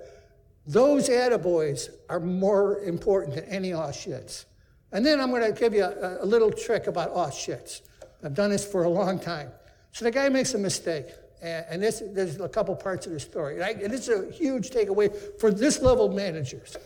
those 0.65 1.09
attaboys 1.09 1.89
are 2.09 2.19
more 2.19 2.80
important 2.82 3.36
than 3.36 3.45
any 3.45 3.73
all 3.73 3.89
shits. 3.89 4.45
And 4.91 5.05
then 5.05 5.19
I'm 5.19 5.32
going 5.32 5.43
to 5.43 5.59
give 5.59 5.73
you 5.73 5.84
a, 5.84 6.23
a 6.23 6.25
little 6.25 6.51
trick 6.51 6.88
about 6.88 7.11
oh 7.13 7.28
shits. 7.28 7.82
I've 8.23 8.34
done 8.34 8.49
this 8.49 8.65
for 8.65 8.84
a 8.84 8.89
long 8.89 9.19
time. 9.19 9.49
So 9.91 10.05
the 10.05 10.11
guy 10.11 10.30
makes 10.30 10.53
a 10.53 10.57
mistake. 10.57 11.07
And, 11.41 11.65
and 11.69 11.84
this, 11.84 12.03
there's 12.13 12.39
a 12.39 12.49
couple 12.49 12.75
parts 12.75 13.05
of 13.05 13.13
the 13.13 13.19
story. 13.19 13.55
And, 13.55 13.63
I, 13.63 13.69
and 13.71 13.91
this 13.91 14.07
is 14.07 14.30
a 14.30 14.32
huge 14.32 14.69
takeaway 14.69 15.39
for 15.39 15.51
this 15.51 15.82
level 15.82 16.05
of 16.05 16.13
managers. 16.13 16.78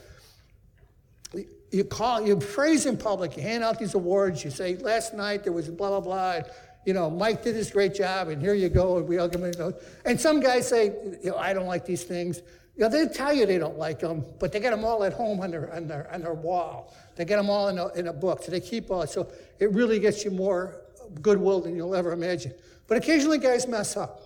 You 1.71 1.85
call, 1.85 2.21
you 2.21 2.35
praise 2.35 2.85
in 2.85 2.97
public, 2.97 3.37
you 3.37 3.43
hand 3.43 3.63
out 3.63 3.79
these 3.79 3.93
awards, 3.93 4.43
you 4.43 4.51
say, 4.51 4.75
last 4.75 5.13
night 5.13 5.43
there 5.43 5.53
was 5.53 5.69
blah, 5.69 5.89
blah, 5.89 6.01
blah. 6.01 6.41
You 6.85 6.93
know, 6.93 7.09
Mike 7.09 7.43
did 7.43 7.55
this 7.55 7.71
great 7.71 7.93
job, 7.93 8.27
and 8.27 8.41
here 8.41 8.53
you 8.53 8.67
go, 8.67 8.97
and 8.97 9.07
we 9.07 9.17
all 9.19 9.29
him 9.29 9.49
those. 9.53 9.75
And 10.03 10.19
some 10.19 10.41
guys 10.41 10.67
say, 10.67 10.93
you 11.23 11.31
know, 11.31 11.37
I 11.37 11.53
don't 11.53 11.67
like 11.67 11.85
these 11.85 12.03
things. 12.03 12.41
You 12.75 12.83
know, 12.83 12.89
they 12.89 13.07
tell 13.07 13.33
you 13.33 13.45
they 13.45 13.57
don't 13.57 13.77
like 13.77 13.99
them, 13.99 14.25
but 14.39 14.51
they 14.51 14.59
get 14.59 14.71
them 14.71 14.83
all 14.83 15.03
at 15.03 15.13
home 15.13 15.39
on 15.39 15.51
their, 15.51 15.73
on 15.73 15.87
their, 15.87 16.11
on 16.11 16.21
their 16.21 16.33
wall. 16.33 16.93
They 17.15 17.23
get 17.23 17.37
them 17.37 17.49
all 17.49 17.69
in 17.69 17.77
a, 17.77 17.87
in 17.89 18.07
a 18.07 18.13
book, 18.13 18.43
so 18.43 18.51
they 18.51 18.59
keep 18.59 18.91
all. 18.91 19.05
So 19.07 19.31
it 19.59 19.71
really 19.71 19.99
gets 19.99 20.25
you 20.25 20.31
more 20.31 20.81
goodwill 21.21 21.61
than 21.61 21.75
you'll 21.75 21.95
ever 21.95 22.11
imagine. 22.11 22.53
But 22.87 22.97
occasionally 22.97 23.37
guys 23.37 23.67
mess 23.67 23.95
up. 23.95 24.23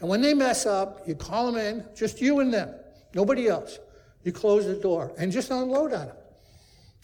And 0.00 0.08
when 0.08 0.20
they 0.20 0.34
mess 0.34 0.66
up, 0.66 1.06
you 1.06 1.14
call 1.14 1.50
them 1.50 1.60
in, 1.60 1.84
just 1.94 2.20
you 2.20 2.40
and 2.40 2.52
them, 2.52 2.74
nobody 3.14 3.48
else. 3.48 3.78
You 4.26 4.32
close 4.32 4.66
the 4.66 4.74
door 4.74 5.12
and 5.18 5.30
just 5.30 5.52
unload 5.52 5.92
on 5.92 6.08
them. 6.08 6.16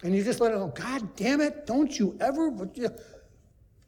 And 0.03 0.13
you 0.13 0.25
just 0.25 0.41
let 0.41 0.51
them 0.51 0.59
go, 0.59 0.69
God 0.71 1.15
damn 1.15 1.41
it, 1.41 1.69
don't 1.69 1.97
you 1.97 2.19
ever. 2.21 2.51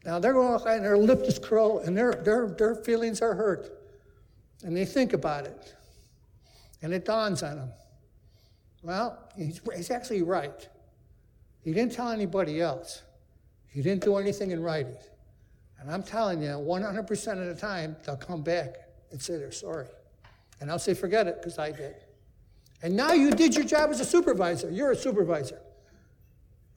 Now 0.05 0.21
they're 0.21 0.35
going 0.35 0.61
and 0.69 0.85
their 0.85 0.97
lip 0.97 1.23
is 1.23 1.41
curl 1.41 1.81
and 1.81 1.97
their, 1.97 2.13
their, 2.13 2.55
their 2.57 2.77
feelings 2.77 3.21
are 3.21 3.35
hurt. 3.35 3.77
And 4.63 4.77
they 4.77 4.85
think 4.85 5.15
about 5.15 5.47
it. 5.47 5.75
And 6.81 6.95
it 6.95 7.05
dawns 7.05 7.43
on 7.43 7.57
them. 7.57 7.73
Well, 8.85 9.19
he's, 9.37 9.61
he's 9.75 9.91
actually 9.91 10.23
right. 10.23 10.69
He 11.63 11.73
didn't 11.73 11.91
tell 11.91 12.11
anybody 12.11 12.61
else. 12.61 13.03
He 13.67 13.83
didn't 13.83 14.05
do 14.05 14.17
anything 14.17 14.53
in 14.53 14.63
writing. 14.63 14.97
And 15.81 15.91
I'm 15.91 16.05
telling 16.05 16.41
you, 16.41 16.51
100% 16.51 17.33
of 17.33 17.47
the 17.49 17.61
time, 17.61 17.97
they'll 18.07 18.17
come 18.17 18.43
back 18.43 18.77
and 19.11 19.21
say 19.21 19.39
they're 19.39 19.51
sorry. 19.51 19.89
And 20.61 20.71
I'll 20.71 20.79
say, 20.79 20.95
forget 20.95 21.27
it, 21.27 21.39
because 21.41 21.59
I 21.59 21.73
did. 21.73 21.97
And 22.83 22.97
now 22.97 23.13
you 23.13 23.31
did 23.31 23.55
your 23.55 23.65
job 23.65 23.91
as 23.91 24.01
a 24.01 24.05
supervisor. 24.05 24.71
You're 24.71 24.93
a 24.93 24.97
supervisor. 24.97 25.61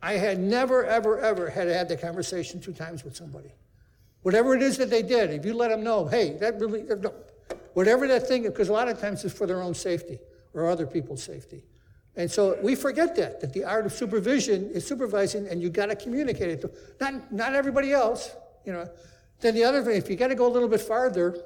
I 0.02 0.14
had 0.14 0.40
never, 0.40 0.86
ever, 0.86 1.20
ever 1.20 1.50
had 1.50 1.68
had 1.68 1.90
the 1.90 1.98
conversation 1.98 2.60
two 2.60 2.74
times 2.74 3.04
with 3.04 3.16
somebody. 3.16 3.52
Whatever 4.22 4.56
it 4.56 4.62
is 4.62 4.78
that 4.78 4.90
they 4.90 5.02
did, 5.02 5.32
if 5.32 5.46
you 5.46 5.54
let 5.54 5.70
them 5.70 5.84
know, 5.84 6.06
hey, 6.06 6.38
that 6.40 6.60
really, 6.60 6.86
whatever 7.74 8.08
that 8.08 8.28
thing, 8.28 8.44
because 8.44 8.70
a 8.70 8.74
lot 8.74 8.88
of 8.88 9.00
times 9.00 9.24
it's 9.26 9.34
for 9.34 9.48
their 9.48 9.62
own 9.62 9.74
safety 9.74 10.20
or 10.54 10.70
other 10.70 10.86
people's 10.86 11.24
safety. 11.24 11.64
And 12.16 12.30
so 12.30 12.58
we 12.64 12.74
forget 12.76 13.16
that, 13.16 13.40
that 13.42 13.54
the 13.54 13.64
art 13.64 13.86
of 13.86 13.94
supervision 13.94 14.72
is 14.72 14.86
supervising 14.86 15.48
and 15.48 15.62
you 15.62 15.70
got 15.70 15.86
to 15.88 15.96
communicate 15.96 16.50
it 16.50 16.62
to 16.62 16.72
not, 17.00 17.32
not 17.32 17.54
everybody 17.54 17.94
else, 17.94 18.32
you 18.66 18.74
know. 18.74 18.90
Then 19.40 19.54
the 19.54 19.64
other 19.64 19.84
thing, 19.84 19.98
if 19.98 20.10
you 20.10 20.16
got 20.16 20.30
to 20.30 20.36
go 20.36 20.48
a 20.48 20.50
little 20.50 20.68
bit 20.68 20.82
farther, 20.82 21.38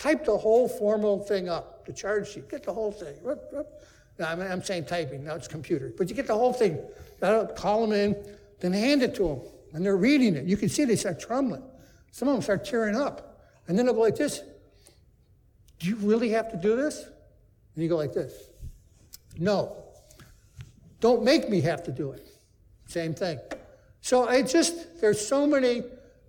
type 0.00 0.24
the 0.24 0.36
whole 0.36 0.66
formal 0.66 1.20
thing 1.20 1.48
up, 1.48 1.84
the 1.86 1.92
charge 1.92 2.30
sheet, 2.30 2.48
get 2.48 2.64
the 2.64 2.72
whole 2.72 2.90
thing. 2.90 3.14
No, 4.18 4.26
I'm, 4.26 4.62
saying 4.62 4.86
typing, 4.86 5.24
now 5.24 5.34
it's 5.34 5.46
computer. 5.46 5.92
But 5.96 6.08
you 6.08 6.16
get 6.16 6.26
the 6.26 6.34
whole 6.34 6.52
thing. 6.52 6.78
Call 7.54 7.86
them 7.86 7.92
in, 7.92 8.16
then 8.60 8.72
hand 8.72 9.02
it 9.02 9.14
to 9.16 9.28
them. 9.28 9.40
And 9.72 9.84
they're 9.84 9.96
reading 9.96 10.34
it. 10.34 10.46
You 10.46 10.56
can 10.56 10.68
see 10.68 10.84
they 10.84 10.96
start 10.96 11.20
trembling. 11.20 11.62
Some 12.10 12.28
of 12.28 12.34
them 12.34 12.42
start 12.42 12.64
tearing 12.64 12.96
up. 12.96 13.42
And 13.68 13.78
then 13.78 13.86
they'll 13.86 13.94
go 13.94 14.00
like 14.00 14.16
this 14.16 14.42
Do 15.78 15.88
you 15.88 15.96
really 15.96 16.30
have 16.30 16.50
to 16.50 16.56
do 16.56 16.76
this? 16.76 17.04
And 17.04 17.82
you 17.82 17.88
go 17.88 17.96
like 17.96 18.12
this 18.12 18.50
No. 19.38 19.76
Don't 21.00 21.22
make 21.22 21.48
me 21.48 21.60
have 21.60 21.82
to 21.84 21.92
do 21.92 22.12
it. 22.12 22.26
Same 22.86 23.14
thing. 23.14 23.38
So 24.00 24.28
I 24.28 24.42
just, 24.42 25.00
there's 25.00 25.24
so 25.24 25.46
many 25.46 25.82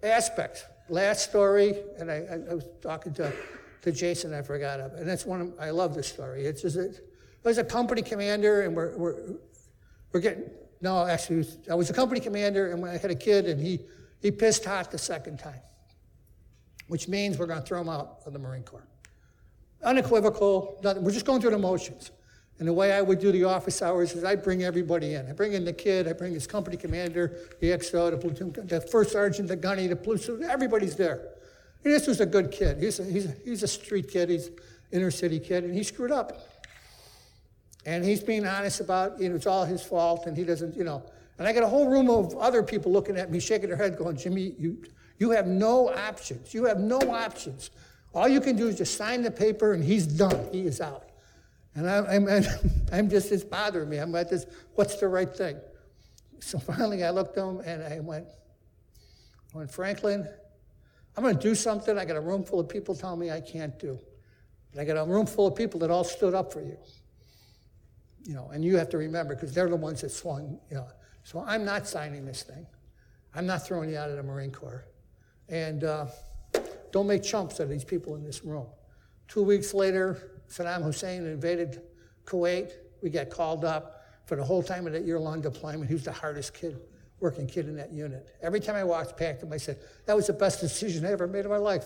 aspects. 0.04 0.64
Last 0.90 1.30
story, 1.30 1.76
and 1.98 2.12
I, 2.12 2.44
I 2.50 2.54
was 2.54 2.66
talking 2.82 3.14
to, 3.16 3.34
to 3.82 3.92
Jason, 3.92 4.34
I 4.34 4.42
forgot 4.42 4.80
of, 4.80 4.94
and 4.94 5.08
that's 5.08 5.26
one 5.26 5.42
of, 5.42 5.54
I 5.60 5.72
love 5.72 5.96
this 5.96 6.08
story. 6.08 6.46
It's 6.46 6.62
just, 6.62 6.78
it, 6.78 7.08
I 7.44 7.48
was 7.48 7.58
a 7.58 7.64
company 7.64 8.02
commander, 8.02 8.62
and 8.62 8.76
we're, 8.76 8.96
we're, 8.98 9.16
we're 10.12 10.20
getting, 10.20 10.44
no, 10.82 11.06
actually, 11.06 11.48
I 11.70 11.76
was 11.76 11.90
a 11.90 11.94
company 11.94 12.20
commander, 12.20 12.72
and 12.72 12.86
I 12.86 12.98
had 12.98 13.12
a 13.12 13.16
kid, 13.16 13.48
and 13.48 13.60
he, 13.60 13.80
he 14.22 14.32
pissed 14.32 14.66
hot 14.66 14.92
the 14.92 14.98
second 14.98 15.40
time, 15.40 15.62
which 16.88 17.08
means 17.08 17.38
we're 17.38 17.48
going 17.48 17.62
to 17.62 17.66
throw 17.66 17.82
him 17.82 17.90
out 17.90 18.20
of 18.26 18.34
the 18.34 18.40
Marine 18.40 18.64
Corps. 18.64 18.88
Unequivocal, 19.84 20.80
nothing, 20.84 21.04
we're 21.04 21.12
just 21.12 21.26
going 21.26 21.42
through 21.42 21.52
the 21.52 21.58
motions. 21.58 22.12
And 22.60 22.68
the 22.68 22.74
way 22.74 22.92
I 22.92 23.02
would 23.02 23.20
do 23.20 23.32
the 23.32 23.46
office 23.46 23.82
hours 23.82 24.14
is 24.14 24.24
I 24.24 24.36
bring 24.36 24.64
everybody 24.64 25.16
in. 25.16 25.28
I 25.28 25.32
bring 25.32 25.54
in 25.54 25.66
the 25.66 25.74
kid, 25.74 26.08
I 26.08 26.14
bring 26.14 26.34
his 26.34 26.46
company 26.46 26.78
commander, 26.78 27.40
the 27.60 27.72
XO, 27.72 28.12
the 28.12 28.18
platoon, 28.18 28.54
the 28.68 28.80
first 28.80 29.12
sergeant, 29.12 29.48
the 29.48 29.56
gunny, 29.56 29.88
the 29.88 29.96
platoon, 29.96 30.44
everybody's 30.44 30.96
there. 30.96 31.30
This 31.84 32.08
was 32.08 32.20
a 32.22 32.26
good 32.26 32.52
kid. 32.52 32.78
He's 32.80 33.00
a, 33.00 33.04
he's 33.04 33.26
a, 33.26 33.36
he's 33.44 33.64
a 33.64 33.68
street 33.68 34.10
kid, 34.10 34.30
he's 34.30 34.50
inner 34.92 35.12
city 35.12 35.40
kid, 35.40 35.64
and 35.64 35.74
he 35.74 35.84
screwed 35.84 36.12
up. 36.12 36.40
And 37.86 38.06
he's 38.06 38.22
being 38.22 38.46
honest 38.46 38.80
about, 38.80 39.20
you 39.20 39.30
know, 39.30 39.36
it's 39.36 39.48
all 39.48 39.66
his 39.66 39.82
fault, 39.82 40.28
and 40.28 40.38
he 40.38 40.44
doesn't, 40.44 40.76
you 40.76 40.84
know. 40.84 41.04
And 41.40 41.48
I 41.48 41.54
got 41.54 41.64
a 41.64 41.68
whole 41.68 41.90
room 41.90 42.10
of 42.10 42.36
other 42.38 42.62
people 42.62 42.92
looking 42.92 43.18
at 43.18 43.32
me, 43.32 43.40
shaking 43.40 43.70
their 43.70 43.78
head, 43.78 43.98
going, 43.98 44.16
Jimmy, 44.16 44.54
you, 44.60 44.84
you 45.18 45.32
have 45.32 45.48
no 45.48 45.90
options. 45.90 46.54
You 46.54 46.66
have 46.66 46.80
no 46.80 47.00
options. 47.00 47.72
All 48.14 48.28
you 48.28 48.42
can 48.42 48.56
do 48.56 48.68
is 48.68 48.78
just 48.78 48.96
sign 48.96 49.24
the 49.24 49.32
paper, 49.32 49.74
and 49.74 49.84
he's 49.84 50.06
done. 50.06 50.50
He 50.52 50.68
is 50.68 50.82
out. 50.82 51.06
And 51.76 51.90
I'm, 51.90 52.28
I'm, 52.28 52.44
I'm 52.92 53.10
just, 53.10 53.32
it's 53.32 53.44
bothering 53.44 53.90
me. 53.90 53.98
I'm 53.98 54.14
at 54.16 54.30
this, 54.30 54.46
what's 54.76 54.96
the 54.98 55.08
right 55.08 55.34
thing? 55.34 55.58
So 56.40 56.60
finally 56.60 57.04
I 57.04 57.12
looked 57.12 57.38
at 57.38 57.44
him 57.44 57.62
and 57.66 57.84
I 57.84 58.00
went, 58.00 58.26
I 59.54 59.58
went, 59.58 59.72
Franklin, 59.72 60.28
I'm 61.16 61.24
going 61.24 61.36
to 61.36 61.42
do 61.42 61.56
something 61.56 61.98
I 61.98 62.06
got 62.06 62.18
a 62.18 62.22
room 62.22 62.44
full 62.44 62.60
of 62.60 62.70
people 62.70 62.96
telling 62.96 63.20
me 63.20 63.32
I 63.32 63.42
can't 63.42 63.78
do. 63.80 64.00
But 64.72 64.82
I 64.82 64.86
got 64.86 64.98
a 64.98 65.06
room 65.06 65.26
full 65.26 65.48
of 65.48 65.56
people 65.56 65.80
that 65.82 65.92
all 65.92 66.04
stood 66.04 66.34
up 66.34 66.54
for 66.54 66.62
you. 66.62 66.78
You 68.24 68.36
know, 68.36 68.50
and 68.54 68.64
you 68.64 68.78
have 68.78 68.90
to 68.90 68.98
remember 68.98 69.36
because 69.36 69.54
they're 69.54 69.70
the 69.70 69.76
ones 69.76 70.02
that 70.02 70.12
swung, 70.12 70.60
you 70.70 70.78
know. 70.78 70.88
So 71.24 71.44
I'm 71.46 71.66
not 71.66 71.88
signing 71.88 72.26
this 72.26 72.44
thing. 72.44 72.66
I'm 73.36 73.46
not 73.46 73.66
throwing 73.66 73.90
you 73.90 73.98
out 73.98 74.10
of 74.10 74.16
the 74.16 74.24
Marine 74.24 74.52
Corps. 74.52 74.86
And 75.50 75.84
uh, 75.84 76.06
don't 76.92 77.08
make 77.08 77.24
chumps 77.24 77.60
of 77.60 77.70
these 77.70 77.84
people 77.84 78.16
in 78.16 78.24
this 78.24 78.44
room. 78.44 78.68
Two 79.28 79.44
weeks 79.44 79.74
later, 79.74 80.40
Saddam 80.50 80.84
Hussein 80.84 81.26
invaded 81.26 81.82
Kuwait. 82.26 82.72
We 83.02 83.10
got 83.10 83.30
called 83.30 83.66
up 83.66 84.06
for 84.26 84.36
the 84.36 84.44
whole 84.44 84.64
time 84.64 84.88
of 84.88 84.94
that 84.94 85.06
year-long 85.06 85.42
deployment. 85.42 85.88
He 85.88 85.94
was 85.94 86.04
the 86.04 86.12
hardest 86.12 86.54
kid, 86.54 86.80
working 87.22 87.48
kid 87.48 87.68
in 87.68 87.76
that 87.76 87.92
unit. 87.92 88.28
Every 88.42 88.60
time 88.60 88.76
I 88.76 88.84
walked 88.84 89.18
past 89.18 89.44
him, 89.44 89.54
I 89.54 89.58
said, 89.58 89.78
that 90.06 90.16
was 90.16 90.28
the 90.28 90.34
best 90.34 90.60
decision 90.60 91.06
I 91.06 91.12
ever 91.12 91.28
made 91.28 91.46
in 91.46 91.52
my 91.52 91.58
life. 91.58 91.86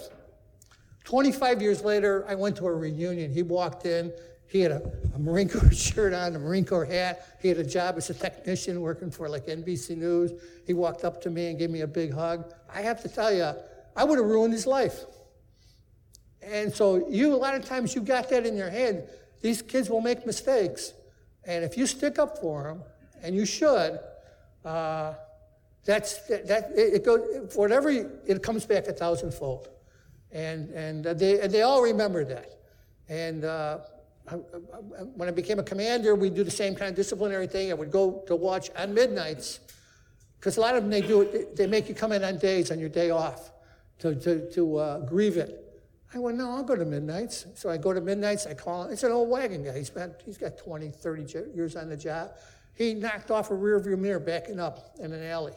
25 1.04 1.62
years 1.62 1.84
later, 1.84 2.26
I 2.28 2.36
went 2.36 2.58
to 2.58 2.68
a 2.68 2.74
reunion. 2.74 3.32
He 3.32 3.44
walked 3.44 3.86
in. 3.86 4.12
He 4.48 4.62
had 4.62 4.72
a, 4.72 4.92
a, 5.14 5.20
Marine 5.20 5.50
Corps 5.50 5.72
shirt 5.76 6.14
on, 6.14 6.36
a 6.36 6.40
Marine 6.40 6.66
Corps 6.66 6.86
hat. 6.86 7.38
He 7.42 7.50
had 7.50 7.58
a 7.58 7.64
job 7.64 7.96
as 7.98 8.10
a 8.10 8.14
technician 8.14 8.82
working 8.82 9.12
for 9.12 9.28
like 9.30 9.46
NBC 9.46 9.98
News. 9.98 10.32
He 10.66 10.74
walked 10.74 11.04
up 11.04 11.22
to 11.24 11.30
me 11.30 11.48
and 11.48 11.60
gave 11.60 11.70
me 11.70 11.82
a 11.82 11.88
big 11.88 12.14
hug. 12.14 12.54
I 12.74 12.82
have 12.82 13.02
to 13.04 13.10
tell 13.10 13.32
you, 13.34 13.52
I 13.96 14.04
would 14.04 14.18
have 14.18 14.28
ruined 14.28 14.54
his 14.54 14.66
life. 14.66 15.04
And 16.42 16.74
so 16.74 17.08
you, 17.10 17.34
a 17.34 17.38
lot 17.38 17.56
of 17.56 17.66
times 17.66 17.94
you 17.94 18.02
got 18.02 18.30
that 18.30 18.46
in 18.46 18.56
your 18.56 18.70
head. 18.70 19.10
These 19.42 19.62
kids 19.62 19.90
will 19.90 20.02
make 20.02 20.26
mistakes. 20.26 20.94
And 21.44 21.64
if 21.64 21.78
you 21.78 21.86
stick 21.86 22.18
up 22.18 22.40
for 22.40 22.64
them, 22.64 22.84
and 23.22 23.36
you 23.36 23.46
should, 23.46 24.00
uh, 24.64 25.14
that's, 25.86 26.18
that, 26.28 26.48
that 26.48 26.72
it, 26.76 27.06
goes, 27.06 27.56
whatever, 27.56 27.90
it 27.90 28.44
comes 28.44 28.66
back 28.66 28.88
a 28.88 28.94
thousandfold. 28.94 29.70
And, 30.32 30.70
and 30.72 31.06
they, 31.06 31.40
and 31.40 31.52
they 31.52 31.62
all 31.62 31.82
remember 31.82 32.26
that. 32.26 32.60
And 33.08 33.46
uh, 33.46 33.80
when 35.16 35.30
I 35.30 35.32
became 35.32 35.60
a 35.60 35.64
commander, 35.64 36.16
we'd 36.16 36.34
do 36.34 36.44
the 36.44 36.52
same 36.52 36.76
kind 36.76 36.90
of 36.90 36.96
disciplinary 36.96 37.48
thing. 37.48 37.72
I 37.72 37.76
would 37.76 37.92
go 37.92 38.24
to 38.28 38.36
watch 38.36 38.70
on 38.76 38.94
midnights, 38.94 39.60
because 40.40 40.58
a 40.58 40.62
lot 40.62 40.76
of 40.76 40.84
them, 40.84 40.92
they 40.92 41.02
do 41.02 41.22
it, 41.22 41.56
they 41.56 41.68
make 41.68 41.88
you 41.88 41.96
come 41.96 42.12
in 42.12 42.24
on 42.24 42.40
days 42.40 42.72
on 42.72 42.80
your 42.80 42.90
day 42.90 43.12
off 43.12 43.52
to, 44.00 44.16
to, 44.16 44.52
to 44.52 44.78
uh, 44.78 45.00
grieve 45.02 45.38
it. 45.38 45.62
I 46.14 46.20
went, 46.20 46.38
no, 46.38 46.52
I'll 46.52 46.64
go 46.64 46.76
to 46.76 46.86
Midnights. 46.86 47.46
So 47.56 47.70
I 47.70 47.78
go 47.78 47.92
to 47.92 48.00
Midnights, 48.00 48.48
I 48.48 48.54
call 48.54 48.86
him. 48.86 48.94
It's 48.94 49.04
an 49.04 49.12
old 49.12 49.30
wagon 49.30 49.64
guy. 49.66 49.78
He's, 49.78 49.90
been, 49.90 50.14
he's 50.26 50.38
got 50.38 50.58
20, 50.58 50.90
30 50.90 51.50
years 51.54 51.76
on 51.76 51.90
the 51.90 51.98
job. 51.98 52.32
He 52.74 52.94
knocked 52.94 53.32
off 53.32 53.52
a 53.52 53.54
rearview 53.54 53.98
mirror 53.98 54.20
backing 54.20 54.60
up 54.60 54.96
in 55.00 55.12
an 55.12 55.24
alley. 55.24 55.54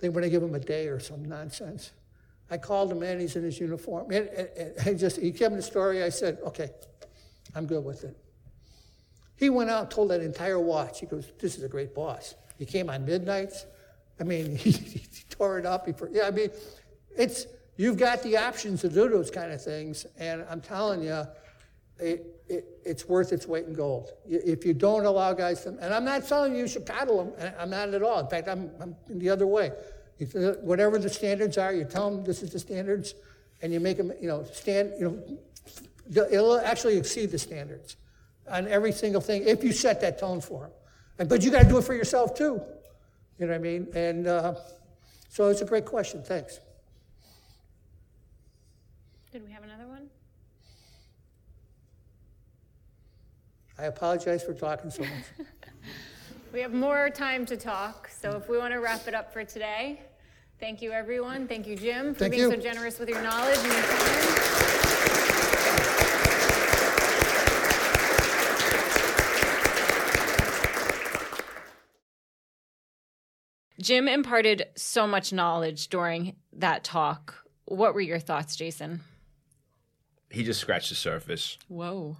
They 0.00 0.08
want 0.08 0.24
to 0.24 0.30
give 0.30 0.42
him 0.42 0.54
a 0.54 0.60
day 0.60 0.88
or 0.88 1.00
some 1.00 1.24
nonsense. 1.24 1.92
I 2.50 2.58
called 2.58 2.92
him 2.92 3.02
in, 3.02 3.20
he's 3.20 3.36
in 3.36 3.42
his 3.42 3.58
uniform. 3.58 4.10
And, 4.10 4.28
and, 4.28 4.48
and 4.86 4.98
just, 4.98 5.18
he 5.18 5.30
gave 5.30 5.50
me 5.50 5.56
the 5.56 5.62
story. 5.62 6.02
I 6.02 6.10
said, 6.10 6.38
okay, 6.44 6.70
I'm 7.54 7.66
good 7.66 7.84
with 7.84 8.04
it. 8.04 8.16
He 9.36 9.50
went 9.50 9.70
out, 9.70 9.90
told 9.90 10.10
that 10.10 10.20
entire 10.20 10.60
watch. 10.60 11.00
He 11.00 11.06
goes, 11.06 11.32
this 11.40 11.56
is 11.56 11.64
a 11.64 11.68
great 11.68 11.94
boss. 11.94 12.34
He 12.58 12.66
came 12.66 12.90
on 12.90 13.04
midnights. 13.04 13.66
I 14.20 14.24
mean, 14.24 14.56
he, 14.56 14.70
he 14.70 15.24
tore 15.30 15.58
it 15.58 15.66
up. 15.66 15.86
He, 15.86 15.94
yeah, 16.12 16.26
I 16.26 16.30
mean, 16.30 16.50
it's, 17.16 17.46
You've 17.76 17.96
got 17.96 18.22
the 18.22 18.36
options 18.36 18.82
to 18.82 18.88
do 18.88 19.08
those 19.08 19.30
kind 19.30 19.52
of 19.52 19.62
things, 19.62 20.06
and 20.16 20.44
I'm 20.48 20.60
telling 20.60 21.02
you, 21.02 21.24
it, 21.98 22.33
it, 22.48 22.64
it's 22.84 23.08
worth 23.08 23.32
its 23.32 23.46
weight 23.46 23.66
in 23.66 23.72
gold. 23.72 24.10
If 24.28 24.64
you 24.64 24.74
don't 24.74 25.04
allow 25.04 25.32
guys 25.32 25.62
to, 25.62 25.70
and 25.70 25.94
I'm 25.94 26.04
not 26.04 26.26
telling 26.28 26.54
you 26.54 26.62
you 26.62 26.68
should 26.68 26.86
paddle 26.86 27.24
them, 27.24 27.52
I'm 27.58 27.70
not 27.70 27.94
at 27.94 28.02
all. 28.02 28.20
In 28.20 28.28
fact, 28.28 28.48
I'm, 28.48 28.70
I'm 28.80 28.96
the 29.08 29.30
other 29.30 29.46
way. 29.46 29.72
whatever 30.60 30.98
the 30.98 31.08
standards 31.08 31.58
are, 31.58 31.72
you 31.72 31.84
tell 31.84 32.10
them 32.10 32.24
this 32.24 32.42
is 32.42 32.50
the 32.50 32.58
standards, 32.58 33.14
and 33.62 33.72
you 33.72 33.80
make 33.80 33.96
them, 33.96 34.12
you 34.20 34.28
know, 34.28 34.44
stand, 34.44 34.92
you 34.98 35.04
know, 35.06 36.26
it'll 36.30 36.60
actually 36.60 36.98
exceed 36.98 37.30
the 37.30 37.38
standards 37.38 37.96
on 38.50 38.68
every 38.68 38.92
single 38.92 39.20
thing 39.20 39.44
if 39.46 39.64
you 39.64 39.72
set 39.72 40.00
that 40.02 40.18
tone 40.18 40.40
for 40.40 40.70
them. 41.16 41.28
But 41.28 41.42
you 41.42 41.50
got 41.50 41.62
to 41.62 41.68
do 41.68 41.78
it 41.78 41.84
for 41.84 41.94
yourself 41.94 42.34
too. 42.34 42.60
You 43.38 43.46
know 43.46 43.52
what 43.52 43.54
I 43.54 43.58
mean? 43.58 43.88
And 43.94 44.26
uh, 44.26 44.54
so 45.28 45.48
it's 45.48 45.60
a 45.62 45.64
great 45.64 45.86
question. 45.86 46.22
Thanks. 46.22 46.60
Did 49.32 49.44
we 49.44 49.52
have 49.52 49.64
another 49.64 49.88
one? 49.88 50.08
I 53.78 53.84
apologize 53.84 54.44
for 54.44 54.54
talking 54.54 54.90
so 54.90 55.02
much. 55.02 55.10
we 56.52 56.60
have 56.60 56.72
more 56.72 57.10
time 57.10 57.44
to 57.46 57.56
talk, 57.56 58.08
so 58.08 58.36
if 58.36 58.48
we 58.48 58.56
want 58.56 58.72
to 58.72 58.78
wrap 58.78 59.08
it 59.08 59.14
up 59.14 59.32
for 59.32 59.44
today, 59.44 60.00
thank 60.60 60.80
you, 60.80 60.92
everyone. 60.92 61.48
Thank 61.48 61.66
you, 61.66 61.76
Jim, 61.76 62.14
for 62.14 62.20
thank 62.20 62.32
being 62.32 62.44
you. 62.44 62.50
so 62.50 62.56
generous 62.56 63.00
with 63.00 63.08
your 63.08 63.20
knowledge 63.22 63.58
and 63.58 63.72
your 63.72 63.82
time. 63.82 64.64
Jim 73.80 74.06
imparted 74.06 74.66
so 74.76 75.06
much 75.06 75.32
knowledge 75.32 75.88
during 75.88 76.36
that 76.52 76.84
talk. 76.84 77.44
What 77.64 77.92
were 77.92 78.00
your 78.00 78.20
thoughts, 78.20 78.54
Jason? 78.54 79.00
He 80.30 80.44
just 80.44 80.60
scratched 80.60 80.88
the 80.88 80.94
surface. 80.94 81.58
Whoa. 81.68 82.16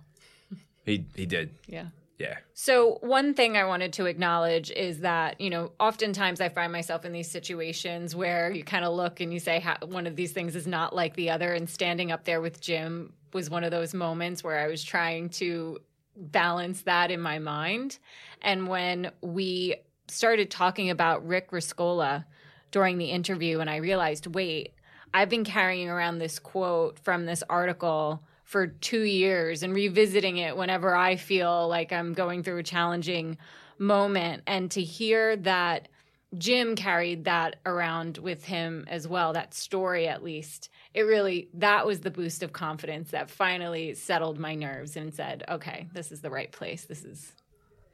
He 0.85 1.06
he 1.15 1.27
did. 1.27 1.55
Yeah. 1.66 1.86
Yeah. 2.19 2.36
So, 2.52 2.98
one 3.01 3.35
thing 3.35 3.56
I 3.56 3.65
wanted 3.65 3.93
to 3.94 4.06
acknowledge 4.06 4.70
is 4.70 5.01
that, 5.01 5.40
you 5.40 5.51
know, 5.51 5.73
oftentimes 5.81 6.40
I 6.40 6.48
find 6.48 6.73
myself 6.73 7.05
in 7.05 7.12
these 7.12 7.28
situations 7.28 8.15
where 8.15 8.52
you 8.52 8.62
kind 8.62 8.85
of 8.85 8.94
look 8.94 9.19
and 9.20 9.32
you 9.32 9.40
say, 9.40 9.65
one 9.85 10.06
of 10.06 10.15
these 10.15 10.32
things 10.32 10.55
is 10.55 10.66
not 10.66 10.94
like 10.94 11.16
the 11.16 11.31
other. 11.31 11.52
And 11.52 11.69
standing 11.69 12.12
up 12.12 12.24
there 12.24 12.40
with 12.40 12.61
Jim 12.61 13.12
was 13.32 13.51
one 13.51 13.65
of 13.65 13.73
those 13.73 13.94
moments 13.94 14.44
where 14.44 14.61
I 14.61 14.69
was 14.69 14.85
trying 14.85 15.31
to 15.31 15.81
balance 16.16 16.82
that 16.82 17.11
in 17.11 17.20
my 17.20 17.40
mind. 17.40 17.98
And 18.40 18.69
when 18.69 19.11
we 19.20 19.77
started 20.06 20.51
talking 20.51 20.90
about 20.90 21.27
Rick 21.27 21.51
Rescorla 21.51 22.24
during 22.70 22.98
the 22.98 23.06
interview, 23.06 23.59
and 23.59 23.69
I 23.69 23.77
realized, 23.77 24.28
wait, 24.35 24.74
I've 25.12 25.28
been 25.28 25.44
carrying 25.44 25.89
around 25.89 26.19
this 26.19 26.39
quote 26.39 26.98
from 27.01 27.27
this 27.27 27.43
article 27.48 28.23
for 28.45 28.66
two 28.66 29.03
years 29.03 29.62
and 29.62 29.75
revisiting 29.75 30.37
it 30.37 30.57
whenever 30.57 30.95
I 30.95 31.16
feel 31.16 31.66
like 31.66 31.93
I'm 31.93 32.12
going 32.12 32.43
through 32.43 32.59
a 32.59 32.62
challenging 32.62 33.39
moment. 33.79 34.43
And 34.47 34.71
to 34.73 34.83
hear 34.83 35.37
that 35.37 35.89
Jim 36.37 36.77
carried 36.77 37.25
that 37.25 37.57
around 37.65 38.19
with 38.19 38.45
him 38.45 38.85
as 38.89 39.09
well, 39.09 39.33
that 39.33 39.55
story 39.55 40.07
at 40.09 40.23
least, 40.23 40.69
it 40.93 41.03
really, 41.03 41.49
that 41.55 41.87
was 41.87 42.01
the 42.01 42.11
boost 42.11 42.43
of 42.43 42.53
confidence 42.53 43.11
that 43.12 43.31
finally 43.31 43.95
settled 43.95 44.39
my 44.39 44.55
nerves 44.55 44.97
and 44.97 45.15
said, 45.15 45.45
okay, 45.49 45.89
this 45.95 46.12
is 46.12 46.21
the 46.21 46.31
right 46.31 46.53
place. 46.53 46.85
This 46.85 47.05
is, 47.05 47.33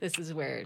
this 0.01 0.19
is 0.19 0.35
where, 0.35 0.65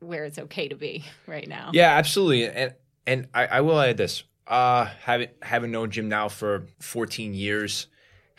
where 0.00 0.24
it's 0.24 0.38
okay 0.38 0.68
to 0.68 0.76
be 0.76 1.04
right 1.26 1.48
now. 1.48 1.70
Yeah, 1.72 1.96
absolutely. 1.96 2.46
And, 2.46 2.74
and 3.06 3.28
I, 3.34 3.46
I 3.46 3.60
will 3.60 3.80
add 3.80 3.96
this, 3.96 4.22
uh, 4.46 4.86
having, 5.02 5.28
having 5.42 5.70
known 5.70 5.90
Jim 5.90 6.08
now 6.08 6.28
for 6.28 6.66
14 6.80 7.34
years, 7.34 7.88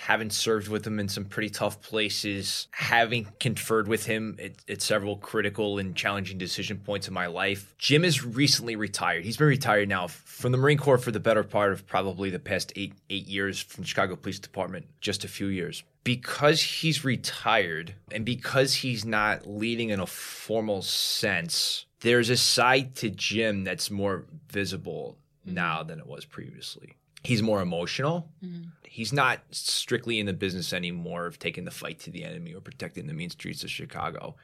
having 0.03 0.29
served 0.29 0.67
with 0.67 0.85
him 0.85 0.99
in 0.99 1.07
some 1.07 1.23
pretty 1.23 1.49
tough 1.49 1.81
places, 1.81 2.67
having 2.71 3.25
conferred 3.39 3.87
with 3.87 4.05
him 4.05 4.37
at, 4.37 4.51
at, 4.67 4.81
several 4.81 5.15
critical 5.15 5.77
and 5.77 5.95
challenging 5.95 6.37
decision 6.37 6.77
points 6.77 7.07
in 7.07 7.13
my 7.13 7.25
life. 7.25 7.73
Jim 7.77 8.03
is 8.03 8.21
recently 8.21 8.75
retired. 8.75 9.23
He's 9.23 9.37
been 9.37 9.47
retired 9.47 9.87
now 9.87 10.07
from 10.07 10.51
the 10.51 10.57
Marine 10.57 10.77
Corps 10.77 10.97
for 10.97 11.11
the 11.11 11.21
better 11.21 11.43
part 11.43 11.71
of 11.71 11.87
probably 11.87 12.29
the 12.29 12.37
past 12.37 12.73
eight 12.75 12.93
eight 13.09 13.27
years 13.27 13.61
from 13.61 13.85
Chicago 13.85 14.17
Police 14.17 14.39
Department, 14.39 14.85
just 14.99 15.23
a 15.23 15.29
few 15.29 15.47
years. 15.47 15.83
Because 16.03 16.61
he's 16.61 17.05
retired 17.05 17.95
and 18.11 18.25
because 18.25 18.73
he's 18.73 19.05
not 19.05 19.47
leading 19.47 19.89
in 19.89 20.01
a 20.01 20.05
formal 20.05 20.81
sense, 20.81 21.85
there's 22.01 22.29
a 22.29 22.35
side 22.35 22.95
to 22.95 23.09
Jim 23.09 23.63
that's 23.63 23.89
more 23.89 24.25
visible 24.49 25.17
mm-hmm. 25.45 25.55
now 25.55 25.81
than 25.81 25.99
it 25.99 26.07
was 26.07 26.25
previously. 26.25 26.97
He's 27.23 27.41
more 27.41 27.61
emotional. 27.61 28.29
Mm-hmm 28.43 28.69
he's 28.93 29.11
not 29.11 29.39
strictly 29.49 30.19
in 30.19 30.27
the 30.27 30.33
business 30.33 30.71
anymore 30.71 31.25
of 31.25 31.39
taking 31.39 31.65
the 31.65 31.71
fight 31.71 31.97
to 31.97 32.11
the 32.11 32.23
enemy 32.23 32.53
or 32.53 32.61
protecting 32.61 33.07
the 33.07 33.13
mean 33.13 33.31
streets 33.31 33.63
of 33.63 33.71
Chicago. 33.71 34.35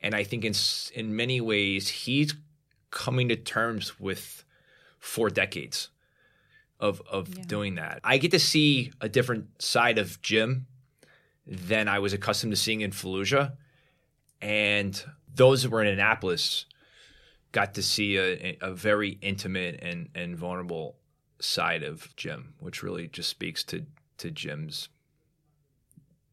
And 0.00 0.14
I 0.14 0.22
think 0.22 0.44
in 0.44 0.54
in 0.94 1.16
many 1.16 1.40
ways 1.40 1.88
he's 1.88 2.36
coming 2.92 3.28
to 3.30 3.36
terms 3.36 3.98
with 3.98 4.44
four 5.00 5.28
decades 5.28 5.88
of 6.78 7.02
of 7.10 7.36
yeah. 7.36 7.42
doing 7.48 7.74
that. 7.74 7.98
I 8.04 8.18
get 8.18 8.30
to 8.30 8.38
see 8.38 8.92
a 9.00 9.08
different 9.08 9.60
side 9.60 9.98
of 9.98 10.22
Jim 10.22 10.66
than 11.44 11.88
I 11.88 11.98
was 11.98 12.12
accustomed 12.12 12.52
to 12.52 12.56
seeing 12.56 12.82
in 12.82 12.92
Fallujah, 12.92 13.56
and 14.40 15.04
those 15.34 15.64
that 15.64 15.70
were 15.70 15.82
in 15.82 15.88
Annapolis 15.88 16.64
got 17.50 17.74
to 17.74 17.82
see 17.82 18.16
a, 18.18 18.56
a 18.60 18.72
very 18.72 19.18
intimate 19.20 19.80
and 19.82 20.10
and 20.14 20.36
vulnerable 20.36 20.94
side 21.40 21.82
of 21.82 22.14
Jim, 22.16 22.54
which 22.58 22.82
really 22.82 23.08
just 23.08 23.28
speaks 23.28 23.64
to 23.64 23.86
to 24.18 24.30
Jim's 24.30 24.88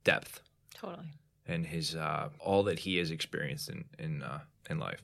depth. 0.04 0.42
Totally. 0.74 1.08
And 1.48 1.66
his 1.66 1.96
uh, 1.96 2.30
all 2.40 2.64
that 2.64 2.80
he 2.80 2.98
has 2.98 3.12
experienced 3.12 3.70
in 3.70 3.86
in 3.98 4.24
uh, 4.24 4.40
in 4.70 4.80
life. 4.80 5.02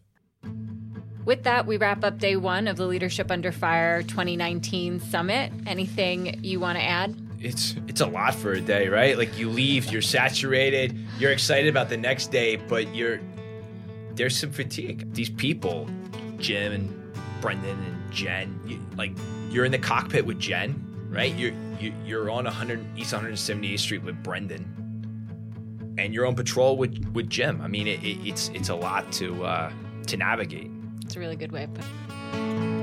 With 1.26 1.44
that, 1.44 1.66
we 1.66 1.78
wrap 1.78 2.04
up 2.04 2.18
day 2.18 2.36
one 2.36 2.68
of 2.68 2.76
the 2.76 2.86
Leadership 2.86 3.32
Under 3.32 3.54
Fire 3.54 4.04
2019 4.04 5.00
Summit. 5.00 5.54
Anything 5.66 6.44
you 6.44 6.60
want 6.60 6.78
to 6.78 6.84
add? 6.84 7.16
It's 7.40 7.76
it's 7.88 8.02
a 8.02 8.06
lot 8.06 8.36
for 8.36 8.52
a 8.52 8.62
day, 8.62 8.90
right? 8.90 9.18
Like 9.18 9.38
you 9.38 9.50
leave, 9.50 9.90
you're 9.92 10.02
saturated, 10.02 10.98
you're 11.20 11.32
excited 11.32 11.70
about 11.70 11.88
the 11.90 11.98
next 11.98 12.28
day, 12.28 12.58
but 12.58 12.94
you're 12.94 13.22
there's 14.16 14.38
some 14.38 14.52
fatigue. 14.52 15.14
These 15.14 15.30
people, 15.30 15.88
Jim 16.38 16.74
and 16.74 17.14
Brendan 17.42 17.80
and 17.80 18.03
Jen, 18.14 18.60
you, 18.66 18.80
like 18.96 19.12
you're 19.50 19.66
in 19.66 19.72
the 19.72 19.80
cockpit 19.80 20.26
with 20.26 20.40
Jen, 20.40 21.08
right? 21.10 21.34
You're 21.36 21.54
you, 21.80 21.94
you're 22.06 22.30
on 22.30 22.46
100 22.46 22.86
East 22.98 23.14
178th 23.14 23.80
Street 23.80 24.04
with 24.04 24.22
Brendan, 24.24 25.96
and 25.98 26.14
you're 26.14 26.26
on 26.26 26.36
patrol 26.36 26.78
with 26.78 26.98
with 27.14 27.30
Jim. 27.30 27.62
I 27.62 27.68
mean, 27.68 27.88
it, 27.88 28.04
it, 28.04 28.26
it's 28.26 28.50
it's 28.50 28.70
a 28.70 28.76
lot 28.76 29.12
to 29.14 29.44
uh, 29.46 29.72
to 30.08 30.18
navigate. 30.18 30.72
It's 31.04 31.16
a 31.16 31.20
really 31.20 31.36
good 31.36 31.52
way 31.52 31.64
of 31.64 31.74
putting. 31.74 32.83